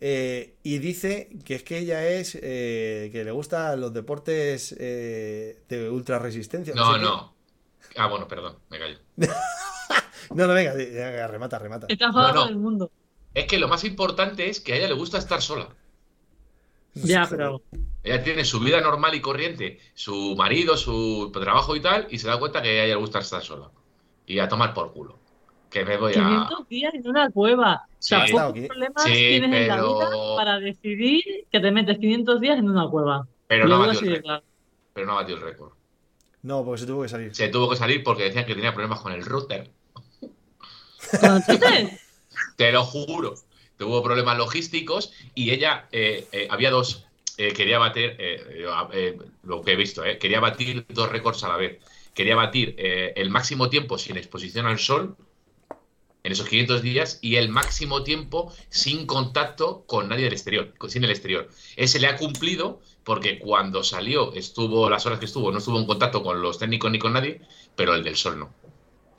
Eh, 0.04 0.56
y 0.64 0.80
dice 0.80 1.30
que 1.45 1.56
es 1.56 1.64
que 1.64 1.78
ella 1.78 2.08
es. 2.08 2.36
eh, 2.41 3.10
que 3.12 3.24
le 3.24 3.32
gustan 3.32 3.80
los 3.80 3.93
deportes 3.93 4.76
eh, 4.80 5.62
de 5.70 5.89
ultra 5.89 6.18
resistencia. 6.20 6.74
No, 6.74 6.93
sé 6.93 6.99
no. 6.99 7.34
Ah, 7.97 8.08
bueno, 8.08 8.28
perdón, 8.28 8.58
me 8.70 8.80
callo. 8.80 8.97
No, 10.34 10.47
no, 10.47 10.54
venga, 10.54 10.74
venga, 10.74 11.28
remata, 11.28 11.60
remata. 11.60 11.88
Está 11.89 12.08
No, 12.08 12.32
no. 12.34 12.39
con 12.41 12.49
el 12.49 12.56
mundo. 12.58 12.91
Es 13.34 13.45
que 13.47 13.60
lo 13.60 13.68
más 13.68 13.84
importante 13.84 14.49
es 14.49 14.62
que 14.62 14.74
a 14.74 14.76
ella 14.78 14.88
le 14.88 14.93
gusta 14.93 15.18
estar 15.18 15.41
sola. 15.41 15.68
Ya, 16.93 17.28
pero. 17.30 17.62
Ella 18.04 18.24
tiene 18.24 18.45
su 18.45 18.60
vida 18.60 18.82
normal 18.82 19.14
y 19.16 19.22
corriente, 19.22 19.80
su 19.93 20.36
marido, 20.38 20.78
su 20.78 21.32
trabajo 21.34 21.76
y 21.76 21.82
tal, 21.82 22.08
y 22.10 22.18
se 22.20 22.28
da 22.28 22.39
cuenta 22.39 22.62
que 22.62 22.70
a 22.70 22.84
ella 22.86 22.95
le 22.95 23.02
gusta 23.02 23.20
estar 23.20 23.41
sola. 23.43 23.72
Y 24.26 24.39
a 24.39 24.47
tomar 24.47 24.74
por 24.74 24.93
culo. 24.93 25.20
Que 25.72 25.86
me 25.86 25.98
voy 25.98 26.12
a. 26.12 26.16
500 26.16 26.68
días 26.68 26.94
en 26.94 27.08
una 27.08 27.30
cueva. 27.32 27.86
O 27.88 27.96
sea, 27.98 28.26
pocos 28.30 28.68
problemas 28.68 29.04
Sí, 29.04 29.12
tienes 29.14 29.62
en 29.62 29.68
la 29.70 29.82
vida 29.82 30.10
para 30.36 30.60
decidir 30.60 31.24
que 31.52 31.60
te 31.60 31.72
metes 31.72 31.98
500 31.98 32.42
días 32.42 32.60
en 32.60 32.70
una 32.70 32.88
cueva. 32.90 33.26
Pero 33.48 33.68
no 33.68 33.80
batió 33.80 34.00
el 34.02 34.06
de 34.06 34.10
récord. 34.12 34.24
claro. 34.24 34.44
Pero 34.94 35.08
no 35.08 35.16
batió 35.16 35.36
el 35.36 35.42
récord. 35.42 35.72
No, 36.44 36.66
porque 36.66 36.82
se 36.82 36.88
tuvo 36.88 37.04
que 37.04 37.10
salir. 37.10 37.34
Se 37.36 37.48
tuvo 37.48 37.70
que 37.70 37.76
salir 37.78 38.04
porque 38.04 38.24
decían 38.24 38.46
que 38.46 38.54
tenía 38.56 38.74
problemas 38.74 39.00
con 39.00 39.14
el 39.14 39.24
router. 39.26 39.70
Te 42.58 42.72
lo 42.72 42.84
juro. 42.84 43.36
Tuvo 43.78 44.04
problemas 44.04 44.38
logísticos 44.38 45.14
y 45.34 45.52
ella, 45.52 45.88
eh, 45.92 46.28
eh, 46.32 46.48
había 46.52 46.70
dos, 46.70 47.06
eh, 47.38 47.54
quería 47.54 47.80
batir, 47.80 48.16
eh, 48.20 48.64
eh, 48.94 49.18
lo 49.44 49.62
que 49.62 49.72
he 49.72 49.76
visto, 49.76 50.06
eh, 50.06 50.18
quería 50.20 50.40
batir 50.40 50.86
dos 50.90 51.10
récords 51.10 51.44
a 51.44 51.48
la 51.50 51.58
vez. 51.58 51.80
Quería 52.14 52.36
batir 52.36 52.76
eh, 52.78 53.14
el 53.16 53.30
máximo 53.30 53.70
tiempo 53.70 53.98
sin 53.98 54.18
exposición 54.18 54.66
al 54.68 54.78
sol 54.80 55.16
en 56.24 56.32
esos 56.32 56.48
500 56.48 56.82
días 56.82 57.20
y 57.22 57.38
el 57.38 57.50
máximo 57.50 58.04
tiempo 58.04 58.54
sin 58.70 59.06
contacto 59.08 59.84
con 59.88 60.10
nadie 60.10 60.26
del 60.26 60.34
exterior, 60.34 60.74
sin 60.88 61.04
el 61.04 61.10
exterior. 61.12 61.50
Ese 61.76 62.00
le 62.00 62.08
ha 62.08 62.18
cumplido 62.18 62.80
porque 63.04 63.40
cuando 63.40 63.84
salió, 63.84 64.34
estuvo 64.34 64.90
las 64.90 65.06
horas 65.06 65.18
que 65.20 65.26
estuvo, 65.26 65.52
no 65.52 65.58
estuvo 65.58 65.80
en 65.80 65.88
contacto 65.88 66.22
con 66.22 66.42
los 66.42 66.60
técnicos 66.60 66.92
ni 66.92 67.00
con 67.00 67.14
nadie, 67.14 67.42
pero 67.76 67.96
el 67.96 68.04
del 68.04 68.16
sol 68.16 68.38
no. 68.38 68.54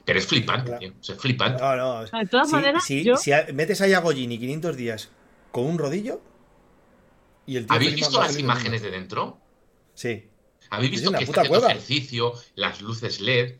Pero 0.04 0.18
es 0.18 0.26
flipante, 0.26 0.66
Claro. 0.66 0.78
tío, 0.80 0.92
o 1.00 1.02
sea, 1.02 1.14
es 1.16 1.20
flipante. 1.20 1.60
No, 1.62 1.76
no. 1.76 2.04
de 2.04 2.26
todas 2.26 2.48
Si, 2.48 2.54
maneras, 2.54 2.84
si- 2.84 3.04
yo. 3.04 3.16
si 3.16 3.32
a- 3.32 3.46
metes 3.52 3.80
ahí 3.80 3.92
a 3.92 4.00
Gollini 4.00 4.38
500 4.38 4.76
días 4.76 5.10
con 5.50 5.64
un 5.64 5.78
rodillo 5.78 6.20
y 7.46 7.56
el 7.56 7.66
tío 7.66 7.74
¿Habéis 7.74 7.94
visto 7.94 8.20
las 8.20 8.38
imágenes 8.38 8.82
de 8.82 8.90
dentro? 8.90 9.38
Sí. 9.94 10.28
¿Habéis 10.70 10.92
visto 10.92 11.10
que 11.12 11.24
está 11.24 11.40
haciendo 11.42 11.66
ejercicio, 11.68 12.32
las 12.54 12.80
luces 12.80 13.20
LED? 13.20 13.56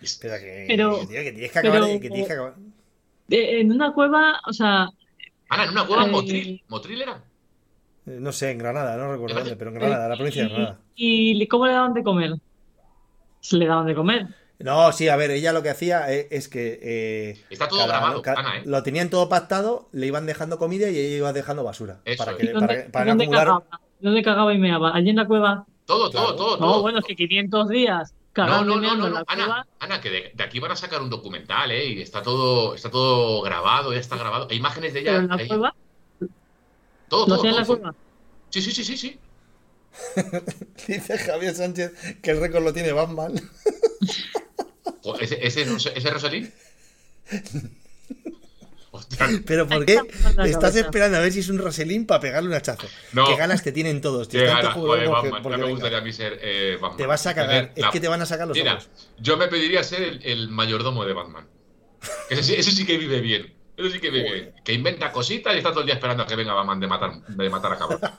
Es- 0.00 0.12
Espera, 0.12 0.38
que, 0.38 0.64
Pero- 0.68 1.00
que, 1.00 1.06
tío, 1.06 1.22
que 1.22 1.32
tienes 1.32 1.52
que 1.52 1.58
acabar. 1.58 1.80
pero- 1.82 2.00
que 2.00 2.08
tienes 2.08 2.26
que 2.26 2.32
acabar. 2.32 2.54
Eh, 3.30 3.60
en 3.60 3.72
una 3.72 3.92
cueva, 3.92 4.40
o 4.46 4.52
sea, 4.52 4.88
Ana, 5.48 5.64
en 5.64 5.70
una 5.70 5.86
cueva 5.86 6.06
Eh, 6.06 6.10
Motril. 6.10 6.62
¿Motril 6.68 7.02
era? 7.02 7.22
Eh, 8.06 8.18
No 8.20 8.32
sé, 8.32 8.50
en 8.50 8.58
Granada, 8.58 8.96
no 8.96 9.12
recuerdo 9.12 9.36
dónde, 9.38 9.56
pero 9.56 9.70
en 9.70 9.76
Granada, 9.76 10.08
la 10.08 10.16
provincia 10.16 10.42
de 10.42 10.48
Granada. 10.48 10.80
¿Y, 10.94 11.46
cómo 11.48 11.66
le 11.66 11.72
daban 11.72 11.94
de 11.94 12.02
comer? 12.02 12.34
Se 13.40 13.56
le 13.56 13.66
daban 13.66 13.86
de 13.86 13.94
comer. 13.94 14.26
No, 14.60 14.92
sí, 14.92 15.08
a 15.08 15.16
ver, 15.16 15.30
ella 15.32 15.52
lo 15.52 15.62
que 15.62 15.70
hacía 15.70 16.10
es 16.10 16.48
que. 16.48 16.78
eh, 16.82 17.44
Está 17.50 17.68
todo 17.68 17.80
cada- 17.80 17.98
grabado, 18.00 18.22
Ana, 18.36 18.58
¿eh? 18.58 18.62
Lo 18.64 18.82
tenían 18.82 19.10
todo 19.10 19.28
pactado, 19.28 19.88
le 19.92 20.06
iban 20.06 20.26
dejando 20.26 20.58
comida 20.58 20.88
y 20.88 20.96
ella 20.96 21.16
iba 21.18 21.32
dejando 21.32 21.64
basura. 21.64 22.00
Eso 22.04 22.18
para 22.24 22.32
es. 22.32 22.38
que, 22.38 22.46
¿Y 22.46 22.48
dónde, 22.50 22.66
para, 22.74 22.90
para 22.92 23.04
y 23.04 23.08
dónde 23.08 23.24
acumular. 23.24 23.46
cagaba? 23.46 23.80
¿Dónde 24.00 24.22
cagaba 24.22 24.54
y 24.54 24.58
meaba? 24.58 24.94
¿Allí 24.94 25.10
en 25.10 25.16
la 25.16 25.26
cueva? 25.26 25.66
Todo, 25.86 26.10
Claro. 26.10 26.28
todo, 26.28 26.36
todo, 26.36 26.50
No, 26.60 26.72
todo. 26.74 26.82
bueno, 26.82 26.98
es 27.00 27.04
que 27.04 27.16
500 27.16 27.68
días 27.68 28.14
No, 28.36 28.64
no, 28.64 28.80
no, 28.80 28.96
no. 28.96 29.22
Ana, 29.26 29.66
Ana, 29.78 30.00
que 30.00 30.10
de, 30.10 30.32
de 30.34 30.44
aquí 30.44 30.58
van 30.58 30.72
a 30.72 30.76
sacar 30.76 31.00
un 31.00 31.10
documental, 31.10 31.70
¿eh? 31.70 31.86
Y 31.86 32.02
está 32.02 32.22
todo, 32.22 32.74
está 32.74 32.90
todo 32.90 33.42
grabado, 33.42 33.92
ya 33.92 34.00
está 34.00 34.16
grabado. 34.16 34.48
Hay 34.50 34.56
imágenes 34.56 34.92
de 34.92 35.00
ella. 35.00 35.12
Pero 35.12 35.22
en 35.22 35.28
la 35.28 35.36
ahí. 35.36 35.48
cueva, 35.48 35.74
Todo, 37.08 37.26
¿lo 37.28 37.36
todo, 37.36 37.46
en 37.46 37.56
la 37.56 37.64
cueva? 37.64 37.94
Sí, 38.50 38.62
sí, 38.62 38.72
sí, 38.72 38.84
sí, 38.84 38.96
sí. 38.96 39.18
Dice 40.88 41.18
Javier 41.18 41.54
Sánchez 41.54 41.92
que 42.20 42.32
el 42.32 42.40
récord 42.40 42.64
lo 42.64 42.72
tiene 42.72 42.92
Batman. 42.92 43.34
¿Ese, 45.20 45.46
ese, 45.46 45.62
ese 45.62 46.10
Rosalín? 46.10 46.52
Pero 49.46 49.66
¿por 49.68 49.84
qué 49.86 49.94
estás 49.94 50.34
cabeza. 50.36 50.80
esperando 50.80 51.16
a 51.18 51.20
ver 51.20 51.32
si 51.32 51.40
es 51.40 51.48
un 51.48 51.58
Roselín 51.58 52.06
para 52.06 52.20
pegarle 52.20 52.48
un 52.48 52.54
hachazo? 52.54 52.86
No. 53.12 53.26
Qué 53.26 53.36
ganas 53.36 53.62
te 53.62 53.72
tienen 53.72 54.00
todos, 54.00 54.28
tío. 54.28 54.40
qué 54.40 54.46
Tanto 54.46 54.62
gana, 54.62 54.74
juego 54.74 54.88
joder, 54.88 55.06
porque- 55.06 55.22
Batman. 55.28 55.42
porque 55.42 55.58
Ya 55.58 55.64
me 55.64 55.70
gustaría 55.72 55.98
a 55.98 56.00
mí 56.00 56.12
ser 56.12 56.38
eh, 56.42 56.78
Batman. 56.80 56.96
Te 56.96 57.06
vas 57.06 57.26
a 57.26 57.34
cagar. 57.34 57.48
Tener 57.50 57.72
Es 57.76 57.82
la- 57.82 57.90
que 57.90 58.00
te 58.00 58.08
van 58.08 58.22
a 58.22 58.26
sacar 58.26 58.48
los 58.48 58.56
Mira, 58.56 58.74
ojos. 58.74 58.88
yo 59.18 59.36
me 59.36 59.48
pediría 59.48 59.82
ser 59.84 60.02
el, 60.02 60.22
el 60.24 60.48
mayordomo 60.48 61.04
de 61.04 61.12
Batman. 61.12 61.46
Ese, 62.30 62.42
sí- 62.42 62.54
ese 62.54 62.70
sí 62.70 62.84
que 62.86 62.96
vive 62.98 63.20
bien. 63.20 63.54
Eso 63.76 63.90
sí 63.90 63.98
que 63.98 64.10
vive 64.10 64.32
bien. 64.32 64.54
Que 64.64 64.72
inventa 64.72 65.10
cositas 65.10 65.52
y 65.54 65.58
está 65.58 65.70
todo 65.70 65.80
el 65.80 65.86
día 65.86 65.94
esperando 65.96 66.22
a 66.22 66.26
que 66.26 66.36
venga 66.36 66.52
Batman 66.54 66.78
de 66.80 66.86
matar, 66.86 67.20
de 67.26 67.50
matar 67.50 67.72
a 67.72 67.78
cabrón. 67.78 68.00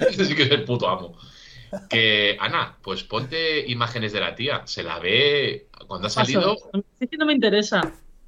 Ese 0.00 0.24
sí 0.24 0.34
que 0.34 0.44
es 0.44 0.50
el 0.50 0.64
puto 0.64 0.88
amo. 0.88 1.16
Que, 1.88 2.36
Ana, 2.40 2.76
pues 2.82 3.04
ponte 3.04 3.64
imágenes 3.68 4.12
de 4.12 4.20
la 4.20 4.34
tía. 4.34 4.62
Se 4.64 4.82
la 4.82 4.98
ve 4.98 5.68
cuando 5.86 6.06
ha 6.08 6.10
salido. 6.10 6.56
Es 6.98 7.08
que 7.08 7.16
no 7.16 7.26
me 7.26 7.32
interesa. 7.34 7.80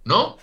¿No? 0.04 0.36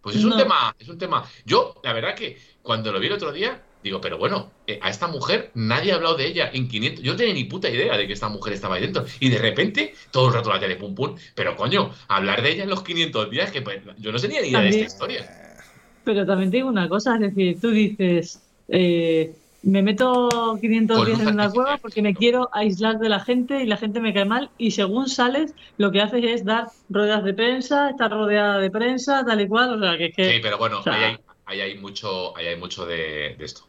Pues 0.00 0.16
es 0.16 0.24
un 0.24 0.36
tema, 0.36 0.76
es 0.78 0.88
un 0.88 0.98
tema. 0.98 1.24
Yo, 1.46 1.80
la 1.82 1.94
verdad 1.94 2.14
que 2.14 2.36
cuando 2.62 2.92
lo 2.92 3.00
vi 3.00 3.06
el 3.06 3.14
otro 3.14 3.32
día, 3.32 3.62
digo, 3.82 4.00
pero 4.00 4.18
bueno, 4.18 4.50
eh, 4.66 4.78
a 4.82 4.90
esta 4.90 5.06
mujer 5.06 5.50
nadie 5.54 5.92
ha 5.92 5.94
hablado 5.94 6.16
de 6.16 6.26
ella 6.26 6.50
en 6.52 6.68
500. 6.68 7.02
Yo 7.02 7.12
no 7.12 7.16
tenía 7.16 7.32
ni 7.32 7.44
puta 7.44 7.70
idea 7.70 7.96
de 7.96 8.06
que 8.06 8.12
esta 8.12 8.28
mujer 8.28 8.52
estaba 8.52 8.74
ahí 8.74 8.82
dentro. 8.82 9.06
Y 9.20 9.30
de 9.30 9.38
repente, 9.38 9.94
todo 10.10 10.28
el 10.28 10.34
rato 10.34 10.50
la 10.50 10.60
tele 10.60 10.76
pum 10.76 10.94
pum. 10.94 11.16
Pero 11.34 11.56
coño, 11.56 11.90
hablar 12.08 12.42
de 12.42 12.52
ella 12.52 12.64
en 12.64 12.70
los 12.70 12.82
500 12.82 13.30
días, 13.30 13.50
que 13.50 13.62
pues, 13.62 13.80
yo 13.98 14.12
no 14.12 14.18
tenía 14.18 14.42
ni 14.42 14.48
idea 14.48 14.60
de 14.60 14.68
esta 14.68 14.84
historia. 14.84 15.60
Pero 16.04 16.26
también 16.26 16.50
te 16.50 16.58
digo 16.58 16.68
una 16.68 16.88
cosa, 16.88 17.14
es 17.14 17.20
decir, 17.20 17.58
tú 17.58 17.70
dices, 17.70 18.42
eh, 18.68 19.34
me 19.66 19.82
meto 19.82 20.58
500 20.60 20.96
Con 20.98 21.06
días 21.06 21.20
en 21.20 21.28
una 21.28 21.50
cueva 21.50 21.78
porque 21.78 22.02
me 22.02 22.14
quiero 22.14 22.48
aislar 22.52 22.98
de 22.98 23.08
la 23.08 23.20
gente 23.20 23.62
y 23.62 23.66
la 23.66 23.76
gente 23.76 24.00
me 24.00 24.12
cae 24.12 24.24
mal 24.24 24.50
y 24.58 24.72
según 24.72 25.08
sales 25.08 25.54
lo 25.78 25.90
que 25.90 26.00
haces 26.02 26.22
es 26.24 26.44
dar 26.44 26.66
ruedas 26.88 27.24
de 27.24 27.34
prensa, 27.34 27.90
estar 27.90 28.10
rodeada 28.10 28.58
de 28.58 28.70
prensa, 28.70 29.24
tal 29.26 29.40
y 29.40 29.48
cual, 29.48 29.74
o 29.74 29.80
sea 29.80 29.96
que 29.98 30.06
es 30.06 30.16
que 30.16 30.24
Sí, 30.32 30.38
pero 30.42 30.58
bueno, 30.58 30.80
o 30.80 30.82
sea- 30.82 30.92
ahí 30.94 31.04
hay, 31.04 31.16
ahí 31.46 31.60
hay 31.72 31.78
mucho, 31.78 32.36
ahí 32.36 32.46
hay 32.46 32.56
mucho 32.56 32.84
de, 32.86 33.34
de 33.38 33.44
esto. 33.44 33.62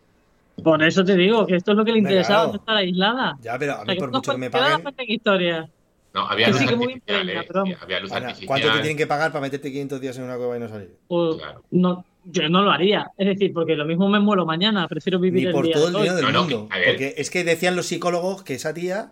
por 0.64 0.82
eso 0.84 1.04
te 1.04 1.16
digo 1.16 1.46
que 1.46 1.56
esto 1.56 1.72
es 1.72 1.78
lo 1.78 1.86
que 1.86 1.92
le 1.94 2.00
interesaba, 2.00 2.44
claro. 2.44 2.52
no 2.54 2.60
estar 2.60 2.78
aislada. 2.78 3.38
Ya, 3.42 3.58
pero 3.60 3.74
a 3.74 3.82
O 3.82 3.86
mí 3.86 3.92
sea, 3.94 3.96
por 4.00 4.12
mucho 4.12 4.32
que 4.32 4.38
me 4.38 4.50
paguen. 4.50 4.86
historia. 5.08 5.70
No, 6.14 6.22
había 6.28 6.48
luz 6.48 6.60
sí 6.60 6.64
artificial, 6.66 7.30
eh. 7.30 7.78
Había 7.82 8.00
luz 8.00 8.12
Ana, 8.14 8.28
artificial. 8.28 8.48
¿Cuánto 8.48 8.68
te 8.68 8.74
tienen 8.80 8.98
que 8.98 9.06
pagar 9.06 9.32
para 9.34 9.42
meterte 9.42 9.70
500 9.70 10.00
días 10.00 10.18
en 10.18 10.24
una 10.24 10.38
cueva 10.38 10.56
y 10.56 10.60
no 10.62 10.70
salir? 10.70 10.96
O 11.10 11.38
Claro. 11.38 11.62
no, 11.72 12.06
yo 12.26 12.50
no 12.50 12.62
lo 12.64 12.72
haría. 12.72 13.12
Es 13.18 13.28
decir, 13.28 13.54
porque 13.54 13.76
lo 13.76 13.86
mismo 13.86 14.10
me 14.10 14.20
muero 14.20 14.46
mañana, 14.46 14.88
prefiero 14.88 15.20
vivir 15.20 15.44
Ni 15.44 15.48
el 15.48 15.54
por 15.54 15.66
día 15.66 15.76
todo 15.76 15.88
el 15.88 15.94
dinero 15.94 16.16
del 16.16 16.32
No, 16.34 16.42
mundo. 16.42 16.68
Porque 16.70 17.16
es 17.18 17.30
que 17.30 17.44
decían 17.44 17.76
los 17.76 17.86
psicólogos 17.88 18.44
que 18.44 18.56
esa 18.56 18.74
tía 18.74 19.12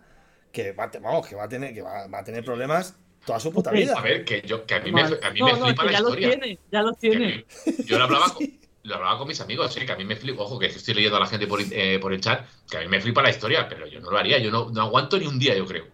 que 0.52 0.72
va, 0.74 0.92
vamos, 1.02 1.28
que 1.28 1.36
va 1.36 1.44
a 1.46 1.50
tener 1.50 1.74
que 1.74 1.82
va, 1.82 2.08
va 2.08 2.20
a 2.20 2.24
tener 2.24 2.44
problemas 2.44 2.98
toda 3.26 3.40
su 3.40 3.52
puta 3.54 3.72
vida. 3.72 3.96
A 3.98 4.02
ver, 4.02 4.26
que, 4.26 4.42
yo, 4.46 4.66
que 4.66 4.76
a 4.76 4.80
mí 4.82 4.92
me, 4.92 5.04
Vale. 5.04 5.20
a 5.22 5.32
mí 5.32 5.40
no, 5.40 5.46
me 5.46 5.54
no, 5.60 5.66
flipa 5.66 5.86
que 5.86 5.92
la 5.92 5.92
ya 5.92 6.00
los 6.02 6.10
historia. 6.12 6.30
tiene, 6.40 6.60
ya 6.72 6.82
los 6.82 6.98
tiene. 7.00 7.46
yo 7.86 7.98
lo 7.98 8.04
hablaba 8.06 8.30
con, 8.34 8.46
lo 8.84 8.96
hablaba 8.96 9.18
con 9.18 9.28
mis 9.28 9.42
amigos, 9.42 9.76
¿eh? 9.78 9.86
que 9.86 9.92
a 9.92 9.96
mí 9.98 10.06
me 10.06 10.16
flipa, 10.16 10.44
ojo, 10.44 10.60
que 10.60 10.68
estoy 10.68 10.94
leyendo 10.94 11.18
a 11.18 11.22
la 11.22 11.28
gente 11.28 11.48
por, 11.48 11.60
eh, 11.72 12.00
por 12.00 12.14
el 12.14 12.22
chat, 12.22 12.46
que 12.70 12.78
a 12.78 12.82
mí 12.82 12.88
me 12.88 13.02
flipa 13.02 13.22
la 13.24 13.30
historia, 13.30 13.68
pero 13.70 13.88
yo 13.88 14.00
no 14.02 14.12
lo 14.12 14.18
haría, 14.18 14.38
yo 14.40 14.52
no, 14.52 14.70
no 14.72 14.82
aguanto 14.82 15.18
ni 15.20 15.28
un 15.28 15.40
día, 15.40 15.56
yo 15.56 15.66
creo. 15.66 15.86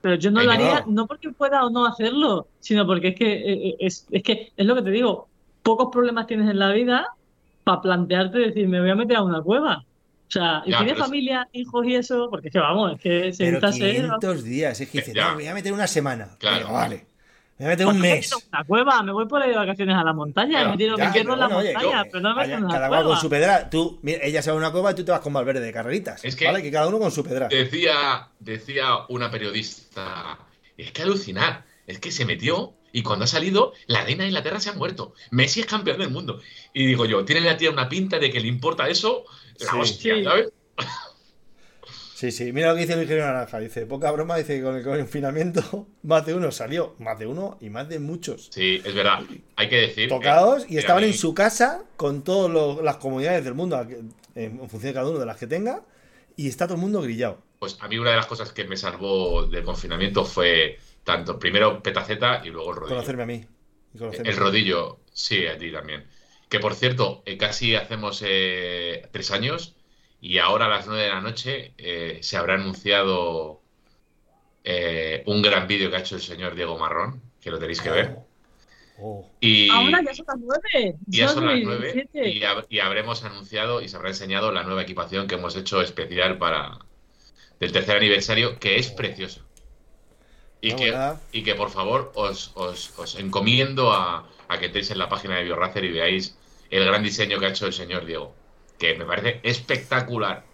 Pero 0.00 0.14
yo 0.16 0.30
no 0.30 0.40
Ay, 0.40 0.46
lo 0.46 0.52
no. 0.54 0.54
haría, 0.54 0.84
no 0.86 1.06
porque 1.06 1.30
pueda 1.32 1.64
o 1.64 1.70
no 1.70 1.86
hacerlo, 1.86 2.50
sino 2.60 2.86
porque 2.86 3.08
es 3.08 3.14
que 3.16 3.32
eh, 3.70 3.76
es, 3.80 4.06
es 4.10 4.22
que 4.22 4.52
es 4.56 4.66
lo 4.66 4.74
que 4.76 4.82
te 4.82 4.90
digo, 4.90 5.28
pocos 5.76 5.88
problemas 5.92 6.26
tienes 6.26 6.48
en 6.50 6.58
la 6.58 6.70
vida 6.72 7.06
para 7.64 7.82
plantearte 7.82 8.38
decir, 8.38 8.66
me 8.68 8.80
voy 8.80 8.88
a 8.90 8.94
meter 8.94 9.16
a 9.18 9.22
una 9.22 9.42
cueva. 9.42 9.84
O 9.84 10.30
sea, 10.30 10.62
y 10.64 10.70
Ya, 10.70 10.78
tienes 10.78 10.94
pero 10.94 11.04
es- 11.04 11.10
familia, 11.10 11.48
hijos 11.52 11.86
y 11.86 11.94
eso, 11.94 12.28
porque 12.30 12.48
es 12.48 12.52
que 12.52 12.58
vamos, 12.58 12.92
es 12.94 13.00
que 13.00 13.32
Pero 13.36 13.50
sentarse 13.60 13.78
500 13.78 14.44
días, 14.44 14.80
es 14.80 14.88
que 14.88 14.98
dice, 14.98 15.12
no, 15.14 15.28
me 15.30 15.34
voy 15.34 15.46
a 15.48 15.54
meter 15.54 15.72
una 15.74 15.86
semana. 15.86 16.28
Claro. 16.38 16.72
Vale. 16.72 17.06
Me 17.58 17.64
voy 17.64 17.66
a 17.66 17.68
meter 17.70 17.84
Pues 17.86 17.96
un 17.96 18.02
me 18.02 18.08
mes. 18.14 18.30
meto 18.30 18.42
en 18.42 18.48
una 18.52 18.64
cueva, 18.64 19.02
me 19.02 19.12
voy 19.12 19.26
por 19.26 19.42
ahí 19.42 19.50
de 19.50 19.56
vacaciones 19.56 19.96
a 19.96 20.04
la 20.04 20.12
montaña, 20.12 20.68
me, 20.70 20.76
tiro, 20.76 20.96
Ya, 20.96 21.10
me 21.10 21.18
en 21.20 21.26
la 21.26 21.32
pero 21.34 21.36
bueno, 21.36 21.54
montaña, 21.72 22.04
pero 22.04 22.20
no 22.20 22.28
me 22.30 22.34
meto 22.36 22.40
Vaya, 22.48 22.54
en 22.56 22.64
una 22.64 22.72
cada 22.74 22.86
uno 22.88 22.96
cueva. 22.96 23.10
con 23.10 23.20
su 23.20 23.28
pedra. 23.30 23.68
Tú, 23.70 23.98
mira, 24.02 24.18
ella 24.22 24.40
se 24.42 24.50
va 24.50 24.54
a 24.56 24.58
una 24.60 24.70
cueva 24.70 24.92
y 24.92 24.94
tú 24.94 25.04
te 25.04 25.10
vas 25.10 25.20
con 25.20 25.32
Valverde 25.32 25.60
de 25.60 25.72
carreritas. 25.72 26.24
Es 26.24 26.36
que- 26.36 26.46
¿Vale? 26.46 26.62
Que 26.62 26.70
cada 26.70 26.86
uno 26.88 26.98
con 26.98 27.10
su 27.10 27.22
pedra. 27.24 27.48
Decía, 27.48 28.28
decía 28.38 28.84
una 29.08 29.30
periodista, 29.30 30.38
es 30.76 30.92
que 30.92 31.02
alucinar, 31.02 31.64
es 31.86 31.98
que 31.98 32.10
se 32.12 32.24
metió 32.24 32.74
y 32.98 33.02
cuando 33.02 33.24
ha 33.24 33.28
salido, 33.28 33.72
la 33.86 34.04
reina 34.04 34.22
de 34.24 34.28
Inglaterra 34.30 34.60
se 34.60 34.70
ha 34.70 34.74
muerto. 34.74 35.14
Messi 35.30 35.60
es 35.60 35.66
campeón 35.66 35.98
del 35.98 36.10
mundo. 36.10 36.40
Y 36.72 36.86
digo 36.86 37.04
yo, 37.06 37.24
tiene 37.24 37.42
la 37.42 37.56
tía 37.56 37.70
una 37.70 37.88
pinta 37.88 38.18
de 38.18 38.30
que 38.30 38.40
le 38.40 38.48
importa 38.48 38.88
eso, 38.88 39.24
la 39.60 39.70
Sí. 39.72 39.78
hostia, 39.80 40.14
Sí. 40.16 40.24
¿sabes? 40.24 40.48
Sí, 42.14 42.32
sí. 42.32 42.52
Mira 42.52 42.70
lo 42.70 42.74
que 42.74 42.80
dice 42.80 42.94
el 42.94 43.02
ingeniero 43.02 43.26
naranja. 43.28 43.60
Dice, 43.60 43.86
poca 43.86 44.10
broma, 44.10 44.36
dice 44.36 44.56
que 44.56 44.62
con 44.64 44.74
el 44.74 44.82
confinamiento 44.84 45.86
más 46.02 46.26
de 46.26 46.34
uno 46.34 46.50
salió. 46.50 46.96
Más 46.98 47.16
de 47.18 47.26
uno 47.28 47.58
y 47.60 47.70
más 47.70 47.88
de 47.88 48.00
muchos. 48.00 48.48
Sí, 48.52 48.82
es 48.84 48.92
verdad. 48.94 49.20
Hay 49.54 49.68
que 49.68 49.76
decir. 49.82 50.08
Tocados 50.08 50.64
que- 50.64 50.74
y 50.74 50.78
estaban 50.78 51.04
mí- 51.04 51.10
en 51.10 51.14
su 51.16 51.32
casa 51.32 51.84
con 51.96 52.24
todas 52.24 52.82
las 52.82 52.96
comunidades 52.96 53.44
del 53.44 53.54
mundo, 53.54 53.80
en 54.34 54.58
función 54.68 54.82
de 54.90 54.94
cada 54.94 55.08
uno 55.08 55.20
de 55.20 55.26
las 55.26 55.36
que 55.36 55.46
tenga. 55.46 55.82
Y 56.36 56.48
está 56.48 56.66
todo 56.66 56.74
el 56.74 56.80
mundo 56.80 57.00
grillado. 57.02 57.38
Pues 57.60 57.76
a 57.80 57.86
mí 57.88 57.98
una 57.98 58.10
de 58.10 58.16
las 58.16 58.26
cosas 58.26 58.52
que 58.52 58.64
me 58.64 58.76
salvó 58.76 59.44
del 59.46 59.62
confinamiento 59.64 60.24
fue 60.24 60.78
tanto 61.04 61.38
primero 61.38 61.82
Petaceta 61.82 62.42
y 62.44 62.48
luego 62.50 62.70
el 62.70 62.76
rodillo. 62.76 62.94
Conocerme 62.96 63.22
a 63.22 63.26
mí. 63.26 63.46
conocerme 63.98 64.28
El 64.30 64.34
a 64.36 64.38
mí. 64.38 64.44
rodillo, 64.44 65.00
sí, 65.12 65.46
a 65.46 65.56
ti 65.58 65.70
también. 65.72 66.06
Que 66.48 66.60
por 66.60 66.74
cierto, 66.74 67.22
eh, 67.26 67.36
casi 67.36 67.74
hacemos 67.74 68.22
eh, 68.26 69.08
tres 69.12 69.30
años 69.30 69.76
y 70.20 70.38
ahora 70.38 70.66
a 70.66 70.68
las 70.68 70.86
nueve 70.86 71.02
de 71.04 71.08
la 71.10 71.20
noche 71.20 71.72
eh, 71.78 72.18
se 72.22 72.36
habrá 72.36 72.54
anunciado 72.54 73.60
eh, 74.64 75.22
un 75.26 75.42
gran 75.42 75.66
vídeo 75.66 75.90
que 75.90 75.96
ha 75.96 76.00
hecho 76.00 76.16
el 76.16 76.22
señor 76.22 76.54
Diego 76.54 76.78
Marrón, 76.78 77.22
que 77.40 77.50
lo 77.50 77.58
tenéis 77.58 77.80
que 77.80 77.90
ver. 77.90 78.16
Oh. 79.00 79.30
Y, 79.40 79.70
Ahora 79.70 80.02
ya 80.02 80.12
son 80.14 80.26
las 80.26 80.38
nueve. 80.40 80.96
y 81.06 81.16
ya 81.18 81.28
son 81.28 81.46
las 81.46 81.54
las 81.54 81.64
nueve 81.64 81.92
17. 81.92 82.28
y, 82.30 82.40
hab- 82.40 82.66
y 82.68 82.80
habremos 82.80 83.22
anunciado 83.24 83.80
y 83.80 83.88
se 83.88 83.96
habrá 83.96 84.08
enseñado 84.08 84.50
la 84.50 84.64
nueva 84.64 84.82
equipación 84.82 85.28
que 85.28 85.36
hemos 85.36 85.54
hecho 85.56 85.80
especial 85.80 86.36
para 86.38 86.78
del 87.60 87.72
tercer 87.72 87.96
aniversario, 87.96 88.58
que 88.58 88.76
es 88.76 88.90
preciosa. 88.90 89.42
Y 90.60 90.70
No, 90.70 90.76
que, 90.76 91.12
y 91.32 91.42
que 91.44 91.54
por 91.54 91.70
favor 91.70 92.10
os, 92.14 92.50
os- 92.54 92.98
os 92.98 93.14
encomiendo 93.16 93.92
a, 93.92 94.26
a 94.48 94.58
que 94.58 94.66
entréis 94.66 94.90
en 94.90 94.98
la 94.98 95.08
página 95.08 95.36
de 95.36 95.44
BioRacer 95.44 95.84
y 95.84 95.92
veáis 95.92 96.36
el 96.70 96.84
gran 96.84 97.02
diseño 97.02 97.38
que 97.38 97.46
ha 97.46 97.50
hecho 97.50 97.66
el 97.66 97.72
señor 97.72 98.04
Diego, 98.06 98.34
que 98.78 98.94
me 98.96 99.04
parece 99.04 99.40
espectacular. 99.44 100.44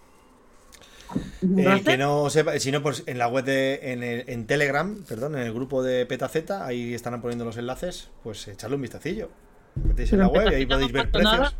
El 1.42 1.84
que 1.84 1.96
no 1.96 2.28
sepa, 2.30 2.58
si 2.58 2.72
no, 2.72 2.82
pues 2.82 3.02
en 3.06 3.18
la 3.18 3.28
web 3.28 3.44
de. 3.44 3.80
En, 3.92 4.02
el- 4.02 4.24
en 4.28 4.46
Telegram, 4.46 5.04
perdón, 5.08 5.36
en 5.36 5.42
el 5.42 5.52
grupo 5.52 5.82
de 5.82 6.06
Petaceta, 6.06 6.66
ahí 6.66 6.92
estarán 6.94 7.20
poniendo 7.22 7.44
los 7.44 7.56
enlaces, 7.56 8.10
pues 8.22 8.46
echarle 8.48 8.76
un 8.76 8.82
vistacillo. 8.82 9.30
Metéis 9.76 10.12
en 10.12 10.18
la 10.20 10.28
web 10.28 10.50
y 10.50 10.54
ahí 10.54 10.66
podéis 10.66 10.92
ver 10.92 11.10
precios. 11.10 11.32
nada. 11.32 11.52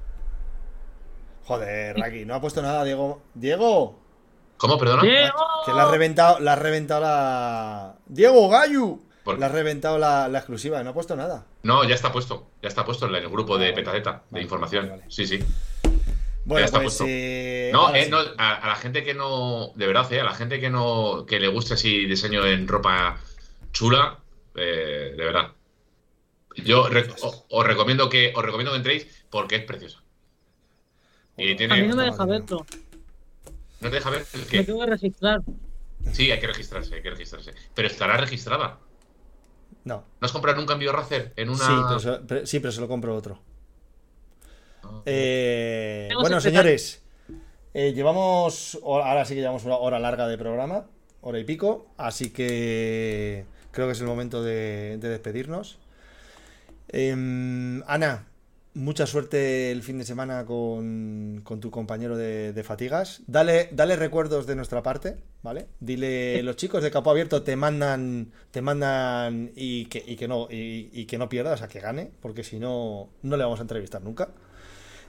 Joder, 1.46 1.96
Raki, 1.98 2.24
no 2.24 2.34
ha 2.34 2.40
puesto 2.40 2.62
nada, 2.62 2.84
Diego. 2.84 3.22
¡Diego! 3.34 3.98
¿Cómo, 4.56 4.78
perdona? 4.78 5.02
¡Diego! 5.02 5.34
Que 5.66 5.72
le 5.74 5.80
has 5.80 5.90
reventado, 5.90 6.40
le 6.40 6.50
has 6.50 6.58
reventado 6.58 7.00
la. 7.02 7.93
¡Diego 8.06 8.48
Gallu! 8.48 9.02
¿Por 9.24 9.38
Le 9.38 9.46
has 9.46 9.52
reventado 9.52 9.96
la, 9.98 10.28
la 10.28 10.38
exclusiva, 10.38 10.82
no 10.82 10.90
ha 10.90 10.94
puesto 10.94 11.16
nada. 11.16 11.46
No, 11.62 11.82
ya 11.84 11.94
está 11.94 12.12
puesto, 12.12 12.50
ya 12.62 12.68
está 12.68 12.84
puesto 12.84 13.06
en 13.06 13.14
el 13.14 13.28
grupo 13.30 13.56
de 13.56 13.68
Ah, 13.68 13.70
vale. 13.70 13.82
Petaceta, 13.82 14.22
de 14.30 14.42
información. 14.42 14.84
vale, 14.88 14.98
vale. 15.00 15.10
Sí, 15.10 15.26
sí. 15.26 15.38
Bueno, 16.44 16.66
está 16.66 16.78
pues. 16.78 16.88
puesto. 16.98 17.04
eh, 17.08 17.70
No, 17.72 17.94
eh, 17.94 18.04
sí. 18.04 18.10
no, 18.10 18.18
a, 18.36 18.54
a 18.56 18.68
la 18.68 18.76
gente 18.76 19.02
que 19.02 19.14
no, 19.14 19.72
de 19.76 19.86
verdad, 19.86 20.12
eh, 20.12 20.20
a 20.20 20.24
la 20.24 20.34
gente 20.34 20.60
que 20.60 20.68
no, 20.68 21.24
que 21.26 21.40
le 21.40 21.48
guste 21.48 21.72
así 21.74 22.04
diseño 22.04 22.44
en 22.46 22.68
ropa 22.68 23.18
chula, 23.72 24.18
eh, 24.56 25.14
de 25.16 25.24
verdad. 25.24 25.52
Yo 26.56 26.88
re- 26.88 27.08
o- 27.22 27.46
os 27.48 27.66
recomiendo 27.66 28.10
que 28.10 28.32
os 28.36 28.44
recomiendo 28.44 28.72
que 28.72 28.76
entréis 28.76 29.24
porque 29.30 29.56
es 29.56 29.64
preciosa. 29.64 30.02
Y 31.38 31.52
A 31.64 31.74
mí 31.76 31.88
no 31.88 31.96
me 31.96 32.04
deja 32.04 32.26
verlo. 32.26 32.66
no 33.80 33.88
te 33.88 33.96
deja 33.96 34.10
ver 34.10 34.26
el 34.34 34.40
Me 34.40 34.46
que 34.46 34.64
tengo 34.64 34.80
que 34.80 34.86
registrar. 34.90 35.40
Sí, 36.12 36.30
hay 36.30 36.38
que 36.40 36.46
registrarse, 36.46 36.94
hay 36.94 37.02
que 37.02 37.10
registrarse, 37.10 37.52
pero 37.74 37.88
estará 37.88 38.16
registrada. 38.16 38.78
No. 39.84 40.04
¿No 40.20 40.24
has 40.26 40.32
comprado 40.32 40.58
nunca 40.58 40.74
en 40.74 40.78
BioRacer? 40.80 41.32
En 41.36 41.50
una 41.50 41.58
Sí, 41.58 41.72
pero 41.88 41.98
se, 42.00 42.12
pero- 42.26 42.46
sí, 42.46 42.60
pero 42.60 42.72
se 42.72 42.80
lo 42.80 42.88
compro 42.88 43.14
otro. 43.14 43.40
Ah. 44.82 45.02
Eh, 45.06 46.08
bueno, 46.20 46.40
señores, 46.40 47.02
eh, 47.74 47.92
llevamos, 47.92 48.78
ahora 48.84 49.24
sí 49.24 49.34
que 49.34 49.40
llevamos 49.40 49.64
una 49.64 49.76
hora 49.76 49.98
larga 49.98 50.26
de 50.28 50.38
programa, 50.38 50.86
hora 51.20 51.38
y 51.38 51.44
pico, 51.44 51.88
así 51.96 52.30
que 52.32 53.46
creo 53.72 53.86
que 53.86 53.92
es 53.92 54.00
el 54.00 54.06
momento 54.06 54.42
de, 54.42 54.98
de 54.98 55.08
despedirnos. 55.08 55.78
Em, 56.88 57.82
Ana, 57.86 58.26
mucha 58.74 59.06
suerte 59.06 59.70
el 59.72 59.82
fin 59.82 59.98
de 59.98 60.04
semana 60.04 60.44
con, 60.44 61.40
con 61.44 61.60
tu 61.60 61.70
compañero 61.70 62.16
de, 62.16 62.52
de 62.52 62.64
fatigas. 62.64 63.22
Dale, 63.26 63.68
dale 63.72 63.96
recuerdos 63.96 64.46
de 64.46 64.56
nuestra 64.56 64.82
parte, 64.82 65.18
¿vale? 65.42 65.68
Dile, 65.80 66.42
los 66.44 66.56
chicos 66.56 66.82
de 66.82 66.90
Capo 66.90 67.10
Abierto 67.10 67.42
te 67.42 67.56
mandan, 67.56 68.32
te 68.50 68.62
mandan 68.62 69.52
y 69.54 69.86
que, 69.86 70.02
y 70.06 70.16
que 70.16 70.28
no, 70.28 70.48
y, 70.50 70.90
y 70.92 71.06
que 71.06 71.18
no 71.18 71.28
pierdas, 71.28 71.62
a 71.62 71.68
que 71.68 71.80
gane, 71.80 72.10
porque 72.20 72.44
si 72.44 72.58
no, 72.58 73.10
no 73.22 73.36
le 73.36 73.44
vamos 73.44 73.60
a 73.60 73.62
entrevistar 73.62 74.02
nunca. 74.02 74.28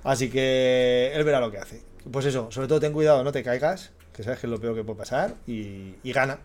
Así 0.04 0.30
que 0.30 1.12
él 1.14 1.24
verá 1.24 1.40
lo 1.40 1.52
que 1.52 1.58
hace. 1.58 1.84
Pues 2.12 2.26
eso, 2.26 2.52
sobre 2.52 2.68
todo 2.68 2.80
ten 2.80 2.94
cuidado, 2.94 3.24
no 3.24 3.32
te 3.32 3.44
caigas, 3.44 3.94
que 4.14 4.24
sabes 4.24 4.40
que 4.40 4.48
es 4.48 4.52
lo 4.52 4.60
peor 4.60 4.76
que 4.76 4.84
puede 4.84 5.00
pasar, 5.00 5.36
y, 5.48 5.96
y 6.04 6.12
gana. 6.14 6.40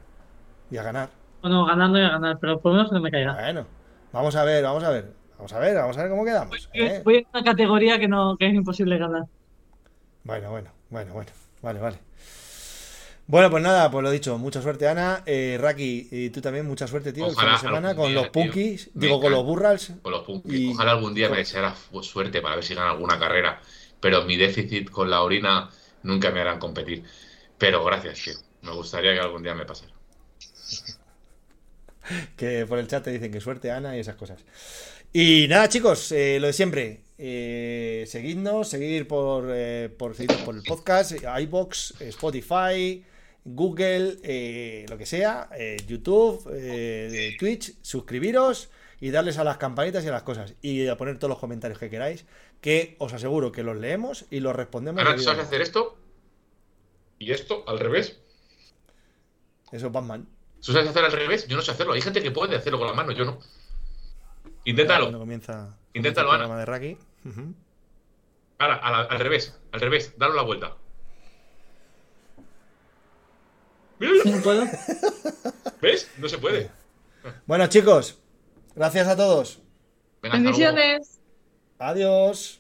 Y 0.70 0.78
a 0.78 0.82
ganar. 0.82 1.10
Bueno, 1.42 1.66
ganando 1.66 1.98
y 1.98 2.02
a 2.02 2.10
ganar, 2.10 2.38
pero 2.40 2.60
por 2.60 2.72
lo 2.72 2.78
menos 2.78 2.92
no 2.92 3.00
me 3.00 3.10
caiga. 3.10 3.42
Bueno, 3.42 3.66
vamos 4.12 4.36
a 4.36 4.44
ver, 4.44 4.62
vamos 4.64 4.84
a 4.84 4.90
ver. 4.90 5.19
Vamos 5.40 5.54
a 5.54 5.58
ver, 5.58 5.74
vamos 5.74 5.96
a 5.96 6.02
ver 6.02 6.10
cómo 6.10 6.22
quedamos. 6.22 6.68
¿eh? 6.74 7.00
Voy 7.02 7.26
a 7.26 7.38
una 7.38 7.42
categoría 7.42 7.98
que 7.98 8.06
no 8.08 8.36
que 8.36 8.46
es 8.46 8.52
imposible 8.52 8.98
ganar. 8.98 9.22
Bueno, 10.22 10.50
bueno, 10.50 10.70
bueno, 10.90 11.14
bueno. 11.14 11.30
Vale, 11.62 11.80
vale. 11.80 11.96
Bueno, 13.26 13.50
pues 13.50 13.62
nada, 13.62 13.90
pues 13.90 14.02
lo 14.02 14.10
dicho, 14.10 14.36
mucha 14.36 14.60
suerte 14.60 14.86
Ana, 14.86 15.22
eh, 15.24 15.56
Raki, 15.58 16.08
y 16.10 16.28
tú 16.28 16.42
también 16.42 16.66
mucha 16.66 16.86
suerte, 16.86 17.14
tío, 17.14 17.24
Ojalá 17.26 17.52
el 17.54 17.58
fin 17.58 17.68
de 17.70 17.74
semana 17.74 17.94
con 17.96 18.08
día, 18.08 18.14
los 18.16 18.24
tío. 18.24 18.32
punkis, 18.32 18.90
Me 18.92 19.06
digo 19.06 19.18
con 19.18 19.32
los 19.32 19.42
burrals. 19.42 19.92
Con 20.02 20.12
los 20.12 20.24
punkis. 20.24 20.52
Y- 20.52 20.70
Ojalá 20.72 20.90
algún 20.92 21.14
día 21.14 21.28
con- 21.28 21.36
me 21.36 21.38
deseara 21.38 21.74
suerte 22.02 22.42
para 22.42 22.56
ver 22.56 22.64
si 22.64 22.74
gana 22.74 22.90
alguna 22.90 23.18
carrera. 23.18 23.62
Pero 23.98 24.24
mi 24.24 24.36
déficit 24.36 24.90
con 24.90 25.08
la 25.08 25.22
orina 25.22 25.70
nunca 26.02 26.30
me 26.32 26.40
harán 26.42 26.58
competir. 26.58 27.02
Pero 27.56 27.82
gracias, 27.82 28.22
tío. 28.22 28.34
Me 28.60 28.72
gustaría 28.72 29.14
que 29.14 29.20
algún 29.20 29.42
día 29.42 29.54
me 29.54 29.64
pasara. 29.64 29.92
que 32.36 32.66
por 32.66 32.78
el 32.78 32.88
chat 32.88 33.04
te 33.04 33.10
dicen 33.12 33.32
que 33.32 33.40
suerte 33.40 33.70
Ana 33.70 33.96
y 33.96 34.00
esas 34.00 34.16
cosas. 34.16 34.44
Y 35.12 35.46
nada, 35.48 35.68
chicos, 35.68 36.12
eh, 36.12 36.38
lo 36.40 36.46
de 36.46 36.52
siempre. 36.52 37.00
Eh, 37.18 38.04
seguidnos, 38.06 38.68
seguir 38.68 39.08
por, 39.08 39.48
eh, 39.50 39.88
por, 39.88 40.14
por 40.44 40.54
el 40.54 40.62
podcast, 40.62 41.12
iBox, 41.40 42.00
Spotify, 42.00 43.04
Google, 43.44 44.18
eh, 44.22 44.86
lo 44.88 44.96
que 44.96 45.06
sea, 45.06 45.50
eh, 45.58 45.76
YouTube, 45.86 46.44
Twitch, 47.38 47.74
suscribiros 47.82 48.70
y 49.00 49.10
darles 49.10 49.38
a 49.38 49.44
las 49.44 49.58
campanitas 49.58 50.04
y 50.04 50.08
a 50.08 50.12
las 50.12 50.22
cosas. 50.22 50.54
Y 50.62 50.86
a 50.86 50.96
poner 50.96 51.18
todos 51.18 51.30
los 51.30 51.38
comentarios 51.38 51.78
que 51.78 51.90
queráis, 51.90 52.24
que 52.60 52.94
os 52.98 53.12
aseguro 53.12 53.50
que 53.50 53.64
los 53.64 53.76
leemos 53.76 54.26
y 54.30 54.40
los 54.40 54.54
respondemos. 54.54 55.02
Ahora, 55.02 55.16
¿tú 55.16 55.22
sabes 55.22 55.44
hacer 55.44 55.60
esto? 55.60 55.98
¿Y 57.18 57.32
esto 57.32 57.64
al 57.66 57.80
revés? 57.80 58.18
Eso 59.72 59.86
es 59.88 59.92
Batman. 59.92 60.26
¿Tú 60.64 60.72
sabes 60.72 60.88
hacer 60.88 61.04
al 61.04 61.12
revés? 61.12 61.48
Yo 61.48 61.56
no 61.56 61.62
sé 61.62 61.72
hacerlo. 61.72 61.94
Hay 61.94 62.00
gente 62.00 62.22
que 62.22 62.30
puede 62.30 62.56
hacerlo 62.56 62.78
con 62.78 62.86
la 62.86 62.94
mano, 62.94 63.12
yo 63.12 63.24
no. 63.24 63.40
Cuando 64.62 64.70
Inténtalo. 64.82 65.18
comienza, 65.18 65.76
Inténtalo, 65.94 66.28
comienza 66.28 66.44
el 66.46 66.50
Ana. 66.52 66.60
de 66.60 66.66
Raki. 66.66 66.98
Ujú. 67.24 67.54
Ahora, 68.58 68.74
a 68.76 68.90
la- 68.90 68.98
al 69.04 69.18
revés. 69.20 69.58
Al 69.72 69.80
revés. 69.80 70.14
Dale 70.18 70.34
la 70.34 70.42
vuelta. 70.42 70.76
No 73.98 74.40
puedo. 74.42 74.64
¿Ves? 75.82 76.10
No 76.18 76.28
se 76.28 76.38
puede. 76.38 76.70
Bueno, 77.46 77.66
chicos, 77.66 78.18
gracias 78.74 79.08
a 79.08 79.16
todos. 79.16 79.60
Bendiciones. 80.22 81.20
Adiós. 81.78 82.59